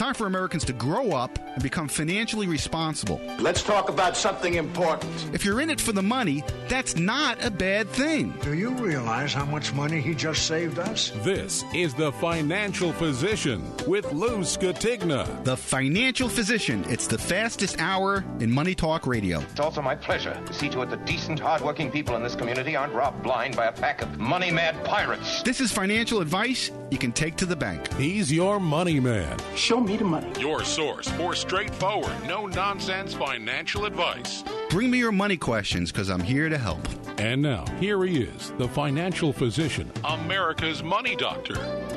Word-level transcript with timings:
time 0.00 0.14
for 0.14 0.26
Americans 0.26 0.64
to 0.64 0.72
grow 0.72 1.12
up 1.12 1.38
and 1.52 1.62
become 1.62 1.86
financially 1.86 2.46
responsible. 2.46 3.20
Let's 3.38 3.62
talk 3.62 3.90
about 3.90 4.16
something 4.16 4.54
important. 4.54 5.12
If 5.34 5.44
you're 5.44 5.60
in 5.60 5.68
it 5.68 5.78
for 5.78 5.92
the 5.92 6.02
money, 6.02 6.42
that's 6.68 6.96
not 6.96 7.44
a 7.44 7.50
bad 7.50 7.86
thing. 7.90 8.32
Do 8.40 8.54
you 8.54 8.70
realize 8.70 9.34
how 9.34 9.44
much 9.44 9.74
money 9.74 10.00
he 10.00 10.14
just 10.14 10.46
saved 10.46 10.78
us? 10.78 11.12
This 11.16 11.64
is 11.74 11.92
The 11.92 12.12
Financial 12.12 12.94
Physician 12.94 13.62
with 13.86 14.10
Lou 14.10 14.38
Scatigna. 14.38 15.44
The 15.44 15.58
Financial 15.58 16.30
Physician. 16.30 16.82
It's 16.88 17.06
the 17.06 17.18
fastest 17.18 17.78
hour 17.78 18.24
in 18.38 18.50
Money 18.50 18.74
Talk 18.74 19.06
Radio. 19.06 19.40
It's 19.40 19.60
also 19.60 19.82
my 19.82 19.96
pleasure 19.96 20.40
to 20.46 20.54
see 20.54 20.70
to 20.70 20.80
it 20.80 20.88
that 20.88 21.04
decent, 21.04 21.38
hardworking 21.38 21.90
people 21.90 22.16
in 22.16 22.22
this 22.22 22.34
community 22.34 22.74
aren't 22.74 22.94
robbed 22.94 23.22
blind 23.22 23.54
by 23.54 23.66
a 23.66 23.72
pack 23.72 24.00
of 24.00 24.18
money 24.18 24.50
mad 24.50 24.82
pirates. 24.82 25.42
This 25.42 25.60
is 25.60 25.70
financial 25.70 26.22
advice 26.22 26.70
you 26.90 26.98
can 26.98 27.12
take 27.12 27.36
to 27.36 27.46
the 27.46 27.56
bank. 27.56 27.92
He's 27.94 28.32
your 28.32 28.58
money 28.58 28.98
man. 28.98 29.38
Show 29.54 29.80
me 29.80 29.96
the 29.96 30.04
money. 30.04 30.28
Your 30.40 30.64
source 30.64 31.08
for 31.10 31.34
straightforward, 31.34 32.12
no 32.26 32.46
nonsense 32.46 33.14
financial 33.14 33.84
advice. 33.84 34.42
Bring 34.70 34.90
me 34.90 34.98
your 34.98 35.12
money 35.12 35.36
questions 35.36 35.92
because 35.92 36.10
I'm 36.10 36.20
here 36.20 36.48
to 36.48 36.58
help. 36.58 36.86
And 37.18 37.42
now, 37.42 37.64
here 37.78 38.02
he 38.04 38.22
is, 38.22 38.52
the 38.58 38.68
financial 38.68 39.32
physician, 39.32 39.90
America's 40.04 40.82
money 40.82 41.14
doctor, 41.14 41.54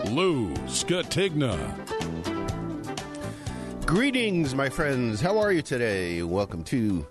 Lou 0.09 0.53
Scatigna. 0.67 1.57
Greetings, 3.85 4.53
my 4.53 4.69
friends. 4.69 5.21
How 5.21 5.37
are 5.37 5.51
you 5.51 5.61
today? 5.61 6.23
Welcome 6.23 6.63
to 6.65 7.05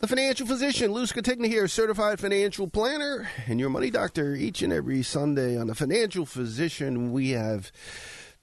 the 0.00 0.08
Financial 0.08 0.46
Physician. 0.46 0.92
Lou 0.92 1.04
Scatigna 1.04 1.46
here, 1.46 1.68
certified 1.68 2.20
financial 2.20 2.68
planner 2.68 3.28
and 3.46 3.58
your 3.58 3.70
money 3.70 3.90
doctor. 3.90 4.34
Each 4.34 4.60
and 4.62 4.72
every 4.72 5.02
Sunday 5.02 5.58
on 5.58 5.66
the 5.66 5.74
Financial 5.74 6.26
Physician, 6.26 7.12
we 7.12 7.30
have 7.30 7.72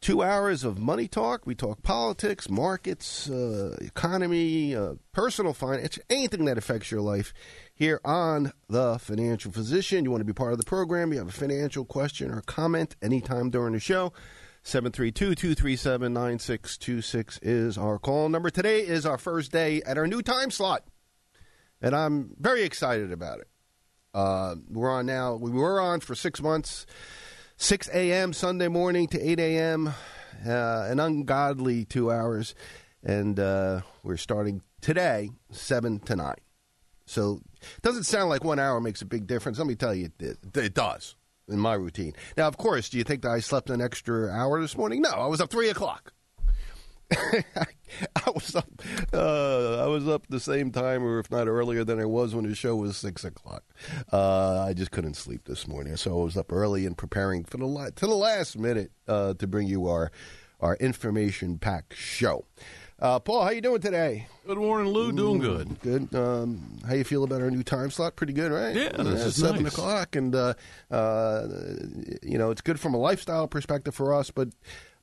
two 0.02 0.24
hours 0.24 0.64
of 0.64 0.80
money 0.80 1.08
talk. 1.08 1.46
We 1.46 1.56
talk 1.56 1.84
politics, 1.84 2.50
markets, 2.50 3.30
uh, 3.30 3.78
economy, 3.82 4.76
uh, 4.76 4.96
personal 5.12 5.54
finance, 5.54 6.00
anything 6.10 6.46
that 6.46 6.58
affects 6.58 6.92
your 6.92 7.02
life 7.02 7.34
here 7.74 8.02
on 8.04 8.52
The 8.68 8.98
Financial 9.00 9.52
Physician. 9.52 10.04
You 10.04 10.12
want 10.12 10.22
to 10.22 10.26
be 10.26 10.34
part 10.34 10.54
of 10.54 10.58
the 10.58 10.66
program, 10.66 11.14
you 11.14 11.20
have 11.20 11.30
a 11.30 11.32
financial 11.32 11.86
question 11.86 12.32
or 12.32 12.42
comment 12.42 12.96
anytime 13.02 13.50
during 13.50 13.74
the 13.74 13.80
show. 13.80 14.12
732-237-9626 14.64 17.40
is 17.42 17.78
our 17.78 18.00
call 18.00 18.30
number. 18.30 18.50
Today 18.50 18.80
is 18.80 19.06
our 19.06 19.18
first 19.18 19.52
day 19.52 19.82
at 19.86 19.98
our 19.98 20.08
new 20.08 20.22
time 20.22 20.52
slot, 20.52 20.86
and 21.84 21.94
I'm 21.96 22.34
very 22.40 22.64
excited 22.64 23.12
about 23.12 23.40
it. 23.40 23.48
Uh, 24.14 24.56
we're 24.70 24.90
on 24.90 25.06
now. 25.06 25.36
We 25.36 25.52
were 25.52 25.80
on 25.82 26.00
for 26.00 26.16
six 26.16 26.42
months, 26.42 26.86
6 27.58 27.90
a.m. 27.94 28.32
Sunday 28.32 28.70
morning 28.70 29.08
to 29.10 29.20
8 29.20 29.40
a.m., 29.40 29.94
uh, 30.48 30.88
an 30.90 31.00
ungodly 31.00 31.86
two 31.86 32.12
hours, 32.12 32.56
and 33.04 33.40
uh, 33.40 33.82
we're 34.02 34.18
starting 34.18 34.62
today, 34.82 35.32
7 35.52 36.00
to 36.00 36.16
9. 36.16 36.36
So 37.06 37.42
it 37.62 37.82
doesn't 37.82 38.04
sound 38.04 38.30
like 38.30 38.44
one 38.44 38.60
hour 38.60 38.80
makes 38.80 39.02
a 39.02 39.06
big 39.06 39.28
difference. 39.28 39.58
Let 39.58 39.68
me 39.68 39.76
tell 39.76 39.94
you, 39.94 40.10
it, 40.20 40.38
it 40.56 40.74
does 40.74 41.16
in 41.50 41.60
my 41.60 41.74
routine. 41.74 42.14
Now, 42.38 42.48
of 42.48 42.58
course, 42.58 42.90
do 42.90 42.98
you 42.98 43.04
think 43.04 43.24
that 43.24 43.32
I 43.32 43.40
slept 43.40 43.70
an 43.70 43.82
extra 43.82 44.30
hour 44.30 44.62
this 44.62 44.78
morning? 44.78 45.02
No, 45.02 45.10
I 45.10 45.28
was 45.28 45.42
up 45.42 45.50
three 45.50 45.70
o'clock. 45.70 46.14
I 48.16 48.30
was 48.34 48.56
up. 48.56 48.70
Uh, 49.14 49.84
I 49.84 49.88
was 49.88 50.08
up 50.08 50.28
the 50.28 50.40
same 50.40 50.72
time, 50.72 51.04
or 51.04 51.20
if 51.20 51.30
not 51.30 51.48
earlier 51.48 51.84
than 51.84 52.00
I 52.00 52.06
was 52.06 52.34
when 52.34 52.48
the 52.48 52.56
show 52.56 52.76
was 52.76 52.98
six 52.98 53.24
o'clock. 53.24 53.64
Uh, 54.12 54.66
I 54.68 54.74
just 54.74 54.92
couldn't 54.92 55.16
sleep 55.16 55.46
this 55.46 55.68
morning, 55.68 55.96
so 55.96 56.22
I 56.22 56.24
was 56.24 56.38
up 56.38 56.52
early 56.52 56.86
and 56.86 56.98
preparing 56.98 57.44
for 57.44 57.58
the 57.58 57.66
la- 57.68 57.90
to 57.90 58.08
the 58.08 58.16
last 58.16 58.58
minute 58.58 58.92
uh, 59.08 59.34
to 59.36 59.48
bring 59.48 59.68
you 59.68 59.88
our 59.88 60.12
our 60.60 60.76
information 60.78 61.58
pack 61.58 61.94
show. 61.94 62.46
Uh, 63.00 63.20
Paul, 63.20 63.44
how 63.44 63.50
you 63.50 63.60
doing 63.60 63.82
today? 63.82 64.28
Good 64.48 64.58
morning, 64.58 64.94
Lou. 64.94 65.12
Doing 65.12 65.40
good. 65.40 65.82
Good. 65.82 66.16
Um, 66.16 66.80
how 66.88 66.94
you 66.94 67.04
feel 67.04 67.26
about 67.26 67.42
our 67.42 67.52
new 67.52 67.64
time 67.64 67.92
slot? 67.92 68.16
Pretty 68.16 68.32
good, 68.32 68.50
right? 68.50 68.74
Yeah, 68.74 68.90
this 68.92 69.26
is 69.26 69.36
seven 69.36 69.64
nice. 69.64 69.74
o'clock, 69.74 70.16
and 70.16 70.34
uh, 70.34 70.54
uh, 70.90 71.48
you 72.22 72.38
know 72.38 72.50
it's 72.50 72.62
good 72.62 72.80
from 72.80 72.94
a 72.94 72.98
lifestyle 72.98 73.48
perspective 73.48 73.94
for 73.94 74.14
us, 74.14 74.32
but 74.32 74.50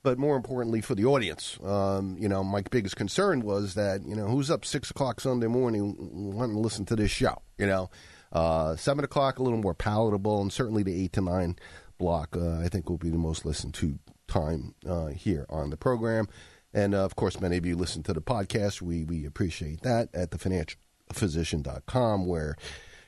but 0.03 0.19
more 0.19 0.37
importantly 0.37 0.81
for 0.81 0.95
the 0.95 1.05
audience. 1.05 1.59
Um, 1.63 2.17
you 2.19 2.29
know, 2.29 2.43
my 2.43 2.63
biggest 2.71 2.97
concern 2.97 3.43
was 3.43 3.75
that 3.75 4.03
you 4.07 4.15
know 4.15 4.27
who's 4.27 4.51
up 4.51 4.65
six 4.65 4.91
o'clock 4.91 5.21
Sunday 5.21 5.47
morning 5.47 5.97
wanting 5.99 6.57
to 6.57 6.61
listen 6.61 6.85
to 6.87 6.97
this 6.97 7.11
show. 7.11 7.43
You 7.59 7.67
know, 7.67 7.91
uh, 8.33 8.77
seven 8.77 9.05
o'clock 9.05 9.39
a 9.39 9.43
little 9.43 9.61
more 9.61 9.75
palatable, 9.75 10.41
and 10.41 10.53
certainly 10.53 10.83
the 10.83 11.05
eight 11.05 11.13
to 11.15 11.21
nine 11.21 11.57
block 11.99 12.37
uh, 12.37 12.59
I 12.61 12.69
think 12.69 12.89
will 12.89 12.99
be 12.99 13.11
the 13.11 13.19
most 13.19 13.45
listened 13.45 13.75
to 13.75 13.99
time 14.27 14.75
uh, 14.89 15.09
here 15.09 15.47
on 15.51 15.71
the 15.71 15.77
program. 15.77 16.29
And 16.73 16.95
uh, 16.95 17.05
of 17.05 17.17
course, 17.17 17.41
many 17.41 17.57
of 17.57 17.67
you 17.67 17.77
listen 17.77 18.03
to 18.05 18.13
the 18.13 18.23
podcast. 18.23 18.81
We 18.81 19.05
we 19.05 19.27
appreciate 19.27 19.83
that 19.83 20.09
at 20.15 20.31
thefinancialphysician.com, 20.31 22.27
where 22.27 22.57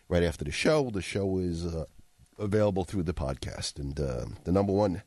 right 0.08 0.22
after 0.22 0.44
the 0.44 0.50
show, 0.50 0.90
the 0.90 1.00
show 1.00 1.38
is 1.38 1.64
uh, 1.64 1.86
available 2.38 2.84
through 2.84 3.04
the 3.04 3.14
podcast 3.14 3.78
and 3.78 3.98
uh, 3.98 4.26
the 4.44 4.52
number 4.52 4.72
one 4.72 5.02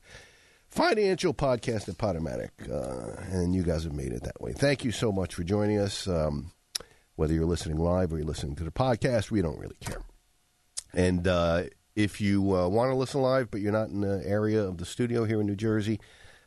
financial 0.76 1.34
podcast 1.34 1.88
at 1.88 1.98
Podomatic. 1.98 2.50
Uh, 2.70 3.22
and 3.32 3.56
you 3.56 3.64
guys 3.64 3.86
have 3.86 3.94
made 3.94 4.12
it 4.12 4.24
that 4.24 4.42
way. 4.42 4.52
Thank 4.52 4.84
you 4.84 4.92
so 4.92 5.12
much 5.12 5.34
for 5.34 5.44
joining 5.44 5.80
us. 5.80 6.06
Um, 6.06 6.52
whether 7.16 7.34
you're 7.34 7.46
listening 7.46 7.78
live 7.78 8.12
or 8.12 8.18
you're 8.18 8.28
listening 8.28 8.58
to 8.58 8.66
the 8.66 8.72
podcast, 8.72 9.32
we 9.32 9.42
don't 9.42 9.58
really 9.58 9.78
care. 9.80 10.02
And 10.94 11.26
uh, 11.28 11.64
if 11.96 12.20
you 12.20 12.56
uh, 12.56 12.68
want 12.68 12.92
to 12.92 12.96
listen 12.96 13.22
live, 13.22 13.50
but 13.50 13.62
you're 13.62 13.72
not 13.72 13.88
in 13.88 14.02
the 14.02 14.22
area 14.26 14.62
of 14.62 14.78
the 14.78 14.86
studio 14.86 15.24
here 15.24 15.40
in 15.40 15.48
New 15.48 15.56
Jersey, 15.56 16.02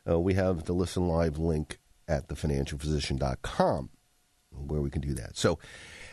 uh, 0.09 0.21
we 0.21 0.35
have 0.35 0.65
the 0.65 0.75
listen 0.75 1.09
live 1.09 1.39
link 1.39 1.79
at 2.07 2.29
thefinancialphysician.com 2.29 3.89
where 4.51 4.81
we 4.83 4.91
can 4.91 5.01
do 5.01 5.15
that. 5.15 5.39
So, 5.39 5.59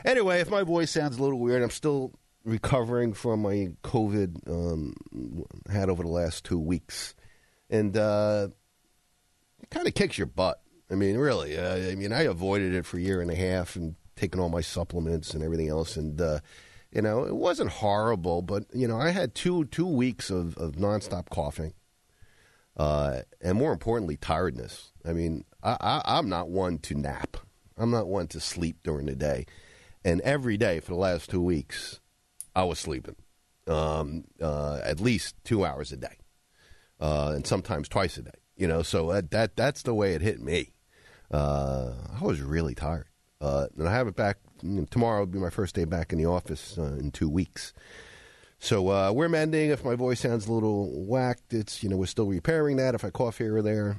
anyway, 0.05 0.39
if 0.39 0.49
my 0.49 0.63
voice 0.63 0.91
sounds 0.91 1.17
a 1.17 1.21
little 1.21 1.39
weird, 1.39 1.61
I'm 1.61 1.69
still 1.69 2.13
recovering 2.45 3.13
from 3.13 3.41
my 3.41 3.71
COVID 3.83 4.47
um, 4.49 4.93
had 5.69 5.89
over 5.89 6.03
the 6.03 6.09
last 6.09 6.45
two 6.45 6.59
weeks, 6.59 7.13
and 7.75 7.97
uh, 7.97 8.47
it 9.61 9.69
kind 9.69 9.87
of 9.87 9.93
kicks 9.93 10.17
your 10.17 10.27
butt. 10.27 10.61
I 10.89 10.95
mean, 10.95 11.17
really. 11.17 11.57
Uh, 11.57 11.91
I 11.91 11.95
mean, 11.95 12.13
I 12.13 12.23
avoided 12.23 12.73
it 12.73 12.85
for 12.85 12.97
a 12.97 13.01
year 13.01 13.21
and 13.21 13.31
a 13.31 13.35
half 13.35 13.75
and 13.75 13.95
taking 14.15 14.39
all 14.39 14.49
my 14.49 14.61
supplements 14.61 15.33
and 15.33 15.43
everything 15.43 15.69
else, 15.69 15.97
and 15.97 16.19
uh, 16.21 16.39
you 16.91 17.01
know, 17.01 17.25
it 17.25 17.35
wasn't 17.35 17.69
horrible, 17.69 18.41
but 18.41 18.65
you 18.73 18.87
know, 18.87 18.97
I 18.97 19.09
had 19.09 19.35
two 19.35 19.65
two 19.65 19.87
weeks 19.87 20.29
of, 20.29 20.57
of 20.57 20.73
nonstop 20.73 21.29
coughing, 21.29 21.73
uh, 22.77 23.21
and 23.41 23.57
more 23.57 23.73
importantly, 23.73 24.17
tiredness. 24.17 24.91
I 25.05 25.13
mean, 25.13 25.43
I, 25.61 25.77
I, 25.81 26.01
I'm 26.17 26.29
not 26.29 26.49
one 26.49 26.77
to 26.79 26.95
nap. 26.95 27.37
I'm 27.77 27.91
not 27.91 28.07
one 28.07 28.27
to 28.27 28.39
sleep 28.39 28.77
during 28.83 29.07
the 29.07 29.15
day, 29.15 29.45
and 30.05 30.21
every 30.21 30.55
day 30.55 30.79
for 30.79 30.91
the 30.91 30.99
last 30.99 31.29
two 31.29 31.41
weeks, 31.41 31.99
I 32.55 32.63
was 32.63 32.79
sleeping, 32.79 33.17
um, 33.67 34.23
uh, 34.41 34.79
at 34.83 35.01
least 35.01 35.35
two 35.43 35.65
hours 35.65 35.91
a 35.91 35.97
day, 35.97 36.17
uh, 36.99 37.33
and 37.35 37.45
sometimes 37.45 37.87
twice 37.87 38.17
a 38.17 38.23
day. 38.23 38.31
You 38.55 38.67
know, 38.67 38.83
so 38.83 39.11
that, 39.11 39.31
that 39.31 39.55
that's 39.55 39.81
the 39.81 39.93
way 39.93 40.13
it 40.13 40.21
hit 40.21 40.39
me. 40.39 40.73
Uh, 41.29 41.93
I 42.19 42.23
was 42.23 42.41
really 42.41 42.75
tired, 42.75 43.07
uh, 43.41 43.67
and 43.77 43.87
I 43.87 43.91
have 43.91 44.07
it 44.07 44.15
back 44.15 44.37
tomorrow. 44.89 45.21
Will 45.21 45.27
be 45.27 45.39
my 45.39 45.49
first 45.49 45.75
day 45.75 45.83
back 45.83 46.13
in 46.13 46.19
the 46.19 46.25
office 46.25 46.77
uh, 46.77 46.95
in 46.99 47.11
two 47.11 47.29
weeks. 47.29 47.73
So 48.59 48.89
uh, 48.89 49.11
we're 49.11 49.29
mending. 49.29 49.69
If 49.69 49.83
my 49.83 49.95
voice 49.95 50.21
sounds 50.21 50.47
a 50.47 50.53
little 50.53 51.05
whacked, 51.05 51.53
it's 51.53 51.83
you 51.83 51.89
know 51.89 51.97
we're 51.97 52.05
still 52.05 52.27
repairing 52.27 52.77
that. 52.77 52.95
If 52.95 53.03
I 53.03 53.09
cough 53.09 53.37
here 53.37 53.57
or 53.57 53.61
there, 53.61 53.97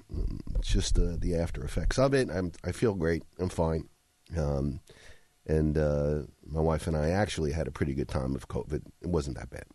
it's 0.59 0.69
just 0.69 0.99
uh, 0.99 1.17
the 1.19 1.37
after 1.37 1.63
effects 1.63 1.99
of 1.99 2.15
it. 2.15 2.31
I'm 2.31 2.53
I 2.65 2.73
feel 2.73 2.95
great. 2.95 3.23
I'm 3.39 3.51
fine. 3.51 3.89
Um, 4.37 4.81
and 5.47 5.79
uh, 5.79 6.23
my 6.45 6.61
wife 6.61 6.87
and 6.87 6.97
I 6.97 7.11
actually 7.11 7.53
had 7.53 7.69
a 7.69 7.71
pretty 7.71 7.95
good 7.95 8.09
time 8.09 8.35
of 8.35 8.49
COVID. 8.49 8.83
It 9.03 9.09
wasn't 9.09 9.37
that 9.37 9.51
bad. 9.51 9.67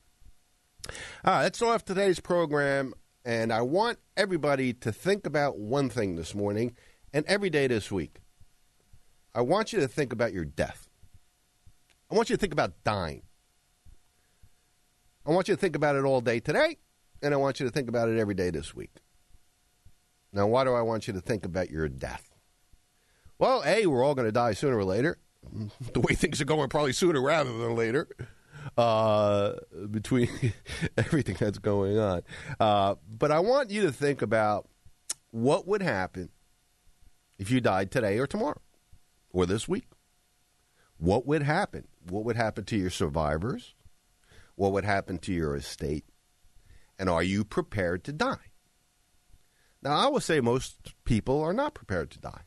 All 1.24 1.36
right, 1.36 1.44
let's 1.44 1.62
off 1.62 1.86
today's 1.86 2.20
program. 2.20 2.94
And 3.24 3.54
I 3.54 3.62
want 3.62 4.00
everybody 4.18 4.74
to 4.74 4.92
think 4.92 5.26
about 5.26 5.58
one 5.58 5.90
thing 5.90 6.16
this 6.16 6.34
morning 6.34 6.76
and 7.14 7.26
every 7.26 7.50
day 7.50 7.68
this 7.68 7.92
week. 7.92 8.20
I 9.34 9.42
want 9.42 9.72
you 9.72 9.80
to 9.80 9.88
think 9.88 10.12
about 10.12 10.34
your 10.34 10.46
death. 10.46 10.90
I 12.12 12.16
want 12.16 12.30
you 12.30 12.36
to 12.36 12.40
think 12.40 12.54
about 12.54 12.74
dying. 12.84 13.22
I 15.26 15.32
want 15.32 15.48
you 15.48 15.56
to 15.56 15.62
think 15.62 15.76
about 15.76 15.96
it 15.96 16.04
all 16.04 16.20
day 16.20 16.40
today, 16.40 16.78
and 17.22 17.34
I 17.34 17.38
want 17.38 17.60
you 17.60 17.66
to 17.66 17.72
think 17.72 17.88
about 17.88 18.10
it 18.10 18.20
every 18.20 18.34
day 18.34 18.50
this 18.50 18.76
week. 18.76 18.92
Now, 20.34 20.48
why 20.48 20.64
do 20.64 20.74
I 20.74 20.82
want 20.82 21.08
you 21.08 21.14
to 21.14 21.22
think 21.22 21.46
about 21.46 21.70
your 21.70 21.88
death? 21.88 22.32
Well, 23.38 23.64
A, 23.66 23.86
we're 23.86 24.04
all 24.04 24.16
going 24.16 24.28
to 24.28 24.32
die 24.32 24.54
sooner 24.54 24.78
or 24.78 24.84
later. 24.84 25.18
The 25.94 26.00
way 26.00 26.14
things 26.14 26.40
are 26.40 26.46
going, 26.46 26.70
probably 26.70 26.94
sooner 26.94 27.20
rather 27.22 27.52
than 27.52 27.76
later, 27.76 28.08
uh, 28.78 29.54
between 29.90 30.30
everything 30.98 31.36
that's 31.40 31.60
going 31.60 31.98
on. 31.98 32.22
Uh, 32.60 32.96
but 33.08 33.32
I 33.32 33.40
want 33.40 33.72
you 33.72 33.84
to 33.84 33.92
think 33.92 34.22
about 34.22 34.68
what 35.32 35.68
would 35.68 35.82
happen 35.82 36.30
if 37.38 37.50
you 37.50 37.62
died 37.62 37.92
today 37.92 38.18
or 38.20 38.28
tomorrow 38.28 38.62
or 39.32 39.46
this 39.46 39.68
week. 39.68 39.88
What 40.98 41.26
would 41.26 41.42
happen? 41.42 41.88
What 42.08 42.24
would 42.26 42.36
happen 42.36 42.64
to 42.66 42.78
your 42.78 42.92
survivors? 42.92 43.74
What 44.56 44.72
would 44.74 44.86
happen 44.86 45.18
to 45.20 45.34
your 45.34 45.56
estate? 45.56 46.06
And 47.00 47.10
are 47.10 47.24
you 47.24 47.44
prepared 47.44 48.04
to 48.04 48.14
die? 48.14 48.52
Now, 49.82 49.98
I 49.98 50.08
would 50.10 50.22
say 50.22 50.40
most 50.40 50.94
people 51.06 51.42
are 51.42 51.54
not 51.54 51.74
prepared 51.74 52.12
to 52.12 52.20
die. 52.20 52.42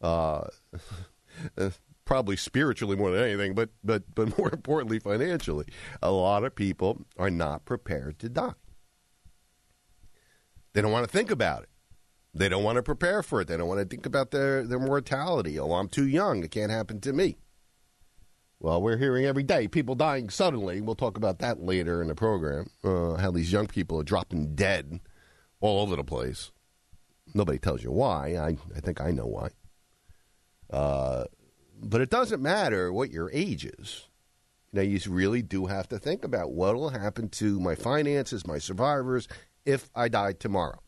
Uh, 0.00 0.44
probably 2.04 2.36
spiritually 2.36 2.96
more 2.96 3.10
than 3.10 3.24
anything, 3.24 3.54
but 3.54 3.70
but 3.82 4.02
but 4.14 4.36
more 4.38 4.50
importantly, 4.52 4.98
financially, 4.98 5.66
a 6.02 6.10
lot 6.10 6.44
of 6.44 6.54
people 6.54 7.04
are 7.18 7.30
not 7.30 7.64
prepared 7.64 8.18
to 8.20 8.28
die. 8.28 8.54
They 10.72 10.82
don't 10.82 10.92
want 10.92 11.06
to 11.06 11.12
think 11.12 11.30
about 11.30 11.64
it. 11.64 11.68
They 12.34 12.48
don't 12.48 12.64
want 12.64 12.76
to 12.76 12.82
prepare 12.82 13.22
for 13.22 13.42
it. 13.42 13.48
They 13.48 13.56
don't 13.56 13.68
want 13.68 13.80
to 13.80 13.86
think 13.86 14.06
about 14.06 14.30
their, 14.30 14.66
their 14.66 14.78
mortality. 14.78 15.58
Oh, 15.58 15.72
I'm 15.72 15.88
too 15.88 16.06
young. 16.06 16.42
It 16.42 16.50
can't 16.50 16.72
happen 16.72 16.98
to 17.02 17.12
me. 17.12 17.36
Well, 18.58 18.80
we're 18.80 18.96
hearing 18.96 19.26
every 19.26 19.42
day 19.42 19.68
people 19.68 19.94
dying 19.94 20.30
suddenly. 20.30 20.80
We'll 20.80 20.94
talk 20.94 21.16
about 21.16 21.40
that 21.40 21.60
later 21.60 22.00
in 22.00 22.08
the 22.08 22.14
program. 22.14 22.70
Uh, 22.82 23.14
how 23.14 23.30
these 23.32 23.52
young 23.52 23.66
people 23.66 24.00
are 24.00 24.04
dropping 24.04 24.54
dead 24.54 25.00
all 25.60 25.82
over 25.82 25.96
the 25.96 26.04
place. 26.04 26.52
Nobody 27.34 27.58
tells 27.58 27.82
you 27.82 27.90
why. 27.90 28.36
I, 28.36 28.56
I 28.74 28.80
think 28.80 29.00
I 29.00 29.10
know 29.10 29.26
why. 29.26 29.48
Uh, 30.70 31.24
but 31.82 32.00
it 32.00 32.10
doesn't 32.10 32.40
matter 32.40 32.92
what 32.92 33.10
your 33.10 33.30
age 33.32 33.64
is. 33.64 34.08
Now, 34.72 34.82
you 34.82 34.98
really 35.08 35.42
do 35.42 35.66
have 35.66 35.88
to 35.88 35.98
think 35.98 36.24
about 36.24 36.52
what 36.52 36.74
will 36.76 36.90
happen 36.90 37.28
to 37.30 37.60
my 37.60 37.74
finances, 37.74 38.46
my 38.46 38.58
survivors, 38.58 39.28
if 39.66 39.90
I 39.94 40.08
die 40.08 40.32
tomorrow. 40.32 40.80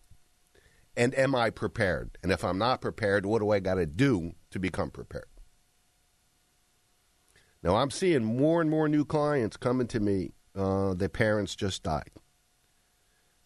And 0.96 1.14
am 1.18 1.34
I 1.34 1.50
prepared? 1.50 2.16
And 2.22 2.32
if 2.32 2.44
I'm 2.44 2.56
not 2.56 2.80
prepared, 2.80 3.26
what 3.26 3.40
do 3.40 3.50
I 3.50 3.58
got 3.58 3.74
to 3.74 3.84
do 3.84 4.32
to 4.50 4.58
become 4.58 4.90
prepared? 4.90 5.26
Now, 7.62 7.76
I'm 7.76 7.90
seeing 7.90 8.24
more 8.24 8.60
and 8.60 8.70
more 8.70 8.88
new 8.88 9.04
clients 9.04 9.56
coming 9.56 9.86
to 9.88 10.00
me. 10.00 10.30
Uh, 10.54 10.94
their 10.94 11.08
parents 11.08 11.56
just 11.56 11.82
died, 11.82 12.10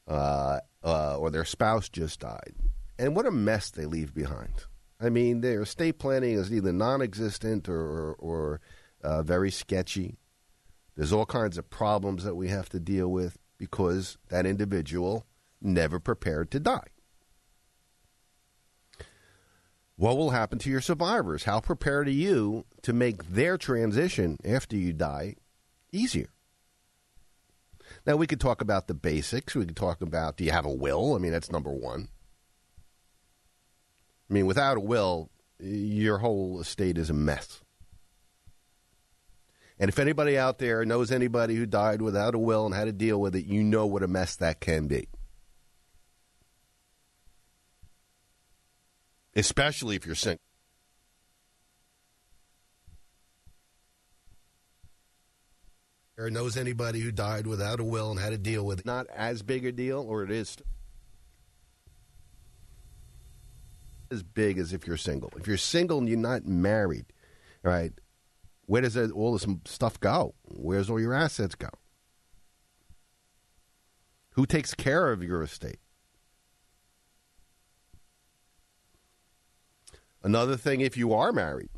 uh, 0.06 0.58
uh, 0.84 1.16
or 1.16 1.30
their 1.30 1.46
spouse 1.46 1.88
just 1.88 2.20
died. 2.20 2.54
And 2.98 3.16
what 3.16 3.26
a 3.26 3.30
mess 3.30 3.70
they 3.70 3.86
leave 3.86 4.12
behind. 4.12 4.66
I 5.00 5.10
mean, 5.10 5.40
their 5.40 5.62
estate 5.62 5.98
planning 5.98 6.34
is 6.34 6.52
either 6.52 6.72
non 6.72 7.02
existent 7.02 7.68
or, 7.68 7.80
or, 7.80 8.14
or 8.14 8.60
uh, 9.02 9.22
very 9.22 9.50
sketchy. 9.50 10.18
There's 10.96 11.12
all 11.12 11.26
kinds 11.26 11.56
of 11.56 11.70
problems 11.70 12.24
that 12.24 12.34
we 12.34 12.48
have 12.48 12.68
to 12.70 12.80
deal 12.80 13.08
with 13.08 13.38
because 13.58 14.18
that 14.28 14.46
individual 14.46 15.26
never 15.60 16.00
prepared 16.00 16.50
to 16.50 16.60
die. 16.60 16.88
What 19.96 20.16
will 20.16 20.30
happen 20.30 20.58
to 20.60 20.70
your 20.70 20.80
survivors? 20.80 21.44
How 21.44 21.60
prepared 21.60 22.06
are 22.06 22.12
you 22.12 22.64
to 22.82 22.92
make 22.92 23.28
their 23.28 23.58
transition 23.58 24.38
after 24.44 24.76
you 24.76 24.92
die 24.92 25.34
easier? 25.92 26.28
Now, 28.06 28.16
we 28.16 28.26
could 28.26 28.40
talk 28.40 28.60
about 28.60 28.86
the 28.86 28.94
basics. 28.94 29.54
We 29.54 29.66
could 29.66 29.76
talk 29.76 30.00
about 30.00 30.36
do 30.36 30.44
you 30.44 30.52
have 30.52 30.66
a 30.66 30.72
will? 30.72 31.14
I 31.14 31.18
mean, 31.18 31.32
that's 31.32 31.50
number 31.50 31.72
one. 31.72 32.08
I 34.28 34.34
mean, 34.34 34.46
without 34.46 34.76
a 34.76 34.80
will, 34.80 35.30
your 35.58 36.18
whole 36.18 36.60
estate 36.60 36.98
is 36.98 37.10
a 37.10 37.14
mess. 37.14 37.60
And 39.78 39.88
if 39.88 39.98
anybody 39.98 40.36
out 40.36 40.58
there 40.58 40.84
knows 40.84 41.12
anybody 41.12 41.54
who 41.54 41.64
died 41.64 42.02
without 42.02 42.34
a 42.34 42.38
will 42.38 42.66
and 42.66 42.74
how 42.74 42.84
to 42.84 42.92
deal 42.92 43.20
with 43.20 43.36
it, 43.36 43.46
you 43.46 43.62
know 43.62 43.86
what 43.86 44.02
a 44.02 44.08
mess 44.08 44.36
that 44.36 44.60
can 44.60 44.88
be. 44.88 45.08
especially 49.38 49.94
if 49.94 50.04
you're 50.04 50.14
single. 50.14 50.40
Or 56.16 56.30
knows 56.30 56.56
anybody 56.56 56.98
who 56.98 57.12
died 57.12 57.46
without 57.46 57.78
a 57.78 57.84
will 57.84 58.10
and 58.10 58.18
how 58.18 58.30
to 58.30 58.38
deal 58.38 58.66
with 58.66 58.80
it. 58.80 58.86
Not 58.86 59.06
as 59.14 59.42
big 59.42 59.64
a 59.64 59.70
deal, 59.70 60.00
or 60.00 60.24
it 60.24 60.32
is 60.32 60.56
as 64.10 64.22
big 64.22 64.58
as 64.58 64.72
if 64.72 64.86
you're 64.86 64.96
single. 64.96 65.32
If 65.36 65.46
you're 65.46 65.56
single 65.56 65.98
and 65.98 66.08
you're 66.08 66.18
not 66.18 66.46
married, 66.46 67.06
right? 67.62 67.92
Where 68.66 68.82
does 68.82 68.96
all 68.96 69.32
this 69.32 69.46
stuff 69.64 69.98
go? 70.00 70.34
Where's 70.44 70.90
all 70.90 71.00
your 71.00 71.14
assets 71.14 71.54
go? 71.54 71.70
Who 74.32 74.46
takes 74.46 74.74
care 74.74 75.10
of 75.10 75.22
your 75.22 75.42
estate? 75.42 75.80
Another 80.22 80.56
thing, 80.56 80.80
if 80.80 80.96
you 80.96 81.12
are 81.14 81.32
married, 81.32 81.70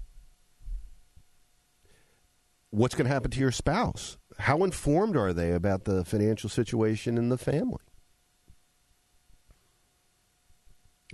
what's 2.70 2.94
going 2.94 3.06
to 3.06 3.12
happen 3.12 3.30
to 3.30 3.40
your 3.40 3.52
spouse? 3.52 4.16
How 4.38 4.64
informed 4.64 5.16
are 5.16 5.32
they 5.32 5.52
about 5.52 5.84
the 5.84 6.04
financial 6.04 6.48
situation 6.48 7.18
in 7.18 7.28
the 7.28 7.38
family? 7.38 7.84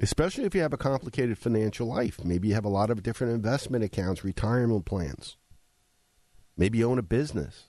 Especially 0.01 0.45
if 0.45 0.55
you 0.55 0.61
have 0.61 0.73
a 0.73 0.79
complicated 0.79 1.39
financial 1.39 1.87
life. 1.87 2.23
Maybe 2.25 2.49
you 2.49 2.55
have 2.55 2.65
a 2.65 2.71
lot 2.71 2.91
of 2.91 3.03
different 3.03 3.33
investment 3.33 3.83
accounts, 3.83 4.25
retirement 4.25 4.85
plans. 4.85 5.37
Maybe 6.57 6.79
you 6.79 6.91
own 6.91 6.99
a 6.99 7.03
business. 7.03 7.65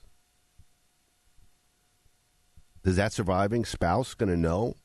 Is 2.84 2.96
that 2.96 3.12
surviving 3.12 3.64
spouse 3.64 4.14
going 4.14 4.30
to 4.30 4.36
know 4.36 4.76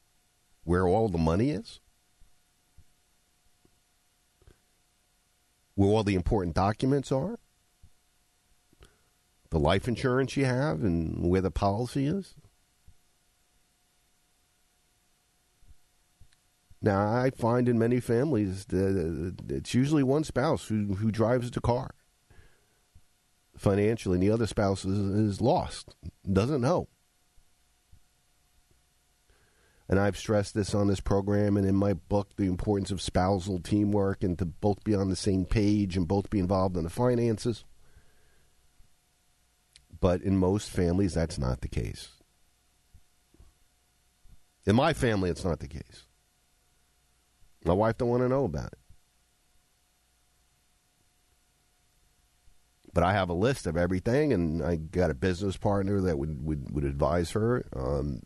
where 0.63 0.88
all 0.88 1.10
the 1.10 1.18
money 1.18 1.51
is? 1.51 1.80
where 5.75 5.90
all 5.90 6.04
the 6.04 6.16
important 6.16 6.56
documents 6.56 7.12
are, 7.12 7.40
the 9.50 9.60
life 9.60 9.88
insurance 9.88 10.38
you 10.38 10.45
have, 10.45 10.84
and 10.84 11.30
where 11.30 11.42
the 11.42 11.51
policy 11.51 12.06
is? 12.06 12.36
Now, 16.83 17.15
I 17.15 17.30
find 17.30 17.69
in 17.69 17.80
many 17.80 18.01
families 18.01 18.65
that 18.65 19.35
it's 19.47 19.74
usually 19.74 20.03
one 20.03 20.25
spouse 20.25 20.68
who, 20.68 20.95
who 20.95 21.12
drives 21.12 21.50
the 21.50 21.62
car 21.62 21.95
financially, 23.57 24.15
and 24.15 24.24
the 24.24 24.30
other 24.30 24.47
spouse 24.47 24.83
is, 24.83 25.00
is 25.00 25.41
lost, 25.41 25.95
doesn't 26.30 26.59
know. 26.59 26.89
And 29.88 29.97
I've 29.97 30.18
stressed 30.18 30.56
this 30.56 30.75
on 30.75 30.88
this 30.88 31.00
program 31.00 31.56
and 31.56 31.65
in 31.65 31.75
my 31.75 31.94
book, 31.94 32.31
the 32.35 32.47
importance 32.47 32.91
of 32.91 33.01
spousal 33.01 33.59
teamwork 33.59 34.24
and 34.24 34.38
to 34.39 34.45
both 34.45 34.83
be 34.83 34.94
on 34.94 35.09
the 35.09 35.15
same 35.15 35.45
page 35.45 35.95
and 35.95 36.07
both 36.07 36.30
be 36.30 36.39
involved 36.39 36.75
in 36.75 36.83
the 36.83 36.89
finances. 36.89 37.63
But 40.02 40.21
in 40.21 40.37
most 40.37 40.69
families, 40.69 41.13
that's 41.13 41.37
not 41.37 41.61
the 41.61 41.68
case. 41.69 42.09
In 44.66 44.75
my 44.75 44.92
family, 44.94 45.30
it's 45.30 45.45
not 45.45 45.59
the 45.59 45.68
case. 45.68 46.06
My 47.65 47.73
wife 47.73 47.97
don't 47.97 48.09
want 48.09 48.23
to 48.23 48.29
know 48.29 48.45
about 48.45 48.73
it. 48.73 48.79
But 52.93 53.03
I 53.03 53.13
have 53.13 53.29
a 53.29 53.33
list 53.33 53.65
of 53.65 53.75
everything, 53.75 54.33
and 54.33 54.63
I 54.63 54.75
got 54.75 55.09
a 55.09 55.15
business 55.15 55.57
partner 55.57 55.99
that 56.01 56.19
would 56.19 56.45
would, 56.45 56.71
would 56.71 56.83
advise 56.83 57.31
her. 57.31 57.65
Um, 57.75 58.21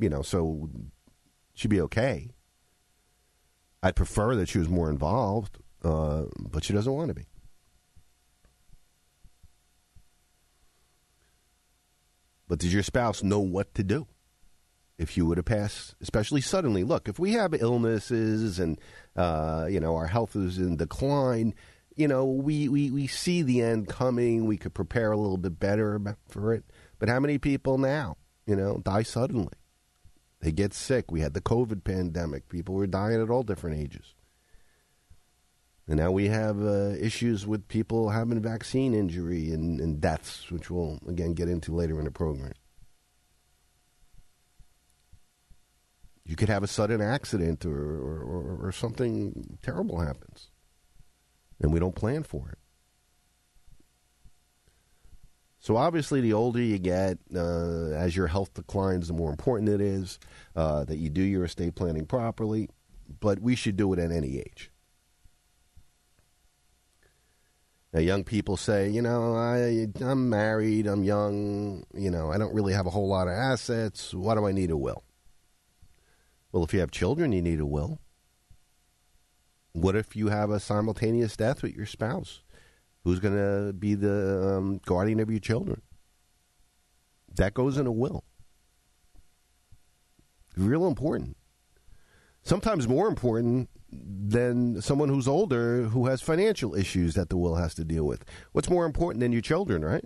you 0.00 0.08
know, 0.08 0.22
so 0.22 0.68
she'd 1.54 1.68
be 1.68 1.80
okay. 1.82 2.30
I'd 3.80 3.94
prefer 3.94 4.34
that 4.34 4.48
she 4.48 4.58
was 4.58 4.68
more 4.68 4.90
involved, 4.90 5.58
uh, 5.84 6.24
but 6.36 6.64
she 6.64 6.72
doesn't 6.72 6.92
want 6.92 7.08
to 7.08 7.14
be. 7.14 7.26
But 12.48 12.58
does 12.58 12.74
your 12.74 12.82
spouse 12.82 13.22
know 13.22 13.40
what 13.40 13.74
to 13.74 13.84
do 13.84 14.08
if 14.98 15.16
you 15.16 15.24
were 15.24 15.36
to 15.36 15.42
pass, 15.42 15.94
especially 16.00 16.40
suddenly? 16.40 16.84
Look, 16.84 17.08
if 17.08 17.18
we 17.18 17.32
have 17.32 17.54
illnesses 17.54 18.58
and 18.58 18.78
uh, 19.16 19.66
you 19.70 19.80
know 19.80 19.96
our 19.96 20.08
health 20.08 20.36
is 20.36 20.58
in 20.58 20.76
decline, 20.76 21.54
you 21.96 22.08
know 22.08 22.24
we, 22.24 22.68
we, 22.68 22.90
we 22.90 23.06
see 23.06 23.42
the 23.42 23.62
end 23.62 23.88
coming. 23.88 24.46
We 24.46 24.56
could 24.56 24.74
prepare 24.74 25.12
a 25.12 25.16
little 25.16 25.38
bit 25.38 25.58
better 25.58 26.00
for 26.28 26.52
it. 26.52 26.64
But 26.98 27.08
how 27.08 27.20
many 27.20 27.38
people 27.38 27.78
now, 27.78 28.16
you 28.46 28.56
know, 28.56 28.78
die 28.78 29.04
suddenly? 29.04 29.54
They 30.40 30.52
get 30.52 30.74
sick. 30.74 31.10
We 31.10 31.20
had 31.20 31.34
the 31.34 31.40
COVID 31.40 31.84
pandemic. 31.84 32.48
People 32.48 32.74
were 32.74 32.86
dying 32.86 33.20
at 33.20 33.30
all 33.30 33.42
different 33.42 33.78
ages. 33.78 34.14
And 35.88 35.98
now 35.98 36.10
we 36.10 36.28
have 36.28 36.62
uh, 36.62 36.90
issues 37.00 37.46
with 37.46 37.66
people 37.66 38.10
having 38.10 38.40
vaccine 38.42 38.94
injury 38.94 39.50
and, 39.52 39.80
and 39.80 40.00
deaths, 40.00 40.50
which 40.50 40.70
we'll 40.70 41.00
again 41.08 41.32
get 41.32 41.48
into 41.48 41.74
later 41.74 41.98
in 41.98 42.04
the 42.04 42.10
program. 42.10 42.52
You 46.28 46.36
could 46.36 46.50
have 46.50 46.62
a 46.62 46.66
sudden 46.66 47.00
accident 47.00 47.64
or, 47.64 47.72
or, 47.72 48.20
or, 48.20 48.66
or 48.68 48.72
something 48.72 49.58
terrible 49.62 49.98
happens, 49.98 50.50
and 51.58 51.72
we 51.72 51.80
don't 51.80 51.94
plan 51.94 52.22
for 52.22 52.50
it. 52.50 52.58
So 55.58 55.76
obviously, 55.76 56.20
the 56.20 56.34
older 56.34 56.60
you 56.60 56.78
get, 56.78 57.18
uh, 57.34 57.92
as 57.92 58.14
your 58.14 58.26
health 58.26 58.52
declines, 58.52 59.08
the 59.08 59.14
more 59.14 59.30
important 59.30 59.70
it 59.70 59.80
is 59.80 60.18
uh, 60.54 60.84
that 60.84 60.98
you 60.98 61.08
do 61.08 61.22
your 61.22 61.44
estate 61.44 61.74
planning 61.74 62.04
properly. 62.04 62.68
But 63.20 63.40
we 63.40 63.56
should 63.56 63.78
do 63.78 63.90
it 63.94 63.98
at 63.98 64.12
any 64.12 64.38
age. 64.38 64.70
Now, 67.94 68.00
young 68.00 68.22
people 68.22 68.58
say, 68.58 68.90
you 68.90 69.00
know, 69.00 69.34
I, 69.34 69.88
I'm 70.04 70.28
married, 70.28 70.86
I'm 70.86 71.04
young, 71.04 71.84
you 71.94 72.10
know, 72.10 72.30
I 72.30 72.36
don't 72.36 72.54
really 72.54 72.74
have 72.74 72.86
a 72.86 72.90
whole 72.90 73.08
lot 73.08 73.28
of 73.28 73.32
assets. 73.32 74.12
Why 74.12 74.34
do 74.34 74.46
I 74.46 74.52
need 74.52 74.70
a 74.70 74.76
will? 74.76 75.04
Well, 76.52 76.64
if 76.64 76.72
you 76.72 76.80
have 76.80 76.90
children, 76.90 77.32
you 77.32 77.42
need 77.42 77.60
a 77.60 77.66
will. 77.66 77.98
What 79.72 79.96
if 79.96 80.16
you 80.16 80.28
have 80.28 80.50
a 80.50 80.60
simultaneous 80.60 81.36
death 81.36 81.62
with 81.62 81.74
your 81.74 81.86
spouse? 81.86 82.42
Who's 83.04 83.20
going 83.20 83.36
to 83.36 83.72
be 83.72 83.94
the 83.94 84.56
um, 84.56 84.80
guardian 84.84 85.20
of 85.20 85.30
your 85.30 85.40
children? 85.40 85.82
That 87.36 87.54
goes 87.54 87.78
in 87.78 87.86
a 87.86 87.92
will. 87.92 88.24
Real 90.56 90.86
important. 90.86 91.36
Sometimes 92.42 92.88
more 92.88 93.08
important 93.08 93.68
than 93.90 94.80
someone 94.82 95.08
who's 95.08 95.28
older 95.28 95.84
who 95.84 96.06
has 96.06 96.20
financial 96.20 96.74
issues 96.74 97.14
that 97.14 97.28
the 97.28 97.36
will 97.36 97.54
has 97.56 97.74
to 97.74 97.84
deal 97.84 98.04
with. 98.04 98.24
What's 98.52 98.68
more 98.68 98.84
important 98.84 99.20
than 99.20 99.32
your 99.32 99.42
children, 99.42 99.84
right? 99.84 100.04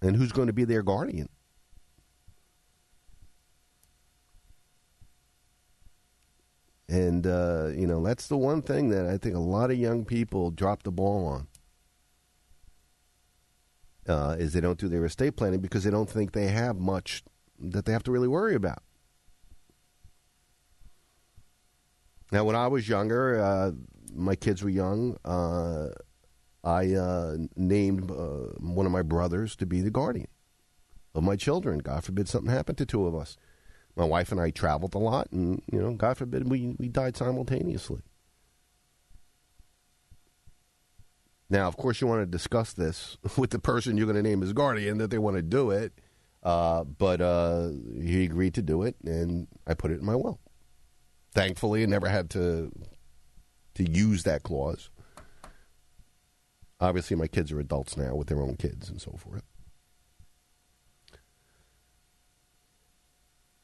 And 0.00 0.16
who's 0.16 0.32
going 0.32 0.46
to 0.46 0.52
be 0.52 0.64
their 0.64 0.82
guardian? 0.82 1.28
And, 6.92 7.26
uh, 7.26 7.70
you 7.74 7.86
know, 7.86 8.04
that's 8.04 8.28
the 8.28 8.36
one 8.36 8.60
thing 8.60 8.90
that 8.90 9.06
I 9.06 9.16
think 9.16 9.34
a 9.34 9.38
lot 9.38 9.70
of 9.70 9.78
young 9.78 10.04
people 10.04 10.50
drop 10.50 10.82
the 10.82 10.92
ball 10.92 11.26
on. 11.26 11.48
Uh, 14.06 14.36
is 14.38 14.52
they 14.52 14.60
don't 14.60 14.78
do 14.78 14.88
their 14.88 15.06
estate 15.06 15.34
planning 15.34 15.60
because 15.60 15.84
they 15.84 15.90
don't 15.90 16.10
think 16.10 16.32
they 16.32 16.48
have 16.48 16.76
much 16.76 17.22
that 17.58 17.86
they 17.86 17.92
have 17.92 18.02
to 18.02 18.10
really 18.10 18.28
worry 18.28 18.54
about. 18.54 18.82
Now, 22.30 22.44
when 22.44 22.56
I 22.56 22.66
was 22.66 22.90
younger, 22.90 23.42
uh, 23.42 23.70
my 24.12 24.36
kids 24.36 24.62
were 24.62 24.68
young. 24.68 25.16
Uh, 25.24 25.90
I 26.62 26.92
uh, 26.92 27.36
named 27.56 28.10
uh, 28.10 28.52
one 28.58 28.84
of 28.84 28.92
my 28.92 29.02
brothers 29.02 29.56
to 29.56 29.64
be 29.64 29.80
the 29.80 29.90
guardian 29.90 30.28
of 31.14 31.22
my 31.22 31.36
children. 31.36 31.78
God 31.78 32.04
forbid 32.04 32.28
something 32.28 32.52
happened 32.52 32.76
to 32.78 32.86
two 32.86 33.06
of 33.06 33.14
us. 33.14 33.38
My 33.96 34.04
wife 34.04 34.32
and 34.32 34.40
I 34.40 34.50
traveled 34.50 34.94
a 34.94 34.98
lot, 34.98 35.28
and 35.32 35.62
you 35.70 35.80
know, 35.80 35.92
God 35.92 36.16
forbid 36.16 36.50
we 36.50 36.74
we 36.78 36.88
died 36.88 37.16
simultaneously. 37.16 38.02
Now, 41.50 41.68
of 41.68 41.76
course, 41.76 42.00
you 42.00 42.06
want 42.06 42.22
to 42.22 42.26
discuss 42.26 42.72
this 42.72 43.18
with 43.36 43.50
the 43.50 43.58
person 43.58 43.98
you're 43.98 44.06
going 44.06 44.22
to 44.22 44.28
name 44.28 44.42
as 44.42 44.54
guardian 44.54 44.98
that 44.98 45.10
they 45.10 45.18
want 45.18 45.36
to 45.36 45.42
do 45.42 45.70
it, 45.70 45.92
uh, 46.42 46.84
but 46.84 47.20
uh, 47.20 47.68
he 48.00 48.24
agreed 48.24 48.54
to 48.54 48.62
do 48.62 48.82
it, 48.82 48.96
and 49.04 49.48
I 49.66 49.74
put 49.74 49.90
it 49.90 50.00
in 50.00 50.06
my 50.06 50.16
will. 50.16 50.40
Thankfully, 51.34 51.82
I 51.82 51.86
never 51.86 52.08
had 52.08 52.30
to 52.30 52.72
to 53.74 53.90
use 53.90 54.22
that 54.22 54.42
clause. 54.42 54.88
Obviously, 56.80 57.16
my 57.16 57.26
kids 57.26 57.52
are 57.52 57.60
adults 57.60 57.96
now 57.96 58.14
with 58.14 58.28
their 58.28 58.40
own 58.40 58.56
kids 58.56 58.88
and 58.88 59.00
so 59.00 59.12
forth. 59.12 59.42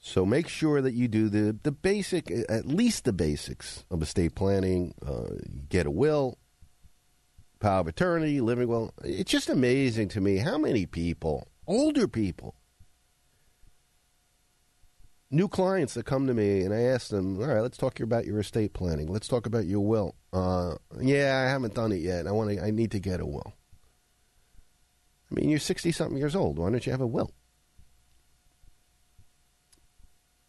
So 0.01 0.25
make 0.25 0.49
sure 0.49 0.81
that 0.81 0.95
you 0.95 1.09
do 1.09 1.29
the, 1.29 1.59
the 1.63 1.73
basic, 1.73 2.31
at 2.49 2.67
least 2.67 3.05
the 3.05 3.13
basics 3.13 3.85
of 3.91 4.03
estate 4.03 4.35
planning. 4.35 4.95
Uh, 5.05 5.35
get 5.69 5.87
a 5.87 5.91
will, 5.91 6.39
power 7.59 7.81
of 7.81 7.89
attorney, 7.89 8.41
living 8.41 8.69
will. 8.69 8.95
It's 9.03 9.31
just 9.31 9.49
amazing 9.49 10.09
to 10.11 10.21
me 10.21 10.37
how 10.37 10.57
many 10.57 10.87
people, 10.87 11.49
older 11.67 12.07
people, 12.07 12.55
new 15.31 15.49
clients 15.49 15.95
that 15.95 16.07
come 16.07 16.27
to 16.27 16.33
me 16.33 16.63
and 16.63 16.73
I 16.73 16.83
ask 16.83 17.09
them, 17.09 17.39
all 17.41 17.47
right, 17.47 17.61
let's 17.61 17.77
talk 17.77 18.01
about 18.01 18.25
your 18.25 18.39
estate 18.39 18.73
planning. 18.73 19.09
Let's 19.09 19.29
talk 19.29 19.47
about 19.47 19.67
your 19.67 19.81
will. 19.81 20.15
Uh, 20.33 20.77
yeah, 21.01 21.45
I 21.45 21.51
haven't 21.51 21.75
done 21.75 21.93
it 21.93 22.01
yet. 22.01 22.27
I 22.27 22.33
want 22.33 22.51
to. 22.51 22.63
I 22.63 22.71
need 22.71 22.93
to 22.93 23.01
get 23.01 23.21
a 23.21 23.27
will. 23.27 23.53
I 25.31 25.35
mean, 25.35 25.49
you're 25.51 25.59
sixty 25.59 25.91
something 25.91 26.17
years 26.17 26.37
old. 26.37 26.59
Why 26.59 26.71
don't 26.71 26.87
you 26.87 26.93
have 26.93 27.01
a 27.01 27.07
will? 27.07 27.33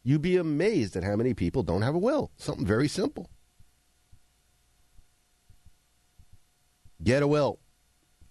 You'd 0.04 0.22
be 0.22 0.38
amazed 0.38 0.96
at 0.96 1.04
how 1.04 1.16
many 1.16 1.34
people 1.34 1.64
don't 1.64 1.82
have 1.82 1.96
a 1.96 2.00
will. 2.00 2.32
Something 2.38 2.66
very 2.66 2.88
simple. 2.88 3.30
Get 7.04 7.24
a 7.24 7.28
will. 7.28 7.60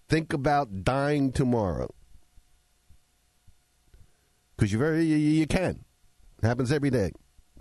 Think 0.07 0.33
about 0.33 0.83
dying 0.83 1.31
tomorrow. 1.31 1.89
Because 4.55 4.71
you 4.71 4.79
very 4.79 5.03
you, 5.05 5.15
you 5.15 5.47
can. 5.47 5.85
It 6.41 6.45
happens 6.45 6.71
every 6.71 6.89
day. 6.89 7.11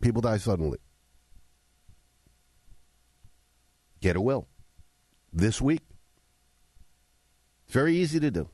People 0.01 0.23
die 0.23 0.39
suddenly. 0.39 0.79
Get 4.01 4.17
a 4.17 4.21
will. 4.21 4.49
This 5.33 5.61
week. 5.61 5.83
It's 7.65 7.75
very 7.75 7.97
easy 7.97 8.19
to 8.21 8.31
do. 8.31 8.49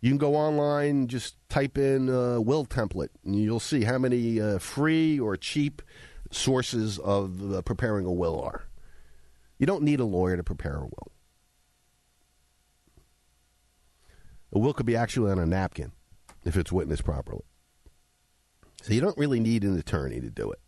You 0.00 0.10
can 0.10 0.18
go 0.18 0.36
online, 0.36 1.08
just 1.08 1.36
type 1.48 1.76
in 1.76 2.08
uh, 2.08 2.40
will 2.40 2.64
template, 2.64 3.08
and 3.24 3.34
you'll 3.34 3.58
see 3.58 3.82
how 3.82 3.98
many 3.98 4.40
uh, 4.40 4.58
free 4.58 5.18
or 5.18 5.36
cheap 5.36 5.82
sources 6.30 6.98
of 6.98 7.54
uh, 7.54 7.62
preparing 7.62 8.06
a 8.06 8.12
will 8.12 8.40
are. 8.40 8.64
You 9.58 9.66
don't 9.66 9.82
need 9.82 9.98
a 9.98 10.04
lawyer 10.04 10.36
to 10.36 10.44
prepare 10.44 10.76
a 10.76 10.84
will. 10.84 11.12
A 14.52 14.58
will 14.58 14.72
could 14.72 14.86
be 14.86 14.96
actually 14.96 15.32
on 15.32 15.38
a 15.38 15.46
napkin 15.46 15.92
if 16.44 16.56
it's 16.56 16.72
witnessed 16.72 17.04
properly. 17.04 17.42
So 18.82 18.94
you 18.94 19.00
don't 19.00 19.18
really 19.18 19.40
need 19.40 19.64
an 19.64 19.76
attorney 19.76 20.20
to 20.20 20.30
do 20.30 20.50
it. 20.52 20.60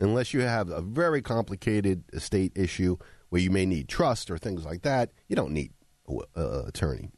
Unless 0.00 0.34
you 0.34 0.40
have 0.40 0.68
a 0.68 0.82
very 0.82 1.22
complicated 1.22 2.04
estate 2.12 2.52
issue 2.54 2.98
where 3.30 3.40
you 3.40 3.50
may 3.50 3.64
need 3.64 3.88
trust 3.88 4.30
or 4.30 4.36
things 4.36 4.64
like 4.64 4.82
that, 4.82 5.12
you 5.28 5.34
don't 5.34 5.52
need 5.52 5.72
an 6.06 6.20
uh, 6.36 6.64
attorney. 6.66 7.10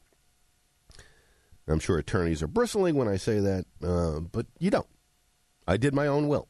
I'm 1.67 1.79
sure 1.79 1.97
attorneys 1.97 2.41
are 2.41 2.47
bristling 2.47 2.95
when 2.95 3.07
I 3.07 3.17
say 3.17 3.39
that, 3.39 3.65
uh, 3.83 4.19
but 4.19 4.45
you 4.59 4.69
don't. 4.69 4.87
I 5.67 5.77
did 5.77 5.93
my 5.93 6.07
own 6.07 6.27
will. 6.27 6.47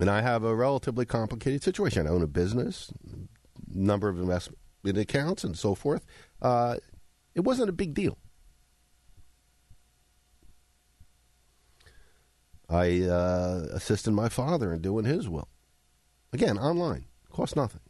And 0.00 0.10
I 0.10 0.22
have 0.22 0.44
a 0.44 0.54
relatively 0.54 1.06
complicated 1.06 1.62
situation. 1.62 2.06
I 2.06 2.10
own 2.10 2.22
a 2.22 2.26
business, 2.26 2.92
number 3.68 4.08
of 4.08 4.18
investment 4.18 4.58
accounts, 4.84 5.42
and 5.44 5.56
so 5.56 5.74
forth. 5.74 6.04
Uh, 6.40 6.76
it 7.34 7.40
wasn't 7.40 7.68
a 7.68 7.72
big 7.72 7.94
deal. 7.94 8.18
I 12.68 13.02
uh, 13.02 13.66
assisted 13.72 14.12
my 14.12 14.28
father 14.28 14.72
in 14.72 14.80
doing 14.80 15.04
his 15.04 15.28
will. 15.28 15.48
Again, 16.32 16.58
online, 16.58 17.06
cost 17.30 17.56
nothing. 17.56 17.80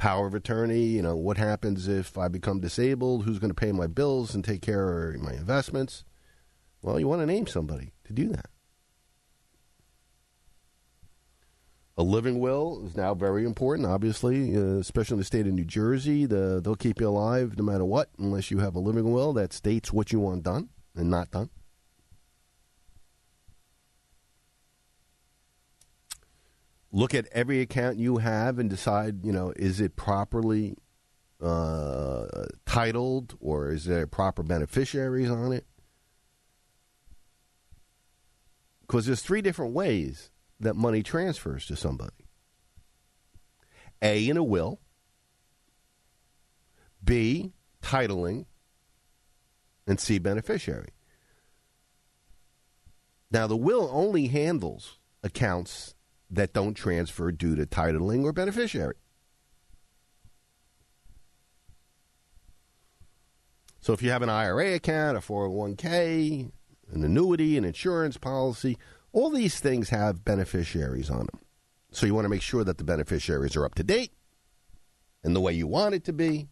Power 0.00 0.26
of 0.26 0.34
attorney, 0.34 0.84
you 0.84 1.02
know, 1.02 1.14
what 1.14 1.36
happens 1.36 1.86
if 1.86 2.16
I 2.16 2.28
become 2.28 2.58
disabled? 2.58 3.24
Who's 3.24 3.38
going 3.38 3.50
to 3.50 3.54
pay 3.54 3.70
my 3.70 3.86
bills 3.86 4.34
and 4.34 4.42
take 4.42 4.62
care 4.62 5.10
of 5.10 5.20
my 5.20 5.34
investments? 5.34 6.04
Well, 6.80 6.98
you 6.98 7.06
want 7.06 7.20
to 7.20 7.26
name 7.26 7.46
somebody 7.46 7.92
to 8.04 8.14
do 8.14 8.28
that. 8.28 8.46
A 11.98 12.02
living 12.02 12.38
will 12.38 12.86
is 12.86 12.96
now 12.96 13.12
very 13.12 13.44
important, 13.44 13.86
obviously, 13.86 14.56
uh, 14.56 14.78
especially 14.78 15.16
in 15.16 15.18
the 15.18 15.24
state 15.24 15.46
of 15.46 15.52
New 15.52 15.66
Jersey. 15.66 16.24
The, 16.24 16.62
they'll 16.64 16.76
keep 16.76 16.98
you 16.98 17.08
alive 17.08 17.58
no 17.58 17.62
matter 17.62 17.84
what, 17.84 18.08
unless 18.18 18.50
you 18.50 18.60
have 18.60 18.74
a 18.74 18.80
living 18.80 19.12
will 19.12 19.34
that 19.34 19.52
states 19.52 19.92
what 19.92 20.12
you 20.12 20.20
want 20.20 20.44
done 20.44 20.70
and 20.96 21.10
not 21.10 21.30
done. 21.30 21.50
Look 26.92 27.14
at 27.14 27.28
every 27.30 27.60
account 27.60 27.98
you 27.98 28.18
have 28.18 28.58
and 28.58 28.68
decide, 28.68 29.24
you 29.24 29.32
know, 29.32 29.52
is 29.54 29.80
it 29.80 29.94
properly 29.94 30.76
uh, 31.40 32.26
titled 32.66 33.36
or 33.40 33.70
is 33.70 33.84
there 33.84 34.06
proper 34.06 34.42
beneficiaries 34.42 35.30
on 35.30 35.52
it? 35.52 35.66
Because 38.80 39.06
there's 39.06 39.22
three 39.22 39.40
different 39.40 39.72
ways 39.72 40.30
that 40.58 40.74
money 40.74 41.02
transfers 41.02 41.64
to 41.66 41.76
somebody 41.76 42.26
A, 44.02 44.28
in 44.28 44.36
a 44.36 44.42
will, 44.42 44.80
B, 47.02 47.52
titling, 47.82 48.46
and 49.86 50.00
C, 50.00 50.18
beneficiary. 50.18 50.90
Now, 53.30 53.46
the 53.46 53.56
will 53.56 53.88
only 53.92 54.26
handles 54.26 54.98
accounts 55.22 55.94
that 56.30 56.52
don't 56.52 56.74
transfer 56.74 57.32
due 57.32 57.56
to 57.56 57.66
titling 57.66 58.24
or 58.24 58.32
beneficiary. 58.32 58.94
So 63.80 63.92
if 63.92 64.02
you 64.02 64.10
have 64.10 64.22
an 64.22 64.28
IRA 64.28 64.74
account, 64.74 65.16
a 65.16 65.20
401k, 65.20 66.50
an 66.92 67.04
annuity, 67.04 67.56
an 67.56 67.64
insurance 67.64 68.16
policy, 68.18 68.76
all 69.12 69.30
these 69.30 69.58
things 69.58 69.88
have 69.88 70.24
beneficiaries 70.24 71.10
on 71.10 71.20
them. 71.20 71.40
So 71.90 72.06
you 72.06 72.14
want 72.14 72.26
to 72.26 72.30
make 72.30 72.42
sure 72.42 72.62
that 72.62 72.78
the 72.78 72.84
beneficiaries 72.84 73.56
are 73.56 73.64
up 73.64 73.74
to 73.76 73.82
date 73.82 74.12
and 75.24 75.34
the 75.34 75.40
way 75.40 75.52
you 75.52 75.66
want 75.66 75.94
it 75.94 76.04
to 76.04 76.12
be. 76.12 76.48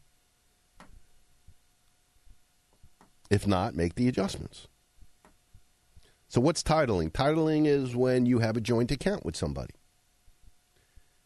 If 3.30 3.46
not, 3.46 3.74
make 3.74 3.94
the 3.94 4.08
adjustments. 4.08 4.68
So, 6.28 6.42
what's 6.42 6.62
titling? 6.62 7.10
Titling 7.10 7.66
is 7.66 7.96
when 7.96 8.26
you 8.26 8.40
have 8.40 8.56
a 8.56 8.60
joint 8.60 8.90
account 8.90 9.24
with 9.24 9.34
somebody. 9.34 9.74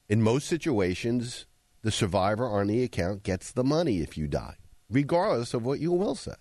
In 0.08 0.22
most 0.22 0.46
situations, 0.46 1.46
the 1.82 1.90
survivor 1.90 2.46
on 2.46 2.68
the 2.68 2.84
account 2.84 3.24
gets 3.24 3.50
the 3.50 3.64
money 3.64 3.98
if 3.98 4.16
you 4.16 4.28
die, 4.28 4.56
regardless 4.88 5.54
of 5.54 5.64
what 5.64 5.80
your 5.80 5.98
will 5.98 6.14
says. 6.14 6.36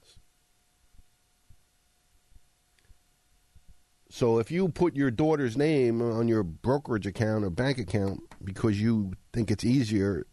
So 4.12 4.38
if 4.38 4.51
you 4.51 4.68
put 4.70 4.96
your 4.96 5.10
daughter's 5.10 5.58
name 5.58 6.01
on 6.01 6.27
your 6.27 6.44
brokerage 6.44 7.08
account 7.08 7.44
or 7.44 7.50
bank 7.50 7.80
account 7.80 8.20
because 8.44 8.80
you 8.80 9.13
think 9.34 9.50
it's 9.50 9.63
easier 9.63 10.27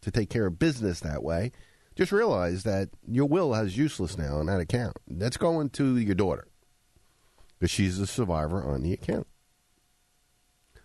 to 0.00 0.10
take 0.10 0.30
care 0.30 0.46
of 0.46 0.58
business 0.58 1.00
that 1.00 1.22
way, 1.22 1.52
just 1.96 2.12
realize 2.12 2.62
that 2.62 2.90
your 3.06 3.26
will 3.26 3.52
has 3.52 3.76
useless 3.76 4.16
now 4.16 4.36
on 4.36 4.46
that 4.46 4.60
account. 4.60 4.96
That's 5.06 5.36
going 5.36 5.70
to 5.70 5.98
your 5.98 6.14
daughter 6.14 6.46
because 7.58 7.70
she's 7.70 7.98
the 7.98 8.06
survivor 8.06 8.62
on 8.62 8.82
the 8.82 8.92
account. 8.92 9.26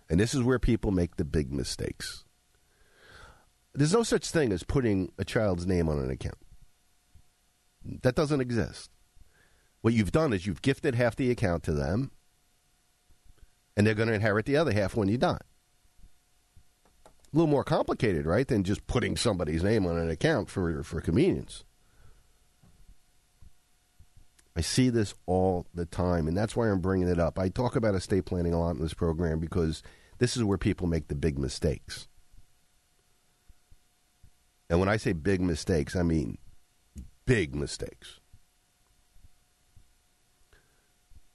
And 0.08 0.18
this 0.18 0.34
is 0.34 0.42
where 0.42 0.58
people 0.58 0.90
make 0.90 1.16
the 1.16 1.24
big 1.24 1.52
mistakes. 1.52 2.24
There's 3.74 3.92
no 3.92 4.02
such 4.02 4.30
thing 4.30 4.52
as 4.52 4.62
putting 4.62 5.10
a 5.18 5.24
child's 5.24 5.66
name 5.66 5.88
on 5.88 5.98
an 5.98 6.10
account. 6.10 6.38
That 8.02 8.14
doesn't 8.14 8.40
exist. 8.40 8.90
What 9.80 9.94
you've 9.94 10.12
done 10.12 10.32
is 10.32 10.46
you've 10.46 10.62
gifted 10.62 10.94
half 10.94 11.16
the 11.16 11.30
account 11.30 11.62
to 11.64 11.72
them, 11.72 12.10
and 13.76 13.86
they're 13.86 13.94
going 13.94 14.08
to 14.08 14.14
inherit 14.14 14.46
the 14.46 14.56
other 14.56 14.72
half 14.72 14.96
when 14.96 15.08
you 15.08 15.18
die. 15.18 15.40
A 17.06 17.10
little 17.32 17.50
more 17.50 17.64
complicated, 17.64 18.26
right, 18.26 18.46
than 18.46 18.62
just 18.62 18.86
putting 18.86 19.16
somebody's 19.16 19.64
name 19.64 19.86
on 19.86 19.98
an 19.98 20.08
account 20.08 20.48
for, 20.48 20.82
for 20.82 21.00
convenience. 21.00 21.64
I 24.56 24.60
see 24.60 24.88
this 24.88 25.14
all 25.26 25.66
the 25.74 25.86
time, 25.86 26.28
and 26.28 26.36
that's 26.36 26.54
why 26.54 26.68
I'm 26.68 26.80
bringing 26.80 27.08
it 27.08 27.18
up. 27.18 27.38
I 27.38 27.48
talk 27.48 27.74
about 27.74 27.94
estate 27.94 28.24
planning 28.24 28.54
a 28.54 28.60
lot 28.60 28.76
in 28.76 28.82
this 28.82 28.94
program 28.94 29.40
because 29.40 29.82
this 30.18 30.36
is 30.36 30.44
where 30.44 30.58
people 30.58 30.86
make 30.86 31.08
the 31.08 31.16
big 31.16 31.38
mistakes. 31.38 32.06
And 34.70 34.78
when 34.78 34.88
I 34.88 34.96
say 34.96 35.12
big 35.12 35.40
mistakes, 35.40 35.96
I 35.96 36.02
mean 36.02 36.38
big 37.26 37.54
mistakes. 37.54 38.20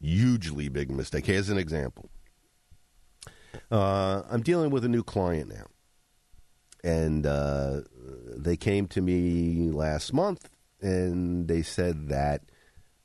Hugely 0.01 0.69
big 0.69 0.89
mistake. 0.89 1.25
Here's 1.25 1.49
an 1.49 1.57
example. 1.57 2.09
Uh, 3.69 4.23
I'm 4.29 4.41
dealing 4.41 4.71
with 4.71 4.85
a 4.85 4.89
new 4.89 5.03
client 5.03 5.49
now. 5.49 5.65
And 6.83 7.25
uh, 7.25 7.81
they 8.37 8.55
came 8.55 8.87
to 8.87 9.01
me 9.01 9.69
last 9.71 10.13
month 10.13 10.49
and 10.81 11.47
they 11.49 11.61
said 11.61 12.07
that 12.07 12.43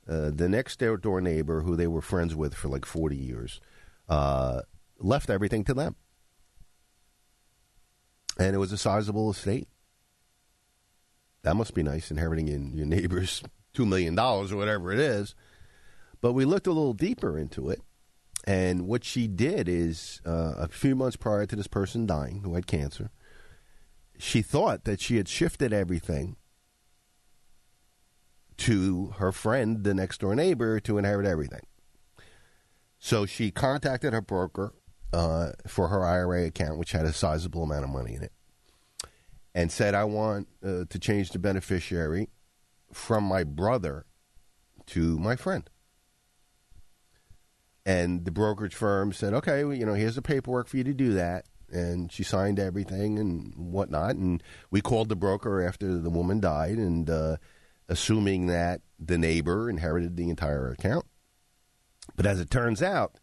uh, 0.09 0.31
the 0.35 0.49
next 0.49 0.79
door 0.79 1.21
neighbor, 1.21 1.63
who 1.63 1.77
they 1.77 1.87
were 1.87 2.03
friends 2.03 2.35
with 2.35 2.55
for 2.55 2.69
like 2.69 2.85
40 2.85 3.17
years, 3.17 3.61
uh, 4.09 4.61
left 4.99 5.31
everything 5.31 5.65
to 5.65 5.75
them. 5.75 5.97
And 8.39 8.55
it 8.55 8.59
was 8.59 8.73
a 8.73 8.79
sizable 8.79 9.31
estate. 9.31 9.69
That 11.43 11.57
must 11.57 11.75
be 11.75 11.83
nice, 11.83 12.11
inheriting 12.11 12.49
in 12.49 12.75
your 12.75 12.87
neighbor's 12.87 13.43
$2 13.75 13.87
million 13.87 14.19
or 14.19 14.45
whatever 14.57 14.93
it 14.93 14.99
is. 14.99 15.35
But 16.21 16.33
we 16.33 16.45
looked 16.45 16.67
a 16.67 16.73
little 16.73 16.95
deeper 16.95 17.39
into 17.39 17.71
it. 17.71 17.81
And 18.47 18.87
what 18.87 19.05
she 19.05 19.27
did 19.27 19.69
is, 19.69 20.21
uh, 20.27 20.55
a 20.59 20.69
few 20.69 20.95
months 20.95 21.17
prior 21.17 21.47
to 21.47 21.57
this 21.57 21.67
person 21.67 22.07
dying, 22.07 22.43
who 22.45 22.55
had 22.55 22.67
cancer, 22.67 23.11
she 24.19 24.43
thought 24.43 24.85
that 24.85 25.01
she 25.01 25.17
had 25.17 25.29
shifted 25.29 25.73
everything 25.73 26.37
to 28.59 29.15
her 29.19 29.33
friend, 29.33 29.85
the 29.85 29.95
next 29.95 30.21
door 30.21 30.35
neighbor, 30.35 30.81
to 30.81 30.99
inherit 30.99 31.27
everything. 31.27 31.67
So 32.99 33.27
she 33.27 33.51
contacted 33.51 34.13
her 34.13 34.23
broker 34.23 34.73
uh, 35.13 35.53
for 35.67 35.89
her 35.89 36.05
IRA 36.05 36.47
account, 36.47 36.79
which 36.79 36.93
had 36.93 37.05
a 37.05 37.13
sizable 37.13 37.63
amount 37.63 37.85
of 37.85 37.91
money 37.91 38.15
in 38.15 38.23
it, 38.23 38.33
and 39.55 39.71
said, 39.71 39.95
I 39.95 40.05
want 40.05 40.49
uh, 40.65 40.85
to 40.89 40.99
change 40.99 41.31
the 41.31 41.39
beneficiary 41.39 42.29
from 42.93 43.25
my 43.25 43.45
brother 43.45 44.07
to 44.87 45.19
my 45.19 45.37
friend. 45.37 45.69
And 47.87 48.25
the 48.25 48.31
brokerage 48.31 48.75
firm 48.75 49.13
said, 49.13 49.35
okay, 49.35 49.65
well, 49.65 49.77
you 49.77 49.85
know, 49.85 49.95
here's 49.95 50.15
the 50.15 50.23
paperwork 50.23 50.69
for 50.69 50.79
you 50.79 50.85
to 50.85 50.95
do 50.95 51.13
that. 51.13 51.45
And 51.71 52.11
she 52.11 52.23
signed 52.23 52.59
everything 52.59 53.19
and 53.19 53.53
whatnot. 53.57 54.17
And 54.17 54.43
we 54.71 54.81
called 54.81 55.09
the 55.09 55.17
broker 55.17 55.63
after 55.63 55.99
the 55.99 56.11
woman 56.11 56.41
died 56.41 56.79
and 56.79 57.11
uh, 57.11 57.37
assuming 57.89 58.47
that 58.47 58.81
the 58.99 59.19
neighbor 59.19 59.69
inherited 59.69 60.17
the 60.17 60.31
entire 60.31 60.71
account. 60.71 61.07
But 62.17 62.27
as 62.27 62.41
it 62.41 62.51
turns 62.51 62.83
out, 62.83 63.19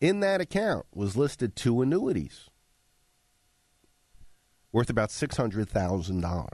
in 0.00 0.20
that 0.20 0.40
account 0.40 0.86
was 0.94 1.16
listed 1.16 1.56
two 1.56 1.82
annuities 1.82 2.48
worth 4.72 4.90
about 4.90 5.08
$600,000. 5.08 6.48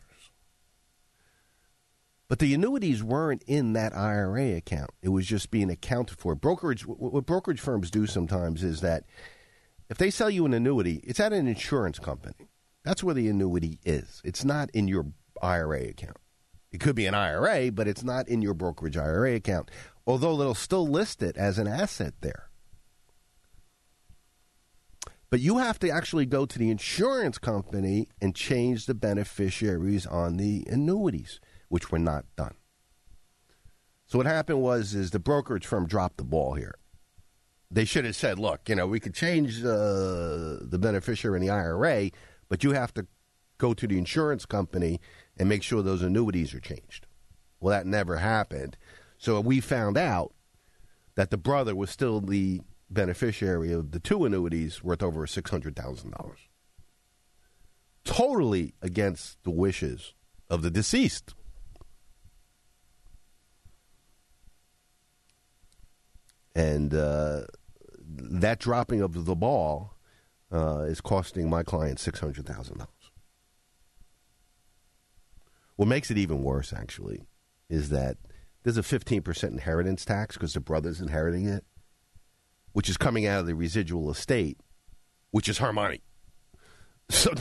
But 2.26 2.38
the 2.38 2.54
annuities 2.54 3.02
weren't 3.02 3.42
in 3.46 3.74
that 3.74 3.94
IRA 3.94 4.56
account. 4.56 4.90
It 5.02 5.10
was 5.10 5.26
just 5.26 5.50
being 5.50 5.70
accounted 5.70 6.18
for. 6.18 6.34
Brokerage, 6.34 6.86
what 6.86 7.26
brokerage 7.26 7.60
firms 7.60 7.90
do 7.90 8.06
sometimes 8.06 8.64
is 8.64 8.80
that 8.80 9.04
if 9.90 9.98
they 9.98 10.10
sell 10.10 10.30
you 10.30 10.46
an 10.46 10.54
annuity, 10.54 11.00
it's 11.04 11.20
at 11.20 11.32
an 11.32 11.46
insurance 11.46 11.98
company. 11.98 12.48
That's 12.82 13.04
where 13.04 13.14
the 13.14 13.28
annuity 13.28 13.78
is. 13.84 14.22
It's 14.24 14.44
not 14.44 14.70
in 14.70 14.88
your 14.88 15.06
IRA 15.42 15.88
account. 15.88 16.16
It 16.74 16.80
could 16.80 16.96
be 16.96 17.06
an 17.06 17.14
IRA, 17.14 17.70
but 17.70 17.86
it's 17.86 18.02
not 18.02 18.26
in 18.26 18.42
your 18.42 18.52
brokerage 18.52 18.96
IRA 18.96 19.36
account, 19.36 19.70
although 20.08 20.36
they'll 20.36 20.56
still 20.56 20.84
list 20.84 21.22
it 21.22 21.36
as 21.36 21.56
an 21.56 21.68
asset 21.68 22.14
there. 22.20 22.50
But 25.30 25.38
you 25.38 25.58
have 25.58 25.78
to 25.78 25.88
actually 25.88 26.26
go 26.26 26.46
to 26.46 26.58
the 26.58 26.72
insurance 26.72 27.38
company 27.38 28.08
and 28.20 28.34
change 28.34 28.86
the 28.86 28.94
beneficiaries 28.94 30.04
on 30.04 30.36
the 30.36 30.66
annuities 30.68 31.38
which 31.68 31.92
were 31.92 31.98
not 32.00 32.24
done. 32.34 32.56
So 34.06 34.18
what 34.18 34.26
happened 34.26 34.60
was 34.60 34.96
is 34.96 35.12
the 35.12 35.20
brokerage 35.20 35.66
firm 35.66 35.86
dropped 35.86 36.16
the 36.16 36.24
ball 36.24 36.54
here. 36.54 36.74
They 37.70 37.84
should 37.84 38.04
have 38.04 38.16
said, 38.16 38.40
"Look, 38.40 38.68
you 38.68 38.74
know, 38.74 38.88
we 38.88 38.98
could 38.98 39.14
change 39.14 39.64
uh, 39.64 40.58
the 40.60 40.78
beneficiary 40.80 41.36
in 41.36 41.46
the 41.46 41.50
IRA, 41.50 42.10
but 42.48 42.64
you 42.64 42.72
have 42.72 42.92
to 42.94 43.06
go 43.58 43.74
to 43.74 43.86
the 43.86 43.96
insurance 43.96 44.44
company 44.44 45.00
and 45.38 45.48
make 45.48 45.62
sure 45.62 45.82
those 45.82 46.02
annuities 46.02 46.54
are 46.54 46.60
changed." 46.60 47.06
Well, 47.60 47.70
that 47.70 47.86
never 47.86 48.16
happened. 48.16 48.76
So 49.16 49.40
we 49.40 49.60
found 49.60 49.96
out 49.96 50.34
that 51.14 51.30
the 51.30 51.38
brother 51.38 51.74
was 51.74 51.90
still 51.90 52.20
the 52.20 52.60
beneficiary 52.90 53.72
of 53.72 53.90
the 53.90 54.00
two 54.00 54.24
annuities 54.24 54.82
worth 54.84 55.02
over 55.02 55.26
$600,000. 55.26 56.34
Totally 58.04 58.74
against 58.82 59.42
the 59.44 59.50
wishes 59.50 60.12
of 60.50 60.62
the 60.62 60.70
deceased. 60.70 61.34
And 66.54 66.94
uh, 66.94 67.44
that 68.06 68.60
dropping 68.60 69.00
of 69.00 69.24
the 69.24 69.34
ball 69.34 69.94
uh, 70.52 70.82
is 70.82 71.00
costing 71.00 71.48
my 71.48 71.62
client 71.62 71.98
$600,000. 71.98 72.86
What 75.76 75.88
makes 75.88 76.10
it 76.10 76.18
even 76.18 76.42
worse, 76.42 76.72
actually, 76.72 77.26
is 77.68 77.88
that 77.90 78.16
there's 78.62 78.78
a 78.78 78.82
15% 78.82 79.44
inheritance 79.44 80.04
tax 80.04 80.36
because 80.36 80.54
the 80.54 80.60
brother's 80.60 81.00
inheriting 81.00 81.46
it, 81.46 81.64
which 82.72 82.88
is 82.88 82.96
coming 82.96 83.26
out 83.26 83.40
of 83.40 83.46
the 83.46 83.54
residual 83.54 84.10
estate, 84.10 84.58
which 85.30 85.48
is 85.48 85.58
her 85.58 85.72
money. 85.72 86.00
So 87.10 87.34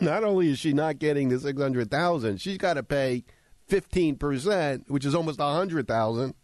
not 0.00 0.24
only 0.24 0.48
is 0.48 0.58
she 0.58 0.72
not 0.72 0.98
getting 0.98 1.28
the 1.28 1.38
600,000, 1.38 2.40
she's 2.40 2.56
got 2.56 2.74
to 2.74 2.82
pay 2.82 3.22
15%, 3.68 4.88
which 4.88 5.04
is 5.04 5.14
almost 5.14 5.38
100,000 5.38 6.34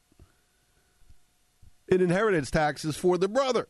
in 1.88 2.00
inheritance 2.02 2.50
taxes 2.50 2.96
for 2.96 3.16
the 3.16 3.28
brother. 3.28 3.66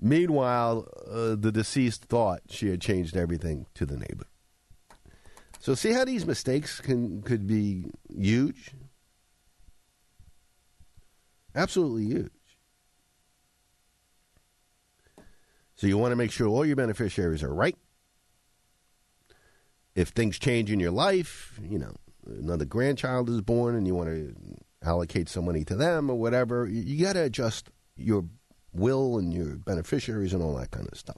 Meanwhile, 0.00 0.88
uh, 1.06 1.36
the 1.36 1.52
deceased 1.52 2.06
thought 2.06 2.42
she 2.48 2.68
had 2.68 2.80
changed 2.80 3.16
everything 3.16 3.66
to 3.74 3.84
the 3.84 3.98
neighbor. 3.98 4.26
So 5.58 5.74
see 5.74 5.92
how 5.92 6.06
these 6.06 6.24
mistakes 6.24 6.80
can 6.80 7.20
could 7.20 7.46
be 7.46 7.90
huge? 8.08 8.72
Absolutely 11.54 12.06
huge. 12.06 12.30
So 15.74 15.86
you 15.86 15.98
want 15.98 16.12
to 16.12 16.16
make 16.16 16.30
sure 16.30 16.48
all 16.48 16.64
your 16.64 16.76
beneficiaries 16.76 17.42
are 17.42 17.52
right. 17.52 17.76
If 19.94 20.10
things 20.10 20.38
change 20.38 20.70
in 20.70 20.80
your 20.80 20.92
life, 20.92 21.58
you 21.62 21.78
know, 21.78 21.94
another 22.26 22.64
grandchild 22.64 23.28
is 23.28 23.40
born 23.42 23.74
and 23.74 23.86
you 23.86 23.94
want 23.94 24.08
to 24.08 24.34
allocate 24.82 25.28
some 25.28 25.44
money 25.44 25.64
to 25.64 25.74
them 25.74 26.08
or 26.08 26.18
whatever, 26.18 26.66
you 26.66 27.04
got 27.04 27.14
to 27.14 27.24
adjust 27.24 27.70
your 27.96 28.24
will 28.72 29.18
and 29.18 29.32
your 29.32 29.56
beneficiaries 29.56 30.32
and 30.32 30.42
all 30.42 30.54
that 30.56 30.70
kind 30.70 30.88
of 30.90 30.98
stuff. 30.98 31.16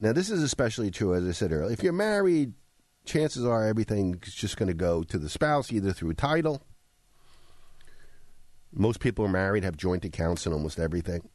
Now, 0.00 0.12
this 0.12 0.30
is 0.30 0.42
especially 0.42 0.90
true, 0.90 1.14
as 1.14 1.26
I 1.26 1.30
said 1.30 1.52
earlier. 1.52 1.72
If 1.72 1.82
you're 1.82 1.92
married, 1.92 2.54
chances 3.04 3.44
are 3.44 3.64
everything's 3.64 4.34
just 4.34 4.56
going 4.56 4.66
to 4.66 4.74
go 4.74 5.04
to 5.04 5.18
the 5.18 5.28
spouse 5.28 5.72
either 5.72 5.92
through 5.92 6.14
title. 6.14 6.66
Most 8.72 9.00
people 9.00 9.24
are 9.24 9.28
married, 9.28 9.64
have 9.64 9.76
joint 9.76 10.04
accounts 10.04 10.46
in 10.46 10.52
almost 10.52 10.80
everything. 10.80 11.28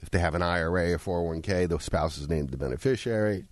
If 0.00 0.10
they 0.10 0.18
have 0.18 0.34
an 0.34 0.42
IRA 0.42 0.92
or 0.92 0.98
401k, 0.98 1.68
the 1.68 1.78
spouse 1.78 2.18
is 2.18 2.28
named 2.28 2.50
the 2.50 2.56
beneficiary. 2.56 3.44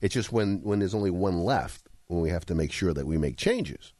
It's 0.00 0.14
just 0.14 0.32
when, 0.32 0.60
when 0.62 0.80
there's 0.80 0.94
only 0.94 1.10
one 1.10 1.38
left, 1.38 1.88
when 2.06 2.20
we 2.20 2.30
have 2.30 2.46
to 2.46 2.54
make 2.54 2.72
sure 2.72 2.92
that 2.92 3.06
we 3.06 3.16
make 3.16 3.36
changes. 3.36 3.92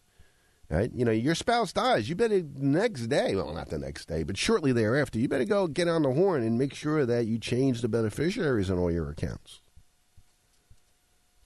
Right? 0.70 0.90
You 0.94 1.07
know, 1.07 1.12
your 1.12 1.35
spouse 1.35 1.72
dies. 1.72 2.11
You 2.11 2.14
better 2.14 2.42
next 2.57 3.07
day, 3.07 3.35
well, 3.35 3.54
not 3.54 3.70
the 3.70 3.78
next 3.78 4.07
day, 4.07 4.22
but 4.22 4.37
shortly 4.37 4.70
thereafter, 4.72 5.18
you 5.18 5.26
better 5.26 5.46
go 5.46 5.66
get 5.66 5.88
on 5.88 6.02
the 6.02 6.12
horn 6.12 6.42
and 6.42 6.59
make 6.59 6.74
sure 6.74 7.07
that 7.07 7.26
you 7.26 7.38
change 7.38 7.81
the 7.81 7.88
beneficiaries 7.88 8.70
on 8.70 8.78
all 8.78 8.90
your 8.90 9.09
accounts 9.09 9.62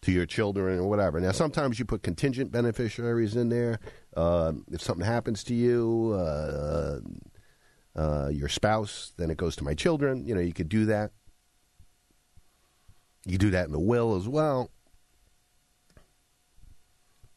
to 0.02 0.10
your 0.10 0.26
children 0.26 0.80
or 0.80 0.88
whatever. 0.88 1.20
Now, 1.20 1.30
sometimes 1.30 1.78
you 1.78 1.84
put 1.84 2.02
contingent 2.02 2.50
beneficiaries 2.50 3.36
in 3.36 3.48
there. 3.48 3.78
Uh, 4.16 4.54
if 4.72 4.82
something 4.82 5.06
happens 5.06 5.44
to 5.44 5.54
you, 5.54 6.12
uh, 6.16 6.98
uh, 7.94 8.28
your 8.28 8.48
spouse, 8.48 9.12
then 9.16 9.30
it 9.30 9.36
goes 9.36 9.54
to 9.56 9.64
my 9.64 9.74
children. 9.74 10.26
You 10.26 10.34
know, 10.34 10.40
you 10.40 10.52
could 10.52 10.68
do 10.68 10.86
that. 10.86 11.12
You 13.24 13.38
do 13.38 13.50
that 13.50 13.66
in 13.66 13.72
the 13.72 13.78
will 13.78 14.16
as 14.16 14.26
well. 14.26 14.70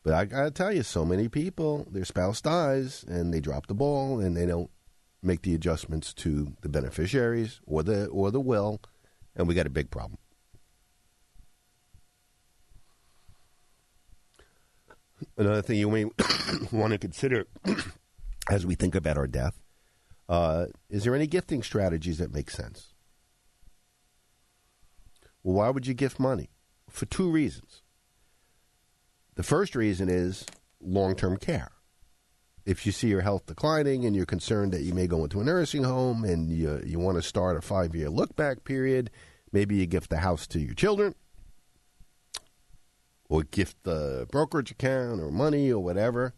But 0.05 0.13
I 0.13 0.25
gotta 0.25 0.51
tell 0.51 0.71
you, 0.71 0.83
so 0.83 1.03
many 1.03 1.27
people, 1.27 1.87
their 1.89 2.05
spouse 2.05 2.39
dies 2.39 3.03
and 3.07 3.33
they 3.33 3.39
drop 3.39 3.65
the 3.65 3.73
ball 3.73 4.19
and 4.19 4.37
they 4.37 4.45
don't 4.45 4.69
make 5.23 5.41
the 5.41 5.55
adjustments 5.55 6.13
to 6.13 6.53
the 6.61 6.69
beneficiaries 6.69 7.59
or 7.65 7.81
the 7.81 8.05
or 8.09 8.29
the 8.29 8.39
will, 8.39 8.79
and 9.35 9.47
we 9.47 9.55
got 9.55 9.65
a 9.65 9.71
big 9.71 9.89
problem. 9.89 10.19
Another 15.35 15.63
thing 15.63 15.79
you 15.79 15.89
may 15.89 16.05
want 16.71 16.93
to 16.93 16.99
consider 16.99 17.47
as 18.49 18.63
we 18.63 18.75
think 18.75 18.93
about 18.93 19.17
our 19.17 19.27
death 19.27 19.59
uh, 20.29 20.67
is 20.87 21.03
there 21.03 21.15
any 21.15 21.27
gifting 21.27 21.63
strategies 21.63 22.19
that 22.19 22.31
make 22.33 22.51
sense? 22.51 22.93
Well, 25.43 25.55
why 25.55 25.69
would 25.69 25.87
you 25.87 25.95
gift 25.95 26.19
money? 26.19 26.51
For 26.89 27.05
two 27.05 27.29
reasons. 27.29 27.81
The 29.35 29.43
first 29.43 29.75
reason 29.75 30.09
is 30.09 30.45
long 30.81 31.15
term 31.15 31.37
care. 31.37 31.71
If 32.65 32.85
you 32.85 32.91
see 32.91 33.09
your 33.09 33.21
health 33.21 33.45
declining 33.45 34.05
and 34.05 34.15
you're 34.15 34.25
concerned 34.25 34.71
that 34.71 34.81
you 34.81 34.93
may 34.93 35.05
go 35.07 35.23
into 35.23 35.39
a 35.39 35.43
nursing 35.43 35.83
home 35.83 36.23
and 36.23 36.49
you, 36.49 36.81
you 36.83 36.99
want 36.99 37.17
to 37.17 37.21
start 37.21 37.57
a 37.57 37.61
five 37.61 37.93
year 37.93 38.09
look 38.09 38.35
back 38.35 38.63
period, 38.63 39.11
maybe 39.51 39.75
you 39.75 39.85
gift 39.85 40.09
the 40.09 40.17
house 40.17 40.47
to 40.47 40.59
your 40.59 40.73
children 40.73 41.13
or 43.29 43.43
gift 43.43 43.83
the 43.83 44.27
brokerage 44.31 44.71
account 44.71 45.21
or 45.21 45.31
money 45.31 45.71
or 45.71 45.83
whatever. 45.83 46.33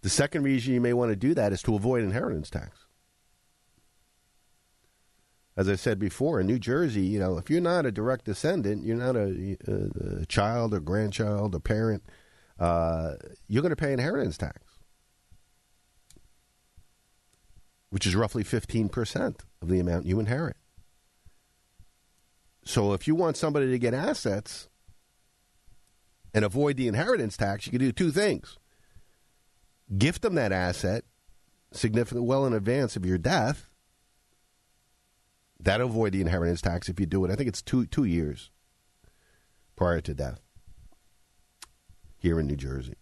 The 0.00 0.08
second 0.08 0.42
reason 0.42 0.72
you 0.72 0.80
may 0.80 0.94
want 0.94 1.10
to 1.10 1.16
do 1.16 1.34
that 1.34 1.52
is 1.52 1.62
to 1.62 1.74
avoid 1.76 2.02
inheritance 2.02 2.48
tax 2.48 2.86
as 5.60 5.68
I 5.68 5.74
said 5.74 5.98
before, 5.98 6.40
in 6.40 6.46
New 6.46 6.58
Jersey, 6.58 7.02
you 7.02 7.18
know, 7.18 7.36
if 7.36 7.50
you're 7.50 7.60
not 7.60 7.84
a 7.84 7.92
direct 7.92 8.24
descendant, 8.24 8.82
you're 8.82 8.96
not 8.96 9.14
a, 9.14 9.58
a, 9.68 10.22
a 10.22 10.26
child 10.26 10.72
or 10.72 10.80
grandchild 10.80 11.54
or 11.54 11.60
parent, 11.60 12.02
uh, 12.58 13.16
you're 13.46 13.60
going 13.60 13.68
to 13.68 13.76
pay 13.76 13.92
inheritance 13.92 14.38
tax, 14.38 14.58
which 17.90 18.06
is 18.06 18.16
roughly 18.16 18.42
15% 18.42 19.40
of 19.60 19.68
the 19.68 19.78
amount 19.78 20.06
you 20.06 20.18
inherit. 20.18 20.56
So 22.64 22.94
if 22.94 23.06
you 23.06 23.14
want 23.14 23.36
somebody 23.36 23.70
to 23.70 23.78
get 23.78 23.92
assets 23.92 24.70
and 26.32 26.42
avoid 26.42 26.78
the 26.78 26.88
inheritance 26.88 27.36
tax, 27.36 27.66
you 27.66 27.72
can 27.72 27.80
do 27.80 27.92
two 27.92 28.10
things 28.10 28.56
gift 29.98 30.22
them 30.22 30.36
that 30.36 30.52
asset 30.52 31.04
significantly 31.70 32.26
well 32.26 32.46
in 32.46 32.54
advance 32.54 32.96
of 32.96 33.04
your 33.04 33.18
death 33.18 33.69
That'll 35.62 35.88
avoid 35.88 36.12
the 36.12 36.20
inheritance 36.20 36.62
tax 36.62 36.88
if 36.88 36.98
you 36.98 37.06
do 37.06 37.24
it. 37.24 37.30
I 37.30 37.36
think 37.36 37.48
it's 37.48 37.62
two 37.62 37.86
two 37.86 38.04
years 38.04 38.50
prior 39.76 40.00
to 40.00 40.14
death 40.14 40.40
here 42.18 42.40
in 42.40 42.46
New 42.46 42.56
Jersey. 42.56 42.94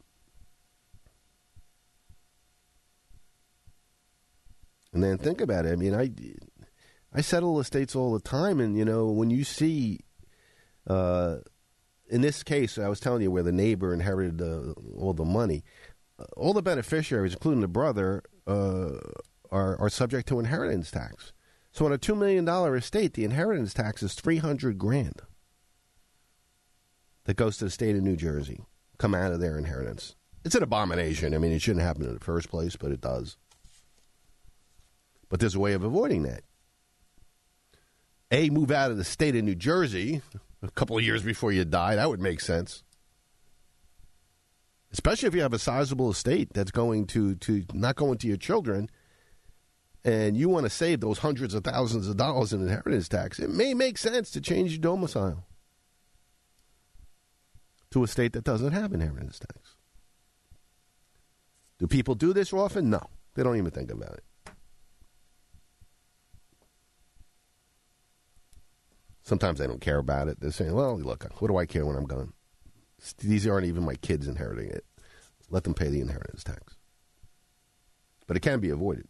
And 4.93 5.03
then 5.03 5.19
think 5.19 5.41
about 5.41 5.67
it. 5.67 5.73
I 5.73 5.77
mean, 5.77 5.95
I 5.95 6.11
I 7.13 7.21
settle 7.21 7.61
estates 7.61 7.95
all 7.95 8.13
the 8.13 8.21
time, 8.21 8.61
and 8.61 8.77
you 8.77 8.85
know 8.85 9.07
when 9.07 9.31
you 9.31 9.45
see, 9.45 10.01
uh, 10.87 11.37
in 12.09 12.23
this 12.23 12.43
case, 12.43 12.79
I 12.79 12.89
was 12.89 12.99
telling 12.99 13.23
you 13.23 13.31
where 13.31 13.43
the 13.43 13.53
neighbor 13.53 13.95
inherited 13.95 14.41
all 14.41 15.13
the 15.13 15.25
money. 15.25 15.63
All 16.37 16.53
the 16.53 16.63
beneficiaries, 16.63 17.35
including 17.35 17.61
the 17.61 17.69
brother, 17.69 18.25
uh, 18.47 18.99
are 19.53 19.79
are 19.79 19.89
subject 19.89 20.27
to 20.29 20.41
inheritance 20.41 20.91
tax. 20.91 21.33
So 21.79 21.87
on 21.87 21.93
a 21.93 21.97
$2 21.97 22.19
million 22.19 22.49
estate, 22.75 23.13
the 23.13 23.23
inheritance 23.23 23.73
tax 23.73 24.03
is 24.03 24.15
300 24.15 24.79
grand 24.79 25.23
that 27.23 27.37
goes 27.37 27.57
to 27.59 27.67
the 27.67 27.71
state 27.71 27.95
of 27.95 28.03
New 28.03 28.17
Jersey, 28.17 28.65
come 28.99 29.15
out 29.15 29.31
of 29.31 29.39
their 29.39 29.57
inheritance. 29.57 30.17
It's 30.45 30.57
an 30.57 30.65
abomination. 30.65 31.35
I 31.35 31.39
mean, 31.39 31.53
it 31.53 31.63
shouldn't 31.63 31.85
happen 31.85 32.03
in 32.03 32.15
the 32.15 32.19
first 32.19 32.51
place, 32.51 32.75
but 32.75 32.91
it 32.91 33.01
does. 33.01 33.37
But 35.29 35.39
there's 35.39 35.55
a 35.55 35.61
way 35.61 35.73
of 35.73 35.85
avoiding 35.85 36.25
that. 36.25 36.43
A, 38.33 38.51
move 38.51 38.73
out 38.73 38.91
of 38.91 38.97
the 38.97 39.05
state 39.05 39.37
of 39.37 39.45
New 39.45 39.55
Jersey 39.55 40.21
a 40.61 40.73
couple 40.73 40.99
of 40.99 41.05
years 41.05 41.23
before 41.23 41.53
you 41.53 41.65
die. 41.65 41.95
That 41.95 42.09
would 42.09 42.21
make 42.21 42.41
sense. 42.41 42.83
Especially 44.91 45.29
if 45.29 45.35
you 45.37 45.43
have 45.43 45.55
a 45.55 45.61
sizable 45.61 46.11
estate 46.11 46.53
that's 46.53 46.73
going 46.73 47.07
to, 47.07 47.37
to 47.37 47.65
not 47.73 47.95
going 47.95 48.19
to 48.19 48.27
your 48.27 48.37
children 48.37 48.91
and 50.09 50.39
you 50.39 50.49
want 50.49 50.65
to 50.65 50.71
save 50.71 51.01
those 51.01 51.19
hundreds 51.19 51.53
of 51.53 51.65
thousands 51.65 52.09
of 52.09 52.17
dollars 52.17 52.55
in 52.55 52.63
inheritance 52.63 53.09
tax, 53.09 53.39
it 53.39 53.51
may 53.51 53.75
make 53.75 53.99
sense 53.99 54.31
to 54.31 54.41
change 54.41 54.73
your 54.73 54.81
domicile 54.81 55.45
to 57.91 58.03
a 58.03 58.09
state 58.09 58.33
that 58.33 58.45
doesn't 58.45 58.73
have 58.73 58.95
inheritance 58.95 59.39
tax. 59.39 59.77
Do 61.79 61.87
people 61.87 62.15
do 62.15 62.33
this 62.33 62.55
often? 62.55 62.89
No. 62.89 63.03
They 63.35 63.43
don't 63.43 63.59
even 63.59 63.71
think 63.71 63.91
about 63.91 64.15
it. 64.15 64.25
Sometimes 69.23 69.59
they 69.59 69.67
don't 69.67 69.83
care 69.83 69.99
about 69.99 70.29
it. 70.29 70.41
They're 70.41 70.53
saying, 70.53 70.73
well, 70.73 70.99
look, 70.99 71.27
what 71.39 71.49
do 71.49 71.59
I 71.59 71.67
care 71.67 71.85
when 71.85 71.97
I'm 71.97 72.07
gone? 72.07 72.33
These 73.19 73.47
aren't 73.47 73.67
even 73.67 73.85
my 73.85 73.95
kids 73.97 74.27
inheriting 74.27 74.71
it. 74.71 74.87
Let 75.51 75.65
them 75.65 75.75
pay 75.75 75.89
the 75.89 76.01
inheritance 76.01 76.45
tax. 76.45 76.77
But 78.27 78.39
it 78.39 78.41
can 78.41 78.61
be 78.61 78.71
avoided. 78.71 79.07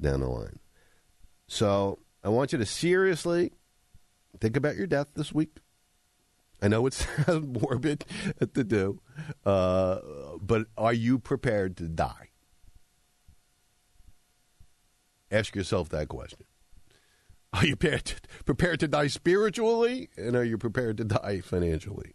Down 0.00 0.20
the 0.20 0.28
line. 0.28 0.58
So 1.48 1.98
I 2.24 2.28
want 2.28 2.52
you 2.52 2.58
to 2.58 2.66
seriously 2.66 3.52
think 4.40 4.56
about 4.56 4.76
your 4.76 4.86
death 4.86 5.08
this 5.14 5.32
week. 5.32 5.58
I 6.60 6.68
know 6.68 6.86
it's 6.86 7.06
morbid 7.28 8.04
to 8.54 8.64
do, 8.64 9.00
uh, 9.44 9.98
but 10.40 10.66
are 10.76 10.92
you 10.92 11.18
prepared 11.18 11.76
to 11.78 11.84
die? 11.84 12.30
Ask 15.30 15.54
yourself 15.54 15.88
that 15.90 16.08
question. 16.08 16.44
Are 17.52 17.64
you 17.64 17.76
prepared 17.76 18.04
to, 18.06 18.16
prepared 18.44 18.80
to 18.80 18.88
die 18.88 19.06
spiritually, 19.06 20.10
and 20.16 20.36
are 20.36 20.44
you 20.44 20.58
prepared 20.58 20.96
to 20.98 21.04
die 21.04 21.40
financially? 21.40 22.14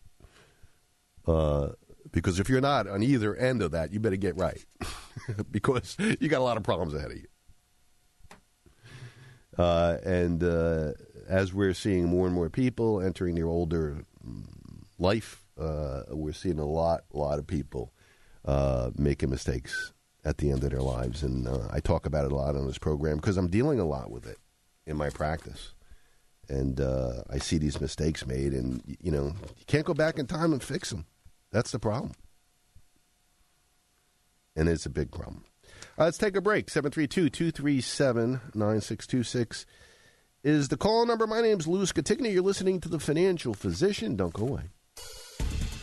Uh, 1.28 1.70
because 2.12 2.40
if 2.40 2.50
you're 2.50 2.62
not 2.62 2.88
on 2.88 3.04
either 3.04 3.36
end 3.36 3.62
of 3.62 3.72
that, 3.72 3.92
you 3.92 4.00
better 4.00 4.16
get 4.16 4.36
right, 4.38 4.66
because 5.52 5.98
you 6.20 6.28
got 6.28 6.40
a 6.40 6.44
lot 6.44 6.58
of 6.58 6.64
problems 6.64 6.94
ahead 6.94 7.12
of 7.12 7.18
you. 7.18 7.28
Uh, 9.62 10.00
and 10.04 10.44
uh, 10.44 10.92
as 11.30 11.54
we're 11.54 11.76
seeing 11.76 12.06
more 12.06 12.26
and 12.26 12.34
more 12.34 12.50
people 12.50 13.00
entering 13.00 13.36
their 13.36 13.46
older 13.48 14.04
mm, 14.28 14.44
life, 14.98 15.44
uh, 15.60 16.02
we're 16.10 16.34
seeing 16.34 16.58
a 16.58 16.66
lot, 16.66 17.04
lot 17.14 17.38
of 17.38 17.46
people 17.46 17.94
uh, 18.44 18.90
making 18.98 19.30
mistakes 19.30 19.94
at 20.26 20.40
the 20.40 20.50
end 20.50 20.64
of 20.64 20.72
their 20.72 20.82
lives. 20.82 21.22
And 21.22 21.48
uh, 21.48 21.68
I 21.72 21.80
talk 21.80 22.08
about 22.08 22.26
it 22.26 22.32
a 22.32 22.36
lot 22.36 22.56
on 22.56 22.66
this 22.66 22.80
program 22.80 23.18
because 23.18 23.38
I'm 23.38 23.50
dealing 23.50 23.80
a 23.80 23.86
lot 23.86 24.10
with 24.10 24.26
it 24.26 24.40
in 24.88 24.98
my 24.98 25.12
practice. 25.12 25.74
And 26.50 26.82
I 27.30 27.38
see 27.38 27.60
these 27.60 27.80
mistakes 27.80 28.26
made, 28.26 28.52
and 28.52 28.82
you 29.00 29.10
know, 29.10 29.28
you 29.58 29.66
can't 29.68 29.86
go 29.86 29.94
back 29.94 30.20
in 30.20 30.28
time 30.28 30.52
and 30.52 30.62
fix 30.62 30.90
them. 30.90 31.06
That's 31.50 31.72
the 31.72 31.80
problem, 31.80 32.12
and 34.54 34.68
it's 34.68 34.86
a 34.86 34.90
big 34.90 35.12
problem. 35.12 35.46
Uh, 36.02 36.06
let's 36.06 36.18
take 36.18 36.36
a 36.36 36.42
break. 36.42 36.68
732 36.68 37.30
237 37.30 38.42
9626 38.56 39.68
is 40.44 40.70
the 40.70 40.78
call 40.78 41.06
number. 41.06 41.28
My 41.28 41.42
name's 41.42 41.68
Lou 41.68 41.84
Scatigna. 41.84 42.34
You're 42.34 42.42
listening 42.42 42.82
to 42.82 42.90
The 42.90 43.00
Financial 43.00 43.54
Physician. 43.54 44.16
Don't 44.16 44.34
go 44.34 44.48
away. 44.48 44.64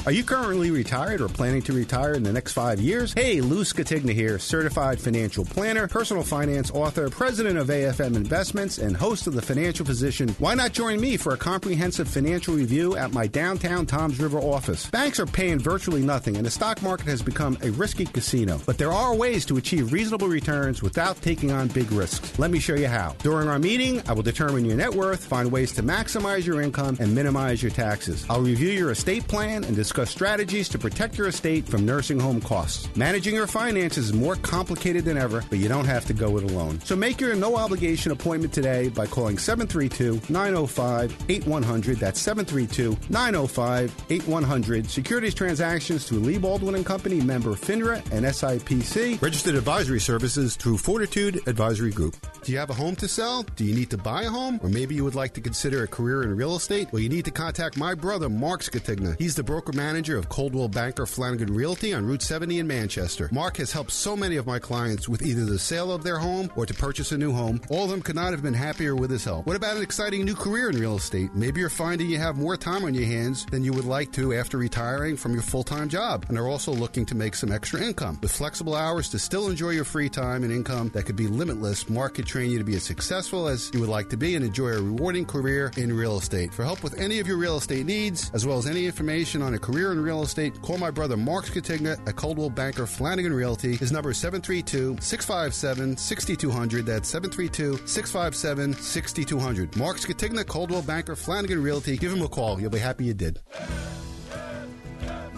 Are 0.07 0.13
you 0.13 0.25
currently 0.25 0.71
retired 0.71 1.21
or 1.21 1.29
planning 1.29 1.61
to 1.63 1.73
retire 1.73 2.15
in 2.15 2.23
the 2.23 2.33
next 2.33 2.53
five 2.53 2.81
years? 2.81 3.13
Hey, 3.13 3.41
Lou 3.41 3.63
Scatigna 3.63 4.15
here, 4.15 4.39
certified 4.39 4.99
financial 5.01 5.45
planner, 5.45 5.87
personal 5.87 6.23
finance 6.23 6.71
author, 6.71 7.11
president 7.11 7.59
of 7.59 7.67
AFM 7.67 8.17
Investments, 8.17 8.79
and 8.79 8.97
host 8.97 9.27
of 9.27 9.35
The 9.35 9.43
Financial 9.43 9.85
Physician. 9.85 10.35
Why 10.39 10.55
not 10.55 10.73
join 10.73 11.01
me 11.01 11.17
for 11.17 11.35
a 11.35 11.37
comprehensive 11.37 12.09
financial 12.09 12.55
review 12.55 12.97
at 12.97 13.13
my 13.13 13.27
downtown 13.27 13.85
Toms 13.85 14.19
River 14.19 14.39
office? 14.39 14.89
Banks 14.89 15.21
are 15.21 15.27
paying 15.27 15.59
virtually 15.59 16.01
nothing, 16.01 16.37
and 16.37 16.47
the 16.47 16.51
stock 16.51 16.81
market 16.81 17.07
has 17.09 17.21
become 17.21 17.59
a 17.63 17.71
risky 17.73 18.07
casino. 18.07 18.61
But 18.65 18.79
there 18.79 18.93
are 18.93 19.15
ways 19.15 19.45
to 19.47 19.59
achieve 19.59 19.93
reasonable 19.93 20.29
returns 20.29 20.83
without 20.83 21.21
taking 21.21 21.53
on 21.53 21.69
big 21.69 21.91
risks. 21.93 22.39
Let 22.39 22.51
me 22.51 22.61
show 22.61 22.77
you 22.77 22.89
how. 22.89 23.15
During 23.23 23.49
our 23.49 23.59
meeting, 23.59 24.01
I 24.09 24.13
will 24.15 24.23
determine 24.23 24.65
your 24.65 24.77
net 24.77 24.95
worth, 24.95 25.25
find 25.27 25.53
ways 25.53 25.73
to 25.73 25.83
maximize 25.83 26.47
your 26.47 26.63
income, 26.63 26.97
and 27.01 27.15
minimize 27.15 27.63
your 27.63 27.73
taxes. 27.73 28.25
I'll 28.31 28.41
review 28.41 28.71
your 28.71 28.93
estate 28.93 29.27
plan 29.29 29.65
and 29.65 29.77
discuss 29.89 30.11
strategies 30.11 30.69
to 30.69 30.79
protect 30.79 31.17
your 31.17 31.29
estate 31.29 31.67
from 31.67 31.87
nursing 31.87 32.21
home 32.21 32.43
costs. 32.43 32.95
Managing 32.95 33.35
your 33.35 33.47
finances 33.47 34.09
is 34.09 34.13
more 34.13 34.37
complicated 34.37 35.03
than 35.03 35.17
ever, 35.17 35.43
but 35.49 35.59
you 35.59 35.67
don't 35.67 35.87
have 35.87 36.05
to 36.05 36.13
go 36.13 36.37
it 36.37 36.45
alone. 36.45 36.79
So 36.85 36.95
make 36.95 37.19
your 37.23 37.35
no 37.35 37.57
obligation 37.57 38.13
appointment 38.13 38.53
today 38.53 38.91
by 38.91 39.07
calling 39.07 39.39
732 39.39 40.21
905 40.31 41.25
8100. 41.31 41.97
That's 41.97 42.21
732 42.21 42.99
905 43.09 44.05
8100. 44.11 44.91
Securities 44.91 45.33
transactions 45.33 46.07
through 46.07 46.19
Lee 46.19 46.37
Baldwin 46.37 46.75
and 46.75 46.85
Company, 46.85 47.23
member 47.23 47.53
FINRA 47.53 47.97
and 48.13 48.27
SIPC. 48.27 49.23
Registered 49.23 49.55
advisory 49.55 50.01
services 50.01 50.55
through 50.55 50.77
Fortitude 50.77 51.41
Advisory 51.47 51.93
Group. 51.93 52.15
Do 52.43 52.53
you 52.53 52.59
have 52.59 52.69
a 52.69 52.75
home 52.75 52.97
to 52.97 53.09
sell? 53.09 53.43
Do 53.57 53.65
you 53.65 53.75
need 53.75 53.89
to 53.89 53.97
buy 53.97 54.25
a 54.25 54.31
home? 54.31 54.61
Or 54.63 54.69
maybe 54.69 54.95
you 54.95 55.05
would 55.05 55.15
like 55.15 55.33
to 55.35 55.41
consider 55.41 55.85
a 55.85 55.89
career 55.89 56.25
in 56.25 56.37
real 56.37 56.57
estate? 56.57 56.93
Well, 56.93 57.01
you 57.01 57.09
need 57.09 57.25
to 57.25 57.31
contact 57.31 57.79
my 57.79 57.95
brother, 57.95 58.29
Mark 58.29 58.63
Scatigna. 58.63 59.19
He's 59.19 59.35
the 59.35 59.43
broker 59.43 59.73
manager 59.79 60.19
of 60.19 60.29
Coldwell 60.29 60.69
Banker 60.69 61.07
Flanagan 61.07 61.55
Realty 61.55 61.95
on 61.95 62.05
Route 62.05 62.21
70 62.21 62.59
in 62.59 62.67
Manchester. 62.67 63.29
Mark 63.31 63.59
has 63.59 63.71
helped 63.71 63.93
so 63.93 64.17
many 64.17 64.35
of 64.35 64.45
my 64.45 64.59
clients 64.59 65.09
with 65.09 65.23
either 65.23 65.45
the 65.45 65.59
sale 65.59 65.93
of 65.93 66.03
their 66.03 66.19
home 66.19 66.51
or 66.57 66.67
to 66.67 66.75
purchase 66.75 67.13
a 67.13 67.19
new 67.19 67.33
home. 67.33 67.61
All 67.71 67.85
of 67.85 67.91
them 67.91 68.03
could 68.03 68.17
not 68.17 68.33
have 68.33 68.43
been 68.43 68.55
happier 68.55 68.97
with 68.97 69.09
his 69.09 69.23
help. 69.23 69.47
What 69.47 69.55
about 69.55 69.77
an 69.77 69.83
exciting 69.85 70.25
new 70.25 70.35
career 70.35 70.69
in 70.69 70.81
real 70.81 70.97
estate? 70.97 71.33
Maybe 71.33 71.61
you're 71.61 71.71
finding 71.71 72.11
you 72.11 72.19
have 72.19 72.37
more 72.37 72.57
time 72.57 72.83
on 72.83 72.93
your 72.93 73.07
hands 73.07 73.47
than 73.47 73.63
you 73.63 73.73
would 73.73 73.85
like 73.85 74.11
to 74.15 74.35
after 74.35 74.59
retiring 74.59 75.17
from 75.17 75.33
your 75.33 75.43
full 75.43 75.63
time 75.63 75.89
job 75.89 76.27
and 76.29 76.37
are 76.37 76.49
also 76.49 76.73
looking 76.73 77.07
to 77.07 77.15
make 77.15 77.37
some 77.37 77.53
extra 77.53 77.81
income. 77.81 78.19
With 78.21 78.33
flexible 78.33 78.75
hours 78.75 79.09
to 79.11 79.21
still 79.21 79.49
enjoy 79.49 79.71
your 79.71 79.85
free 79.85 80.09
time 80.09 80.43
and 80.43 80.53
income 80.53 80.91
that 80.95 81.07
could 81.07 81.15
be 81.15 81.29
limitless, 81.29 81.89
Mark 81.89 82.15
could 82.15 82.27
train 82.27 82.51
you 82.51 82.59
to 82.59 82.65
be 82.65 82.75
as 82.75 82.83
successful 82.83 83.47
as 83.47 83.71
you 83.73 83.79
would 83.79 83.89
like 83.89 84.11
to 84.11 84.17
be 84.17 84.35
and 84.35 84.45
enjoy 84.45 84.71
a 84.71 84.83
rewarding 84.83 85.25
career 85.25 85.71
in 85.77 85.97
real 85.97 86.19
estate. 86.19 86.53
For 86.53 86.65
help 86.65 86.83
with 86.83 86.99
any 86.99 87.21
of 87.21 87.29
your 87.29 87.37
real 87.37 87.57
estate 87.57 87.87
needs, 87.87 88.33
as 88.35 88.45
well 88.45 88.59
as 88.59 88.67
any 88.67 88.87
information 88.87 89.41
on 89.41 89.55
a 89.55 89.59
career 89.69 89.93
in 89.93 90.01
real 90.01 90.23
estate, 90.23 90.61
call 90.63 90.79
my 90.79 90.91
brother 90.91 91.15
Mark 91.15 91.45
Scatigna 91.45 91.99
at 92.09 92.17
Coldwell 92.17 92.49
Banker 92.49 92.87
Flanagan 92.87 93.35
Realty. 93.35 93.77
His 93.77 93.93
number 93.93 94.13
is 94.13 94.17
732 94.17 94.97
657 94.99 95.97
6200. 95.99 96.87
That's 96.87 97.09
732 97.09 97.87
657 97.87 98.73
6200. 98.73 99.77
Mark 99.77 99.99
Scatigna, 99.99 100.47
Coldwell 100.47 100.81
Banker 100.81 101.15
Flanagan 101.15 101.63
Realty. 101.63 101.99
Give 101.99 102.13
him 102.13 102.23
a 102.23 102.29
call. 102.29 102.59
You'll 102.59 102.71
be 102.71 102.79
happy 102.79 103.05
you 103.05 103.15
did. 103.15 103.41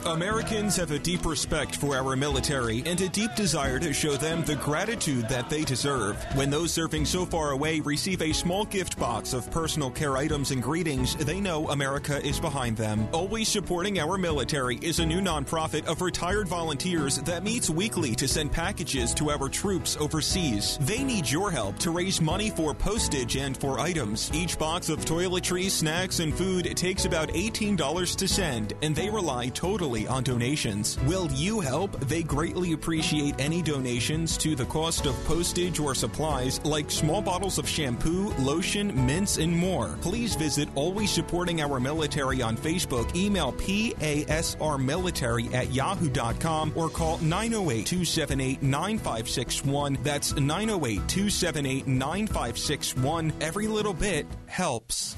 Americans 0.06 0.76
have 0.76 0.92
a 0.92 0.98
deep 0.98 1.26
respect 1.26 1.76
for 1.76 1.94
our 1.94 2.16
military 2.16 2.82
and 2.86 2.98
a 3.02 3.08
deep 3.10 3.34
desire 3.34 3.78
to 3.78 3.92
show 3.92 4.16
them 4.16 4.42
the 4.44 4.56
gratitude 4.56 5.28
that 5.28 5.50
they 5.50 5.62
deserve. 5.62 6.16
When 6.34 6.48
those 6.48 6.72
serving 6.72 7.04
so 7.04 7.26
far 7.26 7.50
away 7.50 7.80
receive 7.80 8.22
a 8.22 8.32
small 8.32 8.64
gift 8.64 8.98
box 8.98 9.34
of 9.34 9.50
personal 9.50 9.90
care 9.90 10.16
items 10.16 10.52
and 10.52 10.62
greetings, 10.62 11.16
they 11.16 11.38
know 11.38 11.68
America 11.68 12.24
is 12.24 12.40
behind 12.40 12.78
them. 12.78 13.06
Always 13.12 13.48
Supporting 13.48 13.98
Our 13.98 14.16
Military 14.16 14.76
is 14.76 15.00
a 15.00 15.06
new 15.06 15.20
nonprofit 15.20 15.84
of 15.84 16.00
retired 16.00 16.48
volunteers 16.48 17.18
that 17.18 17.44
meets 17.44 17.68
weekly 17.68 18.14
to 18.14 18.26
send 18.26 18.52
packages 18.52 19.12
to 19.14 19.30
our 19.30 19.50
troops 19.50 19.98
overseas. 19.98 20.78
They 20.80 21.04
need 21.04 21.30
your 21.30 21.50
help 21.50 21.78
to 21.80 21.90
raise 21.90 22.22
money 22.22 22.48
for 22.48 22.72
postage 22.72 23.36
and 23.36 23.54
for 23.54 23.78
items. 23.78 24.30
Each 24.32 24.58
box 24.58 24.88
of 24.88 25.04
toiletries, 25.04 25.72
snacks, 25.72 26.20
and 26.20 26.34
food 26.34 26.74
takes 26.74 27.04
about 27.04 27.28
$18 27.28 28.16
to 28.16 28.28
send, 28.28 28.72
and 28.80 28.96
they 28.96 29.10
rely 29.10 29.48
totally 29.48 29.89
on 29.90 30.22
donations. 30.22 30.98
Will 31.00 31.31
you 31.33 31.61
help? 31.61 31.98
They 32.00 32.22
greatly 32.22 32.72
appreciate 32.72 33.35
any 33.38 33.61
donations 33.62 34.37
to 34.38 34.55
the 34.55 34.64
cost 34.66 35.07
of 35.07 35.14
postage 35.24 35.81
or 35.81 35.94
supplies 35.94 36.61
like 36.64 36.90
small 36.90 37.20
bottles 37.20 37.59
of 37.59 37.68
shampoo, 37.68 38.31
lotion, 38.38 39.05
mints, 39.05 39.38
and 39.38 39.53
more. 39.55 39.98
Please 40.00 40.37
visit 40.37 40.68
Always 40.74 41.11
Supporting 41.11 41.61
Our 41.61 41.81
Military 41.81 42.40
on 42.40 42.57
Facebook, 42.57 43.14
email 43.16 43.53
PASRmilitary 43.55 45.53
at 45.53 45.72
yahoo.com, 45.72 46.72
or 46.76 46.88
call 46.88 47.18
908 47.18 47.87
278 47.87 48.62
9561. 48.62 49.98
That's 50.03 50.35
908 50.37 51.09
278 51.09 51.87
9561. 51.87 53.33
Every 53.40 53.66
little 53.66 53.94
bit 53.94 54.26
helps. 54.46 55.16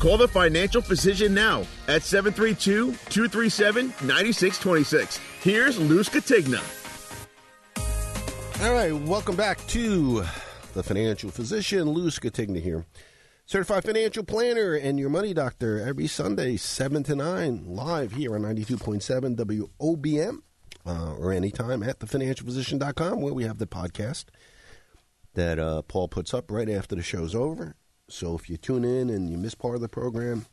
Call 0.00 0.16
the 0.16 0.28
financial 0.28 0.80
physician 0.80 1.34
now 1.34 1.66
at 1.86 2.02
732 2.02 2.92
237 3.10 3.88
9626. 4.02 5.20
Here's 5.42 5.78
Lou 5.78 6.02
Scatigna. 6.02 6.62
All 8.62 8.72
right, 8.72 8.94
welcome 8.94 9.36
back 9.36 9.58
to 9.68 10.24
the 10.72 10.82
Financial 10.82 11.30
Physician. 11.30 11.82
Lou 11.90 12.08
Scatigna 12.08 12.62
here. 12.62 12.86
Certified 13.44 13.84
financial 13.84 14.24
planner 14.24 14.74
and 14.74 14.98
your 14.98 15.10
money 15.10 15.34
doctor 15.34 15.78
every 15.80 16.06
Sunday, 16.06 16.56
7 16.56 17.02
to 17.02 17.14
9, 17.14 17.64
live 17.66 18.12
here 18.12 18.34
on 18.34 18.40
92.7 18.40 19.36
WOBM 19.36 20.38
uh, 20.86 21.14
or 21.16 21.30
anytime 21.30 21.82
at 21.82 21.98
thefinancialphysician.com 21.98 23.20
where 23.20 23.34
we 23.34 23.44
have 23.44 23.58
the 23.58 23.66
podcast 23.66 24.26
that 25.34 25.58
uh, 25.58 25.82
Paul 25.82 26.08
puts 26.08 26.32
up 26.32 26.50
right 26.50 26.70
after 26.70 26.94
the 26.94 27.02
show's 27.02 27.34
over. 27.34 27.76
So 28.12 28.36
if 28.36 28.50
you 28.50 28.56
tune 28.56 28.84
in 28.84 29.10
and 29.10 29.30
you 29.30 29.36
miss 29.36 29.54
part 29.54 29.74
of 29.76 29.80
the 29.80 29.88
program, 29.88 30.46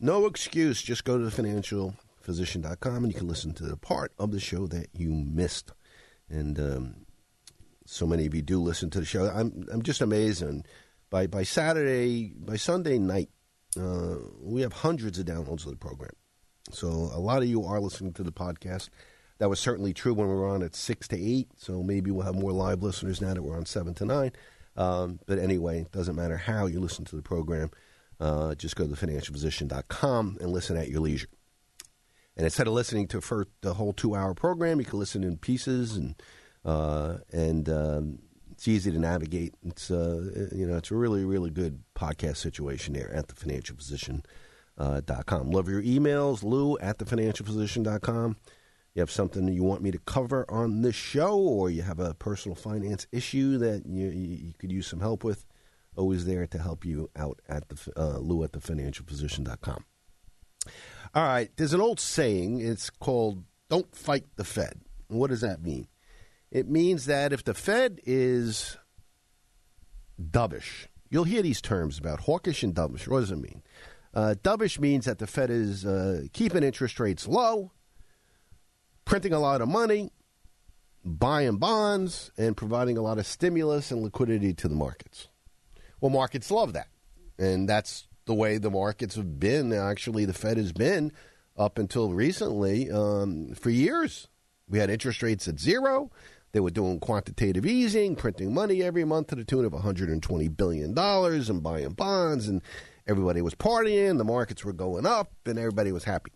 no 0.00 0.26
excuse. 0.26 0.82
Just 0.82 1.04
go 1.04 1.18
to 1.18 1.24
thefinancialphysician.com 1.24 2.96
and 2.96 3.12
you 3.12 3.18
can 3.18 3.28
listen 3.28 3.54
to 3.54 3.64
the 3.64 3.76
part 3.76 4.12
of 4.18 4.32
the 4.32 4.40
show 4.40 4.66
that 4.66 4.88
you 4.92 5.10
missed. 5.10 5.72
And 6.28 6.58
um, 6.58 6.94
so 7.86 8.06
many 8.06 8.26
of 8.26 8.34
you 8.34 8.42
do 8.42 8.60
listen 8.60 8.90
to 8.90 9.00
the 9.00 9.06
show. 9.06 9.26
I'm 9.26 9.66
I'm 9.72 9.82
just 9.82 10.00
amazed. 10.00 10.42
And 10.42 10.66
by 11.10 11.26
by 11.26 11.42
Saturday, 11.42 12.32
by 12.36 12.56
Sunday 12.56 12.98
night, 12.98 13.30
uh, 13.78 14.16
we 14.40 14.62
have 14.62 14.72
hundreds 14.72 15.18
of 15.18 15.26
downloads 15.26 15.64
of 15.64 15.70
the 15.70 15.76
program. 15.76 16.12
So 16.70 16.88
a 16.88 17.20
lot 17.20 17.42
of 17.42 17.48
you 17.48 17.64
are 17.64 17.80
listening 17.80 18.12
to 18.14 18.22
the 18.22 18.32
podcast. 18.32 18.88
That 19.38 19.50
was 19.50 19.60
certainly 19.60 19.92
true 19.92 20.14
when 20.14 20.28
we 20.28 20.34
were 20.34 20.48
on 20.48 20.62
at 20.62 20.74
six 20.74 21.08
to 21.08 21.20
eight. 21.20 21.48
So 21.56 21.82
maybe 21.82 22.10
we'll 22.10 22.24
have 22.24 22.36
more 22.36 22.52
live 22.52 22.82
listeners 22.82 23.20
now 23.20 23.34
that 23.34 23.42
we're 23.42 23.56
on 23.56 23.66
seven 23.66 23.92
to 23.94 24.04
nine. 24.04 24.32
Um, 24.76 25.20
but 25.26 25.38
anyway, 25.38 25.82
it 25.82 25.92
doesn't 25.92 26.16
matter 26.16 26.36
how 26.36 26.66
you 26.66 26.80
listen 26.80 27.04
to 27.06 27.16
the 27.16 27.22
program. 27.22 27.70
Uh, 28.20 28.54
just 28.54 28.76
go 28.76 28.86
to 28.86 28.92
thefinancialphysician.com 28.92 30.38
and 30.40 30.50
listen 30.50 30.76
at 30.76 30.88
your 30.88 31.00
leisure. 31.00 31.28
And 32.36 32.44
instead 32.44 32.66
of 32.66 32.72
listening 32.72 33.06
to 33.08 33.20
for 33.20 33.46
the 33.60 33.74
whole 33.74 33.92
two-hour 33.92 34.34
program, 34.34 34.80
you 34.80 34.86
can 34.86 34.98
listen 34.98 35.22
in 35.22 35.36
pieces, 35.36 35.96
and 35.96 36.20
uh, 36.64 37.18
and 37.32 37.68
um, 37.68 38.18
it's 38.50 38.66
easy 38.66 38.90
to 38.90 38.98
navigate. 38.98 39.54
It's 39.64 39.90
uh, 39.90 40.48
you 40.52 40.66
know 40.66 40.76
it's 40.76 40.90
a 40.90 40.96
really 40.96 41.24
really 41.24 41.50
good 41.50 41.84
podcast 41.94 42.38
situation 42.38 42.94
there 42.94 43.12
at 43.14 43.28
thefinancialphysician.com. 43.28 44.22
Uh, 44.76 45.00
dot. 45.00 45.46
Love 45.46 45.68
your 45.68 45.82
emails, 45.82 46.42
Lou 46.42 46.76
at 46.78 46.98
thefinancialphysician.com. 46.98 48.36
You 48.94 49.00
have 49.00 49.10
something 49.10 49.48
you 49.48 49.64
want 49.64 49.82
me 49.82 49.90
to 49.90 49.98
cover 49.98 50.44
on 50.48 50.82
this 50.82 50.94
show, 50.94 51.36
or 51.36 51.68
you 51.68 51.82
have 51.82 51.98
a 51.98 52.14
personal 52.14 52.54
finance 52.54 53.08
issue 53.10 53.58
that 53.58 53.84
you, 53.86 54.08
you 54.08 54.52
could 54.56 54.70
use 54.70 54.86
some 54.86 55.00
help 55.00 55.24
with, 55.24 55.44
always 55.96 56.26
there 56.26 56.46
to 56.46 56.58
help 56.58 56.84
you 56.84 57.10
out 57.16 57.40
at 57.48 57.68
the 57.68 57.92
uh, 57.96 58.18
Lou 58.18 58.44
at 58.44 58.52
thefinancialphysician.com. 58.52 59.84
All 61.14 61.22
right, 61.22 61.50
there's 61.56 61.74
an 61.74 61.80
old 61.80 61.98
saying. 61.98 62.60
It's 62.60 62.88
called 62.88 63.44
"Don't 63.68 63.94
fight 63.94 64.26
the 64.36 64.44
Fed." 64.44 64.80
What 65.08 65.30
does 65.30 65.40
that 65.40 65.62
mean? 65.62 65.88
It 66.50 66.68
means 66.68 67.06
that 67.06 67.32
if 67.32 67.42
the 67.42 67.54
Fed 67.54 68.00
is 68.04 68.76
dovish, 70.20 70.86
you'll 71.10 71.24
hear 71.24 71.42
these 71.42 71.60
terms 71.60 71.98
about 71.98 72.20
hawkish 72.20 72.62
and 72.62 72.74
dovish. 72.74 73.08
What 73.08 73.20
does 73.20 73.32
it 73.32 73.38
mean? 73.38 73.62
Uh, 74.14 74.36
dovish 74.40 74.78
means 74.78 75.04
that 75.06 75.18
the 75.18 75.26
Fed 75.26 75.50
is 75.50 75.84
uh, 75.84 76.22
keeping 76.32 76.62
interest 76.62 77.00
rates 77.00 77.26
low, 77.26 77.72
printing 79.04 79.32
a 79.32 79.38
lot 79.38 79.60
of 79.60 79.68
money, 79.68 80.10
buying 81.04 81.56
bonds, 81.56 82.30
and 82.36 82.56
providing 82.56 82.96
a 82.96 83.02
lot 83.02 83.18
of 83.18 83.26
stimulus 83.26 83.90
and 83.90 84.02
liquidity 84.02 84.54
to 84.54 84.68
the 84.68 84.74
markets. 84.74 85.28
Well, 86.00 86.10
markets 86.10 86.50
love 86.50 86.72
that. 86.74 86.88
And 87.38 87.68
that's 87.68 88.06
the 88.26 88.34
way 88.34 88.58
the 88.58 88.70
markets 88.70 89.16
have 89.16 89.38
been. 89.38 89.72
Actually, 89.72 90.24
the 90.24 90.32
Fed 90.32 90.56
has 90.56 90.72
been 90.72 91.12
up 91.56 91.78
until 91.78 92.12
recently 92.12 92.90
um, 92.90 93.54
for 93.54 93.70
years. 93.70 94.28
We 94.68 94.78
had 94.78 94.90
interest 94.90 95.22
rates 95.22 95.46
at 95.46 95.60
zero. 95.60 96.10
They 96.52 96.60
were 96.60 96.70
doing 96.70 97.00
quantitative 97.00 97.66
easing, 97.66 98.14
printing 98.14 98.54
money 98.54 98.82
every 98.82 99.04
month 99.04 99.28
to 99.28 99.34
the 99.34 99.44
tune 99.44 99.64
of 99.64 99.72
$120 99.72 100.56
billion 100.56 100.96
and 100.96 101.62
buying 101.62 101.90
bonds, 101.90 102.48
and 102.48 102.62
everybody 103.08 103.42
was 103.42 103.54
partying. 103.54 104.18
The 104.18 104.24
markets 104.24 104.64
were 104.64 104.72
going 104.72 105.04
up, 105.04 105.32
and 105.44 105.58
everybody 105.58 105.90
was 105.90 106.04
happy. 106.04 106.32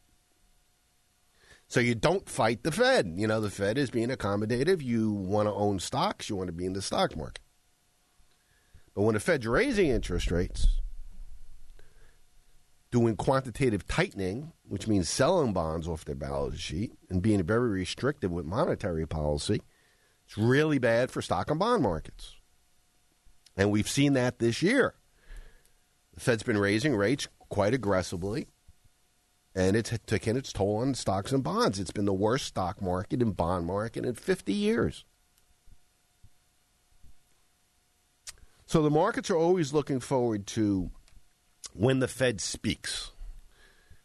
So 1.69 1.81
you 1.81 1.95
don't 1.95 2.29
fight 2.29 2.63
the 2.63 2.73
Fed. 2.73 3.13
You 3.15 3.27
know, 3.27 3.41
the 3.41 3.51
Fed 3.51 3.77
is 3.77 3.91
being 3.91 4.09
accommodative. 4.09 4.83
You 4.83 5.13
want 5.13 5.49
to 5.49 5.53
own 5.53 5.79
stocks, 5.79 6.29
you 6.29 6.37
want 6.37 6.49
to 6.49 6.53
be 6.53 6.65
in 6.65 6.73
the 6.73 6.83
stock 6.83 7.17
market. 7.17 7.43
But 8.95 9.03
when 9.03 9.15
the 9.15 9.21
Fed's 9.21 9.47
raising 9.47 9.91
interest 9.91 10.31
rates, 10.31 10.67
doing 12.91 13.17
quantitative 13.17 13.87
tightening, 13.87 14.53
which 14.67 14.89
means 14.89 15.11
selling 15.11 15.53
bonds 15.53 15.87
off 15.87 16.07
their 16.07 16.15
balance 16.15 16.59
sheet 16.59 16.93
and 17.11 17.21
being 17.21 17.43
very 17.43 17.69
restrictive 17.69 18.31
with 18.31 18.47
monetary 18.47 19.07
policy, 19.07 19.61
it's 20.27 20.39
really 20.39 20.79
bad 20.79 21.11
for 21.11 21.21
stock 21.21 21.51
and 21.51 21.61
bond 21.61 21.83
markets. 21.83 22.35
And 23.57 23.71
we've 23.71 23.89
seen 23.89 24.15
that 24.15 24.39
this 24.39 24.63
year. 24.63 24.95
The 26.15 26.21
Fed's 26.21 26.43
been 26.43 26.59
raising 26.59 26.97
rates 26.97 27.29
quite 27.51 27.75
aggressively, 27.75 28.49
and 29.59 29.75
it's 29.75 29.93
taken 30.07 30.37
its 30.37 30.53
toll 30.53 30.77
on 30.77 30.95
stocks 30.95 31.33
and 31.33 31.43
bonds. 31.43 31.81
It's 31.81 31.91
been 31.91 32.05
the 32.05 32.13
worst 32.13 32.47
stock 32.47 32.81
market 32.81 33.21
and 33.21 33.37
bond 33.37 33.67
market 33.67 34.05
in 34.05 34.15
50 34.15 34.53
years. 34.53 35.05
So 38.67 38.83
the 38.83 38.91
markets 38.91 39.31
are 39.31 39.37
always 39.37 39.73
looking 39.73 39.99
forward 39.99 40.47
to 40.49 40.93
when 41.73 41.99
the 41.99 42.07
Fed 42.07 42.41
speaks, 42.41 43.11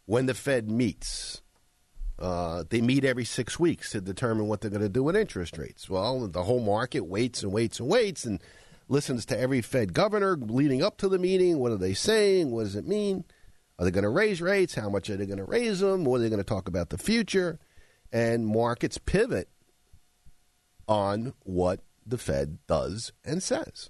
when 0.07 0.25
the 0.25 0.33
Fed 0.33 0.71
meets. 0.71 1.43
Uh, 2.17 2.63
they 2.67 2.81
meet 2.81 3.05
every 3.05 3.25
six 3.25 3.59
weeks 3.59 3.91
to 3.91 4.01
determine 4.01 4.47
what 4.47 4.61
they're 4.61 4.71
going 4.71 4.81
to 4.81 4.89
do 4.89 5.03
with 5.03 5.15
interest 5.15 5.59
rates. 5.59 5.87
Well, 5.87 6.27
the 6.27 6.43
whole 6.43 6.61
market 6.61 7.01
waits 7.01 7.43
and 7.43 7.51
waits 7.51 7.79
and 7.79 7.87
waits 7.87 8.25
and 8.25 8.41
listens 8.89 9.23
to 9.27 9.39
every 9.39 9.61
Fed 9.61 9.93
governor 9.93 10.35
leading 10.35 10.81
up 10.81 10.97
to 10.97 11.09
the 11.09 11.19
meeting. 11.19 11.59
What 11.59 11.71
are 11.71 11.77
they 11.77 11.93
saying? 11.93 12.49
What 12.49 12.63
does 12.63 12.75
it 12.75 12.87
mean? 12.87 13.23
Are 13.77 13.85
they 13.85 13.91
going 13.91 14.03
to 14.03 14.09
raise 14.09 14.41
rates? 14.41 14.75
How 14.75 14.89
much 14.89 15.09
are 15.09 15.17
they 15.17 15.25
going 15.25 15.37
to 15.37 15.43
raise 15.43 15.79
them? 15.79 16.05
What 16.05 16.17
are 16.17 16.23
they 16.23 16.29
going 16.29 16.37
to 16.39 16.43
talk 16.43 16.67
about 16.67 16.89
the 16.89 16.97
future? 16.97 17.59
And 18.11 18.45
markets 18.45 18.97
pivot 18.97 19.49
on 20.87 21.33
what 21.43 21.81
the 22.05 22.17
Fed 22.17 22.59
does 22.67 23.11
and 23.23 23.41
says. 23.41 23.89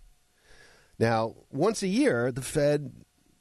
Now, 1.00 1.36
once 1.52 1.84
a 1.84 1.88
year, 1.88 2.32
the 2.32 2.42
Fed 2.42 2.94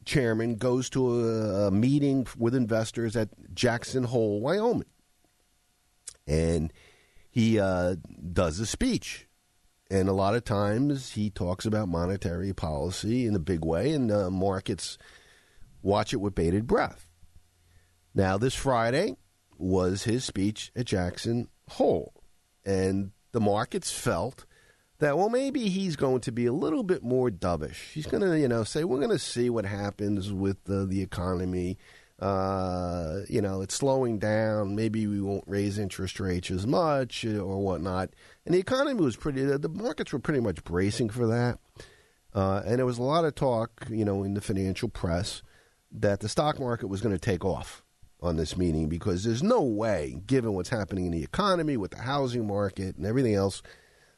chairman 0.05 0.57
goes 0.57 0.91
to 0.91 1.21
a, 1.21 1.69
a 1.69 1.71
meeting 1.71 2.27
with 2.37 2.55
investors 2.55 3.15
at 3.15 3.29
Jackson 3.55 4.05
Hole, 4.05 4.41
Wyoming. 4.41 4.89
And 6.27 6.73
he 7.31 7.61
uh, 7.61 7.97
does 8.33 8.59
a 8.59 8.67
speech. 8.67 9.29
And 9.91 10.09
a 10.09 10.15
lot 10.15 10.35
of 10.35 10.45
times 10.45 11.13
he 11.13 11.29
talks 11.29 11.67
about 11.67 11.89
monetary 11.89 12.53
policy 12.55 13.27
in 13.27 13.35
a 13.35 13.39
big 13.39 13.65
way, 13.65 13.93
and 13.93 14.11
uh, 14.11 14.31
markets 14.31 14.97
watch 15.83 16.13
it 16.13 16.19
with 16.19 16.35
bated 16.35 16.67
breath. 16.67 17.09
Now, 18.15 18.39
this 18.39 18.55
Friday 18.55 19.17
was 19.59 20.05
his 20.05 20.25
speech 20.25 20.71
at 20.77 20.87
Jackson 20.87 21.49
Hole, 21.69 22.13
and 22.65 23.13
the 23.33 23.41
markets 23.41 23.91
felt 23.91 24.45
that 24.99 25.19
well 25.19 25.29
maybe 25.29 25.69
he's 25.69 25.97
going 25.97 26.21
to 26.21 26.31
be 26.31 26.47
a 26.47 26.53
little 26.53 26.83
bit 26.83 27.03
more 27.03 27.29
dovish. 27.31 27.93
He's 27.93 28.07
going 28.07 28.23
to 28.23 28.39
you 28.39 28.49
know 28.49 28.65
say 28.65 28.85
we're 28.85 28.99
going 28.99 29.11
to 29.11 29.19
see 29.19 29.51
what 29.51 29.65
happens 29.65 30.33
with 30.33 30.63
the, 30.65 30.87
the 30.87 31.03
economy. 31.03 31.79
Uh, 32.19 33.23
you 33.29 33.41
know, 33.41 33.63
it's 33.63 33.75
slowing 33.75 34.21
down. 34.21 34.77
Maybe 34.77 35.09
we 35.09 35.21
won't 35.21 35.43
raise 35.49 35.77
interest 35.77 36.21
rates 36.21 36.53
as 36.53 36.69
much 36.69 37.25
uh, 37.27 37.39
or 37.39 37.59
whatnot. 37.59 38.11
And 38.47 38.55
the 38.55 38.61
economy 38.61 39.01
was 39.01 39.17
pretty. 39.17 39.45
The 39.45 39.69
markets 39.69 40.13
were 40.13 40.21
pretty 40.21 40.39
much 40.39 40.63
bracing 40.63 41.11
for 41.11 41.27
that. 41.27 41.59
Uh, 42.33 42.63
and 42.65 42.79
there 42.79 42.87
was 42.87 42.99
a 42.99 43.03
lot 43.03 43.25
of 43.25 43.35
talk, 43.35 43.87
you 43.91 44.05
know, 44.05 44.23
in 44.23 44.35
the 44.35 44.41
financial 44.41 44.89
press 44.89 45.43
that 45.93 46.21
the 46.21 46.29
stock 46.29 46.59
market 46.59 46.87
was 46.87 47.01
going 47.01 47.15
to 47.15 47.21
take 47.21 47.45
off 47.45 47.83
on 48.21 48.37
this 48.37 48.57
meeting 48.57 48.89
because 48.89 49.25
there's 49.25 49.43
no 49.43 49.63
way, 49.63 50.21
given 50.27 50.53
what's 50.55 50.69
happening 50.69 51.07
in 51.07 51.13
the 51.13 51.25
economy 51.25 51.77
with 51.77 51.91
the 51.91 51.99
housing 52.03 52.47
market 52.47 52.97
and 52.97 53.05
everything 53.05 53.35
else, 53.35 53.63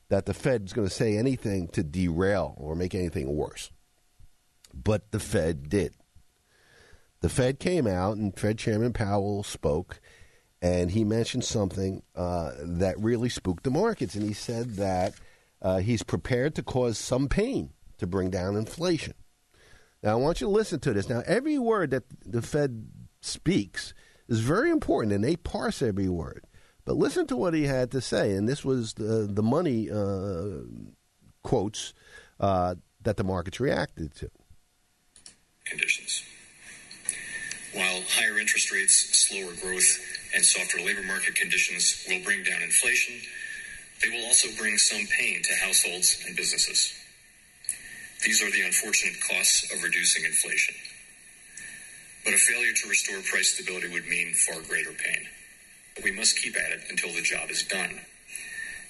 that 0.09 0.27
the 0.27 0.35
Fed's 0.35 0.73
going 0.73 0.87
to 0.87 0.95
say 0.95 1.17
anything 1.17 1.69
to 1.69 1.83
derail 1.83 2.55
or 2.59 2.75
make 2.75 2.95
anything 2.95 3.35
worse. 3.35 3.71
But 4.73 5.11
the 5.11 5.21
Fed 5.21 5.69
did. 5.69 5.95
The 7.21 7.29
Fed 7.31 7.59
came 7.59 7.87
out, 7.87 8.19
and 8.19 8.39
Fed 8.39 8.59
Chairman 8.59 8.93
Powell 8.93 9.43
spoke, 9.43 10.01
and 10.61 10.91
he 10.91 11.05
mentioned 11.05 11.45
something 11.45 12.03
uh, 12.15 12.53
that 12.59 12.99
really 12.99 13.31
spooked 13.31 13.65
the 13.65 13.71
markets. 13.71 14.15
And 14.15 14.25
he 14.25 14.35
said 14.35 14.77
that 14.77 15.15
uh, 15.63 15.79
he's 15.79 16.03
prepared 16.03 16.55
to 16.57 16.63
cause 16.63 16.99
some 16.99 17.29
pain 17.29 17.71
to 17.97 18.07
bring 18.07 18.29
down 18.29 18.57
inflation. 18.57 19.15
Now, 20.05 20.13
I 20.13 20.15
want 20.17 20.43
you 20.43 20.49
to 20.49 20.53
listen 20.53 20.81
to 20.81 20.93
this. 20.93 21.09
Now, 21.09 21.23
every 21.25 21.59
word 21.59 21.91
that 21.93 22.03
the 22.27 22.43
Fed 22.43 22.89
speaks 23.23 23.95
is 24.29 24.41
very 24.41 24.71
important, 24.71 25.15
and 25.15 25.25
they 25.25 25.35
parse 25.35 25.81
every 25.81 26.11
word. 26.11 26.45
But 26.85 26.97
listen 26.97 27.27
to 27.29 27.37
what 27.37 27.55
he 27.55 27.65
had 27.65 27.91
to 27.93 28.03
say, 28.03 28.33
and 28.33 28.47
this 28.47 28.63
was 28.63 28.93
the 28.95 29.27
the 29.27 29.43
money 29.43 29.91
uh, 29.91 30.69
quotes 31.43 31.95
uh, 32.39 32.75
that 33.01 33.17
the 33.17 33.25
markets 33.25 33.59
reacted 33.61 34.15
to. 34.17 34.31
Conditions. 35.65 36.23
While 37.73 38.03
higher 38.07 38.39
interest 38.39 38.71
rates, 38.71 39.27
slower 39.27 39.55
growth, 39.63 39.99
and 40.35 40.45
softer 40.45 40.85
labor 40.85 41.03
market 41.05 41.35
conditions 41.35 42.05
will 42.07 42.23
bring 42.23 42.45
down 42.45 42.63
inflation, 42.63 43.15
they 44.03 44.11
will 44.11 44.27
also 44.27 44.49
bring 44.59 44.77
some 44.77 45.07
pain 45.19 45.41
to 45.43 45.55
households 45.65 46.23
and 46.27 46.37
businesses. 46.37 46.93
These 48.25 48.43
are 48.43 48.51
the 48.51 48.63
unfortunate 48.63 49.21
costs 49.21 49.71
of 49.71 49.83
reducing 49.83 50.25
inflation. 50.25 50.75
But 52.25 52.33
a 52.33 52.39
failure 52.39 52.73
to 52.73 52.89
restore 52.89 53.21
price 53.21 53.53
stability 53.53 53.93
would 53.93 54.07
mean 54.07 54.33
far 54.33 54.63
greater 54.63 54.93
pain. 54.93 55.29
We 56.03 56.11
must 56.11 56.41
keep 56.41 56.57
at 56.57 56.73
it 56.73 56.85
until 56.89 57.13
the 57.13 57.21
job 57.21 57.51
is 57.51 57.63
done. 57.65 58.01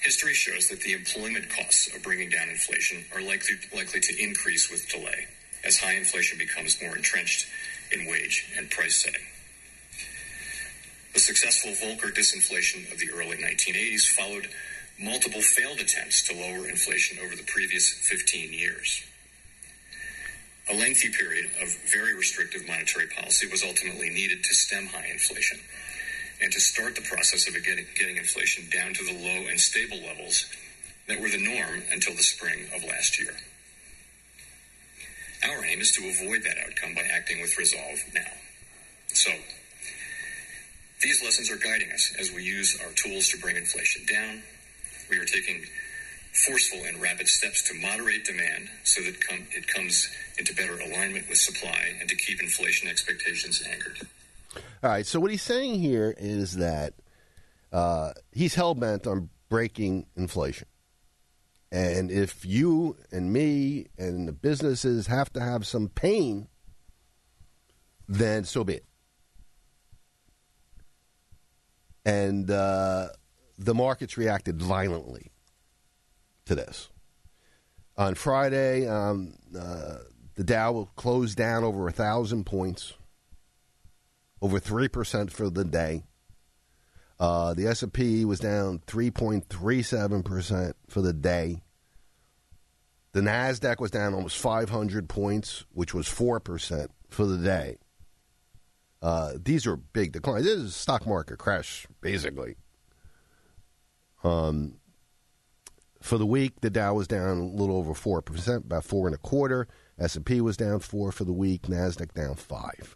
History 0.03 0.35
shows 0.35 0.69
that 0.69 0.83
the 0.83 0.93
employment 0.93 1.51
costs 1.51 1.95
of 1.95 2.03
bringing 2.05 2.29
down 2.31 2.49
inflation 2.49 3.05
are 3.13 3.23
likely, 3.23 3.57
likely 3.75 4.01
to 4.01 4.23
increase 4.23 4.71
with 4.71 4.89
delay 4.89 5.27
as 5.65 5.79
high 5.79 5.95
inflation 5.95 6.39
becomes 6.39 6.81
more 6.81 6.95
entrenched 6.95 7.49
in 7.91 8.07
wage 8.07 8.53
and 8.57 8.71
price 8.71 9.03
setting. 9.03 9.27
The 11.13 11.21
successful 11.21 11.73
Volcker 11.73 12.15
disinflation 12.15 12.93
of 12.93 12.99
the 12.99 13.11
early 13.11 13.39
1980s 13.39 14.07
followed 14.07 14.49
multiple 15.01 15.43
failed 15.43 15.81
attempts 15.81 16.23
to 16.29 16.37
lower 16.37 16.69
inflation 16.69 17.19
over 17.25 17.35
the 17.35 17.43
previous 17.43 17.91
15 17.91 18.53
years. 18.53 19.03
A 20.71 20.75
lengthy 20.75 21.11
period 21.11 21.51
of 21.63 21.69
very 21.93 22.15
restrictive 22.15 22.67
monetary 22.67 23.07
policy 23.09 23.47
was 23.47 23.63
ultimately 23.63 24.09
needed 24.09 24.43
to 24.45 24.55
stem 24.55 24.87
high 24.87 25.09
inflation 25.13 25.61
and 26.41 26.53
to 26.53 26.61
start 26.61 26.95
the 26.95 27.03
process 27.03 27.47
of 27.47 27.55
getting, 27.65 27.87
getting 27.97 28.17
inflation 28.17 28.65
down 28.73 28.95
to 28.95 29.05
the 29.05 29.13
low 29.13 29.47
and 29.49 29.61
stable 29.61 30.01
levels 30.01 30.47
that 31.07 31.21
were 31.21 31.29
the 31.29 31.43
norm 31.43 31.83
until 31.93 32.15
the 32.15 32.23
spring 32.23 32.67
of 32.75 32.83
last 32.85 33.21
year. 33.21 33.35
Our 35.45 35.65
aim 35.67 35.81
is 35.81 35.93
to 35.97 36.09
avoid 36.09 36.43
that 36.45 36.57
outcome 36.67 36.95
by 36.95 37.03
acting 37.13 37.43
with 37.43 37.59
resolve 37.59 38.01
now. 38.15 38.33
So, 39.09 39.31
these 41.03 41.23
lessons 41.23 41.51
are 41.51 41.57
guiding 41.57 41.93
us 41.93 42.15
as 42.19 42.33
we 42.33 42.43
use 42.43 42.81
our 42.83 42.91
tools 42.93 43.29
to 43.29 43.39
bring 43.39 43.57
inflation 43.57 44.07
down. 44.11 44.43
We 45.11 45.19
are 45.19 45.27
taking 45.27 45.67
forceful 46.35 46.81
and 46.85 47.01
rapid 47.01 47.29
steps 47.29 47.63
to 47.69 47.75
moderate 47.81 48.25
demand 48.25 48.69
so 48.83 49.01
that 49.03 49.15
com- 49.29 49.47
it 49.53 49.67
comes 49.69 50.09
into 50.39 50.55
better 50.55 50.79
alignment 50.81 51.29
with 51.29 51.39
supply 51.39 51.95
and 52.01 52.09
to 52.09 52.17
keep 52.17 52.43
inflation 52.43 52.89
expectations 52.89 53.63
anchored. 53.71 54.01
All 54.83 54.91
right. 54.91 55.07
So 55.07 55.21
what 55.21 55.31
he's 55.31 55.43
saying 55.43 55.81
here 55.81 56.15
is 56.19 56.57
that 56.57 56.95
uh, 57.73 58.13
he's 58.33 58.55
hell 58.55 58.75
bent 58.75 59.07
on 59.07 59.31
breaking 59.49 60.07
inflation. 60.17 60.67
And 61.71 62.11
if 62.11 62.45
you 62.45 62.97
and 63.11 63.33
me 63.33 63.89
and 63.99 64.29
the 64.29 64.33
businesses 64.33 65.07
have 65.07 65.33
to 65.33 65.41
have 65.41 65.67
some 65.67 65.89
pain, 65.89 66.49
then 68.09 68.45
so 68.45 68.65
be 68.65 68.75
it. 68.75 68.85
And 72.05 72.51
uh, 72.51 73.09
the 73.59 73.75
markets 73.75 74.17
reacted 74.17 74.61
violently 74.61 75.33
to 76.47 76.55
this. 76.55 76.91
On 77.97 78.15
Friday, 78.15 78.87
um, 78.87 79.35
uh, 79.59 79.99
the 80.35 80.45
Dow 80.45 80.89
closed 80.97 81.37
down 81.39 81.65
over 81.65 81.87
a 81.87 81.93
thousand 81.93 82.45
points 82.45 82.95
over 84.45 84.61
3% 84.61 85.31
for 85.31 85.49
the 85.49 85.65
day. 85.65 86.05
Uh, 87.19 87.55
the 87.55 87.67
S&P 87.67 88.27
was 88.27 88.41
down 88.41 88.81
3.37% 88.87 90.75
for 90.89 91.01
the 91.01 91.15
day. 91.15 91.63
The 93.13 93.21
Nasdaq 93.21 93.81
was 93.81 93.91
down 93.91 94.13
almost 94.13 94.37
500 94.37 95.09
points, 95.09 95.65
which 95.73 95.95
was 95.95 96.09
4% 96.09 96.89
for 97.09 97.25
the 97.25 97.39
day. 97.39 97.79
Uh, 99.01 99.35
these 99.43 99.67
are 99.67 99.77
big 99.77 100.13
declines. 100.13 100.45
This 100.45 100.59
is 100.59 100.71
a 100.71 100.79
stock 100.79 101.07
market 101.07 101.39
crash, 101.39 101.87
basically. 102.03 102.57
Um, 104.25 104.79
for 106.05 106.19
the 106.19 106.27
week, 106.27 106.61
the 106.61 106.69
Dow 106.69 106.93
was 106.93 107.09
down 107.09 107.39
a 107.39 107.47
little 107.47 107.79
over 107.79 107.95
four 107.95 108.21
percent, 108.21 108.67
about 108.67 108.85
four 108.85 109.07
and 109.07 109.15
a 109.15 109.19
quarter. 109.19 109.67
S 109.99 110.17
and 110.17 110.27
P 110.27 110.43
was 110.43 110.59
down 110.59 110.81
four 110.81 111.11
for 111.13 111.25
the 111.25 111.33
week. 111.33 111.63
Nasdaq 111.63 112.13
down 112.13 112.35
five. 112.35 112.95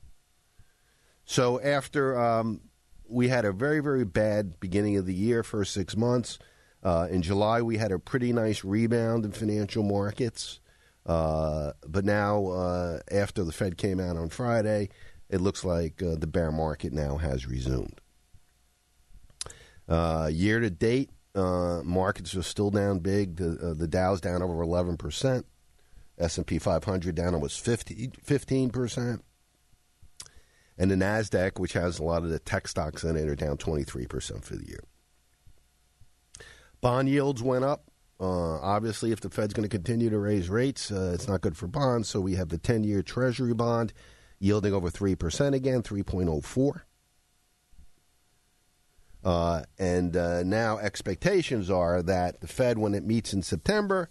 So 1.24 1.58
after 1.62 2.18
um, 2.20 2.60
we 3.08 3.28
had 3.28 3.46
a 3.46 3.52
very, 3.52 3.80
very 3.80 4.04
bad 4.04 4.60
beginning 4.60 4.98
of 4.98 5.06
the 5.06 5.14
year, 5.14 5.42
first 5.42 5.72
six 5.72 5.96
months. 5.96 6.38
Uh, 6.82 7.08
in 7.10 7.22
July, 7.22 7.62
we 7.62 7.78
had 7.78 7.92
a 7.92 7.98
pretty 7.98 8.30
nice 8.30 8.62
rebound 8.62 9.24
in 9.24 9.32
financial 9.32 9.82
markets. 9.82 10.60
Uh, 11.06 11.72
but 11.86 12.04
now, 12.04 12.46
uh, 12.48 13.00
after 13.10 13.42
the 13.42 13.52
Fed 13.52 13.78
came 13.78 14.00
out 14.00 14.18
on 14.18 14.28
Friday, 14.28 14.90
it 15.30 15.40
looks 15.40 15.64
like 15.64 16.02
uh, 16.02 16.16
the 16.16 16.26
bear 16.26 16.52
market 16.52 16.92
now 16.92 17.16
has 17.16 17.46
resumed. 17.46 18.02
Uh, 19.88 20.28
year 20.30 20.60
to 20.60 20.68
date, 20.68 21.08
uh, 21.34 21.82
markets 21.84 22.34
are 22.34 22.42
still 22.42 22.70
down 22.70 22.98
big. 23.00 23.36
The, 23.36 23.74
the 23.74 23.88
Dow's 23.88 24.20
down 24.20 24.42
over 24.42 24.54
11%. 24.54 25.44
S&P 26.18 26.58
500 26.58 27.14
down 27.14 27.34
almost 27.34 27.60
50, 27.64 28.08
15%. 28.26 29.20
And 30.76 30.90
the 30.90 30.94
NASDAQ, 30.94 31.58
which 31.58 31.72
has 31.72 31.98
a 31.98 32.04
lot 32.04 32.22
of 32.22 32.30
the 32.30 32.38
tech 32.38 32.68
stocks 32.68 33.04
in 33.04 33.16
it, 33.16 33.28
are 33.28 33.34
down 33.34 33.56
23% 33.56 34.44
for 34.44 34.56
the 34.56 34.66
year. 34.66 34.84
Bond 36.80 37.08
yields 37.08 37.42
went 37.42 37.64
up. 37.64 37.84
Uh, 38.20 38.58
obviously, 38.60 39.12
if 39.12 39.20
the 39.20 39.30
Fed's 39.30 39.54
going 39.54 39.68
to 39.68 39.76
continue 39.76 40.10
to 40.10 40.18
raise 40.18 40.48
rates, 40.48 40.90
uh, 40.90 41.12
it's 41.14 41.28
not 41.28 41.40
good 41.40 41.56
for 41.56 41.66
bonds. 41.68 42.08
So 42.08 42.20
we 42.20 42.34
have 42.34 42.48
the 42.48 42.58
10 42.58 42.84
year 42.84 43.02
Treasury 43.02 43.54
bond 43.54 43.92
yielding 44.40 44.72
over 44.72 44.90
3% 44.90 45.54
again, 45.54 45.82
3.04. 45.82 46.82
Uh, 49.24 49.62
and 49.78 50.16
uh, 50.16 50.42
now 50.42 50.78
expectations 50.78 51.70
are 51.70 52.02
that 52.02 52.40
the 52.40 52.46
Fed, 52.46 52.78
when 52.78 52.94
it 52.94 53.04
meets 53.04 53.32
in 53.32 53.42
September, 53.42 54.10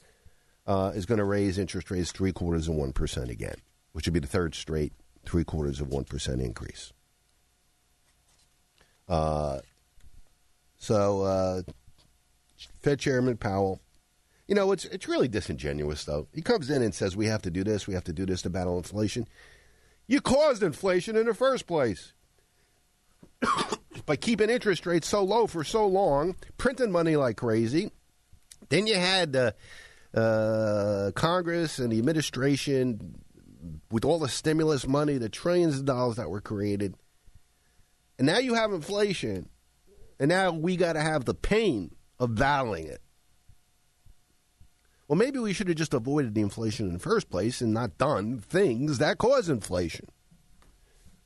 uh, 0.65 0.91
is 0.93 1.05
going 1.05 1.19
to 1.19 1.23
raise 1.23 1.57
interest 1.57 1.89
rates 1.89 2.11
three 2.11 2.33
quarters 2.33 2.67
of 2.67 2.75
1% 2.75 3.29
again, 3.29 3.55
which 3.93 4.05
would 4.05 4.13
be 4.13 4.19
the 4.19 4.27
third 4.27 4.53
straight 4.53 4.93
three 5.25 5.43
quarters 5.43 5.81
of 5.81 5.87
1% 5.87 6.41
increase. 6.43 6.93
Uh, 9.09 9.59
so, 10.77 11.63
Fed 12.81 12.99
Chairman 12.99 13.37
Powell 13.37 13.81
you 14.47 14.55
know, 14.55 14.71
it's 14.71 14.85
it's 14.85 15.07
really 15.07 15.27
disingenuous 15.27 16.05
though. 16.05 16.27
He 16.33 16.41
comes 16.41 16.69
in 16.69 16.81
and 16.81 16.95
says 16.95 17.15
we 17.17 17.27
have 17.27 17.41
to 17.43 17.51
do 17.51 17.63
this, 17.63 17.85
we 17.85 17.93
have 17.93 18.05
to 18.05 18.13
do 18.13 18.25
this 18.25 18.41
to 18.43 18.49
battle 18.49 18.77
inflation. 18.77 19.27
You 20.07 20.21
caused 20.21 20.63
inflation 20.63 21.17
in 21.17 21.25
the 21.25 21.33
first 21.33 21.67
place. 21.67 22.13
By 24.07 24.15
keeping 24.15 24.49
interest 24.49 24.87
rates 24.87 25.07
so 25.07 25.21
low 25.21 25.45
for 25.45 25.63
so 25.63 25.85
long, 25.85 26.35
printing 26.57 26.91
money 26.91 27.15
like 27.15 27.37
crazy. 27.37 27.91
Then 28.69 28.87
you 28.87 28.95
had 28.95 29.35
uh, 29.35 29.51
uh, 30.17 31.11
Congress 31.11 31.77
and 31.77 31.91
the 31.91 31.99
administration 31.99 33.21
with 33.91 34.05
all 34.05 34.17
the 34.17 34.29
stimulus 34.29 34.87
money, 34.87 35.17
the 35.17 35.29
trillions 35.29 35.77
of 35.77 35.85
dollars 35.85 36.15
that 36.15 36.29
were 36.29 36.41
created. 36.41 36.95
And 38.17 38.25
now 38.25 38.39
you 38.39 38.53
have 38.53 38.71
inflation. 38.71 39.49
And 40.19 40.29
now 40.29 40.51
we 40.51 40.77
got 40.77 40.93
to 40.93 41.01
have 41.01 41.25
the 41.25 41.35
pain 41.35 41.93
of 42.17 42.35
battling 42.35 42.87
it. 42.87 43.01
Well, 45.07 45.17
maybe 45.17 45.39
we 45.39 45.53
should 45.53 45.67
have 45.67 45.77
just 45.77 45.93
avoided 45.93 46.33
the 46.33 46.41
inflation 46.41 46.87
in 46.87 46.93
the 46.93 46.99
first 46.99 47.29
place 47.29 47.61
and 47.61 47.73
not 47.73 47.97
done 47.97 48.39
things 48.39 48.97
that 48.97 49.17
cause 49.17 49.49
inflation. 49.49 50.07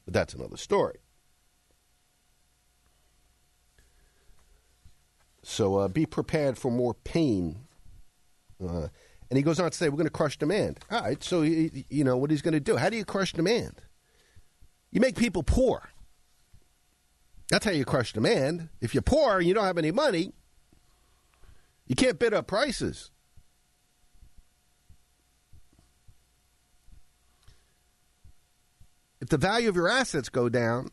But 0.05 0.15
that's 0.15 0.33
another 0.33 0.57
story. 0.57 0.97
So 5.43 5.77
uh, 5.77 5.87
be 5.87 6.05
prepared 6.05 6.57
for 6.57 6.71
more 6.71 6.93
pain. 6.93 7.67
Uh, 8.63 8.87
and 9.29 9.37
he 9.37 9.41
goes 9.41 9.59
on 9.59 9.71
to 9.71 9.75
say, 9.75 9.89
we're 9.89 9.97
going 9.97 10.05
to 10.05 10.11
crush 10.11 10.37
demand. 10.37 10.79
All 10.91 11.01
right, 11.01 11.23
so, 11.23 11.41
you 11.41 12.03
know, 12.03 12.17
what 12.17 12.31
he's 12.31 12.41
going 12.41 12.53
to 12.53 12.59
do. 12.59 12.77
How 12.77 12.89
do 12.89 12.97
you 12.97 13.05
crush 13.05 13.33
demand? 13.33 13.81
You 14.91 15.01
make 15.01 15.15
people 15.15 15.41
poor. 15.41 15.89
That's 17.49 17.65
how 17.65 17.71
you 17.71 17.85
crush 17.85 18.13
demand. 18.13 18.69
If 18.81 18.93
you're 18.93 19.01
poor 19.01 19.39
and 19.39 19.47
you 19.47 19.53
don't 19.53 19.65
have 19.65 19.77
any 19.77 19.91
money, 19.91 20.33
you 21.87 21.95
can't 21.95 22.19
bid 22.19 22.33
up 22.33 22.47
prices. 22.47 23.09
if 29.21 29.29
the 29.29 29.37
value 29.37 29.69
of 29.69 29.75
your 29.75 29.87
assets 29.87 30.29
go 30.29 30.49
down, 30.49 30.89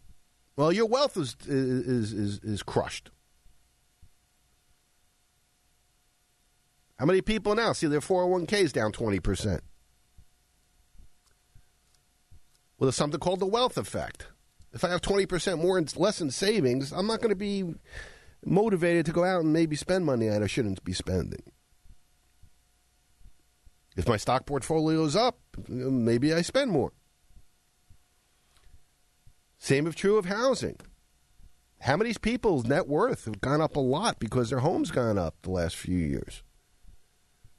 well, 0.56 0.70
your 0.70 0.86
wealth 0.86 1.16
is 1.16 1.34
is 1.46 2.12
is, 2.12 2.38
is 2.40 2.62
crushed. 2.62 3.10
How 6.98 7.06
many 7.06 7.20
people 7.20 7.54
now 7.54 7.72
see 7.72 7.86
their 7.86 8.00
401ks 8.00 8.72
down 8.72 8.92
20%? 8.92 9.60
Well, 12.78 12.86
there's 12.86 12.96
something 12.96 13.20
called 13.20 13.40
the 13.40 13.46
wealth 13.46 13.76
effect. 13.76 14.26
If 14.72 14.84
I 14.84 14.90
have 14.90 15.00
20% 15.00 15.60
more 15.60 15.78
and 15.78 15.96
less 15.96 16.20
in 16.20 16.30
savings, 16.30 16.92
I'm 16.92 17.06
not 17.06 17.20
going 17.20 17.30
to 17.30 17.36
be 17.36 17.64
motivated 18.44 19.06
to 19.06 19.12
go 19.12 19.24
out 19.24 19.42
and 19.42 19.52
maybe 19.52 19.76
spend 19.76 20.04
money 20.04 20.28
that 20.28 20.42
I 20.42 20.46
shouldn't 20.46 20.84
be 20.84 20.92
spending. 20.92 21.42
If 23.96 24.06
my 24.06 24.16
stock 24.16 24.46
portfolio 24.46 25.04
is 25.04 25.16
up, 25.16 25.38
maybe 25.68 26.32
I 26.32 26.42
spend 26.42 26.70
more. 26.70 26.92
Same 29.58 29.86
is 29.88 29.94
true 29.94 30.18
of 30.18 30.26
housing. 30.26 30.76
How 31.80 31.96
many 31.96 32.12
people's 32.14 32.64
net 32.64 32.86
worth 32.86 33.24
have 33.24 33.40
gone 33.40 33.60
up 33.60 33.76
a 33.76 33.80
lot 33.80 34.18
because 34.18 34.50
their 34.50 34.60
home's 34.60 34.90
gone 34.90 35.18
up 35.18 35.36
the 35.42 35.50
last 35.50 35.76
few 35.76 35.96
years? 35.96 36.42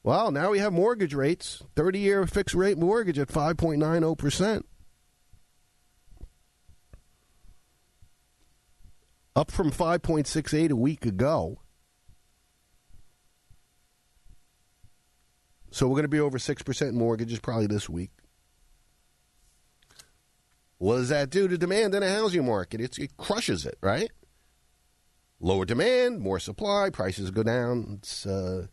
Well, 0.02 0.30
now 0.30 0.50
we 0.50 0.58
have 0.60 0.72
mortgage 0.72 1.14
rates, 1.14 1.62
30 1.76 1.98
year 1.98 2.26
fixed 2.26 2.54
rate 2.54 2.78
mortgage 2.78 3.18
at 3.18 3.28
5.90%. 3.28 4.62
Up 9.36 9.50
from 9.50 9.70
5.68 9.70 10.70
a 10.70 10.76
week 10.76 11.04
ago. 11.04 11.60
So 15.70 15.86
we're 15.86 15.94
going 15.94 16.02
to 16.02 16.08
be 16.08 16.20
over 16.20 16.38
6% 16.38 16.92
mortgages 16.92 17.38
probably 17.38 17.66
this 17.66 17.88
week. 17.88 18.10
What 20.78 20.96
does 20.96 21.10
that 21.10 21.30
do 21.30 21.46
to 21.46 21.58
demand 21.58 21.94
in 21.94 22.02
a 22.02 22.10
housing 22.10 22.46
market? 22.46 22.80
It's, 22.80 22.98
it 22.98 23.16
crushes 23.18 23.66
it, 23.66 23.76
right? 23.82 24.10
Lower 25.38 25.64
demand, 25.64 26.20
more 26.20 26.38
supply, 26.38 26.88
prices 26.90 27.30
go 27.30 27.42
down. 27.42 27.98
It's 27.98 28.26
uh, 28.26 28.66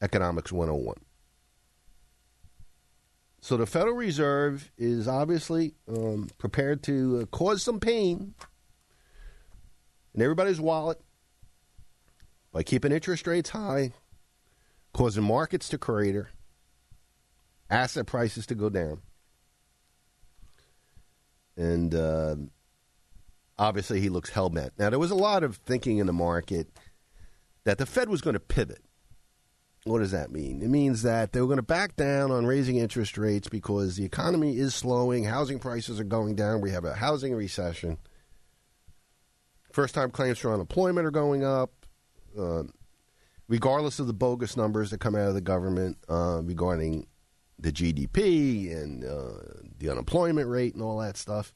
economics 0.00 0.52
101. 0.52 0.96
So 3.40 3.56
the 3.56 3.66
Federal 3.66 3.94
Reserve 3.94 4.70
is 4.76 5.06
obviously 5.06 5.74
um, 5.88 6.28
prepared 6.38 6.82
to 6.84 7.20
uh, 7.22 7.26
cause 7.26 7.62
some 7.62 7.78
pain 7.78 8.34
in 10.14 10.22
everybody's 10.22 10.60
wallet 10.60 11.00
by 12.52 12.62
keeping 12.62 12.92
interest 12.92 13.26
rates 13.26 13.50
high, 13.50 13.92
causing 14.92 15.22
markets 15.22 15.68
to 15.68 15.78
crater, 15.78 16.30
asset 17.70 18.06
prices 18.06 18.46
to 18.46 18.54
go 18.54 18.68
down 18.68 19.02
and 21.56 21.94
uh, 21.94 22.36
obviously 23.58 24.00
he 24.00 24.08
looks 24.08 24.30
hell 24.30 24.50
bent. 24.50 24.72
Now 24.78 24.90
there 24.90 24.98
was 24.98 25.10
a 25.10 25.16
lot 25.16 25.42
of 25.42 25.56
thinking 25.56 25.98
in 25.98 26.06
the 26.06 26.12
market 26.12 26.68
that 27.64 27.78
the 27.78 27.86
Fed 27.86 28.08
was 28.08 28.20
going 28.20 28.34
to 28.34 28.40
pivot. 28.40 28.82
What 29.86 30.00
does 30.00 30.10
that 30.10 30.32
mean? 30.32 30.62
It 30.62 30.68
means 30.68 31.02
that 31.02 31.32
they 31.32 31.40
were 31.40 31.46
going 31.46 31.58
to 31.58 31.62
back 31.62 31.94
down 31.94 32.32
on 32.32 32.44
raising 32.44 32.76
interest 32.76 33.16
rates 33.16 33.48
because 33.48 33.94
the 33.94 34.04
economy 34.04 34.58
is 34.58 34.74
slowing, 34.74 35.22
housing 35.22 35.60
prices 35.60 36.00
are 36.00 36.04
going 36.04 36.34
down, 36.34 36.60
we 36.60 36.72
have 36.72 36.84
a 36.84 36.94
housing 36.94 37.32
recession. 37.32 37.96
First 39.72 39.94
time 39.94 40.10
claims 40.10 40.38
for 40.38 40.52
unemployment 40.52 41.06
are 41.06 41.12
going 41.12 41.44
up. 41.44 41.70
Uh, 42.36 42.64
regardless 43.48 44.00
of 44.00 44.08
the 44.08 44.12
bogus 44.12 44.56
numbers 44.56 44.90
that 44.90 44.98
come 44.98 45.14
out 45.14 45.28
of 45.28 45.34
the 45.34 45.40
government 45.40 45.96
uh, 46.08 46.40
regarding 46.42 47.06
the 47.58 47.70
GDP 47.70 48.76
and 48.76 49.04
uh, 49.04 49.62
the 49.78 49.88
unemployment 49.88 50.48
rate 50.48 50.74
and 50.74 50.82
all 50.82 50.98
that 50.98 51.16
stuff. 51.16 51.54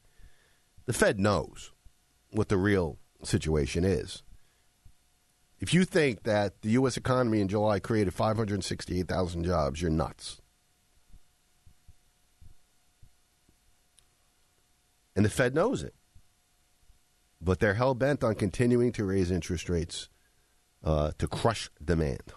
The 0.85 0.93
Fed 0.93 1.19
knows 1.19 1.73
what 2.31 2.47
the 2.47 2.57
real 2.57 2.97
situation 3.23 3.83
is. 3.83 4.23
If 5.61 5.75
you 5.75 5.85
think 5.85 6.23
that 6.23 6.63
the 6.63 6.71
U.S. 6.71 6.97
economy 6.97 7.39
in 7.39 7.47
July 7.47 7.79
created 7.79 8.15
568,000 8.15 9.43
jobs, 9.43 9.79
you're 9.79 9.91
nuts. 9.91 10.41
And 15.15 15.23
the 15.23 15.29
Fed 15.29 15.53
knows 15.53 15.83
it. 15.83 15.93
But 17.39 17.59
they're 17.59 17.75
hell 17.75 17.93
bent 17.93 18.23
on 18.23 18.33
continuing 18.35 18.91
to 18.93 19.05
raise 19.05 19.29
interest 19.29 19.69
rates 19.69 20.09
uh, 20.83 21.11
to 21.19 21.27
crush 21.27 21.69
demand. 21.83 22.33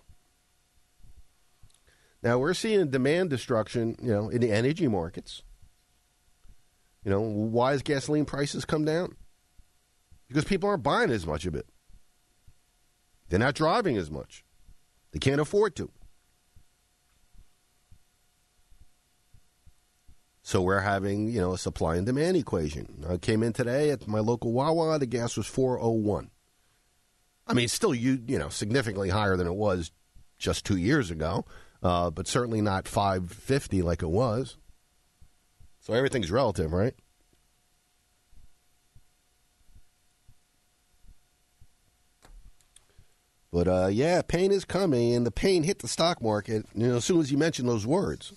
Now 2.22 2.38
we're 2.38 2.54
seeing 2.54 2.90
demand 2.90 3.30
destruction, 3.30 3.96
you 4.02 4.12
know, 4.12 4.28
in 4.28 4.42
the 4.42 4.52
energy 4.52 4.88
markets. 4.88 5.42
You 7.04 7.10
know, 7.10 7.20
why 7.20 7.72
has 7.72 7.82
gasoline 7.82 8.24
prices 8.24 8.64
come 8.66 8.84
down? 8.84 9.16
Because 10.28 10.44
people 10.44 10.68
aren't 10.68 10.82
buying 10.82 11.10
as 11.10 11.26
much 11.26 11.46
of 11.46 11.54
it. 11.54 11.66
They're 13.34 13.40
not 13.40 13.56
driving 13.56 13.96
as 13.96 14.12
much. 14.12 14.44
They 15.10 15.18
can't 15.18 15.40
afford 15.40 15.74
to. 15.74 15.90
So 20.42 20.62
we're 20.62 20.78
having, 20.78 21.26
you 21.26 21.40
know, 21.40 21.52
a 21.52 21.58
supply 21.58 21.96
and 21.96 22.06
demand 22.06 22.36
equation. 22.36 23.04
I 23.08 23.16
came 23.16 23.42
in 23.42 23.52
today 23.52 23.90
at 23.90 24.06
my 24.06 24.20
local 24.20 24.52
Wawa, 24.52 25.00
the 25.00 25.06
gas 25.06 25.36
was 25.36 25.48
401. 25.48 26.30
I 27.48 27.54
mean, 27.54 27.66
still 27.66 27.92
you 27.92 28.22
you 28.24 28.38
know, 28.38 28.50
significantly 28.50 29.08
higher 29.08 29.36
than 29.36 29.48
it 29.48 29.56
was 29.56 29.90
just 30.38 30.64
2 30.64 30.76
years 30.76 31.10
ago, 31.10 31.44
uh, 31.82 32.10
but 32.10 32.28
certainly 32.28 32.60
not 32.60 32.86
550 32.86 33.82
like 33.82 34.04
it 34.04 34.10
was. 34.10 34.58
So 35.80 35.92
everything's 35.92 36.30
relative, 36.30 36.72
right? 36.72 36.94
But 43.54 43.68
uh, 43.68 43.86
yeah, 43.86 44.20
pain 44.20 44.50
is 44.50 44.64
coming, 44.64 45.14
and 45.14 45.24
the 45.24 45.30
pain 45.30 45.62
hit 45.62 45.78
the 45.78 45.86
stock 45.86 46.20
market. 46.20 46.66
You 46.74 46.88
know, 46.88 46.96
as 46.96 47.04
soon 47.04 47.20
as 47.20 47.30
you 47.30 47.38
mention 47.38 47.68
those 47.68 47.86
words. 47.86 48.32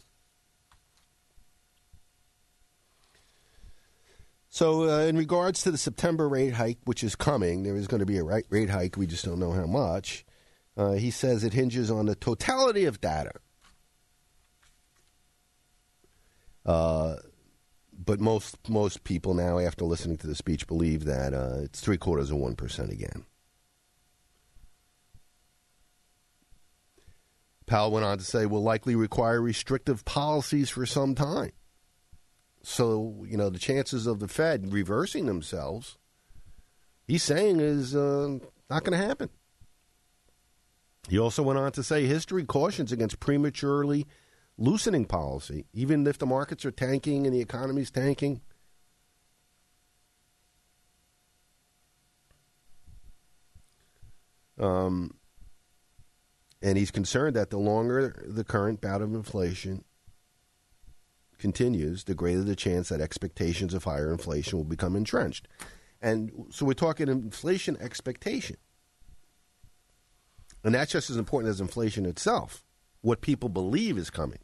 So, 4.47 4.87
uh, 4.87 5.05
in 5.05 5.17
regards 5.17 5.63
to 5.63 5.71
the 5.71 5.77
September 5.79 6.29
rate 6.29 6.53
hike, 6.53 6.77
which 6.85 7.03
is 7.03 7.15
coming, 7.15 7.63
there 7.63 7.75
is 7.75 7.87
going 7.87 8.01
to 8.01 8.05
be 8.05 8.19
a 8.19 8.23
rate 8.23 8.69
hike. 8.69 8.95
We 8.95 9.07
just 9.07 9.25
don't 9.25 9.39
know 9.39 9.53
how 9.53 9.65
much. 9.65 10.23
Uh, 10.77 10.91
he 10.91 11.09
says 11.09 11.43
it 11.43 11.53
hinges 11.53 11.89
on 11.89 12.05
the 12.05 12.13
totality 12.13 12.85
of 12.85 13.01
data. 13.01 13.31
Uh, 16.63 17.15
but 17.91 18.19
most 18.19 18.69
most 18.69 19.03
people 19.03 19.33
now, 19.33 19.57
after 19.57 19.83
listening 19.83 20.17
to 20.17 20.27
the 20.27 20.35
speech, 20.35 20.67
believe 20.67 21.05
that 21.05 21.33
uh, 21.33 21.57
it's 21.63 21.79
three 21.79 21.97
quarters 21.97 22.29
of 22.29 22.37
one 22.37 22.55
percent 22.55 22.91
again. 22.91 23.25
Powell 27.67 27.91
went 27.91 28.05
on 28.05 28.17
to 28.17 28.23
say 28.23 28.45
will 28.45 28.63
likely 28.63 28.95
require 28.95 29.41
restrictive 29.41 30.05
policies 30.05 30.69
for 30.69 30.85
some 30.85 31.13
time. 31.13 31.51
So, 32.63 33.25
you 33.27 33.37
know, 33.37 33.49
the 33.49 33.59
chances 33.59 34.07
of 34.07 34.19
the 34.19 34.27
Fed 34.27 34.73
reversing 34.73 35.25
themselves, 35.25 35.97
he's 37.05 37.23
saying, 37.23 37.59
is 37.59 37.95
uh, 37.95 38.39
not 38.69 38.83
going 38.83 38.99
to 38.99 39.05
happen. 39.05 39.29
He 41.09 41.19
also 41.19 41.43
went 41.43 41.59
on 41.59 41.71
to 41.73 41.83
say 41.83 42.05
history 42.05 42.43
cautions 42.43 42.91
against 42.91 43.19
prematurely 43.19 44.05
loosening 44.57 45.05
policy, 45.05 45.65
even 45.73 46.05
if 46.07 46.17
the 46.17 46.25
markets 46.25 46.65
are 46.65 46.71
tanking 46.71 47.25
and 47.25 47.35
the 47.35 47.41
economy's 47.41 47.91
tanking. 47.91 48.41
Um, 54.59 55.16
and 56.61 56.77
he's 56.77 56.91
concerned 56.91 57.35
that 57.35 57.49
the 57.49 57.57
longer 57.57 58.25
the 58.27 58.43
current 58.43 58.81
bout 58.81 59.01
of 59.01 59.13
inflation 59.13 59.83
continues, 61.37 62.05
the 62.05 62.15
greater 62.15 62.43
the 62.43 62.55
chance 62.55 62.89
that 62.89 63.01
expectations 63.01 63.73
of 63.73 63.83
higher 63.83 64.11
inflation 64.11 64.57
will 64.57 64.65
become 64.65 64.95
entrenched. 64.95 65.47
And 66.01 66.31
so 66.49 66.65
we're 66.65 66.73
talking 66.73 67.07
inflation 67.07 67.77
expectation. 67.79 68.57
And 70.63 70.73
that's 70.73 70.91
just 70.91 71.09
as 71.09 71.17
important 71.17 71.51
as 71.51 71.61
inflation 71.61 72.05
itself, 72.05 72.63
what 73.01 73.21
people 73.21 73.49
believe 73.49 73.97
is 73.97 74.09
coming. 74.09 74.39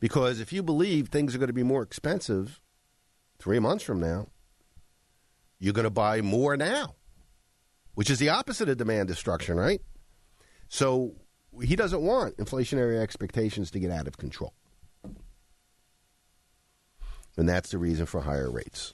Because 0.00 0.40
if 0.40 0.52
you 0.52 0.62
believe 0.62 1.08
things 1.08 1.34
are 1.34 1.38
going 1.38 1.46
to 1.46 1.54
be 1.54 1.62
more 1.62 1.82
expensive 1.82 2.60
three 3.38 3.58
months 3.58 3.84
from 3.84 4.00
now, 4.00 4.28
you're 5.58 5.72
going 5.72 5.84
to 5.84 5.90
buy 5.90 6.20
more 6.20 6.56
now 6.56 6.96
which 7.96 8.10
is 8.10 8.18
the 8.18 8.28
opposite 8.28 8.68
of 8.68 8.76
demand 8.76 9.08
destruction, 9.08 9.56
right? 9.56 9.80
So 10.68 11.14
he 11.62 11.76
doesn't 11.76 12.02
want 12.02 12.36
inflationary 12.36 13.00
expectations 13.00 13.70
to 13.70 13.78
get 13.80 13.90
out 13.90 14.06
of 14.06 14.18
control. 14.18 14.52
And 17.38 17.48
that's 17.48 17.70
the 17.70 17.78
reason 17.78 18.04
for 18.04 18.20
higher 18.20 18.50
rates. 18.50 18.92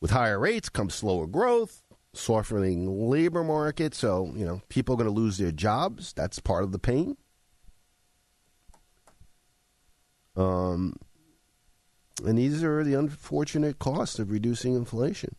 With 0.00 0.12
higher 0.12 0.38
rates 0.38 0.68
comes 0.68 0.94
slower 0.94 1.26
growth, 1.26 1.82
softening 2.12 3.10
labor 3.10 3.42
market. 3.42 3.92
So, 3.92 4.32
you 4.36 4.46
know, 4.46 4.62
people 4.68 4.94
are 4.94 4.98
going 4.98 5.12
to 5.12 5.20
lose 5.20 5.36
their 5.36 5.50
jobs. 5.50 6.12
That's 6.12 6.38
part 6.38 6.62
of 6.62 6.70
the 6.70 6.78
pain. 6.78 7.16
Um, 10.36 10.94
and 12.24 12.38
these 12.38 12.62
are 12.62 12.84
the 12.84 12.94
unfortunate 12.94 13.80
costs 13.80 14.20
of 14.20 14.30
reducing 14.30 14.76
inflation. 14.76 15.34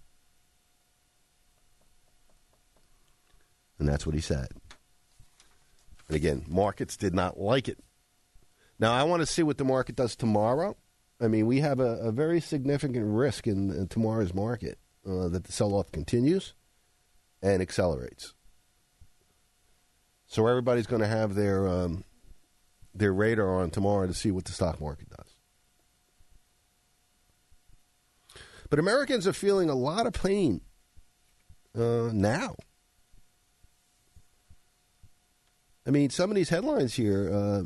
And 3.79 3.87
that's 3.87 4.05
what 4.05 4.15
he 4.15 4.21
said. 4.21 4.47
And 6.07 6.15
again, 6.15 6.45
markets 6.47 6.97
did 6.97 7.13
not 7.13 7.39
like 7.39 7.67
it. 7.67 7.79
Now, 8.79 8.93
I 8.93 9.03
want 9.03 9.21
to 9.21 9.25
see 9.25 9.43
what 9.43 9.57
the 9.57 9.65
market 9.65 9.95
does 9.95 10.15
tomorrow. 10.15 10.77
I 11.19 11.27
mean, 11.27 11.47
we 11.47 11.59
have 11.61 11.79
a, 11.79 11.97
a 11.97 12.11
very 12.11 12.39
significant 12.39 13.05
risk 13.05 13.47
in, 13.47 13.71
in 13.71 13.87
tomorrow's 13.87 14.33
market 14.33 14.77
uh, 15.07 15.27
that 15.29 15.45
the 15.45 15.51
sell 15.51 15.73
off 15.73 15.91
continues 15.91 16.53
and 17.41 17.61
accelerates. 17.61 18.33
So 20.27 20.45
everybody's 20.45 20.87
going 20.87 21.01
to 21.01 21.07
have 21.07 21.35
their 21.35 21.67
um, 21.67 22.03
their 22.93 23.13
radar 23.13 23.61
on 23.61 23.69
tomorrow 23.69 24.07
to 24.07 24.13
see 24.13 24.31
what 24.31 24.45
the 24.45 24.51
stock 24.51 24.81
market 24.81 25.09
does. 25.09 25.33
But 28.69 28.79
Americans 28.79 29.25
are 29.25 29.33
feeling 29.33 29.69
a 29.69 29.75
lot 29.75 30.05
of 30.05 30.13
pain 30.13 30.61
uh, 31.75 32.09
now. 32.11 32.57
I 35.87 35.89
mean, 35.89 36.09
some 36.09 36.29
of 36.29 36.35
these 36.35 36.49
headlines 36.49 36.95
here 36.95 37.31
uh, 37.33 37.63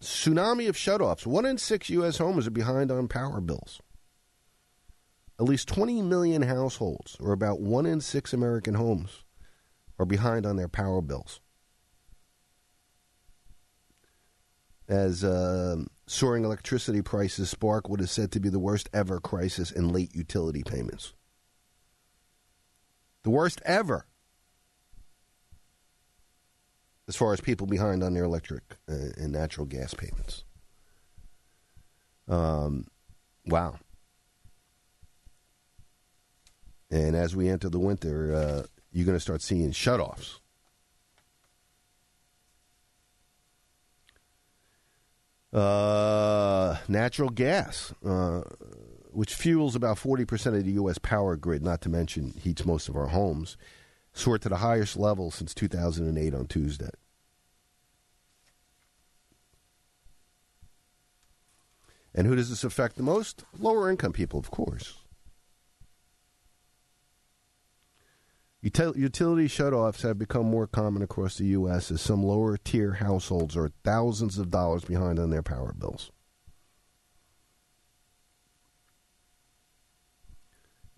tsunami 0.00 0.68
of 0.68 0.76
shutoffs. 0.76 1.26
One 1.26 1.44
in 1.44 1.58
six 1.58 1.90
U.S. 1.90 2.18
homes 2.18 2.46
are 2.46 2.52
behind 2.52 2.92
on 2.92 3.08
power 3.08 3.40
bills. 3.40 3.80
At 5.38 5.46
least 5.46 5.68
20 5.68 6.02
million 6.02 6.42
households, 6.42 7.16
or 7.18 7.32
about 7.32 7.60
one 7.60 7.86
in 7.86 8.00
six 8.00 8.32
American 8.32 8.74
homes, 8.74 9.24
are 9.98 10.06
behind 10.06 10.46
on 10.46 10.56
their 10.56 10.68
power 10.68 11.00
bills. 11.00 11.40
As 14.86 15.24
uh, 15.24 15.76
soaring 16.06 16.44
electricity 16.44 17.02
prices 17.02 17.50
spark 17.50 17.88
what 17.88 18.00
is 18.00 18.10
said 18.10 18.32
to 18.32 18.40
be 18.40 18.48
the 18.48 18.58
worst 18.58 18.88
ever 18.92 19.18
crisis 19.20 19.70
in 19.70 19.88
late 19.88 20.14
utility 20.14 20.62
payments. 20.62 21.14
The 23.22 23.30
worst 23.30 23.62
ever 23.64 24.06
as 27.10 27.16
far 27.16 27.32
as 27.32 27.40
people 27.40 27.66
behind 27.66 28.04
on 28.04 28.14
their 28.14 28.22
electric 28.22 28.62
uh, 28.88 28.94
and 29.16 29.32
natural 29.32 29.66
gas 29.66 29.94
payments. 29.94 30.44
Um, 32.28 32.86
wow. 33.46 33.74
And 36.88 37.16
as 37.16 37.34
we 37.34 37.48
enter 37.48 37.68
the 37.68 37.80
winter, 37.80 38.32
uh, 38.32 38.66
you're 38.92 39.06
going 39.06 39.16
to 39.16 39.20
start 39.20 39.42
seeing 39.42 39.72
shutoffs. 39.72 40.38
Uh, 45.52 46.76
natural 46.86 47.30
gas, 47.30 47.92
uh, 48.06 48.42
which 49.10 49.34
fuels 49.34 49.74
about 49.74 49.96
40% 49.96 50.46
of 50.56 50.64
the 50.64 50.72
U.S. 50.74 50.98
power 50.98 51.34
grid, 51.34 51.64
not 51.64 51.80
to 51.80 51.88
mention 51.88 52.34
heats 52.40 52.64
most 52.64 52.88
of 52.88 52.94
our 52.94 53.08
homes, 53.08 53.56
soared 54.12 54.42
to 54.42 54.48
the 54.48 54.58
highest 54.58 54.96
level 54.96 55.32
since 55.32 55.52
2008 55.56 56.34
on 56.34 56.46
Tuesday. 56.46 56.90
And 62.14 62.26
who 62.26 62.34
does 62.34 62.50
this 62.50 62.64
affect 62.64 62.96
the 62.96 63.02
most? 63.02 63.44
Lower 63.58 63.90
income 63.90 64.12
people, 64.12 64.38
of 64.38 64.50
course. 64.50 64.94
Util- 68.64 68.96
utility 68.96 69.48
shutoffs 69.48 70.02
have 70.02 70.18
become 70.18 70.44
more 70.46 70.66
common 70.66 71.02
across 71.02 71.36
the 71.36 71.46
U.S. 71.46 71.90
as 71.90 72.00
some 72.00 72.22
lower 72.22 72.58
tier 72.58 72.94
households 72.94 73.56
are 73.56 73.70
thousands 73.84 74.38
of 74.38 74.50
dollars 74.50 74.84
behind 74.84 75.18
on 75.18 75.30
their 75.30 75.42
power 75.42 75.72
bills. 75.72 76.10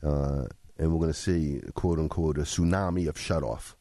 Uh, 0.02 0.46
and 0.78 0.92
we're 0.92 0.98
going 0.98 1.12
to 1.12 1.14
see, 1.14 1.60
quote 1.74 2.00
unquote, 2.00 2.38
a 2.38 2.42
tsunami 2.42 3.06
of 3.06 3.14
shutoff. 3.14 3.74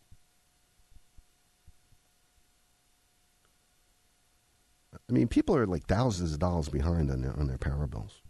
I 5.11 5.13
mean, 5.13 5.27
people 5.27 5.57
are 5.57 5.67
like 5.67 5.87
thousands 5.87 6.31
of 6.31 6.39
dollars 6.39 6.69
behind 6.69 7.11
on 7.11 7.21
their 7.21 7.37
on 7.37 7.47
their 7.47 7.57
power 7.57 7.85
bills. 7.85 8.21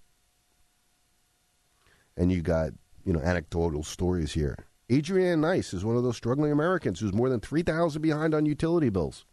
And 2.17 2.31
you 2.31 2.41
got, 2.41 2.71
you 3.05 3.13
know, 3.13 3.19
anecdotal 3.19 3.83
stories 3.83 4.33
here. 4.33 4.57
Adrienne 4.91 5.41
Nice 5.41 5.73
is 5.73 5.85
one 5.85 5.95
of 5.95 6.03
those 6.03 6.17
struggling 6.17 6.51
Americans 6.51 6.99
who's 6.99 7.13
more 7.13 7.29
than 7.29 7.39
3000 7.39 8.01
behind 8.01 8.33
on 8.33 8.47
utility 8.47 8.89
bills. 8.89 9.25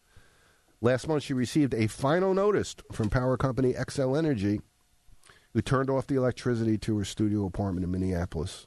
Last 0.83 1.09
month 1.09 1.23
she 1.23 1.33
received 1.33 1.73
a 1.75 1.87
final 1.87 2.35
notice 2.35 2.77
from 2.93 3.09
power 3.09 3.39
company 3.39 3.73
Xcel 3.73 4.17
Energy 4.17 4.61
who 5.55 5.63
turned 5.63 5.89
off 5.89 6.07
the 6.07 6.17
electricity 6.17 6.77
to 6.79 6.99
her 6.99 7.05
studio 7.05 7.47
apartment 7.47 7.83
in 7.83 7.91
Minneapolis 7.91 8.67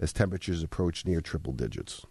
as 0.00 0.12
temperatures 0.12 0.64
approached 0.64 1.06
near 1.06 1.20
triple 1.20 1.52
digits. 1.52 2.04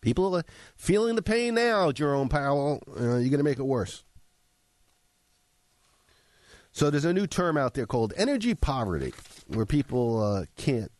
People 0.00 0.36
are 0.36 0.44
feeling 0.76 1.16
the 1.16 1.22
pain 1.22 1.54
now, 1.54 1.92
Jerome 1.92 2.28
Powell. 2.28 2.82
Uh, 2.88 3.16
you're 3.16 3.30
going 3.30 3.38
to 3.38 3.42
make 3.42 3.58
it 3.58 3.64
worse. 3.64 4.04
So 6.72 6.88
there's 6.88 7.04
a 7.04 7.12
new 7.12 7.26
term 7.26 7.56
out 7.56 7.74
there 7.74 7.86
called 7.86 8.12
energy 8.16 8.54
poverty, 8.54 9.12
where 9.48 9.66
people 9.66 10.22
uh, 10.22 10.44
can't 10.56 10.92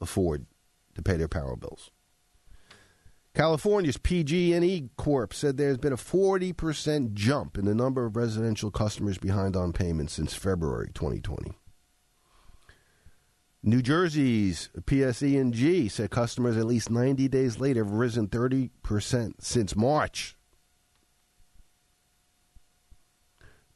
afford 0.00 0.46
to 0.94 1.02
pay 1.02 1.16
their 1.16 1.28
power 1.28 1.56
bills. 1.56 1.90
California's 3.34 3.96
PG&E 3.96 4.90
Corp 4.96 5.32
said 5.32 5.56
there's 5.56 5.78
been 5.78 5.92
a 5.92 5.96
40% 5.96 7.14
jump 7.14 7.56
in 7.56 7.64
the 7.64 7.74
number 7.74 8.04
of 8.04 8.14
residential 8.14 8.70
customers 8.70 9.16
behind 9.16 9.56
on 9.56 9.72
payments 9.72 10.12
since 10.12 10.34
February 10.34 10.90
2020. 10.92 11.52
New 13.64 13.80
Jersey's 13.80 14.70
PSE&G 14.74 15.88
said 15.88 16.10
customers 16.10 16.56
at 16.56 16.66
least 16.66 16.90
90 16.90 17.28
days 17.28 17.60
later 17.60 17.84
have 17.84 17.92
risen 17.92 18.26
30% 18.26 19.34
since 19.38 19.76
March. 19.76 20.36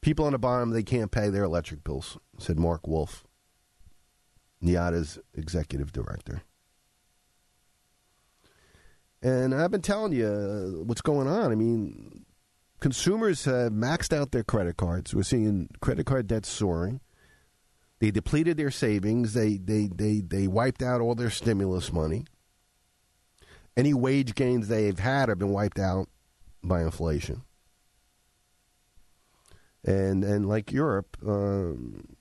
People 0.01 0.25
on 0.25 0.33
the 0.33 0.39
bottom, 0.39 0.71
they 0.71 0.83
can't 0.83 1.13
pay 1.13 1.31
their 1.31 1.45
electric 1.45 1.85
bills, 1.85 2.19
said 2.39 2.59
Mark 2.59 2.87
Wolfe, 2.89 3.25
NEADA's 4.61 5.19
executive 5.35 5.93
director. 5.93 6.43
And 9.23 9.55
I've 9.55 9.71
been 9.71 9.83
telling 9.83 10.13
you 10.13 10.27
uh, 10.27 10.85
what's 10.85 11.01
going 11.01 11.27
on. 11.27 11.51
I 11.51 11.55
mean, 11.55 12.25
consumers 12.81 13.45
have 13.45 13.73
maxed 13.73 14.17
out 14.17 14.33
their 14.33 14.45
credit 14.45 14.77
cards. 14.77 15.15
We're 15.15 15.23
seeing 15.23 15.69
credit 15.81 16.07
card 16.07 16.27
debt 16.27 16.45
soaring. 16.45 17.01
They 17.99 18.11
depleted 18.11 18.57
their 18.57 18.71
savings. 18.71 19.33
They, 19.33 19.57
they, 19.57 19.89
they, 19.95 20.21
they 20.21 20.47
wiped 20.47 20.83
out 20.83 21.01
all 21.01 21.15
their 21.15 21.31
stimulus 21.31 21.93
money. 21.93 22.25
Any 23.77 23.95
wage 23.95 24.35
gains 24.35 24.69
they've 24.69 24.99
had 24.99 25.29
have 25.29 25.39
been 25.39 25.51
wiped 25.51 25.79
out 25.79 26.09
by 26.63 26.83
inflation. 26.83 27.43
And, 29.85 30.25
and 30.25 30.49
like 30.49 30.73
Europe, 30.73 31.17
um, 31.27 32.17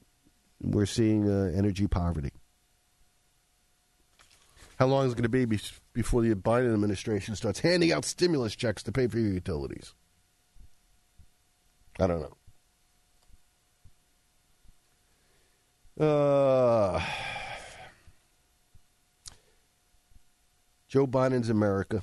we're 0.62 0.86
seeing 0.86 1.30
uh, 1.30 1.52
energy 1.56 1.88
poverty. 1.88 2.32
How 4.78 4.88
long 4.88 5.06
is 5.06 5.14
it 5.14 5.16
going 5.16 5.24
to 5.24 5.30
be 5.48 5.60
before 5.94 6.22
the 6.22 6.36
Biden 6.36 6.74
administration 6.74 7.36
starts 7.36 7.60
handing 7.60 7.94
out 7.94 8.04
stimulus 8.04 8.56
checks 8.56 8.84
to 8.84 8.92
pay 8.92 9.08
for 9.08 9.18
your 9.18 9.32
utilities? 9.32 9.94
I 12.00 12.08
don't 12.08 12.20
know. 12.20 12.36
Uh, 16.00 17.02
Joe 20.88 21.08
Biden's 21.08 21.50
America. 21.50 22.02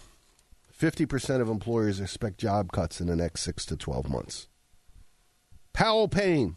50% 0.79 1.41
of 1.41 1.49
employers 1.49 2.01
expect 2.01 2.39
job 2.39 2.73
cuts 2.73 3.01
in 3.01 3.07
the 3.07 3.17
next 3.17 3.43
6 3.43 3.67
to 3.67 3.77
12 3.77 4.09
months. 4.09 4.49
Powell 5.73 6.09
Payne. 6.09 6.57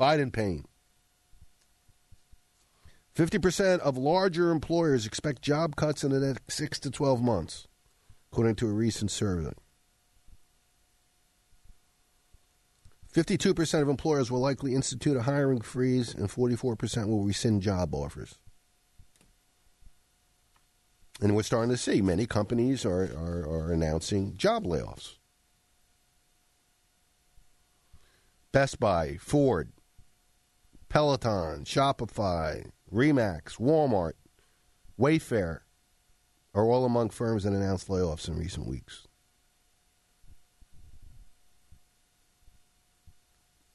Biden 0.00 0.32
Payne. 0.32 0.64
50% 3.14 3.80
of 3.80 3.96
larger 3.96 4.50
employers 4.50 5.04
expect 5.04 5.42
job 5.42 5.76
cuts 5.76 6.04
in 6.04 6.12
the 6.12 6.20
next 6.20 6.54
6 6.54 6.78
to 6.80 6.90
12 6.90 7.20
months, 7.20 7.66
according 8.32 8.54
to 8.56 8.68
a 8.68 8.72
recent 8.72 9.10
survey. 9.10 9.52
52% 13.14 13.82
of 13.82 13.88
employers 13.88 14.30
will 14.30 14.40
likely 14.40 14.74
institute 14.74 15.16
a 15.16 15.22
hiring 15.22 15.60
freeze, 15.60 16.14
and 16.14 16.28
44% 16.28 17.08
will 17.08 17.24
rescind 17.24 17.62
job 17.62 17.94
offers. 17.94 18.38
And 21.20 21.34
we're 21.34 21.42
starting 21.42 21.70
to 21.70 21.76
see 21.76 22.00
many 22.00 22.26
companies 22.26 22.84
are, 22.84 23.04
are, 23.04 23.48
are 23.48 23.72
announcing 23.72 24.36
job 24.36 24.64
layoffs. 24.64 25.14
Best 28.52 28.78
Buy, 28.78 29.16
Ford, 29.20 29.72
Peloton, 30.88 31.64
Shopify, 31.64 32.70
Remax, 32.92 33.58
Walmart, 33.58 34.12
Wayfair 34.98 35.60
are 36.54 36.64
all 36.64 36.84
among 36.84 37.10
firms 37.10 37.44
that 37.44 37.52
announced 37.52 37.88
layoffs 37.88 38.28
in 38.28 38.38
recent 38.38 38.66
weeks. 38.66 39.07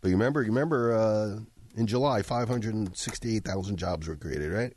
But 0.03 0.09
you 0.09 0.15
remember, 0.17 0.41
you 0.41 0.49
remember 0.49 0.93
uh, 0.93 1.39
in 1.77 1.87
July, 1.87 2.23
568,000 2.23 3.77
jobs 3.77 4.05
were 4.05 4.17
created, 4.17 4.51
right? 4.51 4.73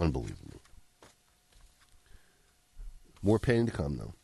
Unbelievable. 0.00 0.62
More 3.20 3.38
pain 3.38 3.66
to 3.66 3.72
come, 3.72 3.98
though. 3.98 4.14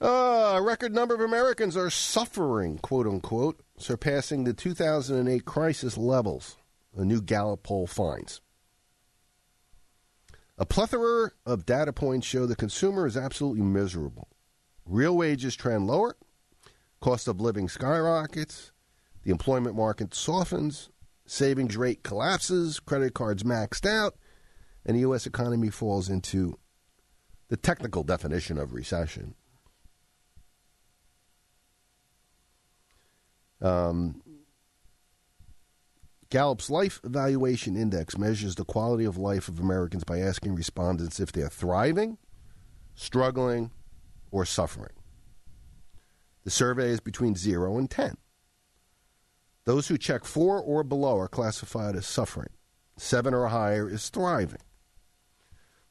Uh, 0.00 0.56
a 0.56 0.62
record 0.62 0.94
number 0.94 1.14
of 1.14 1.20
Americans 1.20 1.76
are 1.76 1.90
suffering, 1.90 2.78
quote 2.78 3.06
unquote, 3.06 3.60
surpassing 3.76 4.44
the 4.44 4.54
2008 4.54 5.44
crisis 5.44 5.98
levels, 5.98 6.56
a 6.96 7.04
new 7.04 7.20
Gallup 7.20 7.62
poll 7.62 7.86
finds. 7.86 8.40
A 10.56 10.64
plethora 10.64 11.32
of 11.44 11.66
data 11.66 11.92
points 11.92 12.26
show 12.26 12.46
the 12.46 12.56
consumer 12.56 13.06
is 13.06 13.18
absolutely 13.18 13.62
miserable. 13.62 14.29
Real 14.90 15.16
wages 15.16 15.54
trend 15.54 15.86
lower, 15.86 16.16
cost 17.00 17.28
of 17.28 17.40
living 17.40 17.68
skyrockets, 17.68 18.72
the 19.22 19.30
employment 19.30 19.76
market 19.76 20.12
softens, 20.14 20.90
savings 21.24 21.76
rate 21.76 22.02
collapses, 22.02 22.80
credit 22.80 23.14
cards 23.14 23.44
maxed 23.44 23.88
out, 23.88 24.16
and 24.84 24.96
the 24.96 25.02
U.S. 25.02 25.26
economy 25.26 25.70
falls 25.70 26.08
into 26.08 26.58
the 27.46 27.56
technical 27.56 28.02
definition 28.02 28.58
of 28.58 28.72
recession. 28.72 29.36
Um, 33.62 34.22
Gallup's 36.30 36.68
Life 36.68 37.00
Evaluation 37.04 37.76
Index 37.76 38.18
measures 38.18 38.56
the 38.56 38.64
quality 38.64 39.04
of 39.04 39.16
life 39.16 39.46
of 39.46 39.60
Americans 39.60 40.02
by 40.02 40.18
asking 40.18 40.56
respondents 40.56 41.20
if 41.20 41.30
they're 41.30 41.48
thriving, 41.48 42.18
struggling, 42.96 43.70
or 44.30 44.44
suffering. 44.44 44.92
The 46.44 46.50
survey 46.50 46.90
is 46.90 47.00
between 47.00 47.36
0 47.36 47.78
and 47.78 47.90
10. 47.90 48.16
Those 49.64 49.88
who 49.88 49.98
check 49.98 50.24
4 50.24 50.60
or 50.60 50.82
below 50.82 51.18
are 51.18 51.28
classified 51.28 51.96
as 51.96 52.06
suffering. 52.06 52.50
7 52.96 53.34
or 53.34 53.48
higher 53.48 53.88
is 53.88 54.08
thriving. 54.08 54.60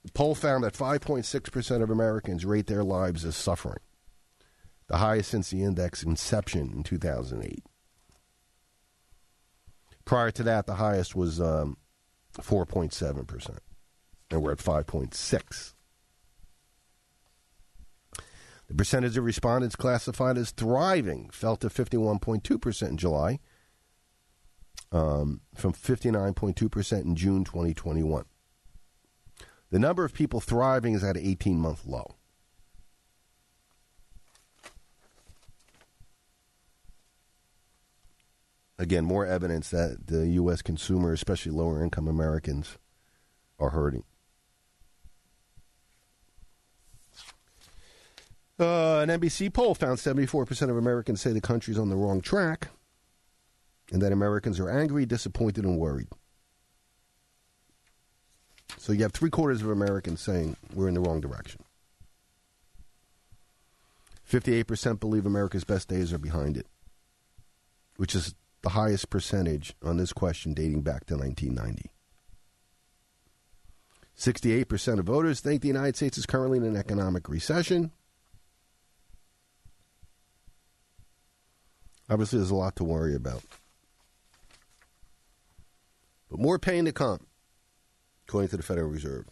The 0.04 0.12
poll 0.12 0.36
found 0.36 0.64
that 0.64 0.74
5.6% 0.74 1.84
of 1.84 1.90
Americans 1.90 2.46
rate 2.46 2.68
their 2.68 2.84
lives 2.84 3.26
as 3.26 3.36
suffering 3.36 3.80
the 4.90 4.98
highest 4.98 5.30
since 5.30 5.52
the 5.52 5.64
index 5.64 6.04
inception 6.04 6.72
in 6.74 6.84
2008. 6.84 7.64
Prior 10.04 10.32
to 10.32 10.44
that, 10.44 10.66
the 10.66 10.76
highest 10.76 11.16
was 11.16 11.40
um, 11.40 11.78
4.7%, 12.34 13.58
and 14.32 14.42
we're 14.42 14.52
at 14.52 14.58
5.6. 14.58 15.74
The 18.70 18.76
percentage 18.76 19.18
of 19.18 19.24
respondents 19.24 19.76
classified 19.76 20.38
as 20.38 20.52
thriving 20.52 21.30
fell 21.32 21.58
to 21.58 21.70
51.2% 21.70 22.88
in 22.88 22.98
July, 22.98 23.40
um, 24.92 25.42
from 25.56 25.74
59.2% 25.74 27.02
in 27.02 27.16
June 27.16 27.44
2021. 27.44 28.26
The 29.72 29.80
number 29.80 30.06
of 30.06 30.14
people 30.14 30.40
thriving 30.40 30.94
is 30.94 31.04
at 31.04 31.18
an 31.18 31.26
18 31.26 31.60
month 31.60 31.86
low. 31.86 32.16
again, 38.80 39.04
more 39.04 39.26
evidence 39.28 39.70
that 39.70 40.08
the 40.08 40.28
U.S. 40.30 40.62
consumer, 40.64 41.12
especially 41.14 41.52
lower 41.52 41.84
income 41.84 42.08
Americans, 42.08 42.78
are 43.60 43.70
hurting. 43.70 44.04
Uh, 48.60 49.00
an 49.00 49.10
NBC 49.10 49.54
poll 49.54 49.74
found 49.74 50.00
74% 50.00 50.70
of 50.70 50.76
Americans 50.76 51.22
say 51.22 51.32
the 51.32 51.40
country's 51.40 51.80
on 51.80 51.90
the 51.90 51.96
wrong 51.96 52.20
track 52.20 52.68
and 53.92 54.02
that 54.02 54.12
Americans 54.12 54.60
are 54.60 54.70
angry, 54.70 55.06
disappointed, 55.06 55.64
and 55.64 55.78
worried. 55.78 56.10
So 58.78 58.92
you 58.92 59.04
have 59.04 59.14
three 59.14 59.30
quarters 59.30 59.62
of 59.62 59.70
Americans 59.70 60.22
saying 60.22 60.58
we're 60.74 60.88
in 60.88 60.94
the 60.94 61.00
wrong 61.00 61.22
direction. 61.22 61.62
58% 64.30 65.00
believe 65.00 65.26
America's 65.26 65.64
best 65.64 65.88
days 65.88 66.14
are 66.14 66.20
behind 66.20 66.56
it, 66.56 66.68
which 67.96 68.14
is 68.14 68.36
the 68.62 68.70
highest 68.70 69.10
percentage 69.10 69.74
on 69.84 69.98
this 69.98 70.14
question 70.14 70.54
dating 70.54 70.82
back 70.82 71.06
to 71.06 71.18
1990. 71.18 71.90
68% 74.18 75.00
of 75.00 75.06
voters 75.06 75.40
think 75.40 75.62
the 75.62 75.70
United 75.70 75.96
States 75.96 76.18
is 76.18 76.26
currently 76.26 76.58
in 76.58 76.66
an 76.66 76.76
economic 76.76 77.30
recession. 77.30 77.92
Obviously, 82.10 82.40
there's 82.40 82.50
a 82.50 82.56
lot 82.56 82.76
to 82.78 82.84
worry 82.84 83.14
about. 83.14 83.44
But 86.30 86.40
more 86.40 86.58
pain 86.58 86.86
to 86.86 86.92
come, 86.92 87.20
according 88.28 88.50
to 88.50 88.58
the 88.58 88.64
Federal 88.64 88.90
Reserve. 88.90 89.26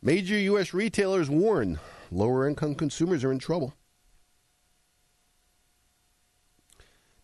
Major 0.00 0.38
U.S. 0.38 0.72
retailers 0.72 1.28
warn 1.28 1.80
lower 2.10 2.46
income 2.46 2.74
consumers 2.74 3.24
are 3.24 3.32
in 3.32 3.38
trouble. 3.38 3.74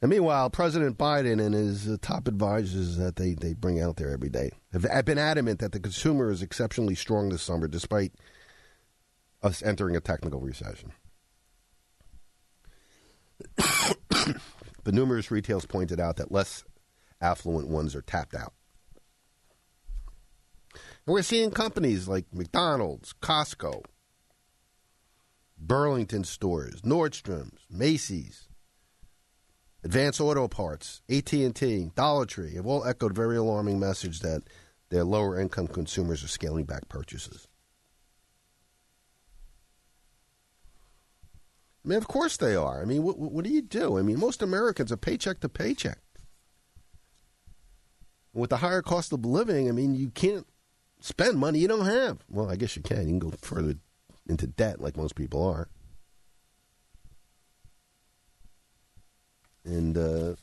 And 0.03 0.11
meanwhile, 0.11 0.51
President 0.51 0.99
Biden 0.99 1.41
and 1.41 1.55
his 1.55 1.99
top 2.03 2.28
advisors 2.28 2.99
that 2.99 3.16
they, 3.16 3.35
they 3.35 3.55
bring 3.55 3.80
out 3.80 3.97
there 3.97 4.11
every 4.11 4.28
day 4.28 4.51
have 4.72 5.05
been 5.07 5.18
adamant 5.18 5.61
that 5.61 5.72
the 5.72 5.80
consumer 5.80 6.30
is 6.30 6.43
exceptionally 6.43 6.95
strong 6.95 7.30
this 7.30 7.43
summer 7.43 7.68
despite 7.68 8.12
us 9.43 9.62
entering 9.62 9.97
a 9.97 10.01
technical 10.01 10.41
recession. 10.41 10.93
but 14.85 14.95
numerous 14.95 15.30
retailers 15.30 15.66
pointed 15.66 16.01
out 16.01 16.16
that 16.16 16.32
less 16.32 16.64
affluent 17.20 17.68
ones 17.68 17.95
are 17.95 18.03
tapped 18.03 18.35
out. 18.35 18.53
And 21.07 21.12
we're 21.14 21.22
seeing 21.22 21.51
companies 21.51 22.09
like 22.09 22.26
McDonald's, 22.32 23.14
Costco, 23.20 23.82
Burlington 25.59 26.24
stores, 26.24 26.82
Nordstrom's, 26.82 27.66
Macy's, 27.70 28.49
Advance 29.85 30.18
Auto 30.20 30.49
Parts, 30.49 31.03
AT&T, 31.11 31.91
Dollar 31.95 32.24
Tree 32.24 32.55
have 32.55 32.66
all 32.66 32.87
echoed 32.87 33.14
very 33.14 33.37
alarming 33.37 33.78
message 33.78 34.20
that 34.20 34.43
their 34.89 35.05
lower 35.05 35.39
income 35.39 35.66
consumers 35.66 36.24
are 36.24 36.28
scaling 36.28 36.64
back 36.64 36.89
purchases. 36.89 37.49
I 41.85 41.89
mean, 41.89 41.99
of 41.99 42.09
course 42.09 42.37
they 42.37 42.57
are. 42.57 42.80
I 42.80 42.85
mean, 42.87 43.03
what, 43.03 43.18
what 43.18 43.45
do 43.45 43.51
you 43.51 43.61
do? 43.61 43.99
I 43.99 44.03
mean, 44.03 44.18
most 44.18 44.43
Americans 44.43 44.91
are 44.91 44.97
paycheck 44.97 45.41
to 45.41 45.49
paycheck. 45.49 45.99
With 48.32 48.51
the 48.51 48.57
higher 48.59 48.82
cost 48.82 49.12
of 49.12 49.24
living, 49.24 49.68
I 49.68 49.72
mean, 49.72 49.95
you 49.95 50.09
can't 50.11 50.47
spend 51.01 51.39
money 51.39 51.59
you 51.59 51.68
don't 51.68 51.85
have. 51.85 52.24
Well, 52.28 52.51
I 52.51 52.57
guess 52.57 52.74
you 52.74 52.82
can. 52.82 53.03
You 53.03 53.18
can 53.18 53.18
go 53.18 53.32
further 53.43 53.76
into 54.26 54.47
debt 54.47 54.80
like 54.80 54.97
most 54.97 55.14
people 55.14 55.47
are. 55.47 55.68
And, 59.64 59.97
uh, 59.97 60.35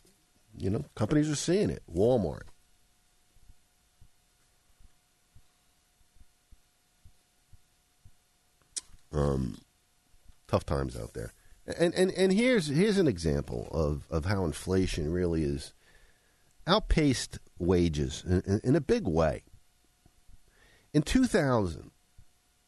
you 0.58 0.70
know, 0.70 0.86
companies 0.96 1.30
are 1.30 1.36
seeing 1.36 1.70
it. 1.70 1.82
Walmart. 1.92 2.44
Um, 9.12 9.58
tough 10.52 10.66
times 10.66 10.98
out 10.98 11.14
there. 11.14 11.34
And, 11.80 11.94
and, 11.94 12.12
and 12.12 12.34
here's, 12.34 12.68
here's 12.68 12.98
an 12.98 13.08
example 13.08 13.70
of, 13.72 14.06
of 14.10 14.26
how 14.26 14.44
inflation 14.44 15.12
really 15.12 15.44
is 15.44 15.74
outpaced 16.68 17.40
wages 17.58 18.24
in, 18.28 18.42
in, 18.46 18.62
in 18.64 18.76
a 18.76 18.82
big 18.82 19.08
way. 19.08 19.44
In 20.94 21.04
2000, 21.04 21.92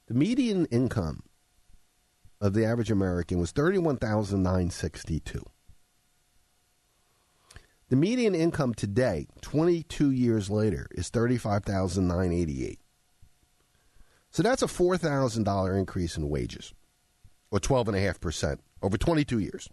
the 0.07 0.13
median 0.13 0.65
income 0.67 1.23
of 2.39 2.53
the 2.53 2.63
average 2.65 2.89
American 2.91 3.39
was 3.39 3.51
31,962. 3.51 5.43
The 7.89 7.95
median 7.97 8.33
income 8.33 8.73
today, 8.73 9.27
22 9.41 10.09
years 10.11 10.49
later, 10.49 10.87
is 10.91 11.09
35,988. 11.09 12.79
So 14.31 14.41
that's 14.41 14.63
a 14.63 14.67
$4,000 14.67 15.77
increase 15.77 16.17
in 16.17 16.29
wages, 16.29 16.73
or 17.53 17.59
12.5% 17.59 18.57
over 18.81 18.97
22 18.97 19.37
years. 19.37 19.69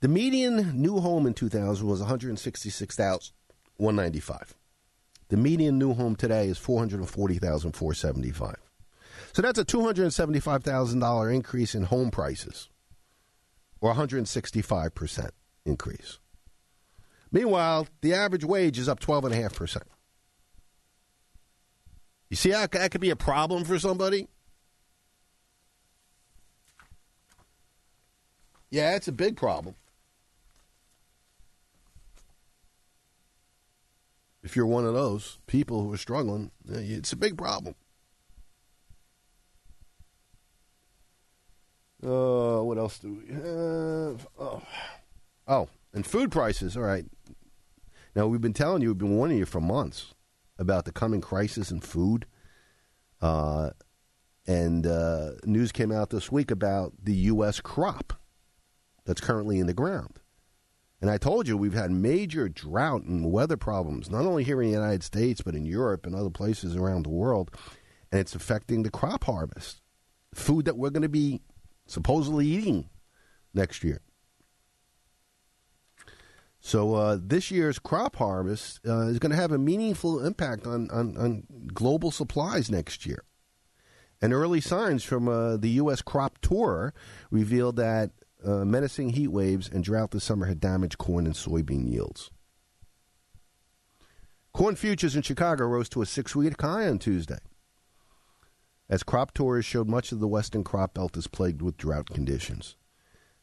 The 0.00 0.08
median 0.08 0.78
new 0.78 1.00
home 1.00 1.26
in 1.26 1.32
2000 1.32 1.86
was 1.86 2.00
166,195. 2.00 4.54
The 5.28 5.36
median 5.38 5.78
new 5.78 5.94
home 5.94 6.14
today 6.14 6.48
is 6.48 6.58
440,475. 6.58 8.56
So 9.32 9.40
that's 9.40 9.58
a 9.58 9.64
$275,000 9.64 11.34
increase 11.34 11.74
in 11.74 11.84
home 11.84 12.10
prices 12.10 12.68
or 13.80 13.94
165% 13.94 15.30
increase. 15.64 16.18
Meanwhile, 17.30 17.86
the 18.02 18.12
average 18.12 18.44
wage 18.44 18.78
is 18.78 18.90
up 18.90 19.00
12.5%. 19.00 19.84
You 22.32 22.36
see 22.36 22.48
how 22.48 22.66
that 22.66 22.90
could 22.90 23.02
be 23.02 23.10
a 23.10 23.14
problem 23.14 23.62
for 23.62 23.78
somebody? 23.78 24.26
Yeah, 28.70 28.96
it's 28.96 29.06
a 29.06 29.12
big 29.12 29.36
problem. 29.36 29.74
If 34.42 34.56
you're 34.56 34.64
one 34.64 34.86
of 34.86 34.94
those 34.94 35.40
people 35.46 35.82
who 35.82 35.92
are 35.92 35.98
struggling, 35.98 36.52
it's 36.66 37.12
a 37.12 37.16
big 37.16 37.36
problem. 37.36 37.74
Uh, 42.02 42.62
what 42.62 42.78
else 42.78 42.98
do 42.98 43.12
we 43.12 43.34
have? 43.34 44.26
Oh. 44.38 44.62
oh, 45.46 45.68
and 45.92 46.06
food 46.06 46.32
prices. 46.32 46.78
All 46.78 46.82
right. 46.82 47.04
Now, 48.16 48.26
we've 48.26 48.40
been 48.40 48.54
telling 48.54 48.80
you, 48.80 48.88
we've 48.88 48.96
been 48.96 49.18
warning 49.18 49.36
you 49.36 49.44
for 49.44 49.60
months 49.60 50.14
about 50.62 50.86
the 50.86 50.92
coming 50.92 51.20
crisis 51.20 51.70
in 51.70 51.80
food. 51.80 52.24
Uh, 53.20 53.70
and 54.46 54.86
uh, 54.86 55.32
news 55.44 55.70
came 55.70 55.92
out 55.92 56.10
this 56.10 56.32
week 56.32 56.50
about 56.50 56.94
the 57.02 57.14
U.S. 57.14 57.60
crop 57.60 58.14
that's 59.04 59.20
currently 59.20 59.58
in 59.58 59.66
the 59.66 59.74
ground. 59.74 60.18
And 61.00 61.10
I 61.10 61.18
told 61.18 61.48
you 61.48 61.56
we've 61.56 61.74
had 61.74 61.90
major 61.90 62.48
drought 62.48 63.02
and 63.02 63.30
weather 63.30 63.56
problems, 63.56 64.08
not 64.08 64.24
only 64.24 64.44
here 64.44 64.62
in 64.62 64.68
the 64.68 64.74
United 64.74 65.02
States, 65.02 65.40
but 65.40 65.54
in 65.54 65.64
Europe 65.64 66.06
and 66.06 66.14
other 66.14 66.30
places 66.30 66.76
around 66.76 67.04
the 67.04 67.10
world. 67.10 67.50
And 68.10 68.20
it's 68.20 68.36
affecting 68.36 68.82
the 68.82 68.90
crop 68.90 69.24
harvest, 69.24 69.80
food 70.32 70.64
that 70.64 70.76
we're 70.76 70.90
going 70.90 71.02
to 71.02 71.08
be 71.08 71.42
supposedly 71.86 72.46
eating 72.46 72.88
next 73.52 73.82
year. 73.82 74.00
So 76.64 76.94
uh, 76.94 77.18
this 77.20 77.50
year's 77.50 77.80
crop 77.80 78.16
harvest 78.16 78.78
uh, 78.86 79.08
is 79.08 79.18
going 79.18 79.30
to 79.30 79.36
have 79.36 79.50
a 79.50 79.58
meaningful 79.58 80.24
impact 80.24 80.64
on, 80.64 80.88
on, 80.92 81.16
on, 81.16 81.42
global 81.74 82.12
supplies 82.12 82.70
next 82.70 83.04
year. 83.04 83.24
And 84.22 84.32
early 84.32 84.60
signs 84.60 85.02
from 85.02 85.26
uh, 85.26 85.56
the 85.56 85.70
U.S. 85.70 86.02
crop 86.02 86.38
tour 86.40 86.94
revealed 87.32 87.74
that 87.76 88.12
uh, 88.44 88.64
menacing 88.64 89.10
heat 89.10 89.28
waves 89.28 89.68
and 89.68 89.82
drought 89.82 90.12
this 90.12 90.22
summer 90.22 90.46
had 90.46 90.60
damaged 90.60 90.98
corn 90.98 91.26
and 91.26 91.34
soybean 91.34 91.90
yields. 91.90 92.30
Corn 94.54 94.76
futures 94.76 95.16
in 95.16 95.22
Chicago 95.22 95.64
rose 95.64 95.88
to 95.88 96.00
a 96.00 96.06
six 96.06 96.36
week 96.36 96.60
high 96.60 96.86
on 96.86 97.00
Tuesday. 97.00 97.40
As 98.88 99.02
crop 99.02 99.34
tours 99.34 99.64
showed 99.64 99.88
much 99.88 100.12
of 100.12 100.20
the 100.20 100.28
western 100.28 100.62
crop 100.62 100.94
belt 100.94 101.16
is 101.16 101.26
plagued 101.26 101.60
with 101.60 101.76
drought 101.76 102.06
conditions, 102.06 102.76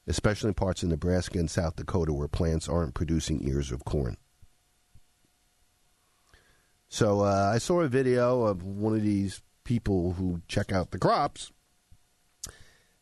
especially 0.07 0.49
in 0.49 0.53
parts 0.53 0.83
of 0.83 0.89
Nebraska 0.89 1.39
and 1.39 1.49
South 1.49 1.75
Dakota 1.75 2.13
where 2.13 2.27
plants 2.27 2.67
aren't 2.67 2.93
producing 2.93 3.47
ears 3.47 3.71
of 3.71 3.85
corn. 3.85 4.17
So 6.87 7.21
uh, 7.21 7.51
I 7.53 7.59
saw 7.59 7.81
a 7.81 7.87
video 7.87 8.43
of 8.43 8.63
one 8.63 8.95
of 8.95 9.03
these 9.03 9.41
people 9.63 10.13
who 10.13 10.41
check 10.47 10.71
out 10.71 10.89
the 10.89 10.97
crops 10.97 11.51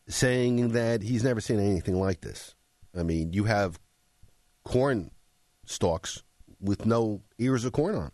saying 0.09 0.69
that 0.69 1.01
he's 1.01 1.23
never 1.23 1.39
seen 1.39 1.59
anything 1.59 1.99
like 1.99 2.21
this. 2.21 2.55
I 2.97 3.03
mean, 3.03 3.31
you 3.31 3.45
have 3.45 3.79
corn 4.63 5.11
stalks 5.65 6.23
with 6.59 6.85
no 6.85 7.21
ears 7.37 7.63
of 7.63 7.71
corn 7.71 7.95
on. 7.95 8.11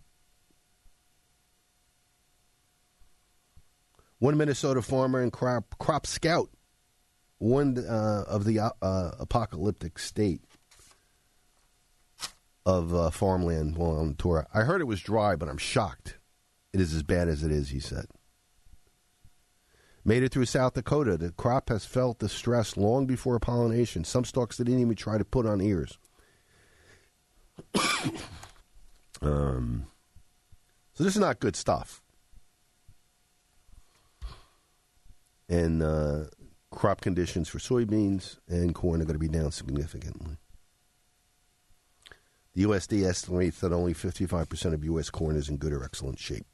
One 4.19 4.37
Minnesota 4.37 4.81
farmer 4.81 5.21
and 5.21 5.33
crop, 5.33 5.75
crop 5.79 6.05
scout 6.05 6.49
warned 7.43 7.77
uh, 7.77 8.23
of 8.25 8.45
the 8.45 8.57
uh, 8.59 9.11
apocalyptic 9.19 9.99
state 9.99 10.41
of 12.65 12.95
uh, 12.95 13.09
farmland 13.09 13.75
while 13.75 13.99
on 13.99 14.15
tour. 14.15 14.47
I 14.53 14.61
heard 14.61 14.79
it 14.79 14.85
was 14.85 15.01
dry, 15.01 15.35
but 15.35 15.49
I'm 15.49 15.57
shocked. 15.57 16.17
It 16.71 16.79
is 16.79 16.93
as 16.93 17.03
bad 17.03 17.27
as 17.27 17.43
it 17.43 17.51
is, 17.51 17.69
he 17.69 17.81
said. 17.81 18.05
Made 20.05 20.23
it 20.23 20.31
through 20.31 20.45
South 20.45 20.73
Dakota. 20.73 21.17
The 21.17 21.31
crop 21.31 21.67
has 21.67 21.85
felt 21.85 22.19
the 22.19 22.29
stress 22.29 22.77
long 22.77 23.05
before 23.05 23.37
pollination. 23.39 24.05
Some 24.05 24.23
stalks 24.23 24.57
didn't 24.57 24.79
even 24.79 24.95
try 24.95 25.17
to 25.17 25.25
put 25.25 25.45
on 25.45 25.61
ears. 25.61 25.97
um, 29.21 29.85
so 30.93 31.03
this 31.03 31.15
is 31.15 31.19
not 31.19 31.41
good 31.41 31.57
stuff. 31.57 32.01
And 35.49 35.83
uh, 35.83 36.23
crop 36.73 37.01
conditions 37.01 37.47
for 37.47 37.59
soybeans 37.59 38.37
and 38.47 38.75
corn 38.75 39.01
are 39.01 39.05
going 39.05 39.13
to 39.13 39.19
be 39.19 39.27
down 39.27 39.51
significantly. 39.51 40.37
The 42.53 42.63
USD 42.63 43.07
estimates 43.07 43.59
that 43.61 43.73
only 43.73 43.93
55% 43.93 44.73
of 44.73 44.83
U.S. 44.85 45.09
corn 45.09 45.35
is 45.35 45.49
in 45.49 45.57
good 45.57 45.73
or 45.73 45.83
excellent 45.83 46.19
shape. 46.19 46.45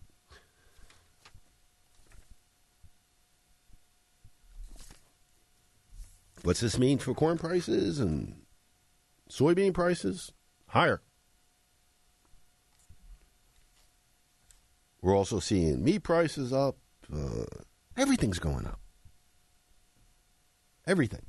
What's 6.44 6.62
this 6.62 6.80
mean 6.80 7.00
for 7.00 7.14
corn 7.14 7.38
prices 7.38 8.00
and 8.00 8.40
Soybean 9.30 9.74
prices 9.74 10.32
higher. 10.68 11.02
We're 15.02 15.16
also 15.16 15.40
seeing 15.40 15.84
meat 15.84 16.04
prices 16.04 16.52
up. 16.52 16.78
Uh, 17.14 17.46
everything's 17.96 18.40
going 18.40 18.66
up. 18.66 18.80
Everything. 20.90 21.22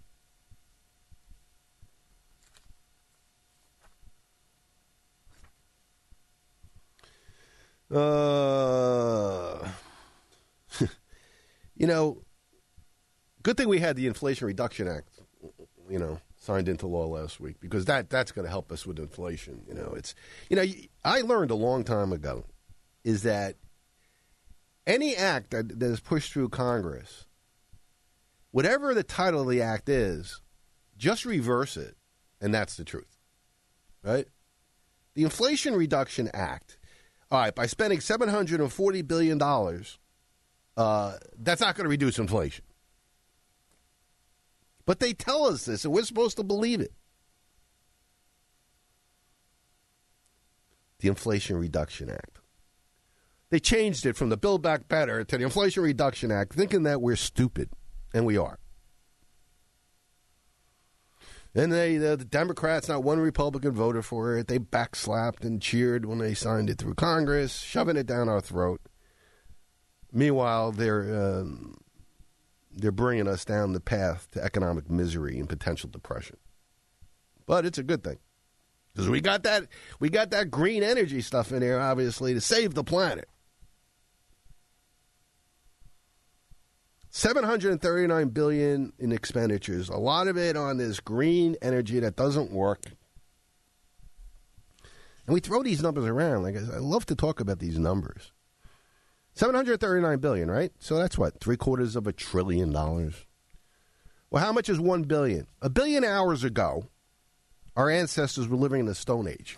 Uh, 7.91 9.69
you 11.77 11.87
know, 11.87 12.23
good 13.43 13.59
thing 13.59 13.69
we 13.69 13.81
had 13.81 13.97
the 13.97 14.07
Inflation 14.07 14.47
Reduction 14.47 14.89
Act, 14.89 15.11
you 15.91 15.99
know, 15.99 16.19
signed 16.39 16.67
into 16.67 16.87
law 16.87 17.05
last 17.05 17.39
week 17.39 17.61
because 17.61 17.85
that 17.85 18.09
that's 18.09 18.33
going 18.33 18.47
to 18.47 18.51
help 18.51 18.73
us 18.73 18.87
with 18.87 18.99
inflation. 18.99 19.61
You 19.69 19.75
know, 19.75 19.93
it's 19.95 20.15
you 20.49 20.57
know 20.57 20.65
I 21.05 21.21
learned 21.21 21.51
a 21.51 21.55
long 21.55 21.85
time 21.85 22.15
ago 22.15 22.47
is 23.05 23.25
that 23.25 23.57
any 24.87 25.15
act 25.15 25.51
that, 25.51 25.81
that 25.81 25.87
is 25.87 26.01
pushed 26.01 26.33
through 26.33 26.49
Congress, 26.49 27.27
whatever 28.51 28.95
the 28.95 29.03
title 29.03 29.43
of 29.43 29.49
the 29.49 29.63
act 29.63 29.89
is, 29.89 30.41
just 30.97 31.25
reverse 31.25 31.77
it, 31.77 31.97
and 32.41 32.53
that's 32.53 32.77
the 32.77 32.85
truth, 32.85 33.19
right? 34.03 34.27
The 35.15 35.25
Inflation 35.25 35.75
Reduction 35.75 36.31
Act. 36.33 36.79
All 37.31 37.41
right, 37.41 37.55
by 37.55 37.67
spending 37.67 38.01
seven 38.01 38.29
hundred 38.29 38.61
and 38.61 38.73
forty 38.73 39.03
billion 39.03 39.39
dollars, 39.39 39.99
uh, 40.77 41.15
that's 41.39 41.61
not 41.61 41.77
going 41.77 41.85
to 41.85 41.91
reduce 41.91 42.19
inflation. 42.19 42.65
But 44.85 44.99
they 44.99 45.13
tell 45.13 45.45
us 45.45 45.67
this, 45.67 45.85
and 45.85 45.95
we're 45.95 46.03
supposed 46.03 46.37
to 46.39 46.43
believe 46.43 46.81
it. 46.81 46.93
The 50.99 51.09
Inflation 51.09 51.57
Reduction 51.57 52.11
Act. 52.11 52.41
They 53.51 53.61
changed 53.61 54.05
it 54.07 54.17
from 54.17 54.29
the 54.29 54.37
Build 54.37 54.63
Back 54.63 54.89
Better 54.89 55.25
to 55.25 55.39
the 55.39 55.45
Inflation 55.45 55.83
Reduction 55.83 56.31
Act, 56.31 56.53
thinking 56.53 56.83
that 56.83 57.01
we're 57.01 57.17
stupid, 57.17 57.71
and 58.13 58.27
we 58.27 58.37
are. 58.37 58.59
And 61.55 61.73
they, 61.73 61.97
the, 61.97 62.17
the 62.17 62.25
Democrats, 62.25 62.89
not 62.89 63.03
one 63.03 63.19
Republican 63.19 63.73
voted 63.73 64.05
for 64.05 64.37
it. 64.37 64.47
They 64.47 64.61
backslapped 64.61 65.45
and 65.45 65.61
cheered 65.61 66.07
when 66.07 66.19
they 66.19 66.35
signed 66.35 66.71
it 66.71 66.79
through 66.79 66.95
Congress, 66.95 67.59
shoving 67.59 67.97
it 67.97 68.07
down 68.07 68.29
our 68.29 68.41
throat. 68.41 68.81
Meanwhile, 70.13 70.73
they're 70.73 71.41
um, 71.41 71.77
they're 72.73 72.93
bringing 72.93 73.29
us 73.29 73.45
down 73.45 73.73
the 73.73 73.81
path 73.81 74.29
to 74.33 74.43
economic 74.43 74.89
misery 74.89 75.39
and 75.39 75.49
potential 75.49 75.91
depression. 75.91 76.37
But 77.47 77.67
it's 77.67 77.79
a 77.79 77.83
good 77.83 78.05
thing 78.05 78.19
because 78.93 79.09
we 79.09 79.21
got 79.21 79.43
that 79.45 79.67
we 79.99 80.09
got 80.09 80.31
that 80.31 80.51
green 80.51 80.83
energy 80.83 81.21
stuff 81.21 81.53
in 81.53 81.63
here, 81.63 81.81
obviously, 81.81 82.35
to 82.35 82.41
save 82.41 82.75
the 82.75 82.85
planet. 82.85 83.29
739 87.11 88.29
billion 88.29 88.93
in 88.99 89.11
expenditures. 89.11 89.89
A 89.89 89.97
lot 89.97 90.29
of 90.29 90.37
it 90.37 90.57
on 90.57 90.77
this 90.77 91.01
green 91.01 91.57
energy 91.61 91.99
that 92.01 92.17
doesn't 92.17 92.53
work. 92.53 92.85
And 95.27 95.35
we 95.35 95.41
throw 95.41 95.63
these 95.63 95.83
numbers 95.83 96.07
around. 96.07 96.45
Like 96.45 96.57
i 96.57 96.79
love 96.79 97.07
to 97.07 97.17
talk 97.17 97.41
about 97.41 97.59
these 97.59 97.79
numbers. 97.79 98.33
739 99.35 100.19
billion 100.19 100.51
right? 100.51 100.73
So 100.79 100.97
that's 100.97 101.19
what 101.19 101.41
three 101.41 101.57
quarters 101.57 101.97
of 101.97 102.07
a 102.07 102.13
trillion 102.13 102.73
dollars? 102.73 103.15
Well 104.31 104.45
how 104.45 104.53
much 104.53 104.69
is 104.69 104.79
one 104.79 105.03
billion? 105.03 105.47
A 105.63 105.69
billion 105.69 106.05
hours 106.05 106.45
ago 106.45 106.89
our 107.77 107.91
ancestors 107.91 108.49
were 108.49 108.57
living 108.57 108.81
in 108.81 108.87
the 108.87 108.95
stone 108.95 109.29
age. 109.29 109.57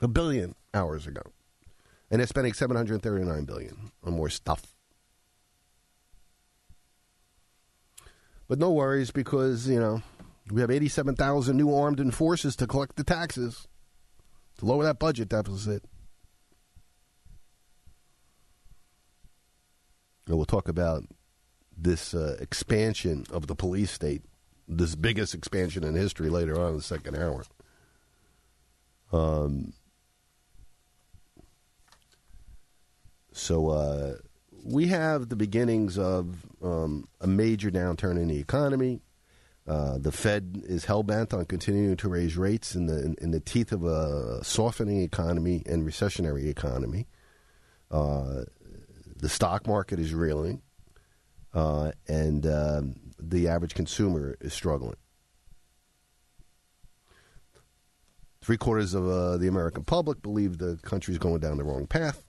A 0.00 0.08
billion 0.08 0.54
hours 0.72 1.06
ago. 1.06 1.22
And 2.10 2.20
they're 2.20 2.26
spending 2.26 2.52
739 2.52 3.44
billion 3.44 3.90
on 4.04 4.12
more 4.12 4.28
stuff 4.28 4.75
But 8.48 8.58
no 8.58 8.70
worries 8.70 9.10
because, 9.10 9.68
you 9.68 9.80
know, 9.80 10.02
we 10.50 10.60
have 10.60 10.70
87,000 10.70 11.56
new 11.56 11.74
armed 11.74 11.98
and 11.98 12.14
forces 12.14 12.54
to 12.56 12.66
collect 12.66 12.96
the 12.96 13.04
taxes 13.04 13.66
to 14.58 14.64
lower 14.64 14.84
that 14.84 14.98
budget 14.98 15.28
deficit. 15.28 15.84
And 20.26 20.36
we'll 20.36 20.44
talk 20.44 20.68
about 20.68 21.04
this 21.76 22.14
uh, 22.14 22.36
expansion 22.40 23.26
of 23.30 23.46
the 23.46 23.54
police 23.54 23.90
state, 23.90 24.22
this 24.66 24.94
biggest 24.94 25.34
expansion 25.34 25.84
in 25.84 25.94
history 25.94 26.30
later 26.30 26.60
on 26.60 26.70
in 26.70 26.76
the 26.76 26.82
second 26.82 27.16
hour. 27.16 27.44
Um, 29.12 29.72
so, 33.32 33.68
uh, 33.68 34.14
we 34.66 34.88
have 34.88 35.28
the 35.28 35.36
beginnings 35.36 35.96
of 35.96 36.44
um, 36.62 37.08
a 37.20 37.26
major 37.26 37.70
downturn 37.70 38.20
in 38.20 38.28
the 38.28 38.38
economy. 38.38 39.00
Uh, 39.66 39.98
the 39.98 40.12
Fed 40.12 40.62
is 40.66 40.84
hell 40.84 41.02
bent 41.02 41.32
on 41.32 41.44
continuing 41.44 41.96
to 41.96 42.08
raise 42.08 42.36
rates 42.36 42.74
in 42.74 42.86
the 42.86 43.04
in, 43.04 43.16
in, 43.20 43.30
the 43.32 43.40
teeth 43.40 43.72
of 43.72 43.84
a 43.84 44.42
softening 44.44 45.02
economy 45.02 45.62
and 45.66 45.86
recessionary 45.86 46.46
economy. 46.46 47.06
Uh, 47.90 48.42
the 49.16 49.28
stock 49.28 49.66
market 49.66 49.98
is 49.98 50.14
reeling, 50.14 50.62
uh, 51.52 51.92
and 52.06 52.46
um, 52.46 52.94
the 53.18 53.48
average 53.48 53.74
consumer 53.74 54.36
is 54.40 54.52
struggling. 54.52 54.96
Three 58.40 58.56
quarters 58.56 58.94
of 58.94 59.08
uh, 59.08 59.36
the 59.36 59.48
American 59.48 59.82
public 59.82 60.22
believe 60.22 60.58
the 60.58 60.78
country 60.82 61.12
is 61.12 61.18
going 61.18 61.40
down 61.40 61.56
the 61.56 61.64
wrong 61.64 61.86
path. 61.86 62.25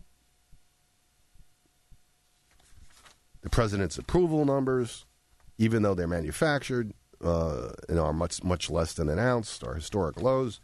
The 3.47 3.55
president's 3.55 3.97
approval 3.97 4.43
numbers, 4.43 5.05
even 5.57 5.81
though 5.81 5.95
they're 5.95 6.05
manufactured 6.05 6.91
uh, 7.23 7.69
and 7.87 7.97
are 7.97 8.11
much 8.11 8.43
much 8.43 8.69
less 8.69 8.91
than 8.91 9.07
announced, 9.07 9.63
are 9.63 9.73
historic 9.73 10.21
lows. 10.21 10.59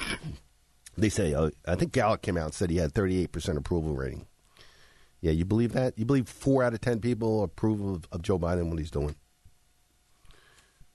they 0.96 1.10
say, 1.10 1.34
uh, 1.34 1.50
I 1.68 1.74
think 1.74 1.92
Gallup 1.92 2.22
came 2.22 2.38
out 2.38 2.46
and 2.46 2.54
said 2.54 2.70
he 2.70 2.78
had 2.78 2.94
38% 2.94 3.58
approval 3.58 3.94
rating. 3.94 4.26
Yeah, 5.20 5.32
you 5.32 5.44
believe 5.44 5.74
that? 5.74 5.98
You 5.98 6.06
believe 6.06 6.30
four 6.30 6.62
out 6.62 6.72
of 6.72 6.80
10 6.80 7.00
people 7.00 7.42
approve 7.42 7.82
of, 7.82 8.08
of 8.10 8.22
Joe 8.22 8.38
Biden 8.38 8.70
what 8.70 8.78
he's 8.78 8.90
doing? 8.90 9.14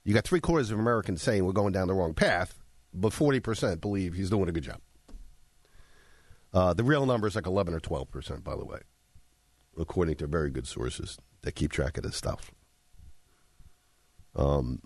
You 0.04 0.16
got 0.16 0.24
three 0.24 0.40
quarters 0.40 0.72
of 0.72 0.80
Americans 0.80 1.22
saying 1.22 1.46
we're 1.46 1.52
going 1.52 1.74
down 1.74 1.88
the 1.88 1.94
wrong 1.94 2.16
path, 2.16 2.58
but 2.92 3.14
40% 3.14 3.80
believe 3.82 4.16
he's 4.16 4.32
doing 4.32 4.50
a 4.50 4.52
good 4.52 4.64
job. 4.64 4.82
Uh, 6.52 6.74
the 6.74 6.84
real 6.84 7.06
number 7.06 7.28
is 7.28 7.36
like 7.36 7.46
11 7.46 7.76
or 7.76 7.80
12%, 7.80 8.44
by 8.44 8.56
the 8.56 8.66
way 8.66 8.80
according 9.78 10.16
to 10.16 10.28
very 10.28 10.50
good 10.50 10.68
sources 10.68 11.18
that 11.42 11.56
keep 11.56 11.72
track 11.72 11.98
of 11.98 12.04
this 12.04 12.16
stuff. 12.16 12.52
Um. 14.36 14.82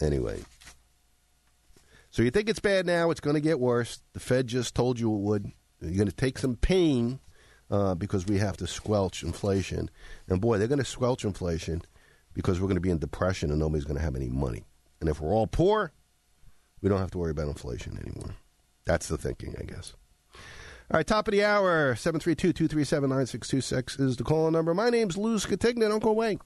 Anyway, 0.00 0.40
so 2.10 2.22
you 2.22 2.30
think 2.30 2.48
it's 2.48 2.60
bad 2.60 2.86
now? 2.86 3.10
It's 3.10 3.20
going 3.20 3.34
to 3.34 3.40
get 3.40 3.60
worse. 3.60 4.02
The 4.12 4.20
Fed 4.20 4.46
just 4.46 4.74
told 4.74 4.98
you 4.98 5.14
it 5.14 5.20
would. 5.20 5.52
You're 5.80 5.96
going 5.96 6.08
to 6.08 6.14
take 6.14 6.38
some 6.38 6.56
pain 6.56 7.20
uh, 7.70 7.94
because 7.94 8.26
we 8.26 8.38
have 8.38 8.56
to 8.58 8.66
squelch 8.66 9.22
inflation, 9.22 9.90
and 10.28 10.40
boy, 10.40 10.58
they're 10.58 10.68
going 10.68 10.78
to 10.78 10.84
squelch 10.84 11.24
inflation 11.24 11.82
because 12.34 12.60
we're 12.60 12.66
going 12.66 12.76
to 12.76 12.82
be 12.82 12.90
in 12.90 12.98
depression 12.98 13.50
and 13.50 13.58
nobody's 13.58 13.84
going 13.84 13.96
to 13.96 14.02
have 14.02 14.16
any 14.16 14.28
money. 14.28 14.64
And 15.00 15.08
if 15.08 15.20
we're 15.20 15.32
all 15.32 15.46
poor, 15.46 15.92
we 16.80 16.88
don't 16.88 16.98
have 17.00 17.10
to 17.12 17.18
worry 17.18 17.30
about 17.30 17.48
inflation 17.48 17.98
anymore. 17.98 18.34
That's 18.84 19.08
the 19.08 19.18
thinking, 19.18 19.54
I 19.58 19.64
guess. 19.64 19.94
All 20.92 20.98
right, 20.98 21.06
top 21.06 21.26
of 21.26 21.32
the 21.32 21.42
hour, 21.42 21.96
732 21.96 22.52
237 22.52 23.08
9626 23.08 23.98
is 23.98 24.18
the 24.18 24.24
call 24.24 24.50
number. 24.50 24.74
My 24.74 24.90
name's 24.90 25.16
Lou 25.16 25.38
Scatigna. 25.38 25.88
Don't 25.88 26.02
go 26.02 26.10
away. 26.10 26.38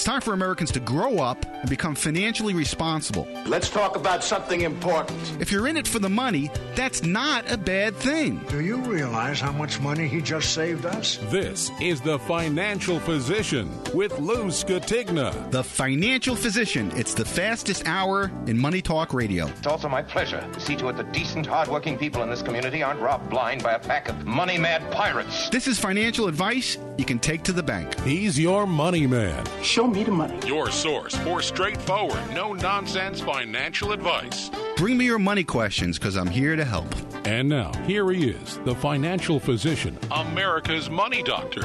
It's 0.00 0.06
time 0.06 0.22
for 0.22 0.32
Americans 0.32 0.72
to 0.72 0.80
grow 0.80 1.18
up 1.18 1.44
and 1.44 1.68
become 1.68 1.94
financially 1.94 2.54
responsible. 2.54 3.28
Let's 3.44 3.68
talk 3.68 3.96
about 3.96 4.24
something 4.24 4.62
important. 4.62 5.20
If 5.40 5.52
you're 5.52 5.68
in 5.68 5.76
it 5.76 5.86
for 5.86 5.98
the 5.98 6.08
money, 6.08 6.50
that's 6.74 7.02
not 7.02 7.52
a 7.52 7.58
bad 7.58 7.94
thing. 7.96 8.38
Do 8.48 8.62
you 8.62 8.78
realize 8.78 9.42
how 9.42 9.52
much 9.52 9.78
money 9.78 10.08
he 10.08 10.22
just 10.22 10.54
saved 10.54 10.86
us? 10.86 11.18
This 11.24 11.70
is 11.82 12.00
The 12.00 12.18
Financial 12.20 12.98
Physician 12.98 13.70
with 13.92 14.18
Lou 14.18 14.46
Scatigna. 14.46 15.50
The 15.50 15.62
Financial 15.62 16.34
Physician. 16.34 16.90
It's 16.96 17.12
the 17.12 17.26
fastest 17.26 17.86
hour 17.86 18.32
in 18.46 18.56
Money 18.56 18.80
Talk 18.80 19.12
Radio. 19.12 19.48
It's 19.48 19.66
also 19.66 19.90
my 19.90 20.00
pleasure 20.00 20.48
to 20.50 20.60
see 20.60 20.76
to 20.76 20.88
it 20.88 20.96
that 20.96 21.12
decent, 21.12 21.44
hardworking 21.44 21.98
people 21.98 22.22
in 22.22 22.30
this 22.30 22.40
community 22.40 22.82
aren't 22.82 23.00
robbed 23.00 23.28
blind 23.28 23.62
by 23.62 23.72
a 23.72 23.78
pack 23.78 24.08
of 24.08 24.24
money 24.24 24.56
mad 24.56 24.90
pirates. 24.90 25.50
This 25.50 25.68
is 25.68 25.78
financial 25.78 26.26
advice 26.26 26.78
you 26.96 27.04
can 27.04 27.18
take 27.18 27.42
to 27.42 27.52
the 27.52 27.62
bank. 27.62 28.00
He's 28.00 28.40
your 28.40 28.66
money 28.66 29.06
man. 29.06 29.44
Show 29.62 29.89
me 29.92 30.04
the 30.04 30.10
money. 30.10 30.38
Your 30.46 30.70
source 30.70 31.14
for 31.16 31.42
straightforward, 31.42 32.22
no 32.32 32.52
nonsense 32.52 33.20
financial 33.20 33.92
advice. 33.92 34.50
Bring 34.76 34.96
me 34.96 35.04
your 35.04 35.18
money 35.18 35.44
questions 35.44 35.98
because 35.98 36.16
I'm 36.16 36.28
here 36.28 36.56
to 36.56 36.64
help. 36.64 36.86
And 37.26 37.48
now, 37.48 37.72
here 37.84 38.10
he 38.10 38.30
is, 38.30 38.58
the 38.64 38.74
financial 38.74 39.40
physician, 39.40 39.98
America's 40.10 40.88
money 40.88 41.22
doctor, 41.22 41.62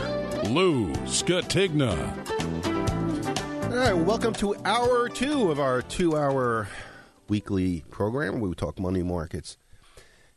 Lou 0.49 0.91
Scatigna. 1.05 1.95
All 3.65 3.77
right, 3.77 3.93
welcome 3.93 4.33
to 4.35 4.55
hour 4.65 5.07
two 5.09 5.51
of 5.51 5.59
our 5.59 5.81
two 5.81 6.17
hour 6.17 6.67
weekly 7.27 7.83
program 7.89 8.39
we 8.39 8.53
talk 8.55 8.79
money 8.79 9.03
markets 9.03 9.57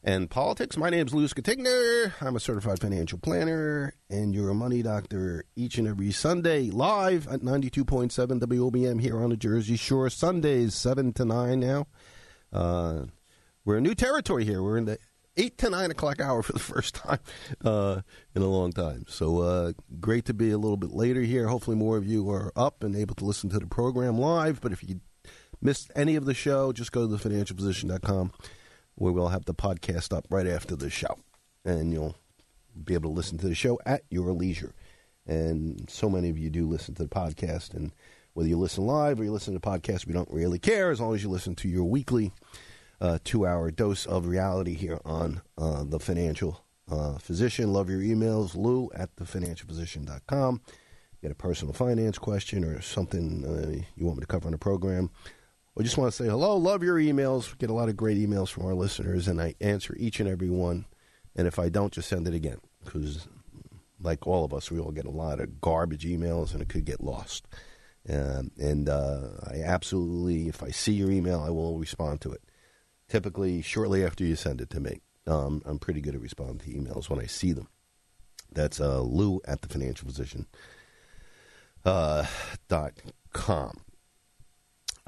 and 0.02 0.30
politics. 0.30 0.76
My 0.76 0.90
name 0.90 1.06
is 1.06 1.14
Lou 1.14 1.26
Scatigna. 1.26 2.12
I'm 2.20 2.36
a 2.36 2.40
certified 2.40 2.80
financial 2.80 3.18
planner, 3.18 3.94
and 4.08 4.34
you're 4.34 4.50
a 4.50 4.54
money 4.54 4.82
doctor 4.82 5.44
each 5.56 5.78
and 5.78 5.88
every 5.88 6.12
Sunday 6.12 6.70
live 6.70 7.26
at 7.28 7.40
92.7 7.40 8.10
WOBM 8.40 9.00
here 9.00 9.22
on 9.22 9.30
the 9.30 9.36
Jersey 9.36 9.76
Shore. 9.76 10.08
Sundays, 10.08 10.74
7 10.74 11.12
to 11.14 11.24
9 11.24 11.60
now. 11.60 11.86
Uh, 12.52 13.04
we're 13.64 13.78
in 13.78 13.82
new 13.82 13.94
territory 13.94 14.44
here. 14.44 14.62
We're 14.62 14.78
in 14.78 14.84
the 14.84 14.98
8 15.36 15.58
to 15.58 15.70
9 15.70 15.90
o'clock 15.90 16.20
hour 16.20 16.42
for 16.42 16.52
the 16.52 16.58
first 16.58 16.94
time 16.94 17.20
uh, 17.64 18.00
in 18.34 18.42
a 18.42 18.48
long 18.48 18.72
time. 18.72 19.04
So 19.08 19.40
uh, 19.40 19.72
great 20.00 20.24
to 20.26 20.34
be 20.34 20.50
a 20.50 20.58
little 20.58 20.76
bit 20.76 20.92
later 20.92 21.22
here. 21.22 21.48
Hopefully, 21.48 21.76
more 21.76 21.96
of 21.96 22.06
you 22.06 22.30
are 22.30 22.52
up 22.56 22.82
and 22.84 22.94
able 22.94 23.14
to 23.16 23.24
listen 23.24 23.50
to 23.50 23.58
the 23.58 23.66
program 23.66 24.18
live. 24.18 24.60
But 24.60 24.72
if 24.72 24.82
you 24.82 25.00
missed 25.60 25.90
any 25.96 26.14
of 26.14 26.24
the 26.24 26.34
show, 26.34 26.72
just 26.72 26.92
go 26.92 27.06
to 27.06 27.14
thefinancialphysician.com 27.16 28.32
where 28.98 29.12
we'll 29.12 29.28
have 29.28 29.44
the 29.44 29.54
podcast 29.54 30.14
up 30.16 30.26
right 30.28 30.46
after 30.46 30.74
the 30.74 30.90
show. 30.90 31.18
And 31.64 31.92
you'll 31.92 32.16
be 32.84 32.94
able 32.94 33.10
to 33.10 33.16
listen 33.16 33.38
to 33.38 33.48
the 33.48 33.54
show 33.54 33.78
at 33.86 34.02
your 34.10 34.32
leisure. 34.32 34.74
And 35.26 35.88
so 35.88 36.08
many 36.10 36.30
of 36.30 36.38
you 36.38 36.50
do 36.50 36.66
listen 36.66 36.94
to 36.96 37.04
the 37.04 37.08
podcast. 37.08 37.74
And 37.74 37.92
whether 38.34 38.48
you 38.48 38.58
listen 38.58 38.86
live 38.86 39.20
or 39.20 39.24
you 39.24 39.32
listen 39.32 39.54
to 39.54 39.60
the 39.60 39.66
podcast, 39.66 40.06
we 40.06 40.12
don't 40.12 40.30
really 40.30 40.58
care 40.58 40.90
as 40.90 41.00
long 41.00 41.14
as 41.14 41.22
you 41.22 41.28
listen 41.28 41.54
to 41.56 41.68
your 41.68 41.84
weekly 41.84 42.32
uh, 43.00 43.18
two 43.22 43.46
hour 43.46 43.70
dose 43.70 44.04
of 44.04 44.26
reality 44.26 44.74
here 44.74 45.00
on 45.04 45.42
uh, 45.56 45.84
The 45.84 46.00
Financial 46.00 46.64
uh, 46.90 47.18
Physician. 47.18 47.72
Love 47.72 47.88
your 47.90 48.00
emails, 48.00 48.56
lou 48.56 48.90
at 48.94 49.14
thefinancialphysician.com. 49.16 50.60
Get 51.22 51.30
a 51.30 51.36
personal 51.36 51.74
finance 51.74 52.18
question 52.18 52.64
or 52.64 52.80
something 52.80 53.44
uh, 53.44 53.84
you 53.96 54.06
want 54.06 54.18
me 54.18 54.22
to 54.22 54.26
cover 54.26 54.46
on 54.46 54.52
the 54.52 54.58
program 54.58 55.10
I 55.76 55.82
just 55.82 55.98
want 55.98 56.12
to 56.12 56.16
say 56.16 56.28
hello. 56.28 56.56
Love 56.56 56.82
your 56.82 56.98
emails. 56.98 57.50
We 57.50 57.58
get 57.58 57.70
a 57.70 57.74
lot 57.74 57.88
of 57.88 57.96
great 57.96 58.18
emails 58.18 58.48
from 58.48 58.66
our 58.66 58.74
listeners, 58.74 59.28
and 59.28 59.40
I 59.40 59.54
answer 59.60 59.94
each 59.96 60.20
and 60.20 60.28
every 60.28 60.50
one. 60.50 60.86
And 61.36 61.46
if 61.46 61.58
I 61.58 61.68
don't, 61.68 61.92
just 61.92 62.08
send 62.08 62.26
it 62.26 62.34
again 62.34 62.58
because, 62.84 63.28
like 64.00 64.26
all 64.26 64.44
of 64.44 64.52
us, 64.52 64.70
we 64.70 64.80
all 64.80 64.90
get 64.90 65.04
a 65.06 65.10
lot 65.10 65.40
of 65.40 65.60
garbage 65.60 66.04
emails, 66.04 66.52
and 66.52 66.62
it 66.62 66.68
could 66.68 66.84
get 66.84 67.00
lost. 67.00 67.46
Um, 68.08 68.50
and 68.58 68.88
uh, 68.88 69.28
I 69.46 69.62
absolutely, 69.62 70.48
if 70.48 70.62
I 70.62 70.70
see 70.70 70.92
your 70.92 71.10
email, 71.10 71.40
I 71.40 71.50
will 71.50 71.78
respond 71.78 72.20
to 72.22 72.32
it. 72.32 72.42
Typically, 73.08 73.62
shortly 73.62 74.04
after 74.04 74.24
you 74.24 74.34
send 74.34 74.60
it 74.60 74.70
to 74.70 74.80
me. 74.80 75.00
Um, 75.26 75.62
I'm 75.64 75.78
pretty 75.78 76.00
good 76.00 76.14
at 76.14 76.20
responding 76.22 76.58
to 76.58 76.70
emails 76.70 77.10
when 77.10 77.20
I 77.20 77.26
see 77.26 77.52
them. 77.52 77.68
That's 78.50 78.80
uh, 78.80 79.02
Lou 79.02 79.40
at 79.44 79.60
the 79.60 79.68
financial 79.68 80.08
physician 80.08 80.46
uh, 81.84 82.24
dot 82.68 82.94
com. 83.32 83.82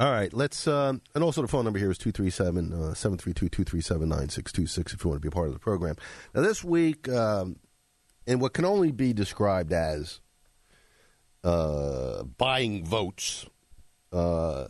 All 0.01 0.11
right, 0.11 0.33
let's. 0.33 0.67
Uh, 0.67 0.95
and 1.15 1.23
also, 1.23 1.43
the 1.43 1.49
phone 1.49 1.65
number 1.65 1.79
here 1.79 1.91
is 1.91 1.99
237 1.99 2.73
uh, 2.73 2.95
732 2.95 3.51
237 3.51 4.09
9626 4.09 4.95
if 4.95 5.05
you 5.05 5.11
want 5.11 5.21
to 5.21 5.21
be 5.21 5.29
a 5.29 5.31
part 5.31 5.49
of 5.49 5.53
the 5.53 5.59
program. 5.59 5.97
Now, 6.35 6.41
this 6.41 6.65
week, 6.65 7.07
um, 7.11 7.57
in 8.27 8.39
what 8.39 8.55
can 8.55 8.65
only 8.65 8.93
be 8.93 9.13
described 9.13 9.75
as 9.75 10.21
uh, 11.45 12.23
buying 12.23 12.83
votes, 12.83 13.45
uh, 14.11 14.69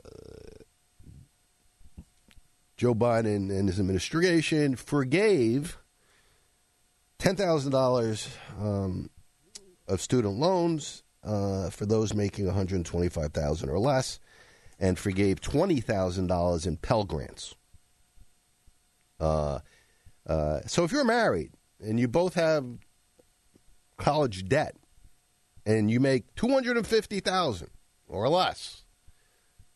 Joe 2.76 2.96
Biden 2.96 3.56
and 3.56 3.68
his 3.68 3.78
administration 3.78 4.74
forgave 4.74 5.78
$10,000 7.20 8.28
um, 8.60 9.10
of 9.86 10.00
student 10.00 10.40
loans 10.40 11.04
uh, 11.22 11.70
for 11.70 11.86
those 11.86 12.14
making 12.14 12.46
125000 12.46 13.68
or 13.68 13.78
less 13.78 14.18
and 14.80 14.98
forgave 14.98 15.40
$20,000 15.40 16.66
in 16.66 16.76
Pell 16.78 17.04
Grants. 17.04 17.54
Uh, 19.20 19.58
uh, 20.26 20.60
so 20.66 20.84
if 20.84 20.90
you're 20.90 21.04
married 21.04 21.52
and 21.78 22.00
you 22.00 22.08
both 22.08 22.34
have 22.34 22.64
college 23.98 24.48
debt 24.48 24.74
and 25.66 25.90
you 25.90 26.00
make 26.00 26.34
250000 26.34 27.68
or 28.08 28.28
less, 28.28 28.84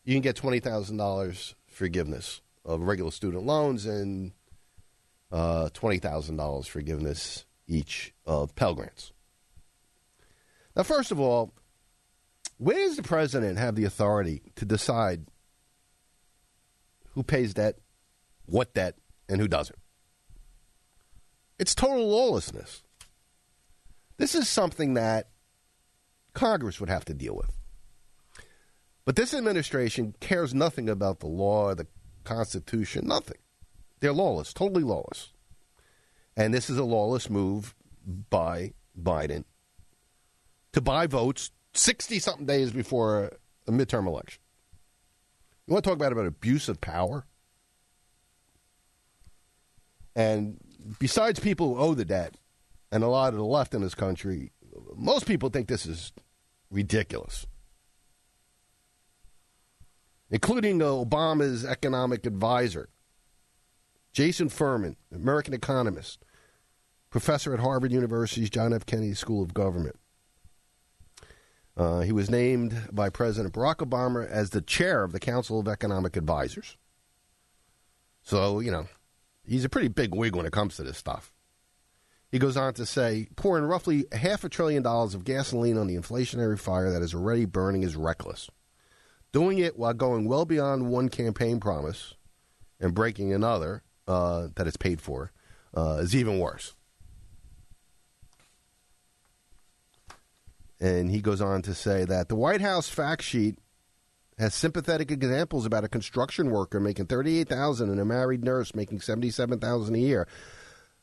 you 0.03 0.15
can 0.15 0.21
get 0.21 0.35
$20,000 0.35 1.53
forgiveness 1.67 2.41
of 2.65 2.81
regular 2.81 3.11
student 3.11 3.45
loans 3.45 3.85
and 3.85 4.31
uh, 5.31 5.69
$20,000 5.73 6.67
forgiveness 6.67 7.45
each 7.67 8.13
of 8.25 8.55
Pell 8.55 8.73
Grants. 8.73 9.11
Now, 10.75 10.83
first 10.83 11.11
of 11.11 11.19
all, 11.19 11.53
where 12.57 12.77
does 12.77 12.95
the 12.95 13.03
president 13.03 13.57
have 13.57 13.75
the 13.75 13.85
authority 13.85 14.41
to 14.55 14.65
decide 14.65 15.25
who 17.13 17.23
pays 17.23 17.53
debt, 17.53 17.77
what 18.45 18.73
debt, 18.73 18.95
and 19.27 19.41
who 19.41 19.47
doesn't? 19.47 19.79
It's 21.57 21.75
total 21.75 22.07
lawlessness. 22.07 22.83
This 24.17 24.35
is 24.35 24.47
something 24.47 24.93
that 24.93 25.29
Congress 26.33 26.79
would 26.79 26.89
have 26.89 27.05
to 27.05 27.13
deal 27.13 27.35
with. 27.35 27.51
But 29.05 29.15
this 29.15 29.33
administration 29.33 30.15
cares 30.19 30.53
nothing 30.53 30.89
about 30.89 31.19
the 31.19 31.27
law, 31.27 31.75
the 31.75 31.87
Constitution, 32.23 33.07
nothing. 33.07 33.37
They're 33.99 34.13
lawless, 34.13 34.53
totally 34.53 34.83
lawless. 34.83 35.31
And 36.35 36.53
this 36.53 36.69
is 36.69 36.77
a 36.77 36.83
lawless 36.83 37.29
move 37.29 37.75
by 38.29 38.73
Biden 38.99 39.45
to 40.73 40.81
buy 40.81 41.07
votes 41.07 41.51
60 41.77 42.19
something 42.19 42.45
days 42.45 42.71
before 42.71 43.31
a 43.67 43.71
midterm 43.71 44.07
election. 44.07 44.41
You 45.67 45.73
want 45.73 45.83
to 45.83 45.89
talk 45.89 45.97
about, 45.97 46.11
about 46.11 46.27
abuse 46.27 46.69
of 46.69 46.79
power? 46.79 47.25
And 50.15 50.59
besides 50.99 51.39
people 51.39 51.75
who 51.75 51.81
owe 51.81 51.93
the 51.93 52.05
debt, 52.05 52.35
and 52.91 53.03
a 53.03 53.07
lot 53.07 53.33
of 53.33 53.39
the 53.39 53.45
left 53.45 53.73
in 53.73 53.81
this 53.81 53.95
country, 53.95 54.51
most 54.95 55.25
people 55.25 55.49
think 55.49 55.67
this 55.67 55.85
is 55.85 56.13
ridiculous, 56.69 57.45
including 60.29 60.79
Obama's 60.79 61.65
economic 61.65 62.25
advisor, 62.25 62.89
Jason 64.13 64.49
Furman, 64.49 64.95
American 65.13 65.53
economist, 65.53 66.23
professor 67.09 67.53
at 67.53 67.59
Harvard 67.59 67.91
University's 67.91 68.49
John 68.49 68.71
F. 68.73 68.85
Kennedy 68.85 69.13
School 69.13 69.41
of 69.41 69.53
Government. 69.53 69.97
Uh, 71.77 72.01
he 72.01 72.11
was 72.11 72.29
named 72.29 72.89
by 72.91 73.09
President 73.09 73.53
Barack 73.53 73.77
Obama 73.77 74.27
as 74.27 74.51
the 74.51 74.61
chair 74.61 75.03
of 75.03 75.11
the 75.11 75.19
Council 75.19 75.59
of 75.59 75.67
Economic 75.67 76.15
Advisors. 76.15 76.77
So, 78.21 78.59
you 78.59 78.71
know, 78.71 78.87
he's 79.45 79.65
a 79.65 79.69
pretty 79.69 79.89
big 79.89 80.15
wig 80.15 80.35
when 80.35 80.45
it 80.45 80.53
comes 80.53 80.77
to 80.77 80.83
this 80.83 80.97
stuff. 80.97 81.33
He 82.31 82.39
goes 82.39 82.57
on 82.57 82.73
to 82.73 82.85
say, 82.85 83.27
pouring 83.35 83.65
roughly 83.65 84.05
half 84.11 84.43
a 84.43 84.49
trillion 84.49 84.83
dollars 84.83 85.15
of 85.15 85.23
gasoline 85.23 85.77
on 85.77 85.87
the 85.87 85.95
inflationary 85.95 86.59
fire 86.59 86.91
that 86.91 87.01
is 87.01 87.13
already 87.13 87.45
burning 87.45 87.83
is 87.83 87.95
reckless. 87.95 88.49
Doing 89.31 89.57
it 89.57 89.77
while 89.77 89.93
going 89.93 90.27
well 90.27 90.45
beyond 90.45 90.89
one 90.89 91.09
campaign 91.09 91.59
promise 91.59 92.15
and 92.79 92.93
breaking 92.93 93.33
another 93.33 93.83
uh, 94.07 94.47
that 94.55 94.67
it's 94.67 94.77
paid 94.77 95.01
for 95.01 95.31
uh, 95.75 95.97
is 96.01 96.15
even 96.15 96.39
worse. 96.39 96.74
And 100.79 101.09
he 101.09 101.21
goes 101.21 101.41
on 101.41 101.61
to 101.63 101.73
say 101.73 102.05
that 102.05 102.29
the 102.29 102.35
White 102.35 102.61
House 102.61 102.89
fact 102.89 103.23
sheet 103.23 103.57
has 104.37 104.53
sympathetic 104.53 105.11
examples 105.11 105.65
about 105.65 105.85
a 105.85 105.89
construction 105.89 106.49
worker 106.51 106.79
making 106.79 107.05
38,000 107.05 107.89
and 107.89 107.99
a 107.99 108.05
married 108.05 108.43
nurse 108.43 108.75
making 108.75 108.99
77,000 108.99 109.95
a 109.95 109.97
year. 109.97 110.27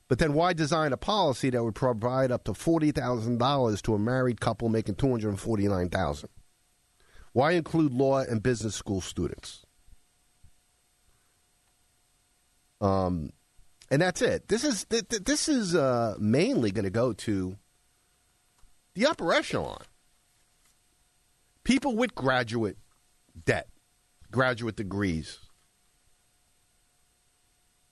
But 0.08 0.18
then 0.18 0.34
why 0.34 0.52
design 0.52 0.92
a 0.92 0.98
policy 0.98 1.48
that 1.50 1.64
would 1.64 1.74
provide 1.74 2.30
up 2.30 2.44
to 2.44 2.52
$40,000 2.52 3.82
to 3.82 3.94
a 3.94 3.98
married 3.98 4.40
couple 4.40 4.68
making 4.68 4.96
249,000? 4.96 6.28
Why 7.32 7.52
include 7.52 7.94
law 7.94 8.18
and 8.18 8.42
business 8.42 8.74
school 8.74 9.00
students? 9.00 9.64
Um, 12.82 13.30
and 13.90 14.02
that's 14.02 14.20
it. 14.20 14.48
This 14.48 14.64
is 14.64 14.84
this 14.90 15.48
is 15.48 15.74
uh, 15.74 16.16
mainly 16.18 16.72
going 16.72 16.84
to 16.84 16.90
go 16.90 17.12
to 17.14 17.56
the 18.94 19.06
upper 19.06 19.32
echelon. 19.32 19.82
People 21.64 21.96
with 21.96 22.14
graduate 22.14 22.76
debt, 23.44 23.68
graduate 24.30 24.76
degrees. 24.76 25.38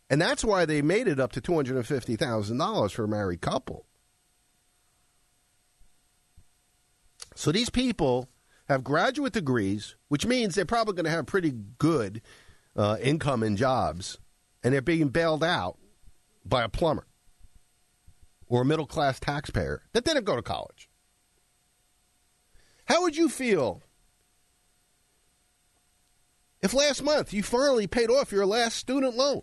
And 0.08 0.20
that's 0.20 0.44
why 0.44 0.64
they 0.64 0.82
made 0.82 1.06
it 1.06 1.20
up 1.20 1.32
to 1.32 1.40
$250,000 1.40 2.90
for 2.90 3.04
a 3.04 3.08
married 3.08 3.40
couple. 3.40 3.86
So 7.36 7.52
these 7.52 7.70
people 7.70 8.28
have 8.68 8.82
graduate 8.84 9.32
degrees, 9.32 9.94
which 10.08 10.26
means 10.26 10.54
they're 10.54 10.64
probably 10.64 10.94
going 10.94 11.04
to 11.04 11.10
have 11.10 11.26
pretty 11.26 11.52
good 11.78 12.22
uh, 12.76 12.96
income 13.00 13.42
and 13.42 13.56
jobs, 13.56 14.18
and 14.62 14.74
they're 14.74 14.82
being 14.82 15.08
bailed 15.08 15.44
out 15.44 15.78
by 16.44 16.64
a 16.64 16.68
plumber 16.68 17.06
or 18.46 18.62
a 18.62 18.64
middle 18.64 18.86
class 18.86 19.20
taxpayer 19.20 19.82
that 19.92 20.04
didn't 20.04 20.24
go 20.24 20.36
to 20.36 20.42
college. 20.42 20.89
How 22.90 23.02
would 23.02 23.16
you 23.16 23.28
feel 23.28 23.82
if 26.60 26.74
last 26.74 27.04
month 27.04 27.32
you 27.32 27.40
finally 27.44 27.86
paid 27.86 28.10
off 28.10 28.32
your 28.32 28.44
last 28.44 28.76
student 28.76 29.14
loan? 29.14 29.42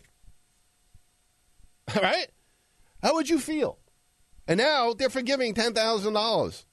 All 1.95 2.01
right? 2.01 2.27
How 3.01 3.13
would 3.13 3.29
you 3.29 3.39
feel? 3.39 3.79
And 4.49 4.57
now 4.57 4.91
they're 4.91 5.09
forgiving 5.09 5.53
$10,000. 5.53 6.65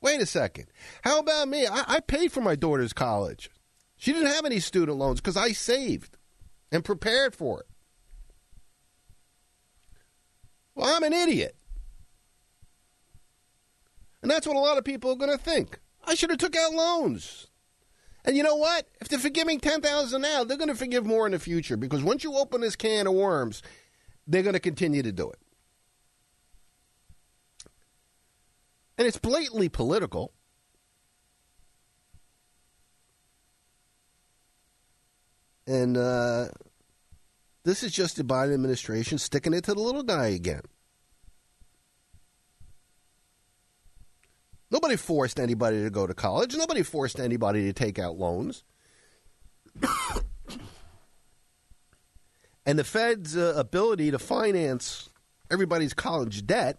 Wait 0.00 0.20
a 0.20 0.26
second. 0.26 0.66
How 1.02 1.20
about 1.20 1.46
me? 1.46 1.68
I, 1.68 1.84
I 1.86 2.00
paid 2.00 2.32
for 2.32 2.40
my 2.40 2.56
daughter's 2.56 2.92
college. 2.92 3.48
She 3.96 4.12
didn't 4.12 4.32
have 4.34 4.44
any 4.44 4.58
student 4.58 4.98
loans 4.98 5.20
because 5.20 5.36
I 5.36 5.52
saved 5.52 6.16
and 6.72 6.84
prepared 6.84 7.36
for 7.36 7.60
it. 7.60 7.66
Well, 10.74 10.92
I'm 10.96 11.04
an 11.04 11.12
idiot. 11.12 11.57
And 14.22 14.30
that's 14.30 14.46
what 14.46 14.56
a 14.56 14.60
lot 14.60 14.78
of 14.78 14.84
people 14.84 15.10
are 15.12 15.16
going 15.16 15.30
to 15.30 15.42
think. 15.42 15.78
I 16.04 16.14
should 16.14 16.30
have 16.30 16.38
took 16.38 16.56
out 16.56 16.72
loans. 16.72 17.48
And 18.24 18.36
you 18.36 18.42
know 18.42 18.56
what? 18.56 18.86
If 19.00 19.08
they're 19.08 19.18
forgiving 19.18 19.60
10000 19.60 20.20
now, 20.20 20.44
they're 20.44 20.56
going 20.56 20.68
to 20.68 20.74
forgive 20.74 21.06
more 21.06 21.26
in 21.26 21.32
the 21.32 21.38
future 21.38 21.76
because 21.76 22.02
once 22.02 22.24
you 22.24 22.36
open 22.36 22.60
this 22.60 22.76
can 22.76 23.06
of 23.06 23.14
worms, 23.14 23.62
they're 24.26 24.42
going 24.42 24.54
to 24.54 24.60
continue 24.60 25.02
to 25.02 25.12
do 25.12 25.30
it. 25.30 25.38
And 28.98 29.06
it's 29.06 29.18
blatantly 29.18 29.68
political. 29.68 30.32
And 35.66 35.96
uh, 35.96 36.48
this 37.62 37.82
is 37.82 37.92
just 37.92 38.16
the 38.16 38.24
Biden 38.24 38.54
administration 38.54 39.18
sticking 39.18 39.52
it 39.52 39.64
to 39.64 39.74
the 39.74 39.80
little 39.80 40.02
guy 40.02 40.28
again. 40.28 40.62
Nobody 44.70 44.96
forced 44.96 45.40
anybody 45.40 45.82
to 45.82 45.90
go 45.90 46.06
to 46.06 46.14
college. 46.14 46.54
Nobody 46.54 46.82
forced 46.82 47.18
anybody 47.18 47.64
to 47.64 47.72
take 47.72 47.98
out 47.98 48.18
loans. 48.18 48.64
and 52.66 52.78
the 52.78 52.84
Fed's 52.84 53.36
uh, 53.36 53.54
ability 53.56 54.10
to 54.10 54.18
finance 54.18 55.08
everybody's 55.50 55.94
college 55.94 56.46
debt 56.46 56.78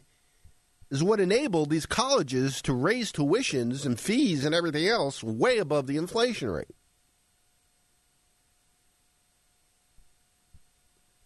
is 0.92 1.04
what 1.04 1.20
enabled 1.20 1.70
these 1.70 1.86
colleges 1.86 2.62
to 2.64 2.74
raise 2.74 3.12
tuitions 3.12 3.86
and 3.86 4.00
fees 4.00 4.46
and 4.46 4.54
everything 4.56 4.88
else 4.88 5.24
way 5.24 5.58
above 5.58 5.88
the 5.88 5.98
inflation 5.98 6.50
rate. 6.50 6.68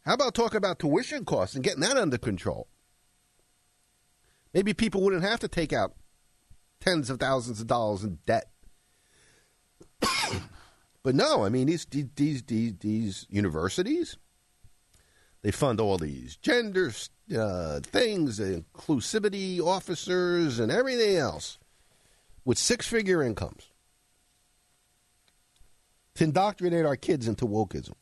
How 0.06 0.14
about 0.16 0.34
talking 0.34 0.58
about 0.58 0.80
tuition 0.80 1.24
costs 1.24 1.56
and 1.56 1.64
getting 1.64 1.80
that 1.80 1.96
under 1.96 2.18
control? 2.18 2.68
Maybe 4.54 4.74
people 4.74 5.02
wouldn't 5.02 5.24
have 5.24 5.40
to 5.40 5.48
take 5.48 5.72
out 5.72 5.94
tens 6.84 7.10
of 7.10 7.20
thousands 7.20 7.62
of 7.62 7.68
dollars 7.68 8.04
in 8.04 8.20
debt. 8.26 8.50
but 11.04 11.16
no, 11.16 11.44
I 11.44 11.50
mean 11.50 11.68
these 11.68 11.86
these 11.86 12.44
these 12.44 12.74
these 12.80 13.26
universities 13.30 14.18
they 15.44 15.52
fund 15.52 15.80
all 15.82 15.98
these 15.98 16.38
gender 16.38 16.92
uh, 17.38 17.82
things, 17.82 18.40
inclusivity 18.40 19.60
officers, 19.60 20.58
and 20.58 20.72
everything 20.72 21.18
else 21.18 21.60
with 22.46 22.58
six 22.58 22.88
figure 22.88 23.22
incomes 23.22 23.70
to 26.16 26.24
indoctrinate 26.24 26.86
our 26.86 26.96
kids 26.96 27.28
into 27.28 27.46
wokeism. 27.46 27.94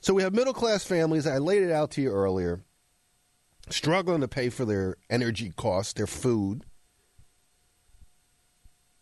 So 0.00 0.14
we 0.14 0.22
have 0.22 0.32
middle 0.32 0.54
class 0.54 0.84
families. 0.84 1.26
I 1.26 1.38
laid 1.38 1.62
it 1.62 1.72
out 1.72 1.90
to 1.92 2.02
you 2.02 2.10
earlier, 2.10 2.62
struggling 3.70 4.20
to 4.20 4.28
pay 4.28 4.48
for 4.48 4.64
their 4.64 4.96
energy 5.10 5.52
costs, 5.56 5.92
their 5.92 6.06
food. 6.06 6.64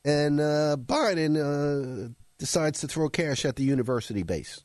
And 0.04 0.40
uh, 0.40 0.76
Biden 0.78 1.36
uh, 1.36 2.12
decides 2.38 2.80
to 2.80 2.88
throw 2.88 3.08
cash 3.08 3.44
at 3.44 3.56
the 3.56 3.64
university 3.64 4.22
base. 4.22 4.62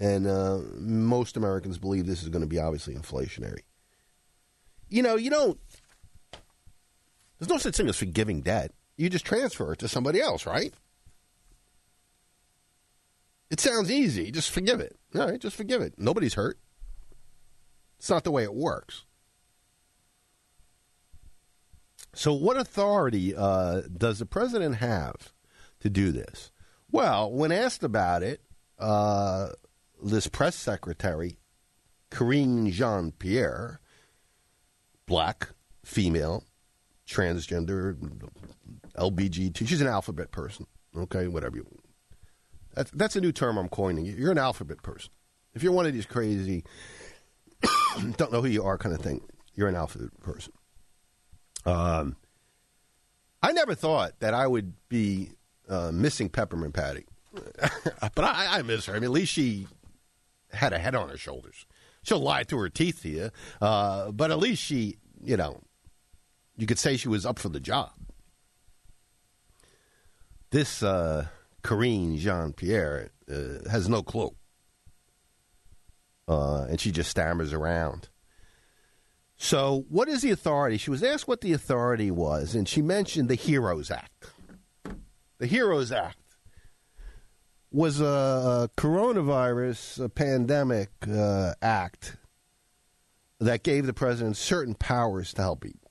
And 0.00 0.26
uh, 0.26 0.60
most 0.78 1.36
Americans 1.36 1.78
believe 1.78 2.06
this 2.06 2.22
is 2.22 2.30
going 2.30 2.42
to 2.42 2.48
be 2.48 2.58
obviously 2.58 2.94
inflationary. 2.94 3.60
You 4.88 5.02
know, 5.02 5.16
you 5.16 5.30
don't. 5.30 5.60
There's 7.38 7.50
no 7.50 7.58
such 7.58 7.76
thing 7.76 7.88
as 7.88 7.96
forgiving 7.96 8.40
debt. 8.40 8.72
You 8.96 9.08
just 9.10 9.26
transfer 9.26 9.72
it 9.72 9.78
to 9.80 9.88
somebody 9.88 10.20
else, 10.20 10.46
right? 10.46 10.74
It 13.50 13.60
sounds 13.60 13.90
easy. 13.90 14.30
Just 14.30 14.50
forgive 14.50 14.80
it. 14.80 14.96
All 15.14 15.28
right, 15.28 15.40
just 15.40 15.56
forgive 15.56 15.82
it. 15.82 15.94
Nobody's 15.98 16.34
hurt. 16.34 16.58
It's 17.98 18.08
not 18.08 18.24
the 18.24 18.30
way 18.30 18.44
it 18.44 18.54
works. 18.54 19.04
So, 22.14 22.32
what 22.32 22.56
authority 22.56 23.34
uh, 23.36 23.82
does 23.96 24.18
the 24.18 24.26
president 24.26 24.76
have 24.76 25.32
to 25.80 25.90
do 25.90 26.12
this? 26.12 26.50
Well, 26.90 27.30
when 27.30 27.52
asked 27.52 27.84
about 27.84 28.22
it, 28.22 28.40
uh, 28.78 29.50
this 30.02 30.26
press 30.26 30.56
secretary, 30.56 31.38
Karine 32.10 32.70
Jean 32.70 33.12
Pierre, 33.12 33.80
black, 35.06 35.50
female, 35.84 36.44
transgender, 37.06 37.96
LBGT, 38.96 39.66
she's 39.68 39.80
an 39.80 39.86
alphabet 39.86 40.30
person. 40.32 40.66
Okay, 40.96 41.28
whatever 41.28 41.58
you. 41.58 41.66
That's, 42.74 42.90
that's 42.92 43.16
a 43.16 43.20
new 43.20 43.32
term 43.32 43.58
I'm 43.58 43.68
coining. 43.68 44.04
You're 44.06 44.32
an 44.32 44.38
alphabet 44.38 44.82
person. 44.82 45.10
If 45.54 45.62
you're 45.62 45.72
one 45.72 45.86
of 45.86 45.92
these 45.92 46.06
crazy, 46.06 46.64
don't 48.16 48.32
know 48.32 48.40
who 48.40 48.48
you 48.48 48.64
are 48.64 48.78
kind 48.78 48.94
of 48.94 49.00
thing, 49.00 49.22
you're 49.54 49.68
an 49.68 49.74
alphabet 49.74 50.10
person. 50.20 50.52
Um, 51.66 52.16
I 53.42 53.52
never 53.52 53.74
thought 53.74 54.20
that 54.20 54.34
I 54.34 54.46
would 54.46 54.74
be 54.88 55.30
uh, 55.68 55.90
missing 55.92 56.28
Peppermint 56.28 56.74
Patty, 56.74 57.06
but 57.32 58.24
I, 58.24 58.58
I, 58.58 58.62
miss 58.62 58.86
her. 58.86 58.92
I 58.92 58.96
mean, 58.96 59.04
at 59.04 59.10
least 59.10 59.32
she 59.32 59.66
had 60.52 60.72
a 60.72 60.78
head 60.78 60.94
on 60.94 61.08
her 61.08 61.16
shoulders. 61.16 61.66
She'll 62.02 62.20
lie 62.20 62.44
through 62.44 62.60
her 62.60 62.68
teeth 62.68 63.02
to 63.02 63.08
you, 63.08 63.30
uh, 63.60 64.10
but 64.10 64.30
at 64.30 64.38
least 64.38 64.62
she, 64.62 64.96
you 65.22 65.36
know, 65.36 65.60
you 66.56 66.66
could 66.66 66.78
say 66.78 66.96
she 66.96 67.08
was 67.08 67.26
up 67.26 67.38
for 67.38 67.48
the 67.48 67.60
job. 67.60 67.92
This 70.50 70.82
uh, 70.82 71.26
Karine 71.62 72.16
Jean 72.16 72.52
Pierre 72.52 73.10
uh, 73.30 73.68
has 73.70 73.88
no 73.88 74.02
clue, 74.02 74.34
uh, 76.28 76.66
and 76.68 76.80
she 76.80 76.90
just 76.90 77.10
stammers 77.10 77.52
around. 77.52 78.08
So, 79.36 79.86
what 79.88 80.08
is 80.08 80.22
the 80.22 80.30
authority? 80.30 80.76
She 80.76 80.90
was 80.90 81.02
asked 81.02 81.26
what 81.26 81.40
the 81.40 81.52
authority 81.52 82.10
was, 82.10 82.54
and 82.54 82.68
she 82.68 82.82
mentioned 82.82 83.28
the 83.28 83.36
HEROES 83.36 83.90
Act. 83.90 84.26
The 85.38 85.46
HEROES 85.46 85.92
Act 85.92 86.18
was 87.70 88.00
a, 88.00 88.68
coronavirus 88.76 90.14
pandemic 90.14 90.90
uh, 91.08 91.54
act 91.62 92.16
that 93.38 93.62
gave 93.62 93.86
the 93.86 93.94
president 93.94 94.36
certain 94.36 94.74
powers 94.74 95.32
to 95.34 95.42
help 95.42 95.62
people. 95.62 95.90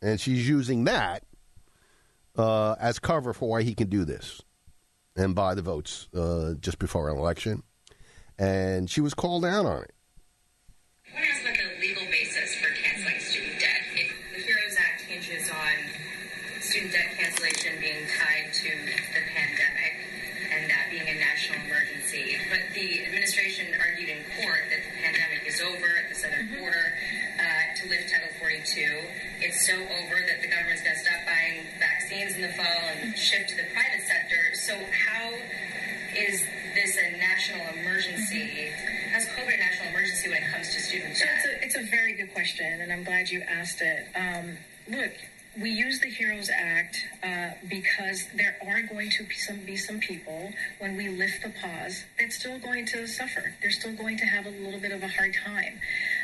And 0.00 0.20
she's 0.20 0.48
using 0.48 0.84
that 0.84 1.24
uh, 2.36 2.76
as 2.78 2.98
cover 2.98 3.32
for 3.32 3.48
why 3.48 3.62
he 3.62 3.74
can 3.74 3.88
do 3.88 4.04
this 4.04 4.42
and 5.16 5.34
buy 5.34 5.54
the 5.54 5.62
votes 5.62 6.08
uh, 6.14 6.54
just 6.60 6.78
before 6.78 7.10
an 7.10 7.16
election. 7.16 7.62
And 8.38 8.90
she 8.90 9.00
was 9.00 9.14
called 9.14 9.44
out 9.44 9.66
on 9.66 9.82
it. 9.82 9.94
it's 29.44 29.66
so 29.66 29.74
over 29.74 30.16
that 30.26 30.40
the 30.40 30.48
government's 30.48 30.82
going 30.82 30.96
to 30.96 31.02
stop 31.02 31.20
buying 31.26 31.66
vaccines 31.78 32.34
in 32.34 32.42
the 32.42 32.54
fall 32.56 32.80
and 32.96 33.16
shift 33.16 33.50
to 33.50 33.56
the 33.56 33.68
private 33.72 34.02
sector. 34.02 34.40
So 34.54 34.74
how 34.90 35.30
is 36.16 36.44
this 36.74 36.96
a 36.96 37.16
national 37.54 37.82
emergency? 37.82 38.70
How's 39.12 39.26
COVID 39.26 39.54
a 39.54 39.58
national 39.58 39.88
emergency 39.90 40.28
when 40.28 40.42
it 40.42 40.50
comes 40.52 40.74
to 40.74 40.80
student 40.80 41.18
debt? 41.18 41.18
So 41.18 41.26
it's 41.26 41.44
a, 41.44 41.64
it's 41.64 41.88
a 41.88 41.90
very 41.90 42.14
good 42.14 42.32
question, 42.32 42.80
and 42.80 42.92
I'm 42.92 43.04
glad 43.04 43.30
you 43.30 43.42
asked 43.42 43.80
it. 43.80 44.06
Um, 44.16 44.56
look, 44.88 45.12
we 45.60 45.70
use 45.70 46.00
the 46.00 46.10
HEROES 46.10 46.50
Act 46.50 46.96
uh, 47.22 47.50
because 47.68 48.26
there 48.34 48.56
are 48.66 48.82
going 48.82 49.10
to 49.10 49.24
be 49.24 49.34
some, 49.34 49.58
be 49.64 49.76
some 49.76 50.00
people 50.00 50.50
when 50.80 50.96
we 50.96 51.08
lift 51.08 51.42
the 51.42 51.52
pause 51.62 52.02
that's 52.18 52.36
still 52.36 52.58
going 52.58 52.86
to 52.86 53.06
suffer. 53.06 53.54
They're 53.62 53.70
still 53.70 53.94
going 53.94 54.18
to 54.18 54.24
have 54.24 54.46
a 54.46 54.50
little 54.50 54.80
bit 54.80 54.90
of 54.90 55.02
a 55.02 55.08
hard 55.08 55.34
time. 55.44 55.78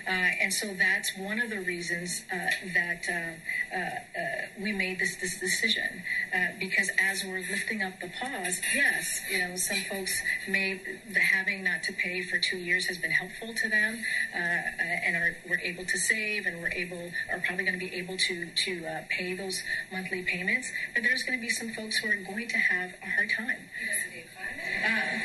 Uh, 0.07 0.11
and 0.11 0.53
so 0.53 0.75
that's 0.75 1.17
one 1.17 1.41
of 1.41 1.51
the 1.51 1.61
reasons 1.61 2.23
uh, 2.33 2.37
that 2.75 3.07
uh, 3.09 3.77
uh, 3.77 3.79
uh, 3.79 4.23
we 4.61 4.73
made 4.73 4.99
this, 4.99 5.17
this 5.17 5.39
decision. 5.39 6.03
because 6.59 6.91
as 6.99 7.25
we're 7.25 7.45
lifting 7.51 7.83
up 7.83 8.01
the 8.01 8.11
pause, 8.21 8.61
yes, 8.75 9.21
you 9.31 9.39
know, 9.39 9.57
some 9.57 9.79
folks 9.89 10.21
may, 10.49 10.81
the 11.13 11.21
having 11.21 11.63
not 11.63 11.83
to 11.85 11.93
pay 11.93 12.23
for 12.23 12.39
two 12.39 12.59
years 12.59 12.87
has 12.87 12.99
been 12.99 13.11
helpful 13.11 13.55
to 13.55 13.69
them 13.69 14.03
and 14.35 15.17
are, 15.17 15.37
we're 15.49 15.61
able 15.61 15.85
to 15.85 15.99
save 15.99 16.47
and 16.47 16.61
we're 16.61 16.73
able, 16.73 17.11
are 17.31 17.41
probably 17.47 17.65
going 17.65 17.79
to 17.79 17.85
be 17.85 17.95
able 17.95 18.17
to, 18.17 18.47
to 18.57 18.83
pay 19.09 19.20
those 19.35 19.63
monthly 19.93 20.23
payments. 20.23 20.71
But 20.95 21.03
there's 21.03 21.23
going 21.23 21.39
to 21.39 21.43
be 21.43 21.51
some 21.51 21.71
folks 21.73 21.97
who 21.99 22.11
are 22.11 22.17
going 22.17 22.49
to 22.49 22.59
have 22.59 22.91
a 23.03 23.11
hard 23.11 23.31
time. 23.37 23.59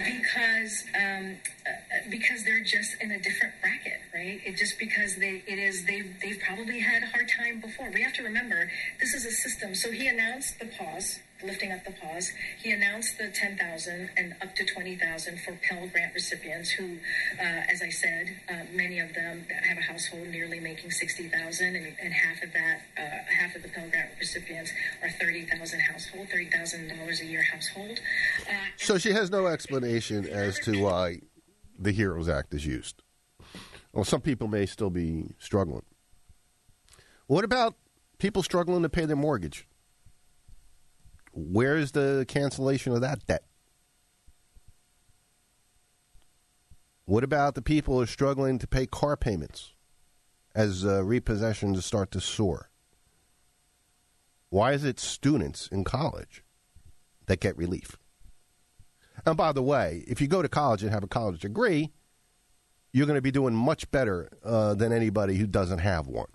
because 0.06 0.84
um, 0.96 1.38
because 2.10 2.44
they're 2.44 2.64
just 2.64 2.96
in 3.02 3.12
a 3.12 3.20
different 3.20 3.54
bracket, 3.62 4.00
right? 4.14 4.42
It 4.46 4.58
just 4.58 4.78
because 4.80 5.16
they 5.16 5.44
it 5.48 5.60
is 5.60 5.86
they 5.86 6.02
they've 6.22 6.40
probably 6.40 6.80
had 6.80 7.04
a 7.04 7.08
hard 7.08 7.30
time 7.30 7.62
before. 7.62 7.90
We 7.92 8.02
have 8.02 8.14
to 8.14 8.24
remember 8.24 8.70
this 9.00 9.14
is 9.14 9.26
a 9.26 9.32
system. 9.32 9.76
So 9.76 9.92
he 9.92 10.08
announced 10.08 10.60
the 10.60 10.66
pause, 10.66 11.20
lifting 11.46 11.72
up 11.72 11.84
the 11.86 11.92
pause. 11.92 12.32
He 12.62 12.72
announced 12.72 13.18
the 13.18 13.30
ten 13.30 13.58
thousand 13.58 14.10
and 14.18 14.36
up 14.42 14.56
to 14.56 14.66
twenty 14.66 14.96
thousand 14.96 15.40
for 15.42 15.58
Pell 15.68 15.88
Grant 15.88 16.14
recipients, 16.14 16.72
who, 16.72 16.98
uh, 17.40 17.44
as 17.72 17.82
I 17.82 17.90
said, 17.90 18.36
uh, 18.50 18.54
many 18.74 19.00
of 19.00 19.14
them 19.14 19.46
have 19.50 19.78
a 19.78 19.82
household 19.82 20.28
nearly 20.28 20.60
making 20.60 20.92
sixty 20.92 21.30
thousand, 21.30 21.76
and, 21.76 21.96
and 22.02 22.14
half 22.14 22.44
of 22.44 22.52
that, 22.54 22.82
uh, 22.98 23.34
half 23.34 23.56
of 23.56 23.64
the 23.64 23.70
Pell 23.70 23.90
Grant 23.90 24.10
recipients 24.20 24.72
are 25.02 25.10
thirty 25.12 25.46
thousand 25.46 25.80
household, 25.82 26.28
thirty 26.32 26.50
thousand 26.50 26.90
dollars 26.90 27.22
a 27.22 27.26
year 27.26 27.44
household. 27.44 28.00
Uh, 28.50 28.54
so 28.78 28.98
she 28.98 29.12
has 29.12 29.30
no 29.30 29.48
explanation 29.48 30.28
as 30.28 30.60
to 30.60 30.82
why 30.82 31.20
the 31.78 31.92
HEROES 31.92 32.30
Act 32.30 32.54
is 32.54 32.66
used. 32.66 33.04
Well, 33.94 34.04
some 34.04 34.22
people 34.22 34.48
may 34.48 34.66
still 34.66 34.90
be 34.90 35.36
struggling. 35.40 35.84
What 37.28 37.44
about 37.44 37.76
people 38.18 38.44
struggling 38.44 38.84
to 38.84 38.90
pay 38.90 39.06
their 39.06 39.16
mortgage? 39.16 39.68
Where's 41.36 41.92
the 41.92 42.26
cancellation 42.30 42.94
of 42.94 43.02
that 43.02 43.28
debt? 43.28 43.44
What 47.04 47.26
about 47.26 47.56
the 47.56 47.62
people 47.62 47.96
who 47.96 48.02
are 48.02 48.08
struggling 48.08 48.58
to 48.58 48.68
pay 48.68 48.88
car 48.88 49.18
payments 49.18 49.74
as 50.56 50.86
uh, 50.86 51.04
repossessions 51.04 51.84
start 51.84 52.10
to 52.12 52.22
soar? 52.22 52.72
Why 54.50 54.72
is 54.72 54.86
it 54.86 54.98
students 54.98 55.68
in 55.68 55.84
college 55.84 56.42
that 57.26 57.42
get 57.42 57.58
relief? 57.58 57.98
And 59.26 59.36
by 59.36 59.52
the 59.52 59.62
way, 59.62 60.06
if 60.08 60.22
you 60.22 60.28
go 60.28 60.42
to 60.42 60.48
college 60.48 60.84
and 60.84 60.92
have 60.92 61.04
a 61.04 61.08
college 61.08 61.42
degree, 61.42 61.92
you're 62.94 63.08
going 63.08 63.18
to 63.18 63.22
be 63.22 63.32
doing 63.32 63.54
much 63.54 63.92
better 63.92 64.30
uh, 64.44 64.74
than 64.74 64.94
anybody 64.94 65.36
who 65.36 65.48
doesn't 65.48 65.80
have 65.80 66.08
one 66.08 66.30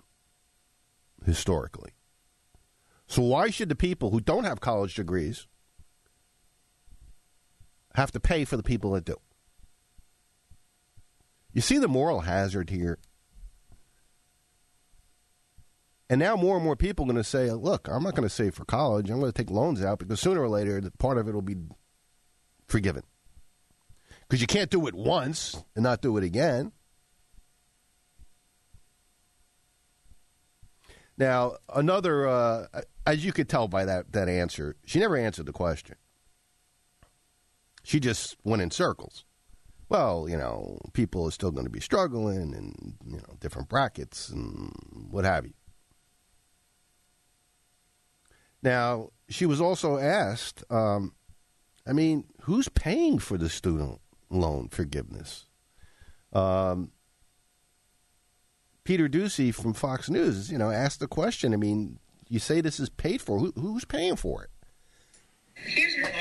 historically. 1.25 1.91
So, 3.11 3.23
why 3.23 3.49
should 3.49 3.67
the 3.67 3.75
people 3.75 4.09
who 4.09 4.21
don't 4.21 4.45
have 4.45 4.61
college 4.61 4.95
degrees 4.95 5.45
have 7.93 8.09
to 8.13 8.21
pay 8.21 8.45
for 8.45 8.55
the 8.55 8.63
people 8.63 8.93
that 8.93 9.03
do? 9.03 9.17
You 11.51 11.59
see 11.59 11.77
the 11.77 11.89
moral 11.89 12.21
hazard 12.21 12.69
here? 12.69 12.99
And 16.09 16.21
now 16.21 16.37
more 16.37 16.55
and 16.55 16.63
more 16.63 16.77
people 16.77 17.03
are 17.03 17.11
going 17.11 17.17
to 17.17 17.23
say, 17.25 17.51
look, 17.51 17.89
I'm 17.89 18.01
not 18.01 18.15
going 18.15 18.29
to 18.29 18.33
save 18.33 18.55
for 18.55 18.63
college. 18.63 19.09
I'm 19.09 19.19
going 19.19 19.29
to 19.29 19.37
take 19.37 19.51
loans 19.51 19.83
out 19.83 19.99
because 19.99 20.21
sooner 20.21 20.41
or 20.41 20.47
later, 20.47 20.81
part 20.97 21.17
of 21.17 21.27
it 21.27 21.33
will 21.33 21.41
be 21.41 21.57
forgiven. 22.69 23.03
Because 24.21 24.39
you 24.39 24.47
can't 24.47 24.69
do 24.69 24.87
it 24.87 24.95
once 24.95 25.61
and 25.75 25.83
not 25.83 26.01
do 26.01 26.15
it 26.15 26.23
again. 26.23 26.71
Now, 31.21 31.57
another, 31.71 32.27
uh, 32.27 32.65
as 33.05 33.23
you 33.23 33.31
could 33.31 33.47
tell 33.47 33.67
by 33.67 33.85
that, 33.85 34.11
that 34.13 34.27
answer, 34.27 34.75
she 34.85 34.97
never 34.97 35.15
answered 35.15 35.45
the 35.45 35.51
question. 35.51 35.95
She 37.83 37.99
just 37.99 38.37
went 38.43 38.63
in 38.63 38.71
circles. 38.71 39.23
Well, 39.87 40.27
you 40.27 40.35
know, 40.35 40.79
people 40.93 41.27
are 41.27 41.31
still 41.31 41.51
going 41.51 41.67
to 41.67 41.71
be 41.71 41.79
struggling 41.79 42.55
and, 42.55 42.95
you 43.05 43.17
know, 43.17 43.35
different 43.39 43.69
brackets 43.69 44.29
and 44.29 44.73
what 45.11 45.23
have 45.23 45.45
you. 45.45 45.53
Now, 48.63 49.11
she 49.29 49.45
was 49.45 49.61
also 49.61 49.99
asked, 49.99 50.63
um, 50.71 51.13
I 51.85 51.93
mean, 51.93 52.23
who's 52.41 52.67
paying 52.67 53.19
for 53.19 53.37
the 53.37 53.47
student 53.47 54.01
loan 54.31 54.69
forgiveness? 54.69 55.45
Um, 56.33 56.93
Peter 58.83 59.07
Doocy 59.07 59.53
from 59.53 59.73
Fox 59.73 60.09
News, 60.09 60.51
you 60.51 60.57
know, 60.57 60.71
asked 60.71 60.99
the 60.99 61.07
question. 61.07 61.53
I 61.53 61.57
mean, 61.57 61.99
you 62.29 62.39
say 62.39 62.61
this 62.61 62.79
is 62.79 62.89
paid 62.89 63.21
for. 63.21 63.39
Who, 63.39 63.51
who's 63.55 63.85
paying 63.85 64.15
for 64.15 64.43
it? 64.43 64.49
Here's, 65.53 65.93
here's 65.93 66.20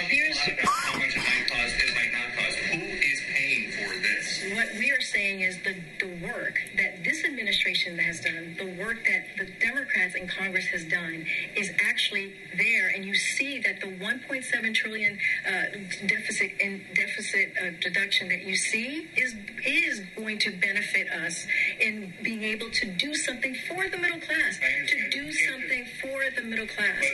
administration 7.71 7.99
has 7.99 8.21
done, 8.21 8.57
the 8.59 8.83
work 8.83 8.99
that 9.07 9.27
the 9.39 9.53
Democrats 9.65 10.15
in 10.15 10.29
Congress 10.29 10.67
has 10.67 10.85
done, 10.85 11.25
is 11.57 11.71
actually 11.89 12.35
there, 12.57 12.89
and 12.89 13.05
you 13.05 13.15
see 13.15 13.61
that 13.61 13.81
the 13.81 13.87
1.7 13.87 14.75
trillion 14.75 15.19
uh, 15.47 15.65
deficit 16.07 16.53
and 16.61 16.83
deficit 16.95 17.53
uh, 17.61 17.71
deduction 17.81 18.29
that 18.29 18.43
you 18.43 18.57
see 18.57 19.09
is 19.17 19.35
is 19.65 20.01
going 20.17 20.39
to 20.39 20.51
benefit 20.51 21.09
us 21.11 21.47
in 21.81 22.13
being 22.23 22.43
able 22.43 22.71
to 22.71 22.87
do 22.97 23.15
something 23.15 23.55
for 23.69 23.89
the 23.89 23.97
middle 23.99 24.21
class, 24.21 24.59
to 24.89 25.11
do 25.11 25.31
something 25.33 25.87
for 26.01 26.23
the 26.37 26.43
middle 26.43 26.67
class. 26.67 27.05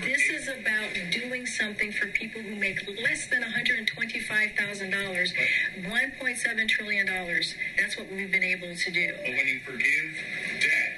This 0.00 0.28
is 0.30 0.48
about 0.48 0.88
doing 1.12 1.46
something 1.46 1.92
for 1.92 2.06
people 2.08 2.40
who 2.42 2.54
make 2.56 2.86
less 3.02 3.26
than 3.28 3.42
$125,000, 3.42 5.32
$1.7 5.80 6.68
trillion. 6.68 7.06
That's 7.76 7.96
what 7.98 8.10
we've 8.10 8.30
been 8.30 8.44
able 8.44 8.74
to 8.74 8.90
do. 8.90 9.12
But 9.16 9.24
when 9.24 9.46
you 9.46 9.60
forgive 9.64 10.05
debt, 10.14 10.95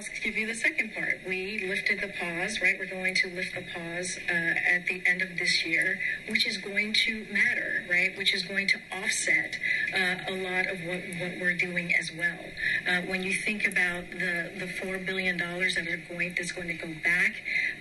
I'll 0.00 0.06
give 0.22 0.34
you 0.34 0.46
the 0.46 0.54
second 0.54 0.94
part. 0.94 1.20
We 1.28 1.66
lifted 1.68 2.00
the 2.00 2.08
pause, 2.18 2.58
right? 2.62 2.74
We're 2.78 2.86
going 2.86 3.14
to 3.16 3.28
lift 3.34 3.54
the 3.54 3.60
pause 3.74 4.18
uh, 4.30 4.32
at 4.32 4.86
the 4.86 5.02
end 5.06 5.20
of 5.20 5.36
this 5.36 5.66
year, 5.66 5.98
which 6.26 6.46
is 6.46 6.56
going 6.56 6.94
to 7.04 7.26
matter, 7.30 7.84
right? 7.90 8.16
Which 8.16 8.32
is 8.32 8.42
going 8.44 8.66
to 8.68 8.78
offset 8.90 9.58
uh, 9.94 10.32
a 10.32 10.36
lot 10.42 10.68
of 10.68 10.80
what, 10.86 11.02
what 11.20 11.32
we're 11.38 11.52
doing 11.52 11.94
as 11.96 12.10
well. 12.16 12.38
Uh, 12.88 13.02
when 13.08 13.22
you 13.22 13.34
think 13.34 13.66
about 13.68 14.10
the, 14.10 14.50
the 14.58 14.68
four 14.82 14.96
billion 14.96 15.36
dollars 15.36 15.74
that 15.74 15.86
are 15.86 16.00
going 16.08 16.34
that's 16.34 16.52
going 16.52 16.68
to 16.68 16.74
go 16.74 16.88
back 17.04 17.34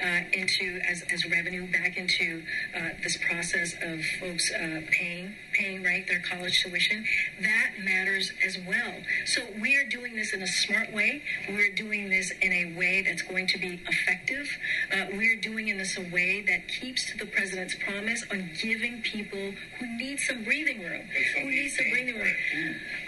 uh, 0.04 0.22
into 0.34 0.82
as, 0.90 1.04
as 1.14 1.26
revenue 1.30 1.72
back 1.72 1.96
into 1.96 2.44
uh, 2.76 2.90
this 3.02 3.16
process 3.16 3.76
of 3.82 4.04
folks 4.20 4.52
uh, 4.52 4.82
paying 4.92 5.36
paying 5.54 5.84
right 5.84 6.08
their 6.08 6.22
college 6.22 6.64
tuition, 6.64 7.06
that 7.42 7.72
matters 7.84 8.32
as 8.46 8.58
well. 8.68 8.94
So 9.26 9.42
we 9.60 9.76
are 9.76 9.84
doing 9.86 10.16
this 10.16 10.34
in 10.34 10.42
a 10.42 10.48
smart 10.48 10.94
way. 10.94 11.22
We're 11.50 11.74
doing 11.74 12.09
this 12.10 12.32
in 12.42 12.52
a 12.52 12.78
way 12.78 13.02
that's 13.02 13.22
going 13.22 13.48
to 13.48 13.58
be 13.58 13.82
effective. 13.88 14.48
Uh, 14.92 15.06
we're 15.14 15.40
doing 15.40 15.68
in 15.68 15.78
this 15.78 15.98
a 15.98 16.02
way 16.12 16.42
that 16.42 16.68
keeps 16.68 17.12
to 17.12 17.18
the 17.18 17.26
president's 17.26 17.76
promise 17.76 18.24
on 18.32 18.50
giving 18.62 19.02
people 19.02 19.52
who 19.80 19.98
need 19.98 20.20
some 20.20 20.44
breathing 20.44 20.82
room, 20.82 21.02
who 21.36 21.50
need 21.50 21.70
some 21.70 21.90
breathing 21.90 22.16
room. 22.16 22.34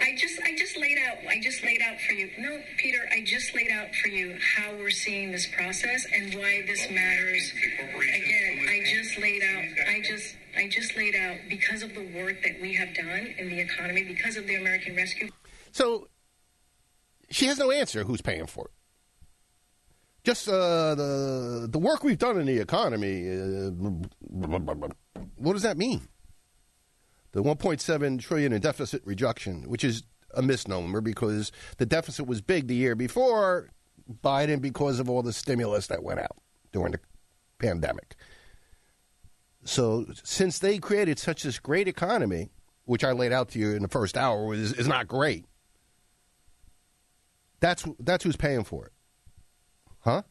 I 0.00 0.16
just 0.16 0.40
I 0.42 0.56
just 0.56 0.76
laid 0.76 0.98
out 0.98 1.18
I 1.28 1.40
just 1.40 1.62
laid 1.62 1.80
out 1.82 2.00
for 2.00 2.14
you. 2.14 2.30
No, 2.38 2.60
Peter, 2.78 3.08
I 3.12 3.22
just 3.24 3.54
laid 3.54 3.70
out 3.70 3.94
for 3.96 4.08
you 4.08 4.38
how 4.56 4.72
we're 4.76 4.90
seeing 4.90 5.32
this 5.32 5.46
process 5.54 6.06
and 6.14 6.34
why 6.34 6.62
this 6.66 6.90
matters. 6.90 7.52
Again, 7.96 8.66
I 8.68 8.82
just 8.84 9.18
laid 9.18 9.42
out 9.42 9.64
I 9.88 10.00
just 10.02 10.36
I 10.56 10.68
just 10.68 10.96
laid 10.96 11.14
out 11.14 11.36
because 11.48 11.82
of 11.82 11.94
the 11.94 12.06
work 12.14 12.42
that 12.42 12.60
we 12.60 12.74
have 12.74 12.94
done 12.94 13.34
in 13.38 13.48
the 13.48 13.60
economy, 13.60 14.02
because 14.02 14.36
of 14.36 14.46
the 14.46 14.56
American 14.56 14.94
Rescue. 14.94 15.30
So 15.72 16.08
she 17.30 17.46
has 17.46 17.58
no 17.58 17.70
answer 17.70 18.04
who's 18.04 18.20
paying 18.20 18.46
for 18.46 18.66
it. 18.66 18.70
Just 20.24 20.48
uh, 20.48 20.94
the 20.94 21.68
the 21.70 21.78
work 21.78 22.04
we've 22.04 22.18
done 22.18 22.38
in 22.38 22.46
the 22.46 22.58
economy. 22.58 23.28
Uh, 23.28 23.70
what 25.36 25.54
does 25.54 25.62
that 25.62 25.76
mean? 25.76 26.02
The 27.32 27.42
1.7 27.42 28.20
trillion 28.20 28.52
in 28.52 28.60
deficit 28.60 29.02
reduction, 29.04 29.68
which 29.68 29.84
is 29.84 30.04
a 30.34 30.42
misnomer 30.42 31.00
because 31.00 31.50
the 31.78 31.86
deficit 31.86 32.26
was 32.26 32.40
big 32.40 32.68
the 32.68 32.74
year 32.74 32.94
before 32.94 33.70
Biden 34.22 34.60
because 34.60 35.00
of 35.00 35.08
all 35.10 35.22
the 35.22 35.32
stimulus 35.32 35.86
that 35.88 36.02
went 36.02 36.20
out 36.20 36.36
during 36.72 36.92
the 36.92 37.00
pandemic. 37.58 38.16
So 39.64 40.06
since 40.24 40.58
they 40.58 40.78
created 40.78 41.18
such 41.18 41.42
this 41.42 41.58
great 41.58 41.88
economy, 41.88 42.50
which 42.84 43.04
I 43.04 43.12
laid 43.12 43.32
out 43.32 43.50
to 43.50 43.58
you 43.58 43.72
in 43.74 43.82
the 43.82 43.88
first 43.88 44.16
hour, 44.16 44.54
is, 44.54 44.72
is 44.74 44.88
not 44.88 45.08
great 45.08 45.46
That's 47.60 47.86
that's 48.00 48.24
who's 48.24 48.36
paying 48.36 48.64
for 48.64 48.86
it, 48.86 48.91
huh? 50.02 50.22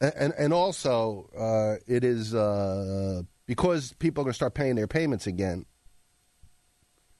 And 0.00 0.34
and, 0.36 0.52
also, 0.52 1.30
uh, 1.38 1.76
it 1.86 2.02
is 2.02 2.34
uh, 2.34 3.22
because 3.46 3.92
people 3.94 4.22
are 4.22 4.24
going 4.24 4.32
to 4.32 4.36
start 4.36 4.54
paying 4.54 4.74
their 4.74 4.88
payments 4.88 5.28
again 5.28 5.64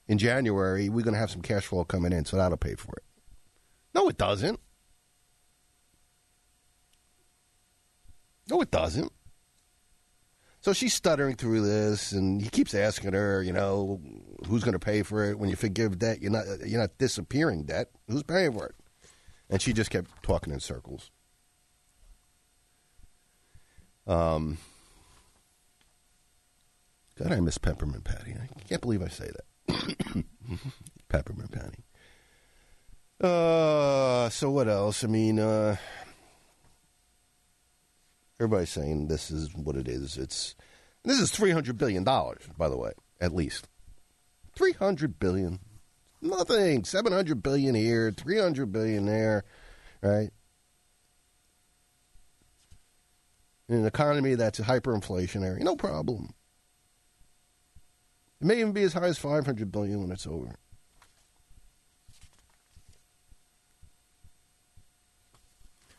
in 0.08 0.18
January. 0.18 0.88
We're 0.88 1.04
going 1.04 1.14
to 1.14 1.20
have 1.20 1.30
some 1.30 1.42
cash 1.42 1.66
flow 1.66 1.84
coming 1.84 2.12
in, 2.12 2.24
so 2.24 2.36
that'll 2.36 2.58
pay 2.58 2.74
for 2.74 2.94
it. 2.96 3.04
No, 3.94 4.08
it 4.08 4.18
doesn't. 4.18 4.58
No, 8.50 8.60
it 8.60 8.72
doesn't. 8.72 9.12
So 10.60 10.72
she's 10.72 10.94
stuttering 10.94 11.36
through 11.36 11.60
this, 11.62 12.12
and 12.12 12.40
he 12.40 12.48
keeps 12.48 12.74
asking 12.74 13.12
her, 13.14 13.42
you 13.42 13.52
know, 13.52 14.00
who's 14.46 14.62
going 14.62 14.74
to 14.74 14.78
pay 14.78 15.02
for 15.02 15.24
it 15.28 15.38
when 15.38 15.50
you 15.50 15.56
forgive 15.56 15.98
debt? 15.98 16.20
You're 16.20 16.30
not 16.30 16.46
you're 16.66 16.80
not 16.80 16.98
disappearing 16.98 17.64
debt. 17.64 17.90
Who's 18.08 18.22
paying 18.22 18.52
for 18.52 18.66
it? 18.66 18.74
And 19.52 19.60
she 19.60 19.74
just 19.74 19.90
kept 19.90 20.10
talking 20.22 20.50
in 20.50 20.60
circles. 20.60 21.10
Um, 24.06 24.56
God, 27.18 27.32
I 27.32 27.40
miss 27.40 27.58
peppermint 27.58 28.02
patty. 28.02 28.32
I 28.32 28.48
can't 28.66 28.80
believe 28.80 29.02
I 29.02 29.08
say 29.08 29.30
that. 29.68 30.24
peppermint 31.08 31.52
patty. 31.52 31.84
Uh, 33.20 34.30
so 34.30 34.50
what 34.50 34.68
else? 34.68 35.04
I 35.04 35.08
mean, 35.08 35.38
uh, 35.38 35.76
everybody's 38.40 38.70
saying 38.70 39.08
this 39.08 39.30
is 39.30 39.54
what 39.54 39.76
it 39.76 39.86
is. 39.86 40.16
It's 40.16 40.54
this 41.04 41.20
is 41.20 41.30
three 41.30 41.50
hundred 41.50 41.76
billion 41.76 42.04
dollars, 42.04 42.42
by 42.56 42.70
the 42.70 42.78
way, 42.78 42.92
at 43.20 43.34
least 43.34 43.68
three 44.56 44.72
hundred 44.72 45.20
billion. 45.20 45.60
Nothing. 46.22 46.84
Seven 46.84 47.12
hundred 47.12 47.42
billion 47.42 47.74
here, 47.74 48.12
three 48.12 48.38
hundred 48.38 48.70
billion 48.70 49.06
there, 49.06 49.44
right? 50.00 50.30
In 53.68 53.78
an 53.78 53.86
economy 53.86 54.36
that's 54.36 54.60
hyperinflationary, 54.60 55.60
no 55.60 55.74
problem. 55.74 56.30
It 58.40 58.46
may 58.46 58.60
even 58.60 58.72
be 58.72 58.82
as 58.82 58.92
high 58.92 59.06
as 59.06 59.18
five 59.18 59.46
hundred 59.46 59.72
billion 59.72 60.00
when 60.00 60.12
it's 60.12 60.26
over. 60.26 60.54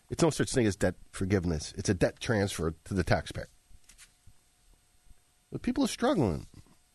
It's 0.10 0.22
no 0.22 0.30
such 0.30 0.52
thing 0.52 0.68
as 0.68 0.76
debt 0.76 0.96
forgiveness. 1.12 1.74
It's 1.76 1.90
a 1.90 1.94
debt 1.94 2.20
transfer 2.20 2.76
to 2.86 2.94
the 2.94 3.04
taxpayer. 3.04 3.50
But 5.52 5.64
people 5.64 5.84
are 5.84 5.88
struggling. 5.88 6.48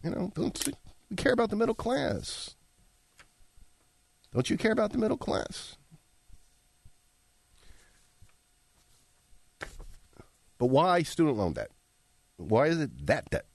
You 0.02 0.10
know, 0.10 0.32
don't 0.34 0.66
you 0.66 1.16
care 1.16 1.32
about 1.32 1.50
the 1.50 1.56
middle 1.56 1.74
class? 1.74 2.54
Don't 4.32 4.50
you 4.50 4.56
care 4.56 4.72
about 4.72 4.92
the 4.92 4.98
middle 4.98 5.16
class? 5.16 5.76
But 10.58 10.66
why 10.66 11.02
student 11.02 11.36
loan 11.36 11.52
debt? 11.52 11.70
Why 12.36 12.66
is 12.66 12.80
it 12.80 13.06
that 13.06 13.30
debt? 13.30 13.46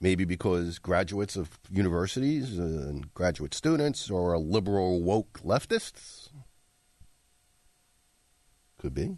Maybe 0.00 0.24
because 0.24 0.78
graduates 0.78 1.36
of 1.36 1.58
universities 1.70 2.58
and 2.58 3.12
graduate 3.14 3.54
students 3.54 4.10
are 4.10 4.36
liberal 4.38 5.02
woke 5.02 5.40
leftists? 5.42 6.30
Could 8.78 8.94
be. 8.94 9.16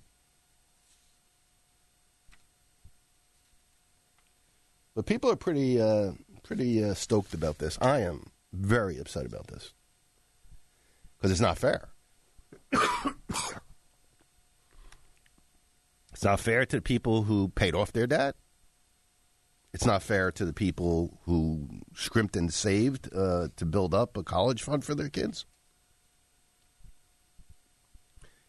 But 4.94 5.06
people 5.06 5.30
are 5.30 5.36
pretty 5.36 5.80
uh, 5.80 6.12
pretty 6.48 6.82
uh, 6.82 6.94
stoked 6.94 7.34
about 7.34 7.58
this. 7.58 7.76
I 7.78 8.00
am 8.00 8.30
very 8.54 8.98
upset 8.98 9.26
about 9.26 9.48
this 9.48 9.74
because 11.16 11.30
it's 11.30 11.42
not 11.42 11.58
fair. 11.58 11.90
it's 12.72 13.54
not 16.24 16.40
fair 16.40 16.64
to 16.64 16.76
the 16.76 16.82
people 16.82 17.24
who 17.24 17.50
paid 17.50 17.74
off 17.74 17.92
their 17.92 18.06
debt. 18.06 18.34
It's 19.74 19.84
not 19.84 20.02
fair 20.02 20.32
to 20.32 20.46
the 20.46 20.54
people 20.54 21.20
who 21.26 21.68
scrimped 21.94 22.34
and 22.34 22.52
saved 22.52 23.14
uh, 23.14 23.48
to 23.56 23.66
build 23.66 23.92
up 23.92 24.16
a 24.16 24.22
college 24.22 24.62
fund 24.62 24.86
for 24.86 24.94
their 24.94 25.10
kids. 25.10 25.44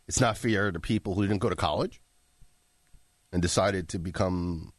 It's 0.08 0.22
not 0.22 0.38
fair 0.38 0.72
to 0.72 0.80
people 0.80 1.16
who 1.16 1.24
didn't 1.24 1.42
go 1.42 1.50
to 1.50 1.56
college 1.58 2.00
and 3.34 3.42
decided 3.42 3.90
to 3.90 4.00
become 4.00 4.72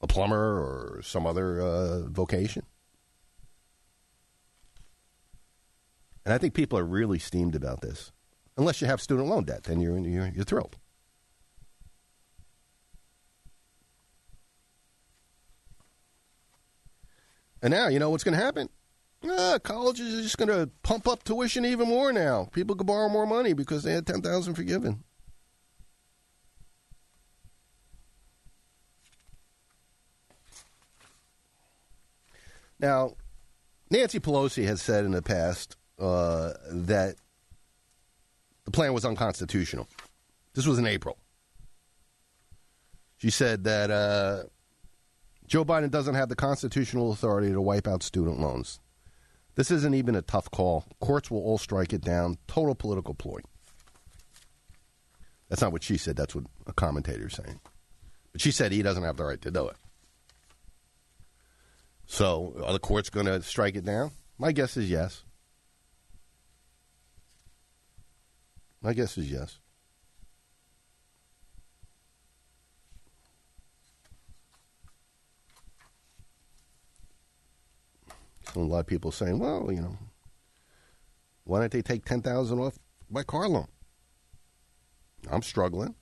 a 0.00 0.06
plumber 0.06 0.58
or 0.58 1.00
some 1.02 1.26
other 1.26 1.60
uh, 1.60 2.00
vocation. 2.08 2.64
And 6.24 6.34
I 6.34 6.38
think 6.38 6.54
people 6.54 6.78
are 6.78 6.84
really 6.84 7.18
steamed 7.18 7.54
about 7.54 7.80
this. 7.80 8.12
Unless 8.56 8.80
you 8.80 8.86
have 8.86 9.00
student 9.00 9.28
loan 9.28 9.44
debt, 9.44 9.64
then 9.64 9.80
you're, 9.80 9.98
you're, 9.98 10.28
you're 10.28 10.44
thrilled. 10.44 10.76
And 17.62 17.72
now, 17.72 17.88
you 17.88 17.98
know 17.98 18.10
what's 18.10 18.24
going 18.24 18.36
to 18.36 18.42
happen? 18.42 18.68
Ah, 19.28 19.58
colleges 19.62 20.18
are 20.18 20.22
just 20.22 20.38
going 20.38 20.48
to 20.48 20.70
pump 20.82 21.06
up 21.06 21.24
tuition 21.24 21.66
even 21.66 21.88
more 21.88 22.10
now. 22.12 22.48
People 22.52 22.74
could 22.74 22.86
borrow 22.86 23.08
more 23.08 23.26
money 23.26 23.52
because 23.52 23.82
they 23.82 23.92
had 23.92 24.06
10000 24.06 24.54
forgiven. 24.54 25.04
Now, 32.80 33.16
Nancy 33.90 34.20
Pelosi 34.20 34.64
has 34.64 34.80
said 34.80 35.04
in 35.04 35.12
the 35.12 35.22
past 35.22 35.76
uh, 35.98 36.52
that 36.70 37.16
the 38.64 38.70
plan 38.70 38.94
was 38.94 39.04
unconstitutional. 39.04 39.86
This 40.54 40.66
was 40.66 40.78
in 40.78 40.86
April. 40.86 41.18
She 43.18 43.30
said 43.30 43.64
that 43.64 43.90
uh, 43.90 44.44
Joe 45.46 45.64
Biden 45.64 45.90
doesn't 45.90 46.14
have 46.14 46.30
the 46.30 46.36
constitutional 46.36 47.12
authority 47.12 47.52
to 47.52 47.60
wipe 47.60 47.86
out 47.86 48.02
student 48.02 48.40
loans. 48.40 48.80
This 49.56 49.70
isn't 49.70 49.94
even 49.94 50.14
a 50.14 50.22
tough 50.22 50.50
call. 50.50 50.86
Courts 51.00 51.30
will 51.30 51.40
all 51.40 51.58
strike 51.58 51.92
it 51.92 52.00
down. 52.00 52.38
Total 52.46 52.74
political 52.74 53.12
ploy. 53.12 53.40
That's 55.48 55.60
not 55.60 55.72
what 55.72 55.82
she 55.82 55.98
said. 55.98 56.16
That's 56.16 56.34
what 56.34 56.44
a 56.66 56.72
commentator 56.72 57.26
is 57.26 57.34
saying. 57.34 57.60
But 58.32 58.40
she 58.40 58.52
said 58.52 58.72
he 58.72 58.82
doesn't 58.82 59.02
have 59.02 59.16
the 59.16 59.24
right 59.24 59.42
to 59.42 59.50
do 59.50 59.68
it. 59.68 59.76
So, 62.12 62.60
are 62.66 62.72
the 62.72 62.80
courts 62.80 63.08
going 63.08 63.26
to 63.26 63.40
strike 63.40 63.76
it 63.76 63.84
down? 63.84 64.10
My 64.36 64.50
guess 64.50 64.76
is 64.76 64.90
yes. 64.90 65.22
My 68.82 68.92
guess 68.92 69.16
is 69.16 69.30
yes. 69.30 69.60
So 78.52 78.60
a 78.60 78.62
lot 78.62 78.80
of 78.80 78.86
people 78.88 79.12
saying, 79.12 79.38
well, 79.38 79.70
you 79.70 79.80
know, 79.80 79.96
why 81.44 81.60
don't 81.60 81.70
they 81.70 81.80
take 81.80 82.04
10000 82.04 82.58
off 82.58 82.76
my 83.08 83.22
car 83.22 83.48
loan? 83.48 83.68
I'm 85.30 85.42
struggling. 85.42 85.94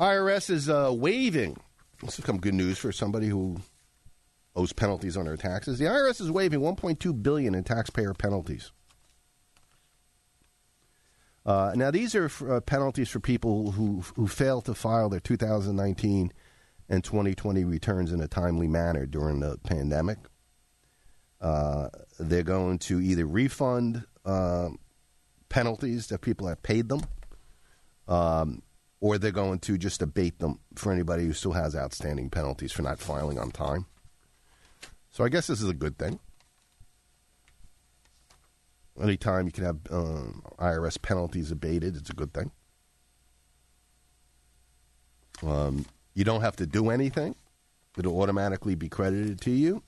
IRS 0.00 0.48
is 0.48 0.68
uh, 0.68 0.90
waiving. 0.92 1.58
This 2.02 2.16
has 2.16 2.24
come 2.24 2.38
good 2.38 2.54
news 2.54 2.78
for 2.78 2.90
somebody 2.90 3.28
who 3.28 3.58
owes 4.56 4.72
penalties 4.72 5.16
on 5.16 5.26
their 5.26 5.36
taxes. 5.36 5.78
The 5.78 5.84
IRS 5.84 6.20
is 6.22 6.30
waiving 6.30 6.60
1.2 6.60 7.22
billion 7.22 7.54
in 7.54 7.62
taxpayer 7.64 8.14
penalties. 8.14 8.72
Uh, 11.44 11.72
now, 11.74 11.90
these 11.90 12.14
are 12.14 12.28
for, 12.28 12.54
uh, 12.54 12.60
penalties 12.60 13.08
for 13.08 13.20
people 13.20 13.72
who 13.72 14.02
who 14.14 14.26
fail 14.26 14.60
to 14.62 14.74
file 14.74 15.08
their 15.08 15.20
2019 15.20 16.32
and 16.88 17.04
2020 17.04 17.64
returns 17.64 18.12
in 18.12 18.20
a 18.20 18.28
timely 18.28 18.68
manner 18.68 19.06
during 19.06 19.40
the 19.40 19.58
pandemic. 19.64 20.18
Uh, 21.40 21.88
they're 22.18 22.42
going 22.42 22.78
to 22.78 23.00
either 23.00 23.26
refund 23.26 24.04
uh, 24.24 24.68
penalties 25.48 26.08
that 26.08 26.20
people 26.20 26.46
have 26.46 26.62
paid 26.62 26.88
them, 26.88 27.00
um, 28.06 28.62
or 29.00 29.16
they're 29.16 29.30
going 29.30 29.58
to 29.60 29.78
just 29.78 30.02
abate 30.02 30.38
them 30.38 30.60
for 30.74 30.92
anybody 30.92 31.24
who 31.24 31.32
still 31.32 31.52
has 31.52 31.74
outstanding 31.74 32.28
penalties 32.28 32.72
for 32.72 32.82
not 32.82 32.98
filing 32.98 33.38
on 33.38 33.50
time. 33.50 33.86
So 35.10 35.24
I 35.24 35.28
guess 35.28 35.46
this 35.46 35.62
is 35.62 35.68
a 35.68 35.74
good 35.74 35.98
thing. 35.98 36.20
Anytime 39.00 39.46
you 39.46 39.52
can 39.52 39.64
have 39.64 39.78
um, 39.90 40.42
IRS 40.58 41.00
penalties 41.00 41.50
abated, 41.50 41.96
it's 41.96 42.10
a 42.10 42.14
good 42.14 42.34
thing. 42.34 42.50
Um, 45.42 45.86
you 46.14 46.24
don't 46.24 46.42
have 46.42 46.56
to 46.56 46.66
do 46.66 46.90
anything. 46.90 47.34
It'll 47.96 48.20
automatically 48.20 48.74
be 48.74 48.88
credited 48.88 49.40
to 49.42 49.50
you 49.50 49.82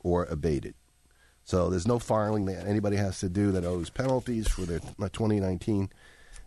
or 0.00 0.24
abated. 0.24 0.74
So 1.44 1.70
there's 1.70 1.88
no 1.88 1.98
filing 1.98 2.44
that 2.44 2.66
anybody 2.66 2.98
has 2.98 3.20
to 3.20 3.30
do 3.30 3.50
that 3.52 3.64
owes 3.64 3.88
penalties 3.88 4.48
for 4.48 4.62
their 4.62 4.80
2019 4.80 5.90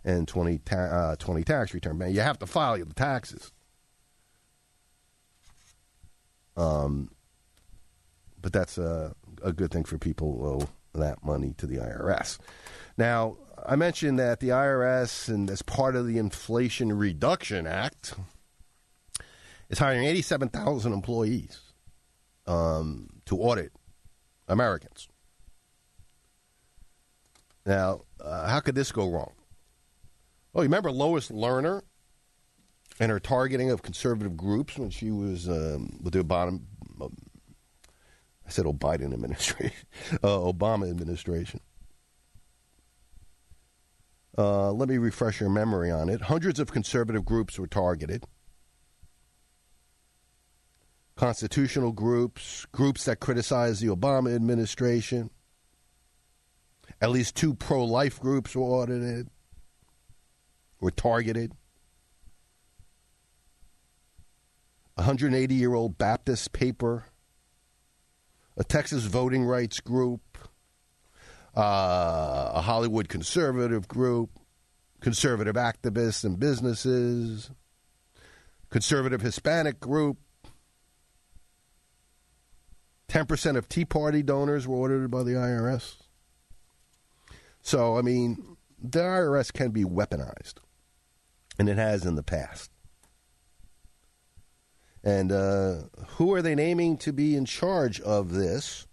and 0.04 0.26
20, 0.26 0.58
ta- 0.58 0.76
uh, 0.76 1.16
20 1.16 1.44
tax 1.44 1.74
return. 1.74 1.98
Man, 1.98 2.12
you 2.12 2.20
have 2.20 2.38
to 2.40 2.46
file 2.46 2.76
the 2.76 2.94
taxes. 2.94 3.52
Um, 6.56 7.10
but 8.40 8.52
that's 8.52 8.78
a, 8.78 9.14
a 9.42 9.52
good 9.52 9.70
thing 9.70 9.84
for 9.84 9.98
people 9.98 10.36
who 10.36 10.46
owe 10.46 10.68
that 11.00 11.24
money 11.24 11.54
to 11.58 11.66
the 11.66 11.76
IRS. 11.76 12.38
Now, 12.98 13.38
I 13.64 13.76
mentioned 13.76 14.18
that 14.18 14.40
the 14.40 14.50
IRS, 14.50 15.28
and 15.28 15.48
as 15.48 15.62
part 15.62 15.96
of 15.96 16.06
the 16.06 16.18
Inflation 16.18 16.92
Reduction 16.92 17.66
Act, 17.66 18.14
is 19.70 19.78
hiring 19.78 20.04
87,000 20.04 20.92
employees 20.92 21.60
um, 22.46 23.08
to 23.26 23.38
audit 23.38 23.72
Americans. 24.48 25.08
Now, 27.64 28.02
uh, 28.20 28.48
how 28.48 28.60
could 28.60 28.74
this 28.74 28.92
go 28.92 29.08
wrong? 29.08 29.32
Well, 30.52 30.64
you 30.64 30.68
remember 30.68 30.90
Lois 30.90 31.30
Lerner 31.30 31.82
and 33.00 33.10
her 33.10 33.20
targeting 33.20 33.70
of 33.70 33.82
conservative 33.82 34.36
groups 34.36 34.76
when 34.76 34.90
she 34.90 35.10
was 35.10 35.48
um, 35.48 35.98
with 36.02 36.12
the 36.12 36.22
Obama, 36.22 36.60
um, 37.00 37.16
I 38.46 38.50
said 38.50 38.66
Biden 38.66 39.14
administration, 39.14 39.72
uh, 40.22 40.28
Obama 40.28 40.90
administration. 40.90 41.60
Uh, 44.36 44.72
let 44.72 44.88
me 44.88 44.98
refresh 44.98 45.40
your 45.40 45.50
memory 45.50 45.90
on 45.90 46.08
it. 46.08 46.22
Hundreds 46.22 46.58
of 46.58 46.72
conservative 46.72 47.24
groups 47.24 47.58
were 47.58 47.66
targeted. 47.66 48.24
Constitutional 51.16 51.92
groups, 51.92 52.66
groups 52.72 53.04
that 53.04 53.20
criticize 53.20 53.80
the 53.80 53.88
Obama 53.88 54.34
administration. 54.34 55.30
At 57.00 57.10
least 57.10 57.36
two 57.36 57.54
pro 57.54 57.84
life 57.84 58.20
groups 58.20 58.56
were 58.56 58.62
audited, 58.62 59.28
were 60.82 60.90
targeted. 60.90 61.52
A 64.98 65.02
180 65.02 65.54
year 65.54 65.72
old 65.72 65.96
Baptist 65.96 66.52
paper, 66.52 67.06
a 68.56 68.64
Texas 68.64 69.04
voting 69.04 69.44
rights 69.44 69.80
group, 69.80 70.36
uh, 71.56 72.50
a 72.54 72.60
Hollywood 72.60 73.08
conservative 73.08 73.88
group, 73.88 74.30
conservative 75.00 75.54
activists 75.54 76.24
and 76.24 76.38
businesses, 76.38 77.50
conservative 78.68 79.22
Hispanic 79.22 79.80
group. 79.80 80.18
10% 83.08 83.56
of 83.56 83.68
Tea 83.68 83.84
Party 83.84 84.22
donors 84.22 84.66
were 84.66 84.76
audited 84.76 85.10
by 85.10 85.22
the 85.22 85.32
IRS. 85.32 85.96
So, 87.60 87.98
I 87.98 88.02
mean, 88.02 88.56
the 88.82 89.00
IRS 89.00 89.52
can 89.52 89.70
be 89.70 89.84
weaponized, 89.84 90.54
and 91.58 91.68
it 91.68 91.76
has 91.76 92.04
in 92.04 92.14
the 92.14 92.22
past. 92.22 92.70
And 95.04 95.32
uh, 95.32 95.74
who 96.16 96.32
are 96.32 96.42
they 96.42 96.54
naming 96.54 96.96
to 96.98 97.12
be 97.12 97.36
in 97.36 97.44
charge 97.44 98.00
of 98.00 98.32
this? 98.32 98.86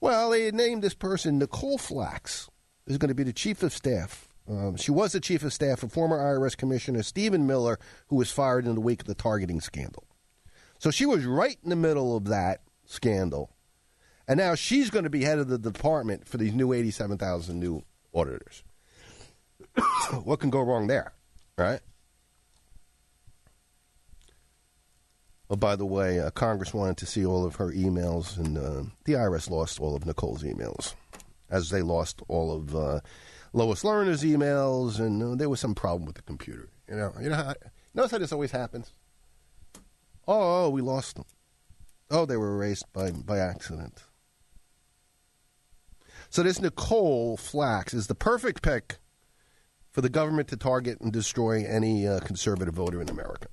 Well, 0.00 0.30
they 0.30 0.50
named 0.50 0.82
this 0.82 0.94
person 0.94 1.38
Nicole 1.38 1.78
Flax 1.78 2.48
is 2.86 2.98
going 2.98 3.10
to 3.10 3.14
be 3.14 3.22
the 3.22 3.32
chief 3.32 3.62
of 3.62 3.72
staff. 3.72 4.28
Um, 4.48 4.76
she 4.76 4.90
was 4.90 5.12
the 5.12 5.20
chief 5.20 5.44
of 5.44 5.52
staff 5.52 5.82
of 5.82 5.92
former 5.92 6.18
IRS 6.18 6.56
Commissioner 6.56 7.02
Stephen 7.02 7.46
Miller, 7.46 7.78
who 8.08 8.16
was 8.16 8.30
fired 8.30 8.66
in 8.66 8.74
the 8.74 8.80
wake 8.80 9.02
of 9.02 9.06
the 9.06 9.14
targeting 9.14 9.60
scandal. 9.60 10.04
So 10.78 10.90
she 10.90 11.06
was 11.06 11.24
right 11.24 11.58
in 11.62 11.70
the 11.70 11.76
middle 11.76 12.16
of 12.16 12.24
that 12.24 12.62
scandal. 12.86 13.50
And 14.26 14.38
now 14.38 14.54
she's 14.54 14.90
going 14.90 15.04
to 15.04 15.10
be 15.10 15.22
head 15.22 15.38
of 15.38 15.48
the 15.48 15.58
department 15.58 16.26
for 16.26 16.38
these 16.38 16.54
new 16.54 16.72
87,000 16.72 17.58
new 17.60 17.82
auditors. 18.12 18.64
what 20.24 20.40
can 20.40 20.50
go 20.50 20.60
wrong 20.60 20.86
there, 20.86 21.12
right? 21.56 21.80
Oh, 25.52 25.56
by 25.56 25.76
the 25.76 25.84
way, 25.84 26.18
uh, 26.18 26.30
Congress 26.30 26.72
wanted 26.72 26.96
to 26.96 27.04
see 27.04 27.26
all 27.26 27.44
of 27.44 27.56
her 27.56 27.70
emails, 27.72 28.38
and 28.38 28.56
uh, 28.56 28.84
the 29.04 29.12
IRS 29.12 29.50
lost 29.50 29.80
all 29.80 29.94
of 29.94 30.06
Nicole's 30.06 30.42
emails, 30.42 30.94
as 31.50 31.68
they 31.68 31.82
lost 31.82 32.22
all 32.26 32.50
of 32.56 32.74
uh, 32.74 33.00
Lois 33.52 33.82
Lerner's 33.84 34.22
emails, 34.22 34.98
and 34.98 35.22
uh, 35.22 35.34
there 35.34 35.50
was 35.50 35.60
some 35.60 35.74
problem 35.74 36.06
with 36.06 36.14
the 36.14 36.22
computer. 36.22 36.70
You 36.88 36.96
know, 36.96 37.12
you 37.20 37.28
know 37.28 37.36
how, 37.36 37.54
notice 37.92 38.12
how 38.12 38.16
this 38.18 38.32
always 38.32 38.52
happens. 38.52 38.94
Oh, 40.26 40.64
oh, 40.64 40.70
we 40.70 40.80
lost 40.80 41.16
them. 41.16 41.26
Oh, 42.10 42.24
they 42.24 42.38
were 42.38 42.54
erased 42.54 42.90
by 42.94 43.10
by 43.10 43.38
accident. 43.38 44.04
So 46.30 46.42
this 46.42 46.62
Nicole 46.62 47.36
Flax 47.36 47.92
is 47.92 48.06
the 48.06 48.14
perfect 48.14 48.62
pick 48.62 48.96
for 49.90 50.00
the 50.00 50.08
government 50.08 50.48
to 50.48 50.56
target 50.56 50.98
and 51.02 51.12
destroy 51.12 51.62
any 51.66 52.08
uh, 52.08 52.20
conservative 52.20 52.72
voter 52.72 53.02
in 53.02 53.10
America. 53.10 53.48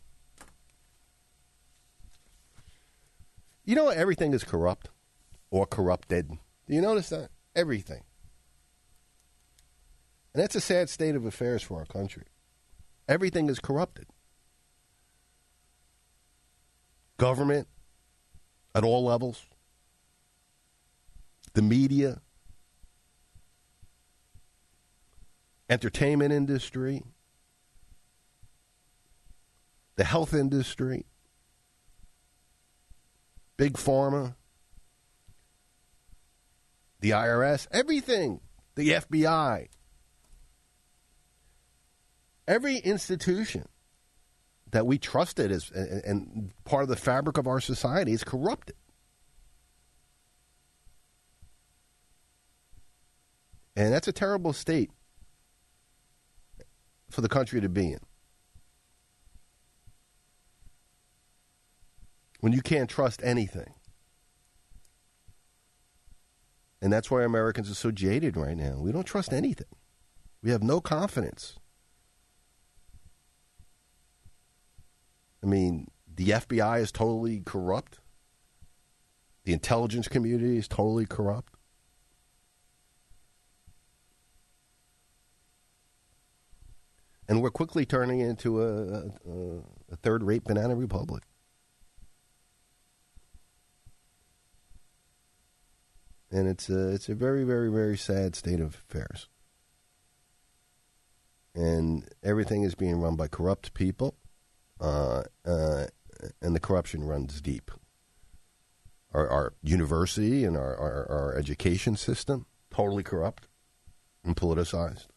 You 3.64 3.76
know, 3.76 3.90
everything 3.90 4.34
is 4.34 4.44
corrupt 4.44 4.90
or 5.52 5.66
corrupted. 5.66 6.30
Do 6.30 6.74
you 6.74 6.82
notice 6.82 7.10
that? 7.10 7.30
Everything. 7.56 8.04
And 10.34 10.44
that's 10.44 10.56
a 10.56 10.62
sad 10.62 10.90
state 10.90 11.16
of 11.16 11.26
affairs 11.26 11.64
for 11.64 11.80
our 11.80 11.86
country. 11.86 12.26
Everything 13.08 13.50
is 13.50 13.60
corrupted. 13.60 14.06
Government 17.18 17.68
at 18.76 18.84
all 18.84 19.04
levels, 19.04 19.46
the 21.54 21.62
media, 21.62 22.22
entertainment 25.70 26.32
industry, 26.32 27.04
the 29.96 30.04
health 30.04 30.34
industry, 30.34 31.06
big 33.60 33.74
pharma, 33.74 34.36
the 37.02 37.10
IRS, 37.10 37.68
everything, 37.72 38.40
the 38.76 38.92
FBI, 38.92 39.68
every 42.48 42.78
institution 42.78 43.68
that 44.72 44.86
we 44.86 44.98
trusted 44.98 45.52
as 45.52 45.72
and, 45.72 46.04
and 46.06 46.52
part 46.64 46.84
of 46.84 46.90
the 46.90 46.96
fabric 46.96 47.38
of 47.38 47.48
our 47.48 47.60
society 47.60 48.14
is 48.14 48.24
corrupted. 48.24 48.78
And 53.76 53.92
that's 53.92 54.08
a 54.08 54.14
terrible 54.14 54.54
state 54.54 54.92
for 57.10 57.20
the 57.20 57.30
country 57.30 57.60
to 57.60 57.68
be 57.68 57.92
in. 57.92 58.00
When 62.40 62.54
you 62.54 62.62
can't 62.62 62.90
trust 62.90 63.22
anything. 63.24 63.74
And 66.82 66.94
that's 66.94 67.12
why 67.12 67.24
Americans 67.24 67.70
are 67.70 67.76
so 67.76 67.92
jaded 67.92 68.38
right 68.38 68.56
now. 68.56 68.80
We 68.80 68.92
don't 68.92 69.06
trust 69.06 69.34
anything. 69.34 69.68
We 70.42 70.52
have 70.52 70.64
no 70.64 70.80
confidence. 70.80 71.58
I 75.44 75.46
mean, 75.46 75.88
the 76.14 76.30
FBI 76.30 76.82
is 76.82 76.92
totally 76.92 77.42
corrupt. 77.42 78.00
The 79.44 79.54
intelligence 79.54 80.08
community 80.08 80.58
is 80.58 80.68
totally 80.68 81.06
corrupt. 81.06 81.54
And 87.28 87.42
we're 87.42 87.52
quickly 87.52 87.86
turning 87.86 88.22
into 88.22 88.62
a, 88.62 89.12
a, 89.30 89.92
a 89.92 89.96
third 89.98 90.24
rate 90.24 90.44
banana 90.46 90.76
republic. 90.76 91.24
And 96.32 96.48
it's 96.48 96.70
a, 96.70 96.90
it's 96.90 97.10
a 97.10 97.16
very, 97.16 97.44
very, 97.44 97.72
very 97.72 97.98
sad 97.98 98.36
state 98.36 98.60
of 98.60 98.76
affairs. 98.90 99.28
And 101.56 102.08
everything 102.24 102.64
is 102.64 102.76
being 102.76 103.02
run 103.02 103.16
by 103.16 103.28
corrupt 103.28 103.74
people 103.74 104.16
uh, 104.80 105.24
uh, 105.46 105.88
and 106.42 106.56
the 106.56 106.60
corruption 106.60 107.04
runs 107.04 107.42
deep. 107.42 107.72
Our, 109.14 109.28
our 109.28 109.54
university 109.64 110.46
and 110.46 110.56
our, 110.56 110.76
our, 110.78 111.12
our 111.12 111.36
education 111.36 111.96
system 111.96 112.46
totally 112.70 113.04
corrupt 113.04 113.48
and 114.24 114.36
politicized. 114.36 115.08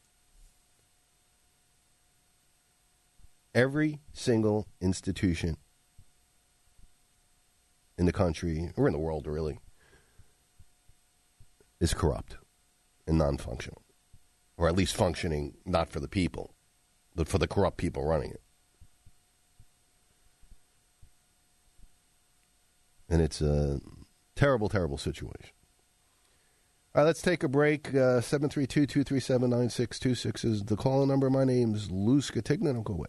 Every 3.54 4.00
single 4.14 4.66
institution 4.80 5.58
in 7.98 8.06
the 8.06 8.12
country, 8.12 8.70
or 8.76 8.86
in 8.86 8.94
the 8.94 8.98
world 8.98 9.26
really, 9.26 9.58
is 11.82 11.92
corrupt 11.92 12.36
and 13.08 13.18
non 13.18 13.36
functional. 13.36 13.82
Or 14.56 14.68
at 14.68 14.76
least 14.76 14.94
functioning 14.94 15.54
not 15.66 15.90
for 15.90 15.98
the 15.98 16.08
people, 16.08 16.54
but 17.16 17.28
for 17.28 17.38
the 17.38 17.48
corrupt 17.48 17.76
people 17.76 18.04
running 18.04 18.30
it. 18.30 18.40
And 23.08 23.20
it's 23.20 23.42
a 23.42 23.80
terrible, 24.36 24.68
terrible 24.68 24.96
situation. 24.96 25.50
All 26.94 27.02
right, 27.02 27.06
let's 27.06 27.20
take 27.20 27.42
a 27.42 27.48
break. 27.48 27.88
Uh, 27.88 28.20
732 28.20 28.86
237 28.86 29.50
9626 29.50 30.44
is 30.44 30.64
the 30.64 30.76
call 30.76 31.04
number. 31.04 31.28
My 31.30 31.44
name's 31.44 31.90
Lou 31.90 32.20
Scatigna. 32.20 32.72
Don't 32.72 32.84
go 32.84 32.94
away. 32.94 33.08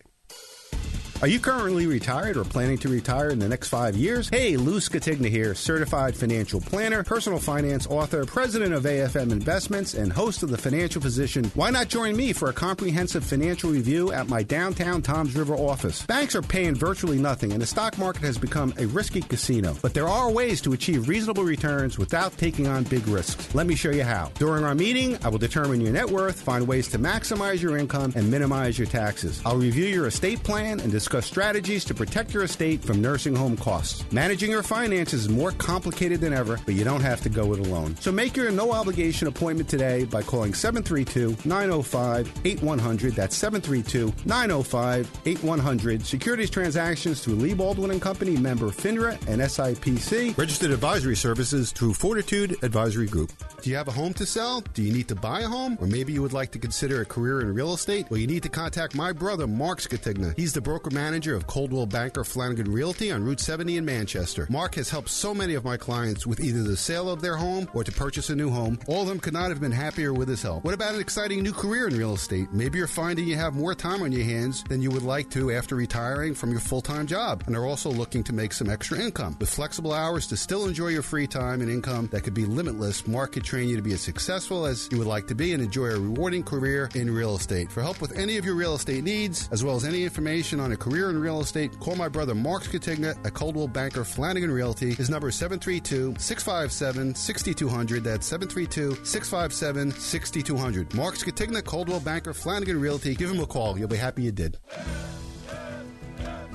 Are 1.24 1.28
you 1.28 1.40
currently 1.40 1.88
retired 1.88 2.36
or 2.36 2.44
planning 2.44 2.78
to 2.80 2.90
retire 2.90 3.30
in 3.30 3.40
the 3.40 3.48
next 3.48 3.70
five 3.70 3.96
years? 3.96 4.28
Hey, 4.28 4.58
Lou 4.58 4.82
Scatigna 4.82 5.30
here, 5.30 5.56
certified 5.56 6.18
financial 6.18 6.60
planner, 6.60 7.02
personal 7.02 7.40
finance 7.40 7.88
author, 7.88 8.26
president 8.26 8.74
of 8.74 8.84
AFM 8.84 9.32
Investments, 9.32 9.94
and 9.94 10.12
host 10.12 10.44
of 10.44 10.50
The 10.50 10.58
Financial 10.58 11.02
Physician. 11.02 11.50
Why 11.56 11.70
not 11.70 11.88
join 11.88 12.18
me 12.18 12.34
for 12.34 12.50
a 12.50 12.54
comprehensive 12.54 13.24
financial 13.24 13.70
review 13.70 14.12
at 14.12 14.28
my 14.28 14.44
downtown 14.44 15.02
Toms 15.02 15.34
River 15.34 15.56
office? 15.56 16.06
Banks 16.06 16.36
are 16.36 16.42
paying 16.42 16.76
virtually 16.76 17.20
nothing, 17.20 17.54
and 17.54 17.62
the 17.62 17.68
stock 17.68 17.98
market 17.98 18.24
has 18.24 18.38
become 18.38 18.74
a 18.78 18.86
risky 18.88 19.22
casino. 19.22 19.78
But 19.82 19.94
there 19.94 20.10
are 20.10 20.30
ways 20.30 20.60
to 20.64 20.74
achieve 20.74 21.08
reasonable 21.08 21.46
returns 21.46 21.98
without 21.98 22.38
taking 22.38 22.68
on 22.68 22.84
big 22.84 23.08
risks. 23.08 23.56
Let 23.56 23.66
me 23.66 23.76
show 23.76 23.92
you 23.92 24.04
how. 24.04 24.30
During 24.40 24.66
our 24.66 24.76
meeting, 24.76 25.18
I 25.24 25.30
will 25.30 25.38
determine 25.38 25.80
your 25.80 25.94
net 25.94 26.10
worth, 26.10 26.42
find 26.42 26.68
ways 26.68 26.90
to 26.90 27.00
maximize 27.00 27.62
your 27.62 27.78
income, 27.78 28.12
and 28.14 28.30
minimize 28.30 28.78
your 28.78 28.88
taxes. 28.88 29.42
I'll 29.46 29.56
review 29.56 29.86
your 29.86 30.08
estate 30.08 30.44
plan 30.44 30.82
and 30.82 30.92
discuss 30.92 31.13
strategies 31.22 31.86
to 31.86 31.94
protect 31.94 32.34
your 32.34 32.44
estate 32.44 32.84
from 32.84 33.02
nursing 33.02 33.36
home 33.36 33.56
costs. 33.56 34.04
Managing 34.12 34.52
your 34.52 34.64
finances 34.64 35.26
is 35.26 35.30
more 35.30 35.52
complicated 35.52 36.22
than 36.22 36.34
ever, 36.34 36.60
but 36.66 36.74
you 36.74 36.84
don't 36.84 37.02
have 37.02 37.22
to 37.22 37.30
go 37.30 37.54
it 37.54 37.60
alone. 37.60 37.96
So 37.98 38.12
make 38.12 38.36
your 38.36 38.52
no 38.52 38.72
obligation 38.72 39.28
appointment 39.28 39.70
today 39.70 40.06
by 40.06 40.24
calling 40.24 40.54
732 40.54 41.38
905 41.48 42.32
8100. 42.46 43.14
That's 43.14 43.36
732 43.36 44.14
905 44.26 45.12
8100. 45.26 46.06
Securities 46.06 46.50
transactions 46.50 47.24
through 47.24 47.36
Lee 47.36 47.54
Baldwin 47.54 47.92
and 47.92 48.02
Company, 48.02 48.36
member 48.36 48.68
FINRA 48.68 49.14
and 49.28 49.42
SIPC. 49.42 50.38
Registered 50.38 50.72
advisory 50.72 51.16
services 51.16 51.72
through 51.72 51.94
Fortitude 51.94 52.58
Advisory 52.64 53.08
Group. 53.08 53.32
Do 53.62 53.70
you 53.70 53.76
have 53.76 53.88
a 53.88 53.92
home 53.92 54.14
to 54.16 54.26
sell? 54.26 54.62
Do 54.74 54.82
you 54.82 54.92
need 54.92 55.08
to 55.08 55.16
buy 55.16 55.42
a 55.42 55.48
home? 55.48 55.78
Or 55.80 55.88
maybe 55.88 56.12
you 56.12 56.22
would 56.22 56.34
like 56.34 56.52
to 56.52 56.60
consider 56.60 57.02
a 57.02 57.06
career 57.06 57.42
in 57.42 57.54
real 57.54 57.74
estate? 57.74 58.08
Well, 58.10 58.20
you 58.20 58.28
need 58.28 58.44
to 58.44 58.50
contact 58.50 58.96
my 58.96 59.14
brother, 59.14 59.48
Mark 59.48 59.80
Scatigna. 59.80 60.34
He's 60.36 60.54
the 60.54 60.62
broker 60.62 60.90
manager 60.90 61.03
of 61.04 61.48
Coldwell 61.48 61.86
Banker 61.86 62.24
Flanagan 62.24 62.72
Realty 62.72 63.12
on 63.12 63.26
Route 63.26 63.42
70 63.42 63.76
in 63.76 63.84
Manchester. 63.84 64.48
Mark 64.50 64.76
has 64.76 64.90
helped 64.90 65.10
so 65.10 65.34
many 65.34 65.54
of 65.54 65.66
my 65.66 65.76
clients 65.76 66.26
with 66.26 66.40
either 66.40 66.64
the 66.64 66.78
sale 66.78 67.10
of 67.10 67.22
their 67.22 67.36
home 67.36 67.70
or 67.74 67.84
to 67.84 67.92
purchase 67.92 68.30
a 68.30 68.36
new 68.36 68.50
home. 68.50 68.80
All 68.88 69.02
of 69.02 69.10
them 69.10 69.20
could 69.20 69.34
not 69.34 69.50
have 69.50 69.60
been 69.60 69.74
happier 69.74 70.14
with 70.14 70.30
his 70.30 70.42
help. 70.42 70.64
What 70.64 70.74
about 70.74 70.96
an 70.96 71.02
exciting 71.02 71.44
new 71.44 71.52
career 71.52 71.90
in 71.90 71.98
real 71.98 72.14
estate? 72.14 72.54
Maybe 72.54 72.78
you're 72.78 72.88
finding 72.88 73.28
you 73.28 73.36
have 73.36 73.54
more 73.54 73.76
time 73.76 74.02
on 74.02 74.14
your 74.14 74.24
hands 74.24 74.64
than 74.64 74.82
you 74.82 74.92
would 74.92 75.04
like 75.04 75.30
to 75.32 75.52
after 75.52 75.76
retiring 75.76 76.34
from 76.34 76.52
your 76.52 76.62
full 76.62 76.82
time 76.82 77.06
job 77.06 77.44
and 77.48 77.56
are 77.58 77.66
also 77.66 77.92
looking 77.92 78.24
to 78.24 78.34
make 78.34 78.54
some 78.54 78.70
extra 78.70 78.98
income. 78.98 79.36
With 79.42 79.50
flexible 79.50 79.92
hours 79.92 80.26
to 80.28 80.38
still 80.38 80.66
enjoy 80.66 80.88
your 80.88 81.02
free 81.02 81.28
time 81.28 81.60
and 81.60 81.70
income 81.70 82.08
that 82.14 82.22
could 82.22 82.34
be 82.34 82.46
limitless, 82.46 83.06
Mark 83.06 83.34
could 83.34 83.44
train 83.44 83.68
you 83.68 83.76
to 83.76 83.82
be 83.82 83.94
as 83.94 84.02
successful 84.02 84.66
as 84.66 84.88
you 84.90 85.00
would 85.00 85.08
like 85.08 85.28
to 85.28 85.36
be 85.36 85.52
and 85.52 85.62
enjoy 85.62 85.88
a 85.88 86.00
rewarding 86.00 86.44
career 86.44 86.90
in 86.96 87.14
real 87.14 87.36
estate. 87.36 87.70
For 87.70 87.82
help 87.82 88.00
with 88.00 88.18
any 88.18 88.38
of 88.38 88.46
your 88.46 88.56
real 88.56 88.76
estate 88.76 89.04
needs, 89.04 89.50
as 89.52 89.66
well 89.66 89.76
as 89.76 89.84
any 89.84 90.04
information 90.06 90.62
on 90.62 90.72
a 90.72 90.78
career 90.78 90.93
in 91.02 91.20
real 91.20 91.42
estate, 91.42 91.80
call 91.80 91.96
my 91.96 92.08
brother 92.08 92.36
Mark 92.36 92.64
Scatigna 92.64 93.18
at 93.26 93.34
Coldwell 93.34 93.68
Banker 93.68 94.04
Flanagan 94.04 94.52
Realty. 94.52 94.94
His 94.94 95.10
number 95.10 95.30
is 95.30 95.36
732 95.36 96.16
657 96.18 97.16
6200. 97.16 98.04
That's 98.04 98.28
732 98.28 99.04
657 99.04 99.92
6200. 99.92 100.94
Mark 100.94 101.16
Scatigna, 101.16 101.64
Coldwell 101.64 102.00
Banker 102.00 102.34
Flanagan 102.34 102.80
Realty. 102.80 103.16
Give 103.16 103.32
him 103.32 103.40
a 103.40 103.46
call. 103.46 103.78
You'll 103.78 103.88
be 103.88 103.98
happy 103.98 104.24
you 104.24 104.32
did. 104.32 104.58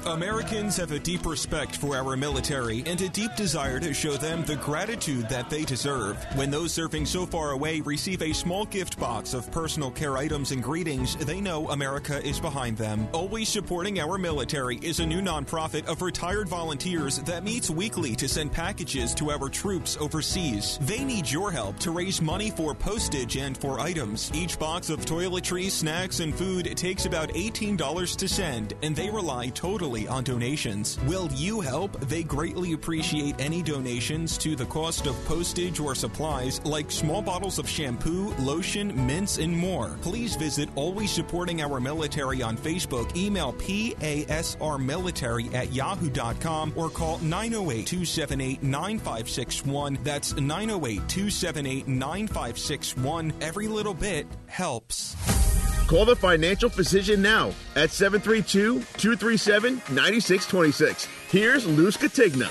Americans 0.06 0.76
have 0.76 0.92
a 0.92 0.98
deep 0.98 1.26
respect 1.26 1.76
for 1.76 1.96
our 1.96 2.16
military 2.16 2.82
and 2.86 3.00
a 3.00 3.08
deep 3.08 3.34
desire 3.36 3.80
to 3.80 3.92
show 3.92 4.16
them 4.16 4.44
the 4.44 4.56
gratitude 4.56 5.28
that 5.28 5.50
they 5.50 5.64
deserve. 5.64 6.16
When 6.34 6.50
those 6.50 6.72
serving 6.72 7.04
so 7.04 7.26
far 7.26 7.50
away 7.50 7.80
receive 7.80 8.22
a 8.22 8.32
small 8.32 8.64
gift 8.64 8.98
box 8.98 9.34
of 9.34 9.50
personal 9.50 9.90
care 9.90 10.16
items 10.16 10.52
and 10.52 10.62
greetings, 10.62 11.16
they 11.16 11.40
know 11.40 11.68
America 11.70 12.24
is 12.24 12.40
behind 12.40 12.76
them. 12.76 13.08
Always 13.12 13.48
supporting 13.48 14.00
our 14.00 14.18
military 14.18 14.76
is 14.78 15.00
a 15.00 15.06
new 15.06 15.20
nonprofit 15.20 15.84
of 15.86 16.00
retired 16.00 16.48
volunteers 16.48 17.18
that 17.22 17.44
meets 17.44 17.68
weekly 17.68 18.14
to 18.16 18.28
send 18.28 18.52
packages 18.52 19.14
to 19.14 19.30
our 19.30 19.48
troops 19.48 19.96
overseas. 20.00 20.78
They 20.82 21.04
need 21.04 21.30
your 21.30 21.50
help 21.50 21.78
to 21.80 21.90
raise 21.90 22.22
money 22.22 22.50
for 22.50 22.74
postage 22.74 23.36
and 23.36 23.58
for 23.58 23.80
items. 23.80 24.30
Each 24.34 24.58
box 24.58 24.90
of 24.90 25.04
toiletries, 25.04 25.72
snacks, 25.72 26.20
and 26.20 26.34
food 26.34 26.76
takes 26.76 27.04
about 27.04 27.30
$18 27.30 28.16
to 28.16 28.28
send, 28.28 28.74
and 28.82 28.94
they 28.94 29.10
rely 29.10 29.48
totally 29.48 29.97
on 30.06 30.22
donations. 30.22 30.98
Will 31.06 31.28
you 31.32 31.60
help? 31.60 31.98
They 32.00 32.22
greatly 32.22 32.74
appreciate 32.74 33.40
any 33.40 33.62
donations 33.62 34.36
to 34.38 34.54
the 34.54 34.66
cost 34.66 35.06
of 35.06 35.16
postage 35.24 35.80
or 35.80 35.94
supplies 35.94 36.60
like 36.64 36.90
small 36.90 37.22
bottles 37.22 37.58
of 37.58 37.66
shampoo, 37.68 38.34
lotion, 38.34 39.06
mints, 39.06 39.38
and 39.38 39.56
more. 39.56 39.96
Please 40.02 40.36
visit 40.36 40.68
Always 40.74 41.10
Supporting 41.10 41.62
Our 41.62 41.80
Military 41.80 42.42
on 42.42 42.56
Facebook, 42.56 43.16
email 43.16 43.52
PASRmilitary 43.54 45.54
at 45.54 45.72
yahoo.com, 45.72 46.72
or 46.76 46.90
call 46.90 47.18
908 47.18 47.86
278 47.86 48.62
9561. 48.62 49.98
That's 50.04 50.36
908 50.36 51.08
278 51.08 51.88
9561. 51.88 53.32
Every 53.40 53.68
little 53.68 53.94
bit 53.94 54.26
helps. 54.46 55.47
Call 55.88 56.04
the 56.04 56.14
financial 56.14 56.68
physician 56.68 57.22
now 57.22 57.50
at 57.74 57.90
732 57.90 58.80
237 58.98 59.76
9626. 59.88 61.08
Here's 61.30 61.66
Lou 61.66 61.90
Scatigna. 61.90 62.50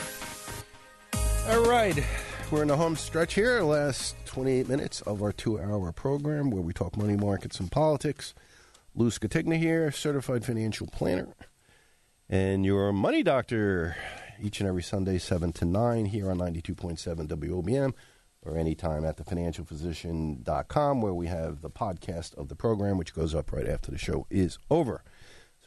All 1.47 1.69
right. 1.69 2.03
We're 2.49 2.63
in 2.63 2.69
the 2.69 2.77
home 2.77 2.95
stretch 2.95 3.35
here, 3.35 3.61
last 3.61 4.15
28 4.25 4.67
minutes 4.67 5.01
of 5.01 5.21
our 5.21 5.31
two 5.31 5.59
hour 5.59 5.91
program 5.91 6.49
where 6.49 6.63
we 6.63 6.73
talk 6.73 6.97
money 6.97 7.15
markets 7.15 7.59
and 7.59 7.71
politics. 7.71 8.33
Lou 8.95 9.11
Scatigna 9.11 9.59
here, 9.59 9.91
certified 9.91 10.43
financial 10.43 10.87
planner, 10.87 11.27
and 12.27 12.65
your 12.65 12.91
money 12.91 13.21
doctor 13.21 13.95
each 14.41 14.61
and 14.61 14.67
every 14.67 14.81
Sunday, 14.81 15.19
7 15.19 15.53
to 15.53 15.65
9, 15.65 16.05
here 16.05 16.31
on 16.31 16.39
92.7 16.39 17.27
WOBM 17.27 17.93
or 18.43 18.57
anytime 18.57 19.05
at 19.05 19.17
thefinancialphysician.com 19.17 21.01
where 21.01 21.13
we 21.13 21.27
have 21.27 21.61
the 21.61 21.69
podcast 21.69 22.35
of 22.35 22.47
the 22.49 22.55
program, 22.55 22.97
which 22.97 23.13
goes 23.13 23.35
up 23.35 23.51
right 23.51 23.67
after 23.67 23.91
the 23.91 23.97
show 23.97 24.25
is 24.29 24.57
over. 24.69 25.03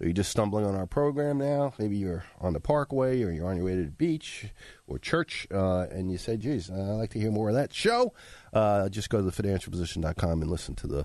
So 0.01 0.05
you're 0.05 0.15
just 0.15 0.31
stumbling 0.31 0.65
on 0.65 0.75
our 0.75 0.87
program 0.87 1.37
now. 1.37 1.75
Maybe 1.79 1.99
you're 1.99 2.25
on 2.41 2.55
the 2.55 2.61
parkway 2.61 3.23
or 3.23 3.31
you're 3.31 3.47
on 3.47 3.57
your 3.57 3.67
way 3.67 3.77
to 3.77 3.85
the 3.85 3.91
beach 3.91 4.47
or 4.87 4.99
church, 4.99 5.47
uh, 5.53 5.89
and 5.91 6.11
you 6.11 6.17
say, 6.17 6.39
geez, 6.39 6.71
I'd 6.71 6.77
like 6.77 7.11
to 7.11 7.21
hear 7.21 7.31
more 7.31 7.51
of 7.51 7.55
that 7.55 7.75
show. 7.75 8.15
Uh, 8.51 8.89
just 8.89 9.11
go 9.11 9.21
to 9.21 9.31
thefinancialphysician.com 9.31 10.41
and 10.41 10.51
listen 10.51 10.75
to 10.77 10.87
the, 10.87 11.05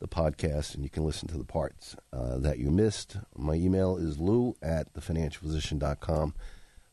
the 0.00 0.08
podcast, 0.08 0.74
and 0.74 0.82
you 0.82 0.90
can 0.90 1.04
listen 1.04 1.28
to 1.28 1.38
the 1.38 1.44
parts 1.44 1.94
uh, 2.12 2.36
that 2.38 2.58
you 2.58 2.72
missed. 2.72 3.16
My 3.36 3.54
email 3.54 3.96
is 3.96 4.18
lou 4.18 4.56
at 4.60 4.92
thefinancialphysician.com. 4.92 6.34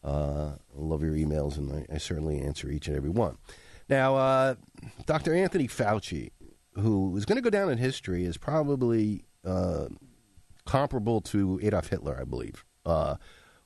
Uh, 0.04 0.52
I 0.52 0.56
love 0.76 1.02
your 1.02 1.16
emails, 1.16 1.58
and 1.58 1.72
I, 1.90 1.96
I 1.96 1.98
certainly 1.98 2.41
answer 2.41 2.70
each 2.70 2.88
and 2.88 2.96
every 2.96 3.10
one. 3.10 3.40
Now, 3.90 4.16
uh, 4.16 4.56
Dr. 5.07 5.34
Anthony 5.34 5.68
Fauci, 5.68 6.30
who 6.76 7.18
is 7.18 7.26
going 7.26 7.38
to 7.38 7.41
go 7.41 7.49
down 7.49 7.72
in 7.72 7.80
history 7.80 8.24
is 8.24 8.38
probably 8.38 9.26
uh, 9.44 9.88
comparable 10.66 11.22
to 11.22 11.60
Adolf 11.64 11.88
Hitler, 11.88 12.16
I 12.22 12.24
believe, 12.24 12.64
uh, 12.86 13.16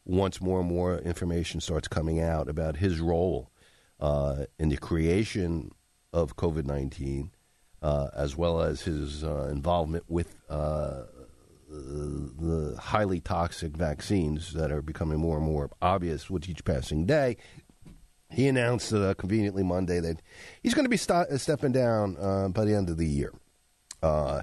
once 0.06 0.42
more 0.42 0.62
and 0.62 0.70
more 0.70 1.00
information 1.00 1.60
starts 1.60 1.90
coming 1.90 2.22
out 2.22 2.48
about 2.48 2.78
his 2.78 3.02
role 3.02 3.52
uh, 4.00 4.46
in 4.58 4.70
the 4.70 4.78
creation 4.78 5.72
of 6.14 6.38
COVID 6.38 6.66
19, 6.66 7.32
uh, 7.82 8.08
as 8.16 8.38
well 8.38 8.62
as 8.62 8.84
his 8.84 9.26
uh, 9.26 9.50
involvement 9.52 10.06
with 10.08 10.38
the 10.48 11.10
highly 12.80 13.20
toxic 13.20 13.76
vaccines 13.76 14.54
that 14.54 14.72
are 14.72 14.82
becoming 14.82 15.20
more 15.20 15.38
and 15.38 15.46
more 15.46 15.70
obvious 15.82 16.30
with 16.30 16.48
each 16.48 16.64
passing 16.64 17.06
day. 17.06 17.36
He 18.34 18.48
announced 18.48 18.92
uh, 18.92 19.14
conveniently 19.14 19.64
Monday 19.64 20.00
that 20.00 20.22
he's 20.62 20.74
going 20.74 20.86
to 20.86 20.90
be 20.90 20.98
st- 20.98 21.40
stepping 21.40 21.72
down 21.72 22.18
uh, 22.20 22.48
by 22.50 22.66
the 22.66 22.76
end 22.76 22.90
of 22.90 22.98
the 22.98 23.08
year, 23.08 23.34
uh, 24.02 24.42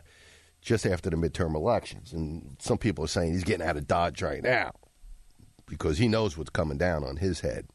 just 0.61 0.87
after 0.87 1.11
the 1.11 1.17
midterm 1.17 1.57
elections. 1.57 2.12
And 2.12 2.57
some 2.61 2.79
people 2.79 3.05
are 3.05 3.09
saying 3.09 3.33
he's 3.33 3.45
getting 3.45 3.67
out 3.67 3.77
of 3.77 3.89
Dodge 3.89 4.23
right 4.23 4.43
now 4.43 4.73
because 5.67 5.99
he 5.99 6.09
knows 6.09 6.37
what's 6.37 6.51
coming 6.51 6.79
down 6.79 7.05
on 7.05 7.17
his 7.17 7.41
head. 7.41 7.69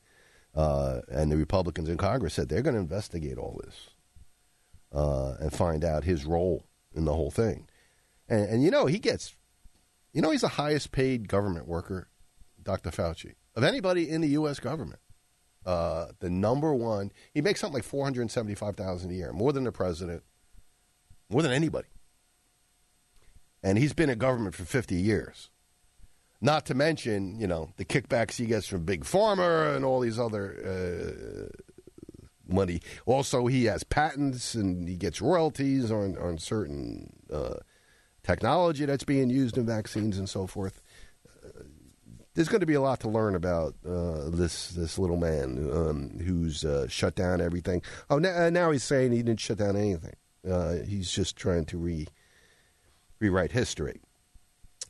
Uh, 0.53 1.01
and 1.09 1.31
the 1.31 1.37
Republicans 1.37 1.89
in 1.89 1.97
Congress 1.97 2.33
said 2.33 2.47
they're 2.47 2.61
going 2.61 2.75
to 2.75 2.81
investigate 2.81 3.37
all 3.37 3.59
this 3.63 3.89
uh, 4.93 5.35
and 5.39 5.51
find 5.51 5.83
out 5.83 6.05
his 6.05 6.25
role 6.25 6.65
in 6.93 7.03
the 7.03 7.13
whole 7.13 7.31
thing. 7.31 7.67
And, 8.29 8.47
and 8.49 8.63
you 8.63 8.71
know, 8.71 8.85
he 8.85 8.99
gets, 8.99 9.35
you 10.13 10.21
know, 10.21 10.31
he's 10.31 10.41
the 10.41 10.47
highest 10.47 10.93
paid 10.93 11.27
government 11.27 11.67
worker, 11.67 12.07
Dr. 12.63 12.91
Fauci, 12.91 13.33
of 13.53 13.65
anybody 13.65 14.09
in 14.09 14.21
the 14.21 14.29
U.S. 14.29 14.61
government. 14.61 14.99
Uh, 15.65 16.11
the 16.19 16.29
number 16.29 16.73
one. 16.75 17.11
He 17.33 17.41
makes 17.41 17.59
something 17.59 17.73
like 17.73 17.83
four 17.83 18.03
hundred 18.03 18.29
seventy-five 18.29 18.75
thousand 18.75 19.09
a 19.09 19.15
year, 19.15 19.33
more 19.33 19.51
than 19.51 19.63
the 19.63 19.71
president, 19.71 20.21
more 21.27 21.41
than 21.41 21.51
anybody. 21.51 21.87
And 23.63 23.79
he's 23.79 23.93
been 23.93 24.11
in 24.11 24.19
government 24.19 24.53
for 24.53 24.63
fifty 24.63 24.95
years. 24.95 25.49
Not 26.39 26.67
to 26.67 26.75
mention, 26.75 27.39
you 27.39 27.47
know, 27.47 27.71
the 27.77 27.85
kickbacks 27.85 28.35
he 28.35 28.45
gets 28.45 28.67
from 28.67 28.85
Big 28.85 29.05
Pharma 29.05 29.75
and 29.75 29.83
all 29.83 30.01
these 30.01 30.19
other 30.19 30.45
uh, 30.63 31.47
money. 32.47 32.81
Also, 33.07 33.47
he 33.47 33.65
has 33.65 33.83
patents 33.83 34.53
and 34.53 34.87
he 34.87 34.95
gets 34.95 35.19
royalties 35.19 35.89
on 35.89 36.15
on 36.17 36.37
certain 36.37 37.11
uh, 37.33 37.55
technology 38.21 38.85
that's 38.85 39.03
being 39.03 39.31
used 39.31 39.57
in 39.57 39.65
vaccines 39.65 40.19
and 40.19 40.29
so 40.29 40.45
forth. 40.45 40.83
Uh, 42.35 42.39
there's 42.39 42.49
going 42.49 42.59
to 42.59 42.65
be 42.65 42.73
a 42.73 42.81
lot 42.81 42.99
to 43.01 43.09
learn 43.09 43.35
about 43.35 43.75
uh, 43.87 44.29
this 44.29 44.69
this 44.69 44.99
little 44.99 45.17
man 45.17 45.69
um, 45.73 46.19
who's 46.19 46.63
uh, 46.65 46.87
shut 46.87 47.15
down 47.15 47.41
everything. 47.41 47.81
Oh, 48.09 48.19
now, 48.19 48.49
now 48.49 48.71
he's 48.71 48.83
saying 48.83 49.11
he 49.11 49.23
didn't 49.23 49.39
shut 49.39 49.57
down 49.57 49.75
anything. 49.75 50.15
Uh, 50.49 50.75
he's 50.87 51.11
just 51.11 51.35
trying 51.35 51.65
to 51.65 51.77
re 51.77 52.07
rewrite 53.19 53.51
history. 53.51 54.01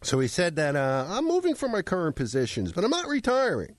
So 0.02 0.20
he 0.20 0.28
said 0.28 0.56
that 0.58 0.76
uh, 0.76 1.06
I'm 1.10 1.26
moving 1.26 1.56
from 1.56 1.72
my 1.72 1.82
current 1.82 2.16
positions, 2.16 2.72
but 2.72 2.84
I'm 2.84 2.92
not 2.92 3.08
retiring. 3.08 3.76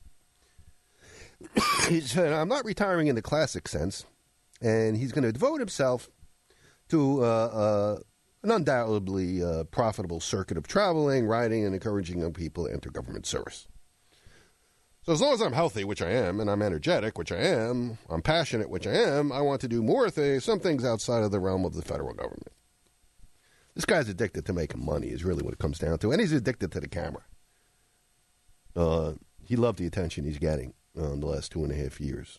he 1.89 2.01
said 2.01 2.33
I'm 2.33 2.49
not 2.49 2.65
retiring 2.65 3.09
in 3.09 3.15
the 3.15 3.23
classic 3.23 3.69
sense, 3.69 4.05
and 4.61 4.97
he's 4.97 5.13
going 5.13 5.25
to 5.25 5.33
devote 5.33 5.61
himself 5.61 6.09
to 6.89 7.25
uh, 7.25 7.27
uh, 7.27 7.99
an 8.47 8.53
undoubtedly 8.53 9.43
uh, 9.43 9.65
profitable 9.65 10.21
circuit 10.21 10.57
of 10.57 10.69
traveling, 10.69 11.27
writing, 11.27 11.65
and 11.65 11.75
encouraging 11.75 12.21
young 12.21 12.33
people 12.33 12.67
to 12.67 12.73
enter 12.73 12.91
government 12.91 13.27
service. 13.27 13.67
So 15.03 15.13
as 15.13 15.21
long 15.21 15.35
as 15.35 15.41
I'm 15.41 15.53
healthy, 15.53 15.83
which 15.83 16.01
I 16.01 16.11
am, 16.11 16.39
and 16.39 16.49
I'm 16.49 16.63
energetic, 16.63 17.19
which 17.19 17.33
I 17.33 17.39
am, 17.39 17.99
I'm 18.09 18.23
passionate, 18.23 18.71
which 18.71 18.87
I 18.87 18.93
am, 18.93 19.33
I 19.33 19.41
want 19.41 19.61
to 19.63 19.69
do 19.69 19.83
more 19.83 20.11
things, 20.11 20.45
some 20.45 20.61
things 20.61 20.85
outside 20.85 21.25
of 21.25 21.33
the 21.33 21.41
realm 21.41 21.65
of 21.65 21.75
the 21.75 21.83
federal 21.83 22.15
government. 22.15 22.53
This 23.75 23.85
guy's 23.85 24.09
addicted 24.09 24.47
to 24.47 24.53
making 24.53 24.85
money, 24.85 25.09
is 25.09 25.25
really 25.25 25.43
what 25.43 25.53
it 25.53 25.59
comes 25.59 25.79
down 25.79 25.99
to, 25.99 26.13
and 26.13 26.21
he's 26.21 26.33
addicted 26.33 26.71
to 26.73 26.81
the 26.81 26.89
camera. 26.89 27.25
Uh, 28.77 29.15
he 29.45 29.57
loved 29.57 29.79
the 29.79 29.87
attention 29.87 30.25
he's 30.25 30.39
getting 30.39 30.73
uh, 30.97 31.13
in 31.13 31.21
the 31.21 31.27
last 31.27 31.51
two 31.51 31.65
and 31.65 31.73
a 31.73 31.77
half 31.77 32.01
years. 32.01 32.39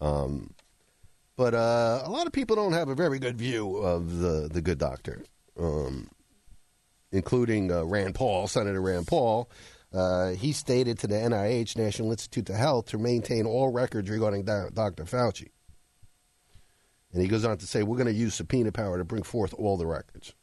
Um, 0.00 0.54
but 1.42 1.54
uh, 1.54 2.02
a 2.04 2.08
lot 2.08 2.28
of 2.28 2.32
people 2.32 2.54
don't 2.54 2.72
have 2.72 2.88
a 2.88 2.94
very 2.94 3.18
good 3.18 3.36
view 3.36 3.78
of 3.78 4.18
the 4.18 4.48
the 4.48 4.62
good 4.62 4.78
doctor, 4.78 5.24
um, 5.58 6.08
including 7.10 7.72
uh, 7.72 7.82
Rand 7.84 8.14
Paul, 8.14 8.46
Senator 8.46 8.80
Rand 8.80 9.08
Paul. 9.08 9.50
Uh, 9.92 10.34
he 10.34 10.52
stated 10.52 11.00
to 11.00 11.08
the 11.08 11.16
NIH, 11.16 11.76
National 11.76 12.12
Institute 12.12 12.48
of 12.48 12.54
Health, 12.54 12.86
to 12.90 12.96
maintain 12.96 13.44
all 13.44 13.72
records 13.72 14.08
regarding 14.08 14.44
Dr. 14.44 15.02
Fauci. 15.02 15.48
And 17.12 17.20
he 17.20 17.26
goes 17.26 17.44
on 17.44 17.58
to 17.58 17.66
say, 17.66 17.82
we're 17.82 17.96
going 17.96 18.06
to 18.06 18.12
use 18.12 18.36
subpoena 18.36 18.70
power 18.70 18.96
to 18.98 19.04
bring 19.04 19.24
forth 19.24 19.52
all 19.52 19.76
the 19.76 19.84
records. 19.84 20.34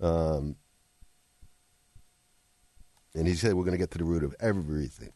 Um, 0.00 0.54
and 3.16 3.26
he 3.26 3.34
said, 3.34 3.54
we're 3.54 3.64
going 3.64 3.72
to 3.72 3.78
get 3.78 3.90
to 3.90 3.98
the 3.98 4.04
root 4.04 4.22
of 4.22 4.32
everything. 4.38 5.12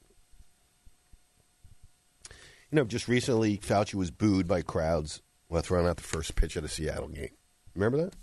You 2.71 2.77
know, 2.77 2.85
just 2.85 3.09
recently, 3.09 3.59
Fauci 3.59 3.95
was 3.95 4.11
booed 4.11 4.47
by 4.47 4.63
crowds 4.63 5.23
while 5.49 5.63
throwing 5.63 5.87
out 5.87 5.97
the 5.97 6.03
first 6.05 6.37
pitch 6.37 6.57
at 6.57 6.65
a 6.65 6.69
Seattle 6.69 7.09
game. 7.09 7.31
Remember 7.75 7.99
that? 8.05 8.15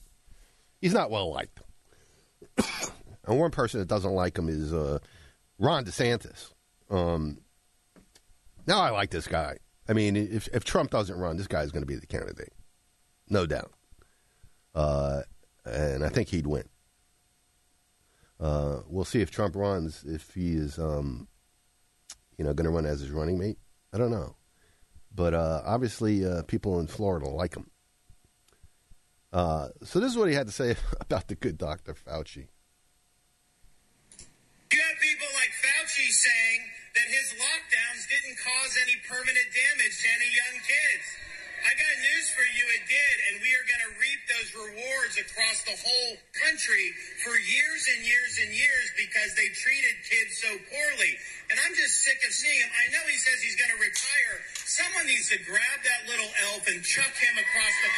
He's 0.80 0.94
not 0.94 1.11
well 1.11 1.32
liked. 1.34 1.61
and 3.26 3.40
one 3.40 3.52
person 3.52 3.80
that 3.80 3.90
doesn't 3.90 4.14
like 4.14 4.38
him 4.38 4.48
is 4.48 4.72
uh, 4.72 4.99
Ron 5.60 5.84
DeSantis. 5.84 6.53
Um, 6.90 7.40
now 8.65 8.80
I 8.80 8.91
like 8.91 9.10
this 9.10 9.28
guy. 9.28 9.57
I 9.90 9.94
mean, 9.94 10.15
if 10.15 10.48
if 10.53 10.64
Trump 10.64 10.91
doesn't 10.91 11.18
run, 11.18 11.38
this 11.38 11.48
guy's 11.48 11.72
going 11.72 11.84
to 11.84 11.88
be 11.88 11.95
the 11.95 12.07
candidate, 12.07 12.53
no 13.30 13.45
doubt. 13.45 13.72
Uh, 14.76 15.22
and 15.65 16.03
I 16.03 16.10
think 16.10 16.30
he'd 16.30 16.48
win. 16.48 16.68
Uh, 18.40 18.82
we'll 18.88 19.06
see 19.06 19.22
if 19.22 19.32
Trump 19.32 19.56
runs. 19.56 20.03
If 20.06 20.34
he 20.34 20.53
is, 20.53 20.78
um, 20.78 21.28
you 22.38 22.45
know, 22.45 22.53
going 22.53 22.65
to 22.65 22.76
run 22.76 22.86
as 22.86 22.99
his 22.99 23.11
running 23.11 23.40
mate. 23.40 23.57
I 23.98 23.99
don't 23.99 24.14
know, 24.14 24.38
but 25.10 25.34
uh, 25.34 25.65
obviously, 25.65 26.22
uh, 26.22 26.45
people 26.45 26.78
in 26.78 26.86
Florida 26.86 27.26
like 27.26 27.57
him. 27.57 27.65
Uh, 29.34 29.74
so 29.82 29.98
this 29.98 30.14
is 30.14 30.18
what 30.22 30.30
he 30.30 30.38
had 30.38 30.45
to 30.45 30.53
say 30.53 30.78
about 31.02 31.26
the 31.26 31.34
good 31.34 31.57
Dr. 31.57 31.98
Fauci. 31.98 32.45
You 34.69 34.78
have 34.86 34.98
people 35.02 35.26
like 35.34 35.49
Fauci 35.49 36.14
saying 36.14 36.61
that 36.94 37.10
his 37.10 37.41
lockdowns 37.41 38.06
didn't 38.06 38.38
cause 38.38 38.78
any 38.86 39.02
permanent 39.10 39.49
damage 39.49 39.98
to 39.98 40.07
any 40.14 40.30
young 40.30 40.61
kids. 40.61 41.06
I 41.65 41.74
got 41.74 41.94
news 41.98 42.30
for 42.38 42.45
you, 42.53 42.69
it 42.78 42.86
did, 42.86 43.15
and 43.34 43.41
we 43.41 43.49
are 43.57 43.65
going 43.65 43.82
to 43.82 43.98
reap 43.98 44.06
those 44.38 44.53
rewards 44.53 45.18
across 45.18 45.65
the 45.65 45.73
whole 45.73 46.14
country 46.38 46.93
for 47.26 47.34
years 47.41 47.89
and 47.95 48.05
years 48.05 48.38
and 48.45 48.53
years 48.53 48.88
because 48.93 49.34
they 49.34 49.49
treated 49.49 49.95
kids 50.05 50.38
so 50.38 50.51
poorly. 50.69 51.18
And 51.49 51.57
I'm 51.65 51.73
just 51.73 52.05
sick 52.05 52.22
of 52.27 52.34
seeing 52.34 52.61
him. 52.61 52.69
I 52.69 52.91
know 52.93 53.01
he 53.09 53.18
says 53.18 53.41
he's 53.41 53.55
going 53.55 53.72
to 53.73 53.81
retire. 53.81 54.38
Someone 54.65 55.07
needs 55.07 55.30
to 55.30 55.38
grab 55.41 55.80
that 55.85 56.05
little 56.09 56.30
elf 56.53 56.68
and 56.68 56.84
chuck 56.84 57.14
him 57.18 57.34
across 57.41 57.73
the 57.81 57.89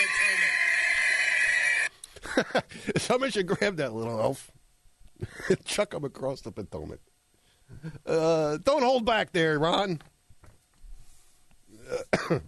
Potomac. 2.47 2.67
Someone 2.97 3.31
should 3.31 3.47
grab 3.47 3.77
that 3.77 3.93
little 3.93 4.19
elf, 4.19 4.51
and 5.49 5.65
chuck 5.65 5.93
him 5.93 6.03
across 6.03 6.41
the 6.41 6.51
Potomac. 6.51 6.99
Uh, 8.05 8.57
don't 8.63 8.83
hold 8.83 9.05
back 9.05 9.31
there, 9.31 9.59
Ron. 9.59 10.01
uh, 12.29 12.39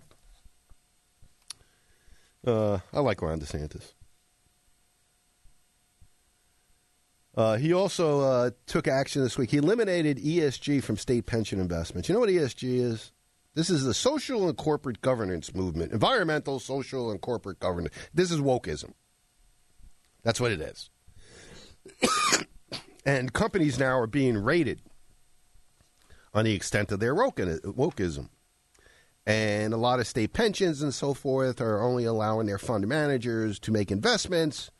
I 2.46 3.00
like 3.00 3.22
Ron 3.22 3.40
DeSantis. 3.40 3.94
Uh, 7.36 7.56
he 7.56 7.72
also 7.72 8.20
uh, 8.20 8.52
took 8.66 8.88
action 8.88 9.24
this 9.24 9.38
week. 9.38 9.52
He 9.52 9.58
eliminated 9.58 10.18
ESG 10.18 10.84
from 10.84 10.98
state 10.98 11.26
pension 11.26 11.60
investments. 11.60 12.10
You 12.10 12.14
know 12.14 12.20
what 12.20 12.30
ESG 12.30 12.80
is? 12.80 13.12
This 13.54 13.70
is 13.70 13.84
the 13.84 13.94
social 13.94 14.48
and 14.48 14.58
corporate 14.58 15.02
governance 15.02 15.54
movement. 15.54 15.92
Environmental, 15.92 16.60
social, 16.60 17.12
and 17.12 17.22
corporate 17.22 17.60
governance. 17.60 17.94
This 18.14 18.32
is 18.32 18.40
wokeism. 18.40 18.94
That's 20.24 20.40
what 20.40 20.52
it 20.52 20.62
is. 20.62 20.90
and 23.06 23.34
companies 23.34 23.80
now 23.80 23.98
are 23.98 24.08
being 24.08 24.38
rated 24.38 24.82
on 26.34 26.46
the 26.46 26.54
extent 26.54 26.92
of 26.92 27.00
their 27.00 27.16
wokeism. 27.16 28.30
And 29.26 29.74
a 29.74 29.78
lot 29.78 30.00
of 30.00 30.08
state 30.08 30.34
pensions 30.34 30.82
and 30.82 30.94
so 30.94 31.14
forth 31.14 31.62
are 31.62 31.82
only 31.82 32.06
allowing 32.06 32.48
their 32.48 32.58
fund 32.58 32.88
managers 32.88 33.60
to 33.60 33.72
make 33.72 33.92
investments 33.92 34.72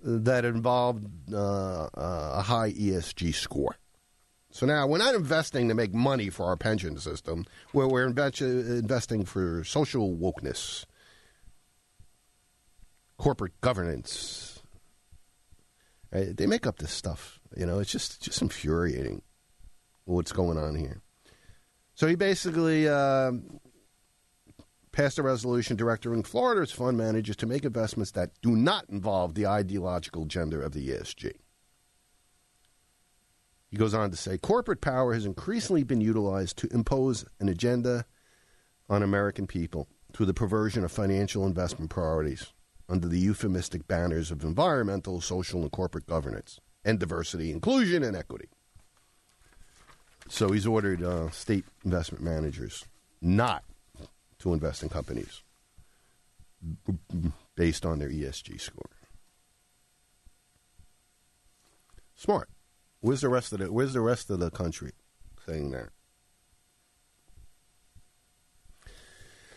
that 0.00 0.44
involve 0.44 1.04
uh, 1.32 1.88
a 1.92 2.42
high 2.42 2.72
ESG 2.72 3.34
score. 3.34 3.76
So 4.50 4.64
now 4.64 4.86
we're 4.86 4.98
not 4.98 5.14
investing 5.14 5.68
to 5.68 5.74
make 5.74 5.92
money 5.92 6.30
for 6.30 6.46
our 6.46 6.56
pension 6.56 6.98
system, 6.98 7.44
where 7.72 7.86
we're 7.86 8.06
investing 8.06 9.24
for 9.24 9.62
social 9.64 10.16
wokeness, 10.16 10.84
corporate 13.18 13.60
governance. 13.60 14.60
They 16.10 16.46
make 16.46 16.66
up 16.66 16.78
this 16.78 16.92
stuff. 16.92 17.40
You 17.56 17.66
know, 17.66 17.78
it's 17.80 17.92
just 17.92 18.22
just 18.22 18.40
infuriating 18.40 19.22
what's 20.04 20.32
going 20.32 20.56
on 20.56 20.74
here. 20.74 21.02
So 21.98 22.06
he 22.06 22.14
basically 22.14 22.88
uh, 22.88 23.32
passed 24.92 25.18
a 25.18 25.22
resolution 25.24 25.76
directing 25.76 26.22
Florida's 26.22 26.70
fund 26.70 26.96
managers 26.96 27.34
to 27.38 27.46
make 27.46 27.64
investments 27.64 28.12
that 28.12 28.30
do 28.40 28.54
not 28.54 28.88
involve 28.88 29.34
the 29.34 29.48
ideological 29.48 30.24
gender 30.24 30.62
of 30.62 30.74
the 30.74 30.90
ESG. 30.90 31.32
He 33.68 33.76
goes 33.76 33.94
on 33.94 34.12
to 34.12 34.16
say 34.16 34.38
corporate 34.38 34.80
power 34.80 35.12
has 35.12 35.26
increasingly 35.26 35.82
been 35.82 36.00
utilized 36.00 36.56
to 36.58 36.72
impose 36.72 37.24
an 37.40 37.48
agenda 37.48 38.04
on 38.88 39.02
American 39.02 39.48
people 39.48 39.88
through 40.12 40.26
the 40.26 40.32
perversion 40.32 40.84
of 40.84 40.92
financial 40.92 41.44
investment 41.44 41.90
priorities 41.90 42.52
under 42.88 43.08
the 43.08 43.18
euphemistic 43.18 43.88
banners 43.88 44.30
of 44.30 44.44
environmental, 44.44 45.20
social, 45.20 45.62
and 45.62 45.72
corporate 45.72 46.06
governance 46.06 46.60
and 46.84 47.00
diversity, 47.00 47.50
inclusion, 47.50 48.04
and 48.04 48.16
equity. 48.16 48.50
So 50.28 50.52
he's 50.52 50.66
ordered 50.66 51.02
uh, 51.02 51.30
state 51.30 51.64
investment 51.84 52.22
managers 52.22 52.84
not 53.20 53.64
to 54.40 54.52
invest 54.52 54.82
in 54.82 54.88
companies 54.88 55.42
based 57.56 57.86
on 57.86 57.98
their 57.98 58.10
ESG 58.10 58.60
score. 58.60 58.90
Smart. 62.14 62.48
Where's 63.00 63.20
the 63.20 63.28
rest 63.28 63.52
of 63.52 63.60
the 63.60 63.72
Where's 63.72 63.92
the 63.92 64.00
rest 64.00 64.28
of 64.28 64.40
the 64.40 64.50
country 64.50 64.92
saying 65.46 65.70
that? 65.70 65.90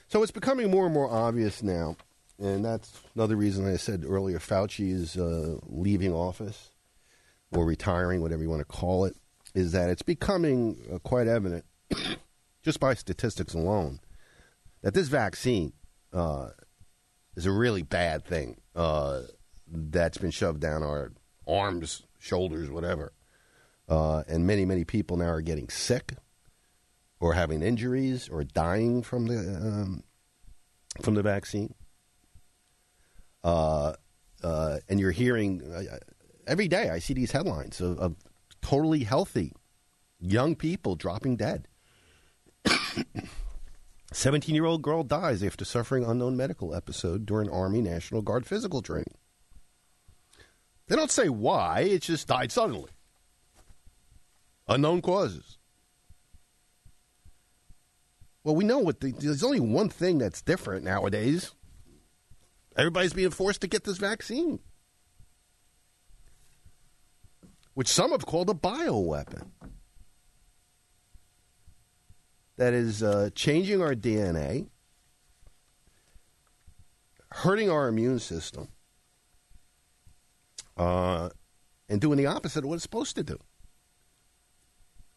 So 0.07 0.21
it's 0.21 0.31
becoming 0.31 0.69
more 0.69 0.85
and 0.85 0.93
more 0.93 1.09
obvious 1.09 1.63
now, 1.63 1.95
and 2.37 2.63
that's 2.63 3.01
another 3.15 3.35
reason 3.35 3.67
I 3.67 3.77
said 3.77 4.03
earlier. 4.05 4.39
Fauci 4.39 4.91
is 4.91 5.17
uh, 5.17 5.57
leaving 5.67 6.13
office 6.13 6.69
or 7.51 7.65
retiring, 7.65 8.21
whatever 8.21 8.43
you 8.43 8.49
want 8.49 8.59
to 8.59 8.65
call 8.65 9.05
it. 9.05 9.15
Is 9.53 9.73
that 9.73 9.89
it's 9.89 10.01
becoming 10.01 10.77
uh, 10.93 10.99
quite 10.99 11.27
evident, 11.27 11.65
just 12.63 12.79
by 12.79 12.93
statistics 12.93 13.53
alone, 13.53 13.99
that 14.81 14.93
this 14.93 15.09
vaccine 15.09 15.73
uh, 16.13 16.49
is 17.35 17.45
a 17.45 17.51
really 17.51 17.81
bad 17.83 18.25
thing 18.25 18.61
uh, 18.75 19.21
that's 19.67 20.17
been 20.17 20.31
shoved 20.31 20.61
down 20.61 20.83
our 20.83 21.11
arms, 21.47 22.03
shoulders, 22.19 22.69
whatever 22.69 23.13
Uh, 23.89 24.23
and 24.27 24.47
many, 24.47 24.63
many 24.63 24.85
people 24.85 25.17
now 25.17 25.25
are 25.25 25.41
getting 25.41 25.67
sick 25.69 26.13
or 27.19 27.33
having 27.33 27.61
injuries 27.61 28.29
or 28.29 28.43
dying 28.43 29.03
from 29.03 29.27
the 29.27 29.37
um, 29.37 30.03
from 31.01 31.15
the 31.15 31.23
vaccine. 31.23 31.73
Uh, 33.43 33.93
uh, 34.43 34.77
and 34.87 34.99
you're 34.99 35.11
hearing 35.11 35.61
uh, 35.61 35.97
every 36.47 36.67
day. 36.67 36.89
I 36.89 36.99
see 36.99 37.13
these 37.13 37.31
headlines 37.31 37.81
of, 37.81 37.99
of 37.99 38.15
totally 38.61 39.03
healthy 39.03 39.53
young 40.19 40.55
people 40.55 40.95
dropping 40.95 41.37
dead. 41.37 41.67
17 44.13 44.53
year 44.53 44.65
old 44.65 44.81
girl 44.81 45.03
dies 45.03 45.43
after 45.43 45.65
suffering 45.65 46.03
unknown 46.03 46.37
medical 46.37 46.75
episode 46.75 47.25
during 47.25 47.49
Army 47.49 47.81
National 47.81 48.21
Guard 48.21 48.45
physical 48.45 48.81
training. 48.81 49.15
They 50.87 50.95
don't 50.95 51.11
say 51.11 51.29
why, 51.29 51.81
it 51.81 52.01
just 52.01 52.27
died 52.27 52.51
suddenly. 52.51 52.91
Unknown 54.67 55.01
causes. 55.01 55.57
Well, 58.43 58.55
we 58.55 58.65
know 58.65 58.79
what 58.79 58.99
the, 58.99 59.11
there's 59.11 59.43
only 59.43 59.59
one 59.59 59.89
thing 59.89 60.17
that's 60.17 60.41
different 60.41 60.83
nowadays. 60.83 61.51
Everybody's 62.75 63.13
being 63.13 63.29
forced 63.29 63.61
to 63.61 63.67
get 63.67 63.83
this 63.83 63.97
vaccine, 63.97 64.59
which 67.73 67.87
some 67.87 68.11
have 68.11 68.25
called 68.25 68.49
a 68.49 68.53
bioweapon 68.53 69.47
that 72.57 72.73
is 72.73 73.01
uh, 73.01 73.29
changing 73.33 73.81
our 73.81 73.95
DNA, 73.95 74.67
hurting 77.29 77.69
our 77.69 77.87
immune 77.87 78.19
system, 78.19 78.67
uh, 80.77 81.29
and 81.89 82.01
doing 82.01 82.17
the 82.17 82.25
opposite 82.25 82.63
of 82.63 82.69
what 82.69 82.75
it's 82.75 82.83
supposed 82.83 83.15
to 83.15 83.23
do. 83.23 83.37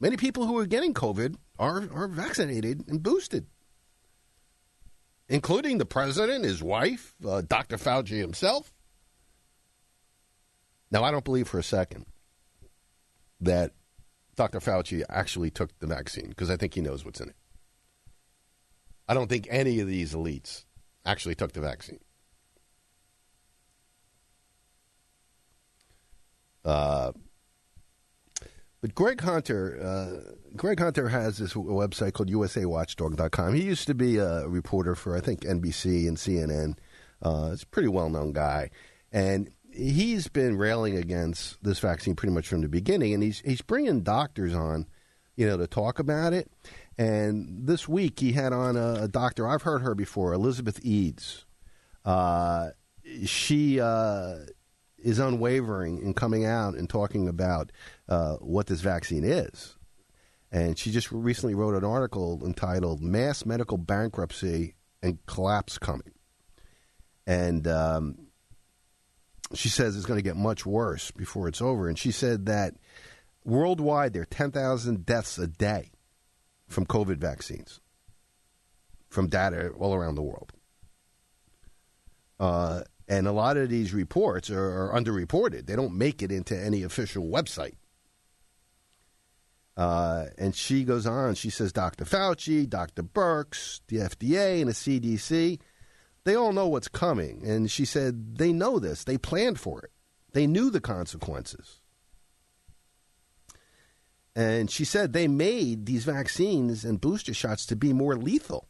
Many 0.01 0.17
people 0.17 0.47
who 0.47 0.57
are 0.59 0.67
getting 0.67 0.95
COVID 0.95 1.37
are, 1.59 1.89
are 1.93 2.09
vaccinated 2.09 2.89
and 2.89 3.03
boosted, 3.03 3.47
including 5.29 5.79
the 5.79 5.87
president, 5.87 6.45
his 6.45 6.63
wife, 6.63 7.15
uh, 7.27 7.43
Dr. 7.43 7.77
Fauci 7.77 8.19
himself. 8.21 8.73
Now, 10.91 11.03
I 11.05 11.11
don't 11.11 11.25
believe 11.25 11.49
for 11.49 11.59
a 11.59 11.63
second 11.63 12.07
that 13.45 13.73
Dr. 14.37 14.61
Fauci 14.61 15.03
actually 15.09 15.51
took 15.51 15.79
the 15.79 15.87
vaccine 15.87 16.29
because 16.29 16.51
I 16.51 16.57
think 16.57 16.75
he 16.75 16.81
knows 16.81 17.05
what's 17.05 17.21
in 17.21 17.29
it. 17.29 17.37
I 19.07 19.15
don't 19.15 19.29
think 19.29 19.47
any 19.51 19.81
of 19.81 19.89
these 19.89 20.15
elites 20.15 20.65
actually 21.05 21.35
took 21.35 21.53
the 21.53 21.61
vaccine. 21.61 22.01
Uh, 26.65 27.13
but 28.81 28.95
Greg 28.95 29.21
Hunter, 29.21 29.79
uh, 29.83 30.33
Greg 30.57 30.79
Hunter 30.79 31.09
has 31.09 31.39
this 31.39 31.53
website 31.55 32.15
called 32.15 32.31
USAWatchdog.com. 32.31 33.55
He 33.55 33.63
used 33.63 33.87
to 33.87 33.95
be 33.95 34.17
a 34.17 34.49
reporter 34.49 34.95
for 34.95 35.17
I 35.17 35.21
think 35.21 35.41
NBC 35.41 36.09
and 36.09 36.17
CNN. 36.17 36.77
Uh, 37.23 37.51
he's 37.51 37.63
a 37.63 37.67
pretty 37.67 37.89
well 37.89 38.11
known 38.11 38.33
guy, 38.33 38.71
and 39.13 39.51
he's 39.75 40.29
been 40.29 40.57
railing 40.57 40.97
against 40.97 41.63
this 41.63 41.79
vaccine 41.79 42.15
pretty 42.15 42.33
much 42.33 42.49
from 42.49 42.61
the 42.61 42.69
beginning. 42.69 43.15
And 43.15 43.23
he's 43.23 43.41
he's 43.41 43.63
bringing 43.63 44.03
doctors 44.03 44.55
on, 44.55 44.87
you 45.37 45.47
know, 45.47 45.57
to 45.57 45.67
talk 45.67 45.99
about 45.99 46.33
it. 46.33 46.51
And 46.97 47.67
this 47.67 47.89
week 47.89 48.21
he 48.21 48.33
had 48.33 48.53
on 48.53 48.77
a, 48.77 49.05
a 49.05 49.09
doctor 49.09 49.49
I've 49.49 49.63
heard 49.63 49.83
her 49.83 49.95
before, 49.95 50.33
Elizabeth 50.33 50.79
Eads. 50.83 51.45
Uh, 52.05 52.71
she 53.25 53.81
uh, 53.81 54.37
is 54.99 55.19
unwavering 55.19 55.99
in 55.99 56.15
coming 56.15 56.45
out 56.45 56.75
and 56.75 56.89
talking 56.89 57.29
about 57.29 57.73
uh, 58.09 58.37
what 58.37 58.67
this 58.67 58.81
vaccine 58.81 59.25
is. 59.25 59.77
And 60.53 60.79
she 60.79 60.93
just 60.93 61.11
recently 61.11 61.55
wrote 61.55 61.75
an 61.75 61.85
article 61.85 62.41
entitled 62.45 63.03
Mass 63.03 63.45
Medical 63.45 63.77
Bankruptcy 63.77 64.77
and 65.03 65.19
Collapse 65.27 65.79
Coming. 65.79 66.13
And 67.27 67.67
um, 67.67 68.24
she 69.55 69.69
says 69.69 69.97
it's 69.97 70.07
going 70.07 70.19
to 70.19 70.25
get 70.25 70.37
much 70.37 70.67
worse 70.67 71.11
before 71.11 71.49
it's 71.49 71.63
over. 71.63 71.89
And 71.89 71.99
she 71.99 72.11
said 72.11 72.47
that 72.47 72.75
worldwide 73.45 74.13
there 74.13 74.23
are 74.23 74.27
10,000 74.27 75.07
deaths 75.07 75.39
a 75.39 75.47
day 75.47 75.91
from 76.67 76.87
COVID 76.87 77.17
vaccines, 77.17 77.81
from 79.09 79.29
data 79.29 79.71
all 79.79 79.95
around 79.95 80.15
the 80.15 80.23
world. 80.23 80.53
Uh, 82.41 82.83
and 83.07 83.27
a 83.27 83.33
lot 83.33 83.57
of 83.57 83.69
these 83.69 83.93
reports 83.93 84.51
are, 84.51 84.91
are 84.91 84.99
underreported. 84.99 85.67
They 85.67 85.77
don't 85.77 85.97
make 85.97 86.23
it 86.23 86.33
into 86.33 86.59
any 86.59 86.83
official 86.83 87.25
website. 87.25 87.75
Uh, 89.77 90.27
and 90.39 90.55
she 90.55 90.85
goes 90.85 91.07
on, 91.07 91.35
she 91.35 91.51
says 91.51 91.73
Dr. 91.73 92.05
Fauci, 92.05 92.69
Dr. 92.69 93.03
Birx, 93.03 93.81
the 93.89 93.97
FDA, 93.97 94.61
and 94.61 94.69
the 94.69 94.73
CDC, 94.73 95.59
they 96.25 96.35
all 96.35 96.53
know 96.53 96.69
what's 96.69 96.89
coming. 96.89 97.43
And 97.47 97.71
she 97.71 97.85
said 97.85 98.39
they 98.39 98.53
know 98.53 98.79
this, 98.79 99.05
they 99.05 99.19
planned 99.19 99.61
for 99.61 99.81
it, 99.83 99.91
they 100.33 100.47
knew 100.47 100.71
the 100.71 100.81
consequences. 100.81 101.81
And 104.37 104.69
she 104.71 104.85
said 104.85 105.13
they 105.13 105.29
made 105.29 105.87
these 105.87 106.05
vaccines 106.05 106.85
and 106.85 107.01
booster 107.01 107.33
shots 107.33 107.65
to 107.67 107.77
be 107.77 107.93
more 107.93 108.17
lethal 108.17 108.69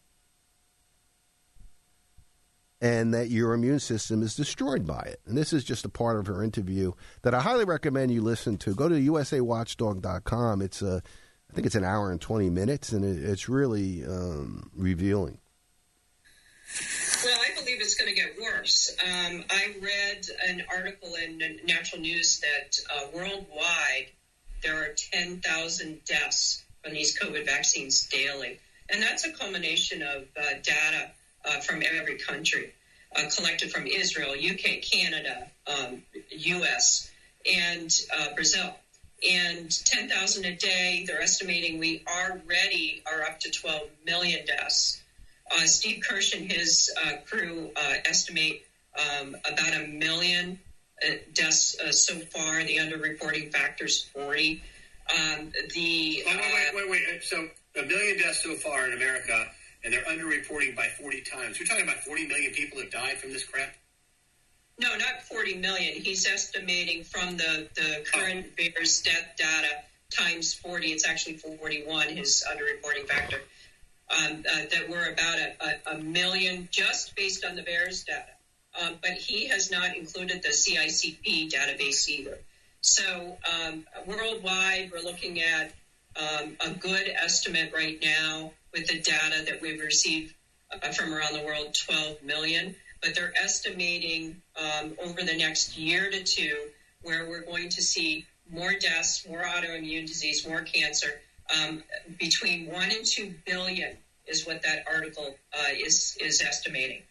and 2.84 3.14
that 3.14 3.30
your 3.30 3.54
immune 3.54 3.80
system 3.80 4.22
is 4.22 4.34
destroyed 4.34 4.86
by 4.86 5.00
it. 5.00 5.20
And 5.24 5.38
this 5.38 5.54
is 5.54 5.64
just 5.64 5.86
a 5.86 5.88
part 5.88 6.18
of 6.18 6.26
her 6.26 6.42
interview 6.42 6.92
that 7.22 7.32
I 7.32 7.40
highly 7.40 7.64
recommend 7.64 8.12
you 8.12 8.20
listen 8.20 8.58
to. 8.58 8.74
Go 8.74 8.90
to 8.90 8.94
usawatchdog.com. 8.94 10.60
It's 10.60 10.82
a, 10.82 11.02
I 11.50 11.54
think 11.54 11.66
it's 11.66 11.76
an 11.76 11.84
hour 11.84 12.10
and 12.10 12.20
20 12.20 12.50
minutes, 12.50 12.92
and 12.92 13.02
it, 13.02 13.24
it's 13.24 13.48
really 13.48 14.04
um, 14.04 14.70
revealing. 14.76 15.38
Well, 17.24 17.38
I 17.40 17.58
believe 17.58 17.80
it's 17.80 17.94
going 17.94 18.14
to 18.14 18.20
get 18.20 18.38
worse. 18.40 18.94
Um, 19.02 19.44
I 19.50 19.74
read 19.80 20.26
an 20.46 20.64
article 20.70 21.14
in 21.14 21.38
Natural 21.64 22.02
News 22.02 22.40
that 22.40 22.78
uh, 22.94 23.06
worldwide 23.14 24.08
there 24.62 24.82
are 24.82 24.94
10,000 25.12 26.04
deaths 26.04 26.64
from 26.82 26.94
these 26.94 27.18
COVID 27.18 27.46
vaccines 27.46 28.06
daily. 28.08 28.58
And 28.90 29.02
that's 29.02 29.24
a 29.24 29.32
culmination 29.32 30.02
of 30.02 30.24
uh, 30.36 30.42
data 30.62 31.10
uh, 31.44 31.60
from 31.60 31.82
every 31.82 32.18
country, 32.18 32.74
uh, 33.16 33.22
collected 33.34 33.70
from 33.70 33.86
Israel, 33.86 34.32
UK, 34.32 34.82
Canada, 34.82 35.46
um, 35.66 36.02
US, 36.30 37.10
and 37.50 37.94
uh, 38.18 38.34
Brazil. 38.34 38.74
And 39.26 39.70
10,000 39.86 40.44
a 40.44 40.56
day, 40.56 41.04
they're 41.06 41.22
estimating 41.22 41.78
we 41.78 42.04
already 42.06 43.02
are 43.10 43.22
up 43.22 43.40
to 43.40 43.50
12 43.50 43.88
million 44.04 44.44
deaths. 44.44 45.00
Uh, 45.50 45.66
Steve 45.66 46.02
Kirsch 46.08 46.34
and 46.34 46.50
his 46.50 46.92
uh, 47.04 47.12
crew 47.26 47.70
uh, 47.76 47.94
estimate 48.06 48.64
um, 48.98 49.36
about 49.50 49.74
a 49.74 49.86
million 49.86 50.58
deaths 51.34 51.76
so 51.90 52.14
far. 52.18 52.62
The 52.64 52.76
underreporting 52.78 53.52
factor 53.52 53.84
is 53.84 54.02
40. 54.02 54.62
Um, 55.10 55.52
the 55.74 56.22
oh, 56.26 56.36
wait, 56.36 56.74
wait, 56.74 56.90
wait, 56.90 57.02
wait. 57.10 57.22
So 57.24 57.48
a 57.76 57.82
million 57.82 58.18
deaths 58.18 58.42
so 58.42 58.54
far 58.54 58.86
in 58.86 58.94
America 58.94 59.46
and 59.84 59.92
they're 59.92 60.02
underreporting 60.04 60.74
by 60.74 60.88
40 60.88 61.20
times. 61.20 61.58
You're 61.58 61.68
talking 61.68 61.84
about 61.84 61.98
40 61.98 62.26
million 62.26 62.52
people 62.52 62.80
have 62.80 62.90
died 62.90 63.18
from 63.18 63.32
this 63.32 63.44
crap? 63.44 63.74
No, 64.80 64.96
not 64.96 65.22
40 65.22 65.56
million. 65.58 65.94
He's 65.94 66.26
estimating 66.26 67.04
from 67.04 67.36
the, 67.36 67.68
the 67.74 68.04
current 68.10 68.46
oh. 68.48 68.62
VAERS 68.62 69.04
death 69.04 69.34
data 69.36 69.68
times 70.10 70.54
40. 70.54 70.88
It's 70.88 71.06
actually 71.06 71.36
41, 71.36 72.08
his 72.08 72.44
underreporting 72.50 73.06
factor. 73.06 73.40
Um, 74.10 74.44
uh, 74.50 74.58
that 74.70 74.88
we're 74.90 75.10
about 75.10 75.38
a, 75.38 75.54
a, 75.60 75.96
a, 75.96 75.98
million 76.02 76.68
just 76.70 77.16
based 77.16 77.42
on 77.42 77.56
the 77.56 77.62
VAERS 77.62 78.04
data. 78.04 78.34
Um, 78.80 78.96
but 79.00 79.12
he 79.12 79.48
has 79.48 79.70
not 79.70 79.96
included 79.96 80.42
the 80.42 80.50
CICP 80.50 81.50
database 81.50 82.06
either. 82.08 82.38
So 82.82 83.38
um, 83.50 83.86
worldwide, 84.04 84.90
we're 84.92 85.02
looking 85.02 85.40
at 85.40 85.72
um, 86.16 86.56
a 86.60 86.70
good 86.70 87.08
estimate 87.08 87.72
right 87.74 87.98
now 88.02 88.52
with 88.74 88.86
the 88.88 89.00
data 89.00 89.42
that 89.46 89.62
we've 89.62 89.80
received 89.80 90.34
uh, 90.70 90.90
from 90.90 91.14
around 91.14 91.32
the 91.32 91.44
world 91.44 91.74
12 91.74 92.22
million. 92.22 92.74
But 93.02 93.14
they're 93.14 93.32
estimating 93.42 94.42
um, 94.56 94.96
over 95.02 95.22
the 95.22 95.34
next 95.34 95.78
year 95.78 96.10
to 96.10 96.22
two 96.22 96.56
where 97.02 97.28
we're 97.28 97.44
going 97.44 97.70
to 97.70 97.82
see 97.82 98.26
more 98.50 98.72
deaths, 98.72 99.26
more 99.28 99.42
autoimmune 99.42 100.06
disease, 100.06 100.46
more 100.46 100.62
cancer. 100.62 101.08
Um, 101.52 101.82
between 102.18 102.70
one 102.70 102.90
and 102.90 103.04
two 103.04 103.34
billion 103.44 103.96
is 104.26 104.46
what 104.46 104.62
that 104.62 104.84
article 104.90 105.34
uh, 105.52 105.72
is 105.74 106.16
is 106.20 106.40
estimating. 106.40 107.02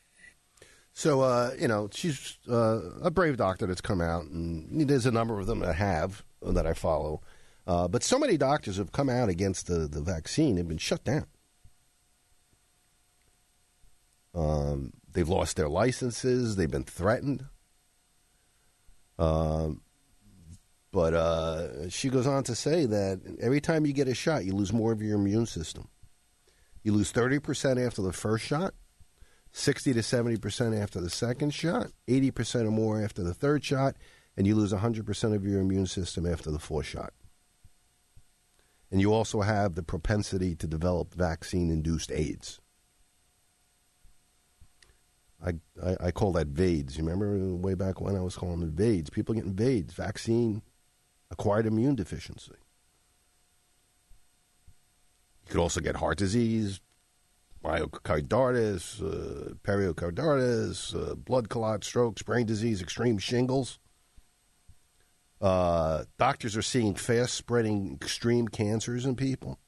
So, 0.93 1.21
uh, 1.21 1.51
you 1.59 1.67
know, 1.67 1.89
she's 1.91 2.37
uh, 2.49 2.81
a 3.01 3.09
brave 3.09 3.37
doctor 3.37 3.65
that's 3.65 3.81
come 3.81 3.99
out, 3.99 4.25
and 4.25 4.87
there's 4.87 5.07
a 5.07 5.11
number 5.11 5.39
of 5.39 5.47
them 5.47 5.59
that 5.59 5.75
have 5.75 6.23
that 6.41 6.67
I 6.67 6.73
follow. 6.73 7.21
Uh, 7.65 7.87
but 7.87 8.03
so 8.03 8.19
many 8.19 8.37
doctors 8.37 8.77
have 8.77 8.91
come 8.91 9.09
out 9.09 9.29
against 9.29 9.67
the, 9.67 9.87
the 9.87 10.01
vaccine 10.01 10.57
have 10.57 10.67
been 10.67 10.77
shut 10.77 11.03
down. 11.03 11.25
Um, 14.35 14.93
they've 15.11 15.29
lost 15.29 15.55
their 15.55 15.69
licenses. 15.69 16.55
They've 16.55 16.69
been 16.69 16.83
threatened. 16.83 17.45
Um, 19.17 19.81
But 20.93 21.15
uh, 21.15 21.89
she 21.89 22.09
goes 22.09 22.27
on 22.27 22.43
to 22.43 22.53
say 22.53 22.85
that 22.85 23.19
every 23.41 23.59
time 23.59 23.87
you 23.87 23.93
get 23.93 24.07
a 24.07 24.13
shot, 24.13 24.45
you 24.45 24.53
lose 24.53 24.71
more 24.71 24.91
of 24.91 25.01
your 25.01 25.15
immune 25.15 25.47
system. 25.47 25.87
You 26.83 26.91
lose 26.91 27.11
30% 27.11 27.83
after 27.83 28.03
the 28.03 28.13
first 28.13 28.45
shot, 28.45 28.75
60 29.53 29.93
to 29.93 30.01
70% 30.01 30.79
after 30.79 31.01
the 31.01 31.09
second 31.09 31.51
shot, 31.51 31.87
80% 32.07 32.67
or 32.67 32.71
more 32.71 33.03
after 33.03 33.23
the 33.23 33.33
third 33.33 33.65
shot, 33.65 33.95
and 34.37 34.45
you 34.45 34.53
lose 34.53 34.71
100% 34.71 35.35
of 35.35 35.43
your 35.43 35.61
immune 35.61 35.87
system 35.87 36.27
after 36.27 36.51
the 36.51 36.59
fourth 36.59 36.85
shot. 36.85 37.11
And 38.91 39.01
you 39.01 39.11
also 39.11 39.41
have 39.41 39.73
the 39.73 39.81
propensity 39.81 40.55
to 40.57 40.67
develop 40.67 41.15
vaccine 41.15 41.71
induced 41.71 42.11
AIDS. 42.11 42.61
I, 45.43 45.53
I, 45.83 45.97
I 45.99 46.11
call 46.11 46.33
that 46.33 46.49
VADES. 46.49 46.99
You 46.99 47.03
remember 47.03 47.55
way 47.55 47.73
back 47.73 47.99
when 47.99 48.15
I 48.15 48.21
was 48.21 48.35
calling 48.35 48.61
it 48.61 48.69
VADES? 48.69 49.09
People 49.09 49.33
getting 49.33 49.55
VADES, 49.55 49.93
vaccine 49.93 50.61
acquired 51.33 51.65
immune 51.65 51.95
deficiency. 51.95 52.51
You 55.45 55.51
could 55.51 55.59
also 55.59 55.81
get 55.81 55.97
heart 55.97 56.17
disease, 56.17 56.79
myocarditis, 57.63 59.01
uh, 59.01 59.55
pericarditis, 59.63 60.93
uh, 60.93 61.15
blood 61.15 61.49
clot, 61.49 61.83
strokes, 61.83 62.21
brain 62.21 62.45
disease, 62.45 62.81
extreme 62.81 63.17
shingles. 63.17 63.79
Uh, 65.41 66.05
doctors 66.17 66.55
are 66.55 66.61
seeing 66.61 66.95
fast 66.95 67.33
spreading 67.33 67.97
extreme 68.01 68.47
cancers 68.47 69.05
in 69.05 69.15
people. 69.15 69.59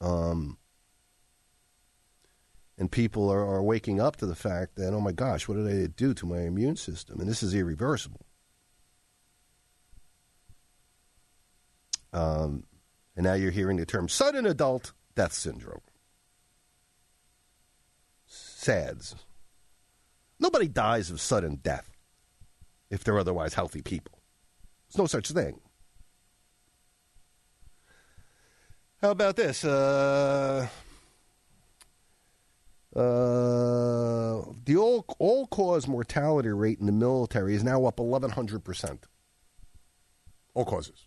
Um, 0.00 0.58
and 2.78 2.90
people 2.90 3.30
are, 3.30 3.44
are 3.44 3.62
waking 3.62 4.00
up 4.00 4.16
to 4.16 4.26
the 4.26 4.34
fact 4.34 4.76
that, 4.76 4.92
oh 4.94 5.00
my 5.00 5.12
gosh, 5.12 5.46
what 5.46 5.56
did 5.56 5.66
I 5.68 5.86
do 5.86 6.14
to 6.14 6.26
my 6.26 6.40
immune 6.40 6.76
system? 6.76 7.20
And 7.20 7.28
this 7.28 7.42
is 7.42 7.54
irreversible. 7.54 8.24
Um, 12.12 12.64
and 13.16 13.24
now 13.24 13.34
you're 13.34 13.50
hearing 13.50 13.76
the 13.76 13.86
term 13.86 14.08
sudden 14.08 14.46
adult 14.46 14.92
death 15.14 15.32
syndrome. 15.32 15.80
SADS. 18.26 19.14
Nobody 20.38 20.68
dies 20.68 21.10
of 21.10 21.20
sudden 21.20 21.56
death 21.56 21.90
if 22.90 23.02
they're 23.02 23.18
otherwise 23.18 23.54
healthy 23.54 23.82
people. 23.82 24.20
There's 24.88 24.98
no 24.98 25.06
such 25.06 25.30
thing. 25.30 25.60
How 29.00 29.10
about 29.10 29.36
this? 29.36 29.64
Uh, 29.64 30.68
uh, 32.96 34.42
the 34.64 34.76
all, 34.76 35.04
all 35.18 35.46
cause 35.46 35.86
mortality 35.86 36.48
rate 36.48 36.80
in 36.80 36.86
the 36.86 36.92
military 36.92 37.54
is 37.54 37.62
now 37.62 37.84
up 37.84 37.98
1,100%. 37.98 38.98
All 40.54 40.64
causes. 40.64 41.06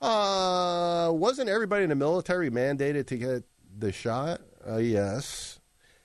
Uh, 0.00 1.10
wasn't 1.12 1.48
everybody 1.48 1.84
in 1.84 1.90
the 1.90 1.94
military 1.94 2.50
mandated 2.50 3.06
to 3.08 3.16
get 3.16 3.44
the 3.78 3.92
shot? 3.92 4.40
Uh, 4.66 4.78
yes. 4.78 5.60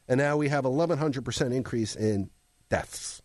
And 0.07 0.17
now 0.17 0.37
we 0.37 0.49
have 0.49 0.65
1,100% 0.65 1.53
increase 1.53 1.95
in 1.95 2.29
deaths. 2.69 3.21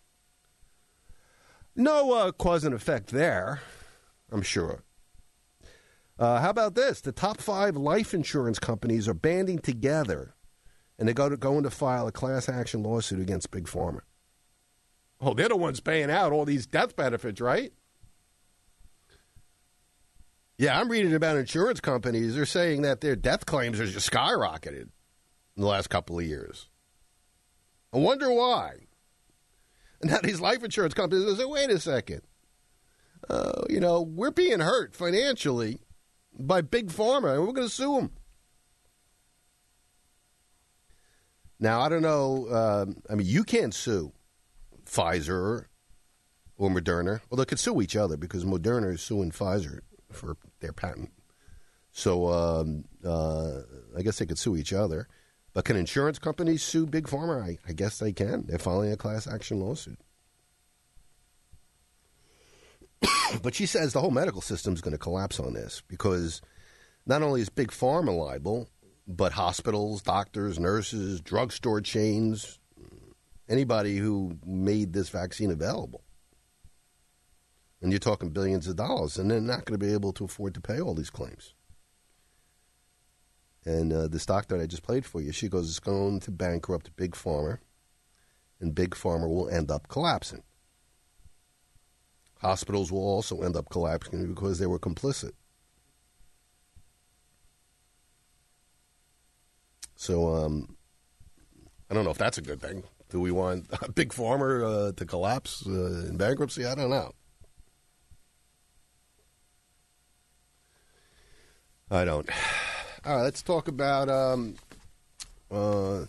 No 1.75 2.13
uh, 2.13 2.31
cause 2.31 2.63
and 2.63 2.73
effect 2.73 3.07
there, 3.07 3.61
I'm 4.31 4.41
sure. 4.41 4.83
Uh, 6.17 6.39
how 6.39 6.49
about 6.49 6.75
this? 6.75 7.01
The 7.01 7.11
top 7.11 7.39
five 7.39 7.75
life 7.75 8.13
insurance 8.13 8.59
companies 8.59 9.07
are 9.07 9.13
banding 9.13 9.59
together, 9.59 10.35
and 10.99 11.07
they're 11.07 11.15
going 11.15 11.31
to, 11.31 11.37
going 11.37 11.63
to 11.63 11.69
file 11.69 12.07
a 12.07 12.11
class 12.11 12.47
action 12.47 12.83
lawsuit 12.83 13.19
against 13.19 13.51
Big 13.51 13.65
Pharma. 13.65 14.01
Oh, 15.19 15.33
they're 15.33 15.49
the 15.49 15.55
ones 15.55 15.79
paying 15.79 16.11
out 16.11 16.31
all 16.31 16.45
these 16.45 16.65
death 16.65 16.95
benefits, 16.95 17.39
right? 17.39 17.73
Yeah, 20.61 20.79
I'm 20.79 20.89
reading 20.89 21.15
about 21.15 21.37
insurance 21.37 21.79
companies. 21.79 22.35
They're 22.35 22.45
saying 22.45 22.83
that 22.83 23.01
their 23.01 23.15
death 23.15 23.47
claims 23.47 23.79
are 23.79 23.87
just 23.87 24.11
skyrocketed 24.11 24.83
in 24.83 24.91
the 25.57 25.65
last 25.65 25.89
couple 25.89 26.19
of 26.19 26.25
years. 26.25 26.69
I 27.91 27.97
wonder 27.97 28.31
why. 28.31 28.73
And 30.03 30.11
now 30.11 30.19
these 30.21 30.39
life 30.39 30.63
insurance 30.63 30.93
companies 30.93 31.25
are 31.25 31.35
say, 31.35 31.45
wait 31.45 31.71
a 31.71 31.79
second. 31.79 32.21
Uh, 33.27 33.63
you 33.71 33.79
know, 33.79 34.03
we're 34.03 34.29
being 34.29 34.59
hurt 34.59 34.95
financially 34.95 35.79
by 36.39 36.61
Big 36.61 36.89
Pharma, 36.89 37.33
and 37.33 37.47
we're 37.47 37.53
going 37.53 37.67
to 37.67 37.73
sue 37.73 37.95
them. 37.95 38.11
Now, 41.59 41.81
I 41.81 41.89
don't 41.89 42.03
know. 42.03 42.45
Uh, 42.45 42.85
I 43.09 43.15
mean, 43.15 43.25
you 43.25 43.43
can't 43.43 43.73
sue 43.73 44.13
Pfizer 44.85 45.65
or 46.55 46.69
Moderna. 46.69 47.21
Well, 47.31 47.39
they 47.39 47.45
could 47.45 47.57
sue 47.57 47.81
each 47.81 47.95
other 47.95 48.15
because 48.15 48.45
Moderna 48.45 48.93
is 48.93 49.01
suing 49.01 49.31
Pfizer 49.31 49.79
for 50.13 50.37
their 50.59 50.73
patent. 50.73 51.11
So 51.91 52.29
um, 52.29 52.85
uh, 53.03 53.61
I 53.97 54.01
guess 54.01 54.19
they 54.19 54.25
could 54.25 54.39
sue 54.39 54.55
each 54.55 54.73
other. 54.73 55.07
But 55.53 55.65
can 55.65 55.75
insurance 55.75 56.17
companies 56.17 56.63
sue 56.63 56.85
Big 56.85 57.07
Pharma? 57.07 57.43
I, 57.43 57.57
I 57.67 57.73
guess 57.73 57.99
they 57.99 58.13
can. 58.13 58.45
They're 58.47 58.57
filing 58.57 58.91
a 58.91 58.97
class 58.97 59.27
action 59.27 59.59
lawsuit. 59.59 59.99
but 63.43 63.53
she 63.53 63.65
says 63.65 63.91
the 63.91 63.99
whole 63.99 64.11
medical 64.11 64.41
system 64.41 64.73
is 64.73 64.81
going 64.81 64.93
to 64.93 64.97
collapse 64.97 65.39
on 65.39 65.53
this 65.53 65.81
because 65.87 66.41
not 67.05 67.21
only 67.21 67.41
is 67.41 67.49
Big 67.49 67.71
Pharma 67.71 68.17
liable, 68.17 68.69
but 69.07 69.33
hospitals, 69.33 70.01
doctors, 70.01 70.59
nurses, 70.59 71.19
drugstore 71.19 71.81
chains, 71.81 72.59
anybody 73.49 73.97
who 73.97 74.37
made 74.45 74.93
this 74.93 75.09
vaccine 75.09 75.51
available. 75.51 76.03
And 77.81 77.91
you're 77.91 77.99
talking 77.99 78.29
billions 78.29 78.67
of 78.67 78.75
dollars, 78.75 79.17
and 79.17 79.29
they're 79.29 79.41
not 79.41 79.65
going 79.65 79.79
to 79.79 79.85
be 79.85 79.93
able 79.93 80.13
to 80.13 80.25
afford 80.25 80.53
to 80.53 80.61
pay 80.61 80.79
all 80.79 80.93
these 80.93 81.09
claims. 81.09 81.53
And 83.65 83.91
uh, 83.91 84.07
this 84.07 84.25
doctor 84.25 84.57
that 84.57 84.63
I 84.63 84.67
just 84.67 84.83
played 84.83 85.05
for 85.05 85.21
you, 85.21 85.31
she 85.31 85.49
goes, 85.49 85.69
it's 85.69 85.79
going 85.79 86.19
to 86.21 86.31
bankrupt 86.31 86.95
Big 86.95 87.11
Pharma, 87.11 87.59
and 88.59 88.75
Big 88.75 88.91
Pharma 88.91 89.27
will 89.27 89.49
end 89.49 89.71
up 89.71 89.87
collapsing. 89.87 90.43
Hospitals 92.41 92.91
will 92.91 93.03
also 93.03 93.41
end 93.41 93.55
up 93.55 93.69
collapsing 93.69 94.27
because 94.27 94.57
they 94.57 94.65
were 94.65 94.79
complicit. 94.79 95.33
So, 99.95 100.33
um, 100.33 100.75
I 101.89 101.93
don't 101.93 102.03
know 102.03 102.09
if 102.09 102.17
that's 102.17 102.39
a 102.39 102.41
good 102.41 102.59
thing. 102.59 102.83
Do 103.09 103.19
we 103.19 103.29
want 103.29 103.67
big 103.95 104.09
pharma 104.09 104.89
uh, 104.89 104.91
to 104.93 105.05
collapse 105.05 105.63
uh, 105.67 106.07
in 106.07 106.17
bankruptcy? 106.17 106.65
I 106.65 106.73
don't 106.73 106.89
know. 106.89 107.11
I 111.91 112.05
don't. 112.05 112.27
All 113.05 113.17
right, 113.17 113.23
let's 113.23 113.41
talk 113.41 113.67
about 113.67 114.09
um, 114.09 114.55
uh, 115.51 116.05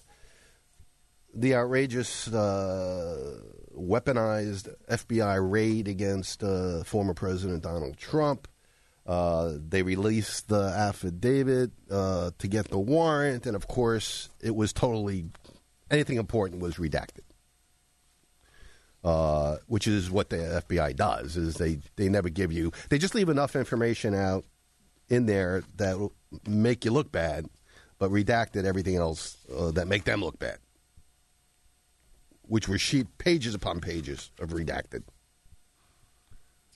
the 1.34 1.54
outrageous 1.54 2.28
uh, 2.28 3.40
weaponized 3.76 4.72
FBI 4.88 5.50
raid 5.50 5.88
against 5.88 6.44
uh, 6.44 6.84
former 6.84 7.14
President 7.14 7.62
Donald 7.62 7.96
Trump. 7.96 8.46
Uh, 9.04 9.54
they 9.56 9.82
released 9.82 10.48
the 10.48 10.62
affidavit 10.62 11.72
uh, 11.90 12.30
to 12.38 12.46
get 12.46 12.68
the 12.68 12.78
warrant, 12.78 13.46
and 13.46 13.56
of 13.56 13.66
course, 13.66 14.30
it 14.40 14.54
was 14.54 14.72
totally 14.72 15.24
anything 15.90 16.18
important 16.18 16.62
was 16.62 16.76
redacted. 16.76 17.22
Uh, 19.02 19.56
which 19.66 19.88
is 19.88 20.12
what 20.12 20.30
the 20.30 20.36
FBI 20.36 20.94
does 20.94 21.36
is 21.36 21.56
they, 21.56 21.80
they 21.96 22.08
never 22.08 22.28
give 22.28 22.52
you 22.52 22.70
they 22.88 22.98
just 22.98 23.16
leave 23.16 23.28
enough 23.28 23.56
information 23.56 24.14
out 24.14 24.44
in 25.08 25.26
there 25.26 25.62
that 25.76 26.10
make 26.46 26.84
you 26.84 26.90
look 26.90 27.12
bad, 27.12 27.46
but 27.98 28.10
redacted 28.10 28.64
everything 28.64 28.96
else 28.96 29.36
uh, 29.54 29.70
that 29.72 29.86
make 29.86 30.04
them 30.04 30.20
look 30.20 30.38
bad, 30.38 30.58
which 32.42 32.68
were 32.68 32.78
sheet 32.78 33.06
pages 33.18 33.54
upon 33.54 33.80
pages 33.80 34.30
of 34.40 34.50
redacted. 34.50 35.02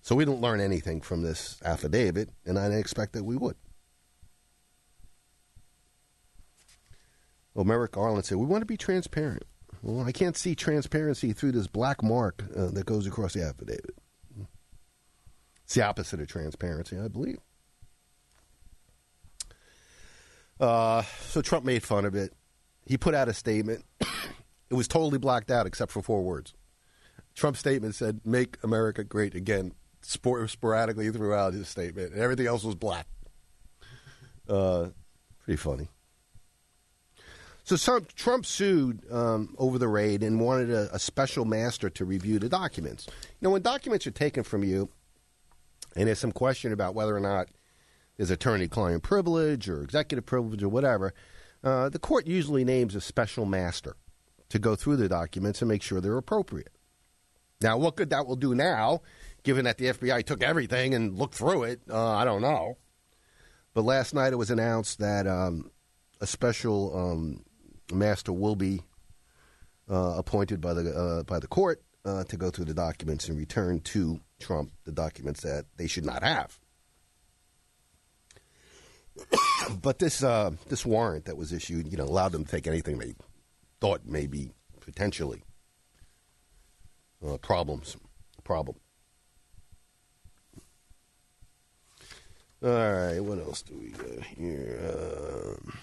So 0.02 0.14
we 0.14 0.24
don't 0.24 0.40
learn 0.40 0.60
anything 0.60 1.00
from 1.00 1.22
this 1.22 1.60
affidavit, 1.64 2.30
and 2.44 2.58
I 2.58 2.64
didn't 2.64 2.78
expect 2.78 3.12
that 3.14 3.24
we 3.24 3.36
would. 3.36 3.56
Well, 7.54 7.64
Merrick 7.64 7.92
Garland 7.92 8.24
said, 8.24 8.36
We 8.36 8.46
want 8.46 8.62
to 8.62 8.66
be 8.66 8.76
transparent. 8.76 9.44
Well, 9.82 10.06
I 10.06 10.12
can't 10.12 10.36
see 10.36 10.54
transparency 10.54 11.32
through 11.32 11.52
this 11.52 11.66
black 11.66 12.02
mark 12.02 12.44
uh, 12.54 12.66
that 12.66 12.86
goes 12.86 13.06
across 13.06 13.32
the 13.32 13.42
affidavit. 13.42 13.96
It's 15.64 15.74
the 15.74 15.84
opposite 15.84 16.20
of 16.20 16.28
transparency, 16.28 16.98
I 16.98 17.08
believe. 17.08 17.38
Uh, 20.60 21.02
so 21.20 21.42
Trump 21.42 21.64
made 21.64 21.82
fun 21.82 22.04
of 22.04 22.14
it. 22.14 22.32
He 22.86 22.96
put 22.96 23.14
out 23.14 23.28
a 23.28 23.34
statement. 23.34 23.84
it 24.00 24.74
was 24.74 24.88
totally 24.88 25.18
blacked 25.18 25.50
out 25.50 25.66
except 25.66 25.92
for 25.92 26.02
four 26.02 26.22
words. 26.22 26.54
Trump's 27.34 27.60
statement 27.60 27.94
said, 27.94 28.20
Make 28.24 28.56
America 28.62 29.04
great 29.04 29.34
again, 29.34 29.72
spor- 30.00 30.48
sporadically 30.48 31.10
throughout 31.10 31.52
his 31.52 31.68
statement. 31.68 32.12
And 32.12 32.20
everything 32.20 32.46
else 32.46 32.64
was 32.64 32.74
black. 32.74 33.06
Uh, 34.48 34.88
pretty 35.44 35.56
funny. 35.56 35.88
So 37.64 37.74
some, 37.74 38.06
Trump 38.14 38.46
sued 38.46 39.02
um, 39.10 39.54
over 39.58 39.76
the 39.76 39.88
raid 39.88 40.22
and 40.22 40.40
wanted 40.40 40.70
a, 40.70 40.94
a 40.94 41.00
special 41.00 41.44
master 41.44 41.90
to 41.90 42.04
review 42.04 42.38
the 42.38 42.48
documents. 42.48 43.08
You 43.08 43.14
know, 43.42 43.50
when 43.50 43.62
documents 43.62 44.06
are 44.06 44.12
taken 44.12 44.44
from 44.44 44.62
you, 44.62 44.88
and 45.96 46.06
there's 46.06 46.20
some 46.20 46.30
question 46.30 46.72
about 46.72 46.94
whether 46.94 47.16
or 47.16 47.20
not 47.20 47.48
there's 48.16 48.30
attorney-client 48.30 49.02
privilege 49.02 49.68
or 49.68 49.82
executive 49.82 50.26
privilege 50.26 50.62
or 50.62 50.68
whatever, 50.68 51.12
uh, 51.62 51.88
the 51.88 51.98
court 51.98 52.26
usually 52.26 52.64
names 52.64 52.94
a 52.94 53.00
special 53.00 53.44
master 53.44 53.96
to 54.48 54.58
go 54.58 54.76
through 54.76 54.96
the 54.96 55.08
documents 55.08 55.60
and 55.60 55.68
make 55.68 55.82
sure 55.82 56.00
they're 56.00 56.16
appropriate. 56.16 56.70
Now, 57.60 57.78
what 57.78 57.96
good 57.96 58.10
that 58.10 58.26
will 58.26 58.36
do 58.36 58.54
now, 58.54 59.00
given 59.42 59.64
that 59.64 59.78
the 59.78 59.86
FBI 59.86 60.24
took 60.24 60.42
everything 60.42 60.94
and 60.94 61.16
looked 61.18 61.34
through 61.34 61.64
it, 61.64 61.80
uh, 61.90 62.12
I 62.12 62.24
don't 62.24 62.42
know. 62.42 62.76
But 63.74 63.82
last 63.84 64.14
night 64.14 64.32
it 64.32 64.36
was 64.36 64.50
announced 64.50 64.98
that 65.00 65.26
um, 65.26 65.70
a 66.20 66.26
special 66.26 66.96
um, 66.96 67.44
master 67.92 68.32
will 68.32 68.56
be 68.56 68.82
uh, 69.90 70.14
appointed 70.16 70.60
by 70.60 70.74
the 70.74 70.90
uh, 70.90 71.22
by 71.24 71.38
the 71.38 71.46
court 71.46 71.82
uh, 72.04 72.24
to 72.24 72.36
go 72.36 72.50
through 72.50 72.64
the 72.64 72.74
documents 72.74 73.28
and 73.28 73.38
return 73.38 73.80
to 73.80 74.20
Trump 74.40 74.72
the 74.84 74.92
documents 74.92 75.42
that 75.42 75.66
they 75.76 75.86
should 75.86 76.06
not 76.06 76.22
have. 76.22 76.58
but 79.82 79.98
this 79.98 80.22
uh, 80.22 80.52
this 80.68 80.84
warrant 80.86 81.24
that 81.26 81.36
was 81.36 81.52
issued, 81.52 81.90
you 81.90 81.96
know, 81.96 82.04
allowed 82.04 82.32
them 82.32 82.44
to 82.44 82.50
take 82.50 82.66
anything 82.66 82.98
they 82.98 83.14
thought 83.80 84.06
may 84.06 84.26
be 84.26 84.50
potentially 84.80 85.42
uh, 87.26 87.36
problems 87.38 87.96
problem. 88.46 88.76
All 92.62 92.70
right, 92.70 93.20
what 93.20 93.38
else 93.38 93.62
do 93.62 93.76
we 93.76 93.90
got 93.90 94.24
here? 94.24 94.78
Um, 94.94 95.78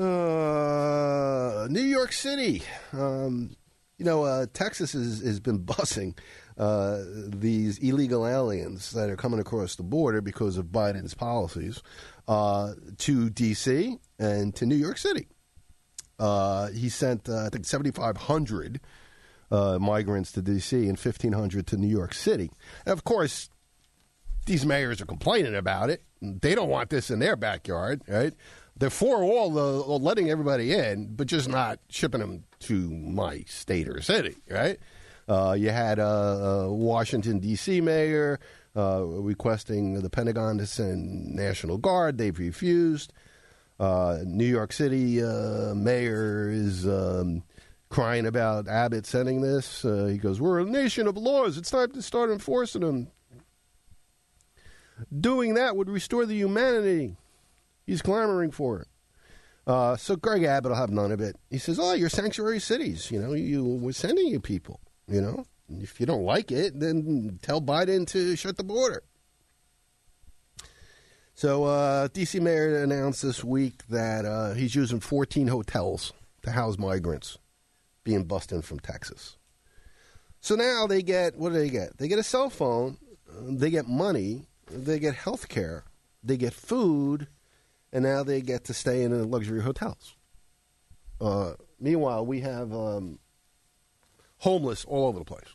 uh, 0.00 1.66
New 1.70 1.82
York 1.82 2.12
City. 2.12 2.62
Um, 2.92 3.56
you 3.98 4.04
know, 4.04 4.24
uh, 4.24 4.46
Texas 4.52 4.92
has, 4.92 5.20
has 5.20 5.40
been 5.40 5.58
busing 5.64 6.16
uh, 6.56 7.02
these 7.28 7.78
illegal 7.78 8.26
aliens 8.26 8.92
that 8.92 9.10
are 9.10 9.16
coming 9.16 9.40
across 9.40 9.76
the 9.76 9.82
border 9.82 10.20
because 10.20 10.56
of 10.56 10.66
Biden's 10.66 11.14
policies 11.14 11.82
uh, 12.26 12.74
to 12.98 13.30
D.C. 13.30 13.98
and 14.18 14.54
to 14.54 14.66
New 14.66 14.76
York 14.76 14.98
City. 14.98 15.28
Uh, 16.18 16.68
he 16.68 16.88
sent, 16.88 17.28
uh, 17.28 17.46
I 17.46 17.48
think, 17.48 17.64
7,500 17.64 18.80
uh, 19.50 19.78
migrants 19.78 20.32
to 20.32 20.42
D.C. 20.42 20.76
and 20.88 20.98
1,500 20.98 21.66
to 21.68 21.76
New 21.76 21.88
York 21.88 22.14
City. 22.14 22.50
And 22.84 22.92
of 22.92 23.04
course, 23.04 23.50
these 24.46 24.66
mayors 24.66 25.00
are 25.00 25.06
complaining 25.06 25.54
about 25.54 25.90
it. 25.90 26.02
They 26.20 26.54
don't 26.54 26.70
want 26.70 26.90
this 26.90 27.10
in 27.10 27.20
their 27.20 27.36
backyard, 27.36 28.02
right? 28.08 28.34
They're 28.78 28.90
for 28.90 29.24
all 29.24 29.50
the 29.50 29.62
letting 29.98 30.30
everybody 30.30 30.72
in, 30.72 31.14
but 31.16 31.26
just 31.26 31.48
not 31.48 31.80
shipping 31.88 32.20
them 32.20 32.44
to 32.60 32.90
my 32.90 33.44
state 33.46 33.88
or 33.88 34.00
city, 34.00 34.36
right? 34.48 34.78
Uh, 35.28 35.56
you 35.58 35.70
had 35.70 35.98
a, 35.98 36.04
a 36.06 36.72
Washington 36.72 37.40
D.C. 37.40 37.80
mayor 37.80 38.38
uh, 38.76 39.02
requesting 39.02 40.00
the 40.00 40.08
Pentagon 40.08 40.58
to 40.58 40.66
send 40.66 41.34
National 41.34 41.76
Guard. 41.76 42.18
They've 42.18 42.38
refused. 42.38 43.12
Uh, 43.80 44.18
New 44.24 44.46
York 44.46 44.72
City 44.72 45.22
uh, 45.22 45.74
mayor 45.74 46.48
is 46.50 46.86
um, 46.86 47.42
crying 47.90 48.26
about 48.26 48.68
Abbott 48.68 49.06
sending 49.06 49.40
this. 49.40 49.84
Uh, 49.84 50.06
he 50.06 50.18
goes, 50.18 50.40
"We're 50.40 50.60
a 50.60 50.64
nation 50.64 51.06
of 51.06 51.16
laws. 51.16 51.58
It's 51.58 51.70
time 51.70 51.90
to 51.92 52.02
start 52.02 52.30
enforcing 52.30 52.82
them. 52.82 53.08
Doing 55.20 55.54
that 55.54 55.76
would 55.76 55.90
restore 55.90 56.26
the 56.26 56.34
humanity." 56.36 57.16
He's 57.88 58.02
clamoring 58.02 58.50
for 58.50 58.80
it. 58.82 58.88
Uh, 59.66 59.96
so 59.96 60.14
Greg 60.14 60.42
Abbott 60.44 60.72
will 60.72 60.76
have 60.76 60.90
none 60.90 61.10
of 61.10 61.22
it. 61.22 61.36
He 61.48 61.56
says, 61.56 61.78
"Oh, 61.80 61.94
you're 61.94 62.10
sanctuary 62.10 62.60
cities. 62.60 63.10
You 63.10 63.18
know, 63.18 63.32
you 63.32 63.64
we're 63.64 63.92
sending 63.92 64.26
you 64.26 64.40
people. 64.40 64.78
You 65.06 65.22
know, 65.22 65.46
if 65.70 65.98
you 65.98 66.04
don't 66.04 66.22
like 66.22 66.52
it, 66.52 66.78
then 66.78 67.38
tell 67.40 67.62
Biden 67.62 68.06
to 68.08 68.36
shut 68.36 68.58
the 68.58 68.62
border." 68.62 69.02
So 71.34 71.64
uh, 71.64 72.08
D.C. 72.12 72.40
Mayor 72.40 72.82
announced 72.82 73.22
this 73.22 73.42
week 73.42 73.86
that 73.88 74.26
uh, 74.26 74.52
he's 74.52 74.74
using 74.74 75.00
14 75.00 75.48
hotels 75.48 76.12
to 76.42 76.50
house 76.50 76.76
migrants 76.76 77.38
being 78.04 78.24
bussed 78.24 78.52
in 78.52 78.60
from 78.60 78.80
Texas. 78.80 79.38
So 80.40 80.56
now 80.56 80.86
they 80.86 81.00
get 81.00 81.38
what 81.38 81.54
do 81.54 81.58
they 81.58 81.70
get? 81.70 81.96
They 81.96 82.08
get 82.08 82.18
a 82.18 82.22
cell 82.22 82.50
phone, 82.50 82.98
they 83.40 83.70
get 83.70 83.88
money, 83.88 84.44
they 84.70 84.98
get 84.98 85.14
health 85.14 85.48
care, 85.48 85.84
they 86.22 86.36
get 86.36 86.52
food 86.52 87.28
and 87.92 88.04
now 88.04 88.22
they 88.22 88.40
get 88.40 88.64
to 88.64 88.74
stay 88.74 89.02
in 89.02 89.30
luxury 89.30 89.62
hotels. 89.62 90.16
Uh, 91.20 91.52
meanwhile, 91.80 92.24
we 92.24 92.40
have 92.40 92.72
um, 92.72 93.18
homeless 94.38 94.84
all 94.84 95.06
over 95.08 95.18
the 95.18 95.24
place. 95.24 95.48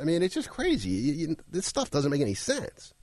I 0.00 0.04
mean, 0.04 0.22
it's 0.22 0.34
just 0.34 0.48
crazy. 0.48 0.90
You, 0.90 1.12
you, 1.12 1.36
this 1.50 1.66
stuff 1.66 1.90
doesn't 1.90 2.10
make 2.10 2.22
any 2.22 2.34
sense. 2.34 2.94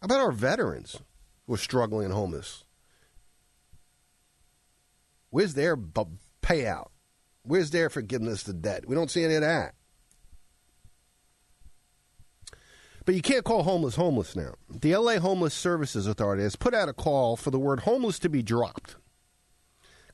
How 0.00 0.06
about 0.06 0.20
our 0.20 0.32
veterans 0.32 1.00
who 1.46 1.54
are 1.54 1.58
struggling 1.58 2.04
and 2.04 2.14
homeless? 2.14 2.64
Where's 5.30 5.54
their 5.54 5.74
b- 5.76 6.04
payout? 6.42 6.90
Where's 7.42 7.70
their 7.70 7.90
forgiveness 7.90 8.46
of 8.46 8.62
debt? 8.62 8.86
We 8.86 8.94
don't 8.94 9.10
see 9.10 9.24
any 9.24 9.34
of 9.34 9.40
that. 9.40 9.74
But 13.04 13.14
you 13.14 13.22
can't 13.22 13.44
call 13.44 13.64
homeless 13.64 13.96
homeless 13.96 14.34
now. 14.34 14.54
The 14.68 14.96
LA 14.96 15.18
Homeless 15.18 15.52
Services 15.52 16.06
Authority 16.06 16.42
has 16.42 16.56
put 16.56 16.72
out 16.74 16.88
a 16.88 16.94
call 16.94 17.36
for 17.36 17.50
the 17.50 17.58
word 17.58 17.80
homeless 17.80 18.18
to 18.20 18.30
be 18.30 18.42
dropped, 18.42 18.96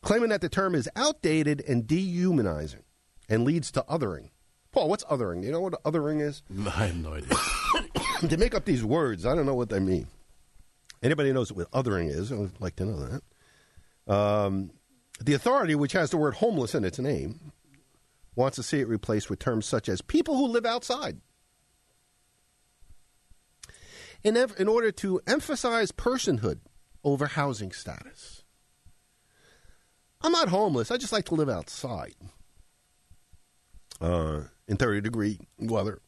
claiming 0.03 0.31
that 0.31 0.41
the 0.41 0.49
term 0.49 0.75
is 0.75 0.89
outdated 0.97 1.63
and 1.69 1.87
dehumanizing 1.87 2.83
and 3.29 3.45
leads 3.45 3.71
to 3.73 3.85
othering. 3.89 4.31
Paul, 4.73 4.89
what's 4.89 5.05
othering? 5.05 5.45
You 5.45 5.53
know 5.53 5.61
what 5.61 5.83
othering 5.85 6.21
is? 6.21 6.43
I 6.67 6.87
have 6.87 6.97
no 6.97 7.15
idea. 7.15 7.37
they 8.23 8.37
make 8.37 8.55
up 8.55 8.65
these 8.65 8.85
words. 8.85 9.25
I 9.25 9.35
don't 9.37 9.47
know 9.47 9.55
what 9.55 9.69
they 9.69 9.81
mean. 9.81 10.09
Anybody 11.03 11.33
knows 11.33 11.53
what 11.53 11.71
othering 11.71 12.11
is? 12.11 12.33
I'd 12.33 12.61
like 12.61 12.77
to 12.77 12.85
know 12.85 13.07
that. 13.07 14.13
Um, 14.13 14.71
the 15.21 15.35
authority, 15.35 15.75
which 15.75 15.93
has 15.93 16.11
the 16.11 16.17
word 16.17 16.35
homeless 16.35 16.75
in 16.75 16.85
its 16.85 16.99
name, 16.99 17.53
wants 18.35 18.57
to 18.57 18.63
see 18.63 18.81
it 18.81 18.89
replaced 18.89 19.31
with 19.31 19.39
terms 19.39 19.67
such 19.67 19.89
as 19.89 20.03
people 20.03 20.37
who 20.37 20.47
live 20.47 20.67
outside 20.67 21.21
in, 24.23 24.37
in 24.59 24.69
order 24.69 24.93
to 24.93 25.21
emphasize 25.27 25.93
personhood 25.93 26.61
over 27.05 27.27
housing 27.27 27.73
status. 27.73 28.43
I'm 30.23 30.33
not 30.33 30.49
homeless. 30.49 30.91
I 30.91 30.97
just 30.97 31.13
like 31.13 31.25
to 31.27 31.35
live 31.35 31.49
outside 31.49 32.15
uh, 34.01 34.43
in 34.69 34.77
30 34.77 35.01
degree 35.01 35.39
weather. 35.59 36.01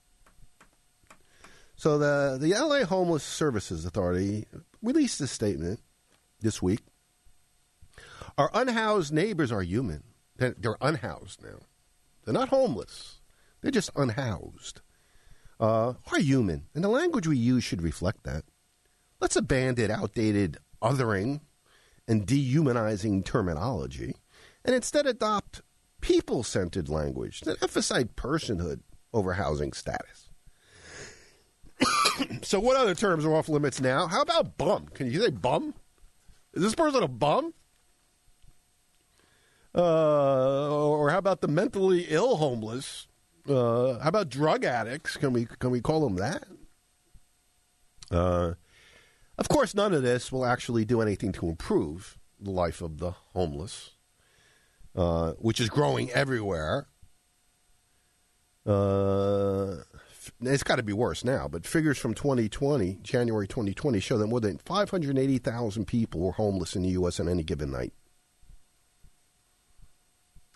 So 1.77 1.99
the 1.99 2.39
the 2.41 2.53
LA 2.53 2.85
Homeless 2.85 3.25
Services 3.25 3.85
Authority 3.85 4.47
released 4.83 5.21
a 5.21 5.27
statement 5.27 5.81
this 6.41 6.63
week. 6.63 6.81
Our 8.39 8.51
unhoused 8.55 9.13
neighbors 9.13 9.51
are 9.51 9.63
human. 9.63 10.05
They're, 10.37 10.55
they're 10.57 10.77
unhoused 10.81 11.43
now. 11.43 11.59
They're 12.25 12.35
not 12.35 12.51
homeless. 12.51 13.21
They're 13.61 13.71
just 13.71 13.91
unhoused 13.97 14.81
uh, 15.63 15.95
are 16.11 16.19
human, 16.19 16.67
and 16.75 16.83
the 16.83 16.89
language 16.89 17.29
we 17.29 17.37
use 17.37 17.63
should 17.63 17.83
reflect 17.83 18.25
that. 18.25 18.43
Let's 19.21 19.37
abandon 19.37 19.93
outdated 19.93 20.59
othering 20.83 21.41
and 22.09 22.27
dehumanizing 22.27 23.23
terminology 23.23 24.17
and 24.65 24.75
instead 24.75 25.07
adopt 25.07 25.63
people 26.01 26.43
centered 26.43 26.89
language 26.89 27.43
that 27.43 27.63
emphasize 27.63 28.07
personhood 28.17 28.81
over 29.13 29.35
housing 29.35 29.73
status. 29.73 30.31
so, 32.43 32.59
what 32.59 32.77
other 32.77 32.97
terms 32.97 33.25
are 33.25 33.33
off 33.33 33.49
limits 33.49 33.81
now? 33.81 34.09
How 34.09 34.23
about 34.23 34.59
bum? 34.59 34.87
Can 34.89 35.13
you 35.13 35.23
say 35.23 35.31
bum? 35.31 35.75
Is 36.55 36.63
this 36.63 36.75
person 36.75 37.05
a 37.05 37.09
bum? 37.09 37.55
Uh, 39.75 40.77
or 40.77 41.11
how 41.11 41.19
about 41.19 41.41
the 41.41 41.49
mentally 41.49 42.07
ill 42.09 42.37
homeless? 42.37 43.07
Uh, 43.49 43.99
how 43.99 44.09
about 44.09 44.29
drug 44.29 44.65
addicts? 44.65 45.17
Can 45.17 45.33
we 45.33 45.47
can 45.59 45.71
we 45.71 45.81
call 45.81 46.01
them 46.01 46.17
that? 46.17 46.45
Uh, 48.11 48.55
of 49.39 49.49
course, 49.49 49.75
none 49.75 49.93
of 49.93 50.03
this 50.03 50.31
will 50.31 50.45
actually 50.45 50.85
do 50.85 51.01
anything 51.01 51.33
to 51.33 51.49
improve 51.49 52.19
the 52.39 52.51
life 52.51 52.83
of 52.83 52.99
the 52.99 53.13
homeless, 53.33 53.93
uh, 54.95 55.33
which 55.33 55.61
is 55.61 55.69
growing 55.69 56.11
everywhere. 56.11 56.87
Uh, 58.65 59.79
it's 60.41 60.63
got 60.63 60.77
to 60.77 60.83
be 60.85 60.93
worse 60.93 61.25
now, 61.25 61.49
but 61.49 61.67
figures 61.67 61.99
from 61.99 62.15
2020, 62.15 62.99
January 63.03 63.49
2020, 63.49 63.99
show 63.99 64.19
that 64.19 64.29
more 64.29 64.41
than 64.41 64.59
580,000 64.59 65.85
people 65.87 66.21
were 66.21 66.33
homeless 66.33 66.77
in 66.77 66.83
the 66.83 66.91
U.S. 66.91 67.19
on 67.19 67.29
any 67.29 67.43
given 67.43 67.73
night. 67.73 67.93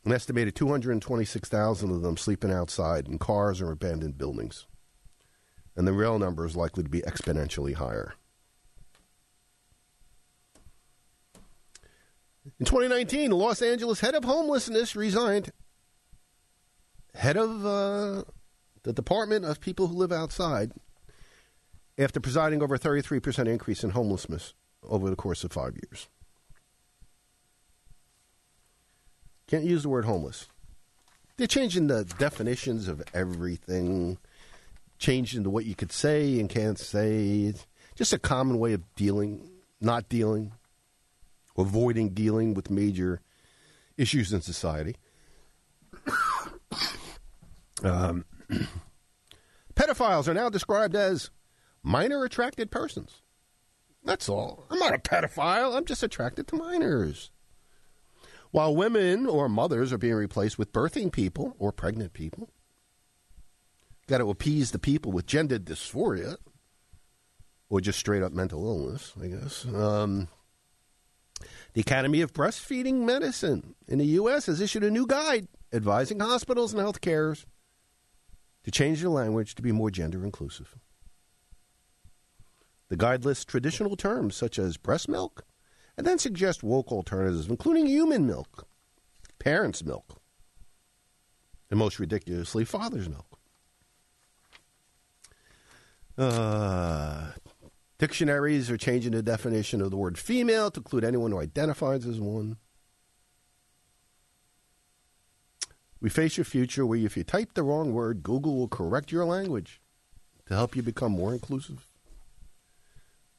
An 0.06 0.12
estimated 0.12 0.54
226,000 0.54 1.90
of 1.90 2.00
them 2.00 2.16
sleeping 2.16 2.52
outside 2.52 3.08
in 3.08 3.18
cars 3.18 3.60
or 3.60 3.72
abandoned 3.72 4.16
buildings. 4.16 4.68
And 5.74 5.84
the 5.84 5.92
real 5.92 6.20
number 6.20 6.46
is 6.46 6.54
likely 6.54 6.84
to 6.84 6.88
be 6.88 7.02
exponentially 7.02 7.74
higher. 7.74 8.14
In 12.60 12.64
2019, 12.64 13.30
the 13.30 13.36
Los 13.36 13.60
Angeles 13.60 13.98
head 13.98 14.14
of 14.14 14.22
homelessness 14.22 14.94
resigned. 14.94 15.50
Head 17.16 17.36
of 17.36 17.66
uh, 17.66 18.22
the 18.84 18.92
Department 18.92 19.44
of 19.44 19.60
People 19.60 19.88
Who 19.88 19.96
Live 19.96 20.12
Outside, 20.12 20.70
after 21.98 22.20
presiding 22.20 22.62
over 22.62 22.76
a 22.76 22.78
33% 22.78 23.48
increase 23.48 23.82
in 23.82 23.90
homelessness 23.90 24.54
over 24.84 25.10
the 25.10 25.16
course 25.16 25.42
of 25.42 25.50
five 25.50 25.74
years. 25.74 26.06
Can't 29.48 29.64
use 29.64 29.82
the 29.84 29.88
word 29.88 30.04
homeless. 30.04 30.48
They're 31.36 31.46
changing 31.46 31.86
the 31.86 32.04
definitions 32.04 32.88
of 32.88 33.02
everything, 33.12 34.18
changing 34.98 35.44
to 35.44 35.50
what 35.50 35.66
you 35.66 35.74
could 35.74 35.92
say 35.92 36.40
and 36.40 36.48
can't 36.48 36.78
say. 36.78 37.54
Just 37.94 38.12
a 38.12 38.18
common 38.18 38.58
way 38.58 38.72
of 38.72 38.82
dealing, 38.94 39.48
not 39.80 40.08
dealing, 40.08 40.52
avoiding 41.56 42.10
dealing 42.10 42.54
with 42.54 42.70
major 42.70 43.20
issues 43.96 44.32
in 44.32 44.40
society. 44.40 44.96
um, 47.84 48.24
pedophiles 49.74 50.26
are 50.28 50.34
now 50.34 50.48
described 50.48 50.96
as 50.96 51.30
minor 51.82 52.24
attracted 52.24 52.70
persons. 52.70 53.22
That's 54.04 54.28
all. 54.28 54.64
I'm 54.70 54.78
not 54.78 54.94
a 54.94 54.98
pedophile. 54.98 55.76
I'm 55.76 55.84
just 55.84 56.02
attracted 56.02 56.46
to 56.48 56.56
minors. 56.56 57.30
While 58.56 58.74
women 58.74 59.26
or 59.26 59.50
mothers 59.50 59.92
are 59.92 59.98
being 59.98 60.14
replaced 60.14 60.58
with 60.58 60.72
birthing 60.72 61.12
people 61.12 61.54
or 61.58 61.72
pregnant 61.72 62.14
people. 62.14 62.48
Got 64.06 64.16
to 64.16 64.30
appease 64.30 64.70
the 64.70 64.78
people 64.78 65.12
with 65.12 65.26
gender 65.26 65.58
dysphoria 65.58 66.38
or 67.68 67.82
just 67.82 67.98
straight 67.98 68.22
up 68.22 68.32
mental 68.32 68.66
illness, 68.66 69.12
I 69.22 69.26
guess. 69.26 69.66
Um, 69.66 70.28
the 71.74 71.82
Academy 71.82 72.22
of 72.22 72.32
Breastfeeding 72.32 73.04
Medicine 73.04 73.74
in 73.86 73.98
the 73.98 74.06
U.S. 74.06 74.46
has 74.46 74.62
issued 74.62 74.84
a 74.84 74.90
new 74.90 75.06
guide 75.06 75.48
advising 75.70 76.20
hospitals 76.20 76.72
and 76.72 76.80
health 76.80 77.02
cares 77.02 77.44
to 78.64 78.70
change 78.70 79.02
their 79.02 79.10
language 79.10 79.54
to 79.56 79.62
be 79.62 79.70
more 79.70 79.90
gender 79.90 80.24
inclusive. 80.24 80.74
The 82.88 82.96
guide 82.96 83.26
lists 83.26 83.44
traditional 83.44 83.96
terms 83.96 84.34
such 84.34 84.58
as 84.58 84.78
breast 84.78 85.10
milk 85.10 85.44
and 85.96 86.06
then 86.06 86.18
suggest 86.18 86.62
woke 86.62 86.92
alternatives, 86.92 87.48
including 87.48 87.86
human 87.86 88.26
milk, 88.26 88.66
parents' 89.38 89.84
milk, 89.84 90.20
and 91.70 91.78
most 91.78 91.98
ridiculously, 91.98 92.64
father's 92.64 93.08
milk. 93.08 93.38
Uh, 96.18 97.32
dictionaries 97.98 98.70
are 98.70 98.76
changing 98.76 99.12
the 99.12 99.22
definition 99.22 99.80
of 99.80 99.90
the 99.90 99.96
word 99.96 100.18
female 100.18 100.70
to 100.70 100.80
include 100.80 101.04
anyone 101.04 101.30
who 101.30 101.40
identifies 101.40 102.06
as 102.06 102.20
one. 102.20 102.56
We 106.00 106.10
face 106.10 106.38
a 106.38 106.44
future 106.44 106.86
where 106.86 106.98
if 106.98 107.16
you 107.16 107.24
type 107.24 107.54
the 107.54 107.62
wrong 107.62 107.92
word, 107.92 108.22
Google 108.22 108.56
will 108.56 108.68
correct 108.68 109.10
your 109.10 109.24
language 109.24 109.80
to 110.46 110.54
help 110.54 110.76
you 110.76 110.82
become 110.82 111.12
more 111.12 111.32
inclusive. 111.32 111.86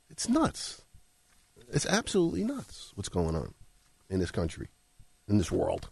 It's 0.10 0.28
nuts. 0.28 0.82
It's 1.72 1.86
absolutely 1.86 2.44
nuts 2.44 2.92
what's 2.96 3.10
going 3.10 3.36
on 3.36 3.54
in 4.10 4.20
this 4.20 4.32
country, 4.32 4.70
in 5.28 5.38
this 5.38 5.52
world. 5.52 5.90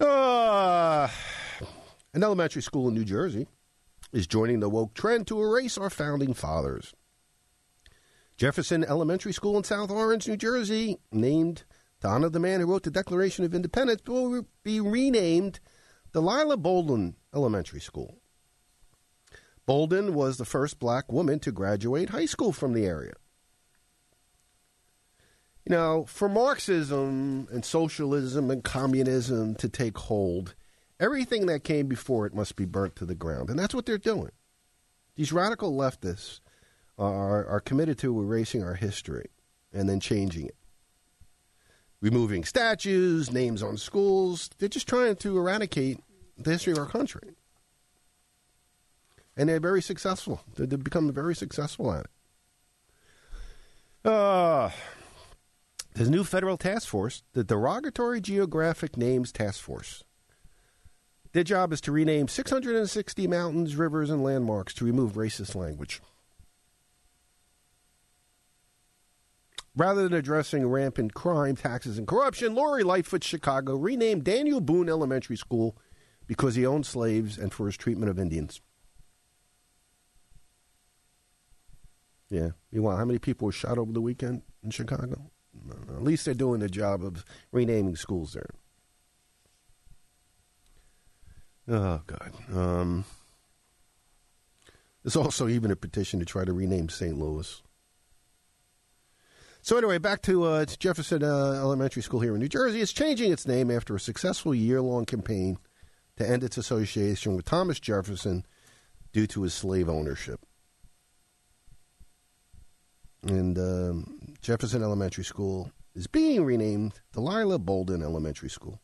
Uh, 0.00 1.08
an 2.14 2.24
elementary 2.24 2.62
school 2.62 2.88
in 2.88 2.94
New 2.94 3.04
Jersey 3.04 3.46
is 4.12 4.26
joining 4.26 4.60
the 4.60 4.70
woke 4.70 4.94
trend 4.94 5.26
to 5.26 5.40
erase 5.40 5.76
our 5.76 5.90
founding 5.90 6.32
fathers. 6.32 6.94
Jefferson 8.38 8.82
Elementary 8.82 9.34
School 9.34 9.58
in 9.58 9.64
South 9.64 9.90
Orange, 9.90 10.26
New 10.26 10.38
Jersey, 10.38 10.98
named 11.12 11.64
to 12.00 12.08
honor 12.08 12.30
the 12.30 12.40
man 12.40 12.60
who 12.60 12.66
wrote 12.66 12.84
the 12.84 12.90
Declaration 12.90 13.44
of 13.44 13.54
Independence, 13.54 14.00
will 14.06 14.46
be 14.62 14.80
renamed 14.80 15.60
Delilah 16.14 16.56
Bolden 16.56 17.16
Elementary 17.34 17.80
School. 17.80 18.16
Bolden 19.66 20.14
was 20.14 20.38
the 20.38 20.46
first 20.46 20.78
black 20.78 21.12
woman 21.12 21.38
to 21.40 21.52
graduate 21.52 22.08
high 22.08 22.24
school 22.24 22.52
from 22.52 22.72
the 22.72 22.86
area. 22.86 23.12
You 25.66 25.76
know, 25.76 26.04
for 26.08 26.28
Marxism 26.28 27.46
and 27.50 27.64
socialism 27.64 28.50
and 28.50 28.64
communism 28.64 29.54
to 29.56 29.68
take 29.68 29.98
hold, 29.98 30.54
everything 30.98 31.46
that 31.46 31.64
came 31.64 31.86
before 31.86 32.26
it 32.26 32.34
must 32.34 32.56
be 32.56 32.64
burnt 32.64 32.96
to 32.96 33.04
the 33.04 33.14
ground. 33.14 33.50
And 33.50 33.58
that's 33.58 33.74
what 33.74 33.86
they're 33.86 33.98
doing. 33.98 34.32
These 35.16 35.32
radical 35.32 35.72
leftists 35.72 36.40
are, 36.98 37.46
are 37.46 37.60
committed 37.60 37.98
to 37.98 38.20
erasing 38.20 38.62
our 38.62 38.74
history 38.74 39.28
and 39.72 39.88
then 39.88 40.00
changing 40.00 40.46
it. 40.46 40.56
Removing 42.00 42.44
statues, 42.44 43.30
names 43.30 43.62
on 43.62 43.76
schools. 43.76 44.48
They're 44.58 44.68
just 44.68 44.88
trying 44.88 45.16
to 45.16 45.36
eradicate 45.36 45.98
the 46.38 46.52
history 46.52 46.72
of 46.72 46.78
our 46.78 46.86
country. 46.86 47.34
And 49.36 49.48
they're 49.48 49.60
very 49.60 49.82
successful. 49.82 50.42
They've 50.56 50.82
become 50.82 51.12
very 51.12 51.34
successful 51.34 51.92
at 51.92 52.06
it. 52.06 52.10
Uh, 54.10 54.70
a 55.94 56.10
new 56.10 56.24
federal 56.24 56.56
task 56.56 56.88
force, 56.88 57.22
the 57.32 57.44
Derogatory 57.44 58.20
Geographic 58.20 58.96
Names 58.96 59.32
Task 59.32 59.60
Force. 59.60 60.04
Their 61.32 61.44
job 61.44 61.72
is 61.72 61.80
to 61.82 61.92
rename 61.92 62.28
660 62.28 63.26
mountains, 63.26 63.76
rivers, 63.76 64.10
and 64.10 64.22
landmarks 64.22 64.74
to 64.74 64.84
remove 64.84 65.12
racist 65.12 65.54
language. 65.54 66.00
Rather 69.76 70.02
than 70.02 70.12
addressing 70.12 70.66
rampant 70.66 71.14
crime, 71.14 71.54
taxes, 71.54 71.96
and 71.96 72.06
corruption, 72.06 72.54
Lori 72.54 72.82
Lightfoot 72.82 73.22
Chicago 73.22 73.76
renamed 73.76 74.24
Daniel 74.24 74.60
Boone 74.60 74.88
Elementary 74.88 75.36
School 75.36 75.76
because 76.26 76.56
he 76.56 76.66
owned 76.66 76.86
slaves 76.86 77.38
and 77.38 77.52
for 77.52 77.66
his 77.66 77.76
treatment 77.76 78.10
of 78.10 78.18
Indians. 78.18 78.60
Yeah. 82.28 82.50
Meanwhile, 82.72 82.96
how 82.96 83.04
many 83.04 83.18
people 83.18 83.46
were 83.46 83.52
shot 83.52 83.78
over 83.78 83.92
the 83.92 84.00
weekend 84.00 84.42
in 84.62 84.70
Chicago? 84.70 85.30
At 85.88 86.02
least 86.02 86.24
they're 86.24 86.34
doing 86.34 86.60
the 86.60 86.68
job 86.68 87.04
of 87.04 87.24
renaming 87.52 87.96
schools 87.96 88.32
there. 88.32 88.50
Oh 91.68 92.00
God. 92.06 92.32
Um, 92.52 93.04
there's 95.02 95.16
also 95.16 95.48
even 95.48 95.70
a 95.70 95.76
petition 95.76 96.20
to 96.20 96.26
try 96.26 96.44
to 96.44 96.52
rename 96.52 96.88
St. 96.88 97.16
Louis. 97.16 97.62
So 99.62 99.76
anyway, 99.76 99.98
back 99.98 100.22
to 100.22 100.44
uh, 100.44 100.64
Jefferson 100.64 101.22
uh, 101.22 101.52
Elementary 101.52 102.02
School 102.02 102.20
here 102.20 102.34
in 102.34 102.40
New 102.40 102.48
Jersey. 102.48 102.80
It's 102.80 102.92
changing 102.92 103.30
its 103.30 103.46
name 103.46 103.70
after 103.70 103.94
a 103.94 104.00
successful 104.00 104.54
year-long 104.54 105.04
campaign 105.04 105.58
to 106.16 106.28
end 106.28 106.42
its 106.42 106.56
association 106.56 107.36
with 107.36 107.44
Thomas 107.44 107.78
Jefferson 107.78 108.46
due 109.12 109.26
to 109.28 109.42
his 109.42 109.52
slave 109.52 109.88
ownership. 109.88 110.40
And 113.22 113.58
um, 113.58 114.34
Jefferson 114.40 114.82
Elementary 114.82 115.24
School 115.24 115.70
is 115.94 116.06
being 116.06 116.44
renamed 116.44 117.00
Delilah 117.12 117.58
Bolden 117.58 118.02
Elementary 118.02 118.48
School 118.48 118.80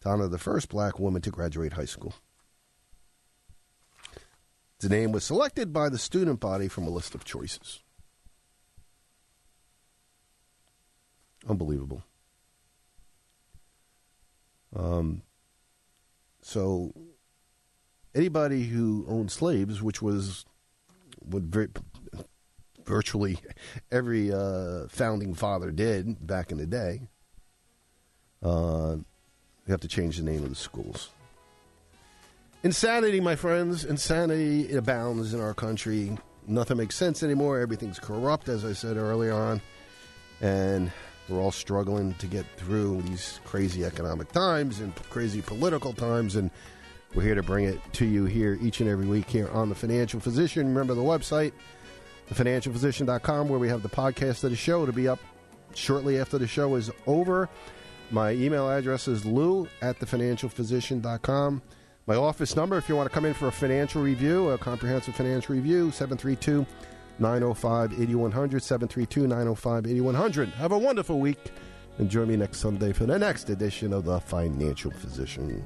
to 0.00 0.08
honor 0.08 0.28
the 0.28 0.38
first 0.38 0.68
black 0.68 0.98
woman 0.98 1.22
to 1.22 1.30
graduate 1.30 1.72
high 1.72 1.84
school. 1.84 2.14
The 4.80 4.88
name 4.88 5.12
was 5.12 5.24
selected 5.24 5.72
by 5.72 5.88
the 5.88 5.98
student 5.98 6.40
body 6.40 6.68
from 6.68 6.86
a 6.86 6.90
list 6.90 7.14
of 7.14 7.24
choices. 7.24 7.80
Unbelievable. 11.48 12.02
Um, 14.74 15.22
so, 16.40 16.92
anybody 18.14 18.64
who 18.64 19.04
owned 19.08 19.30
slaves, 19.30 19.82
which 19.82 20.00
was 20.02 20.44
would 21.24 21.44
very, 21.44 21.68
virtually 22.84 23.38
every 23.90 24.32
uh, 24.32 24.86
founding 24.88 25.34
father 25.34 25.70
did 25.70 26.26
back 26.26 26.50
in 26.50 26.58
the 26.58 26.66
day, 26.66 27.02
uh, 28.42 28.96
we 29.66 29.70
have 29.70 29.80
to 29.80 29.88
change 29.88 30.16
the 30.16 30.24
name 30.24 30.42
of 30.42 30.48
the 30.48 30.56
schools. 30.56 31.10
Insanity, 32.64 33.20
my 33.20 33.34
friends. 33.34 33.84
Insanity 33.84 34.76
abounds 34.76 35.34
in 35.34 35.40
our 35.40 35.54
country. 35.54 36.16
Nothing 36.46 36.76
makes 36.76 36.96
sense 36.96 37.22
anymore. 37.22 37.58
Everything's 37.58 37.98
corrupt, 37.98 38.48
as 38.48 38.64
I 38.64 38.72
said 38.72 38.96
earlier 38.96 39.32
on. 39.32 39.60
And 40.40 40.92
we're 41.28 41.40
all 41.40 41.52
struggling 41.52 42.14
to 42.14 42.26
get 42.26 42.46
through 42.56 43.02
these 43.02 43.40
crazy 43.44 43.84
economic 43.84 44.30
times 44.32 44.80
and 44.80 44.94
crazy 45.10 45.40
political 45.40 45.92
times. 45.92 46.36
And 46.36 46.50
we're 47.14 47.22
here 47.22 47.34
to 47.34 47.42
bring 47.42 47.64
it 47.64 47.80
to 47.94 48.04
you 48.04 48.26
here 48.26 48.58
each 48.62 48.80
and 48.80 48.88
every 48.88 49.06
week 49.06 49.28
here 49.28 49.48
on 49.50 49.68
The 49.68 49.74
Financial 49.74 50.20
Physician. 50.20 50.68
Remember 50.68 50.94
the 50.94 51.02
website, 51.02 51.52
thefinancialphysician.com, 52.32 53.48
where 53.48 53.58
we 53.58 53.68
have 53.68 53.82
the 53.82 53.88
podcast 53.88 54.44
of 54.44 54.50
the 54.50 54.56
show 54.56 54.86
to 54.86 54.92
be 54.92 55.08
up 55.08 55.18
shortly 55.74 56.18
after 56.18 56.38
the 56.38 56.46
show 56.46 56.74
is 56.76 56.90
over. 57.06 57.48
My 58.10 58.32
email 58.32 58.68
address 58.68 59.08
is 59.08 59.24
lou 59.24 59.68
at 59.80 59.98
thefinancialphysician.com. 59.98 61.62
My 62.06 62.16
office 62.16 62.56
number, 62.56 62.76
if 62.76 62.88
you 62.88 62.96
want 62.96 63.08
to 63.08 63.14
come 63.14 63.24
in 63.24 63.32
for 63.34 63.48
a 63.48 63.52
financial 63.52 64.02
review, 64.02 64.50
a 64.50 64.58
comprehensive 64.58 65.14
financial 65.14 65.54
review, 65.54 65.90
732 65.92 66.66
905 67.18 67.92
8100. 67.92 68.62
732 68.62 69.26
905 69.26 69.86
8100. 69.86 70.48
Have 70.50 70.72
a 70.72 70.78
wonderful 70.78 71.20
week. 71.20 71.52
And 71.98 72.10
join 72.10 72.28
me 72.28 72.36
next 72.36 72.58
Sunday 72.58 72.92
for 72.92 73.06
the 73.06 73.18
next 73.18 73.50
edition 73.50 73.92
of 73.92 74.04
The 74.04 74.18
Financial 74.20 74.90
Physician. 74.90 75.62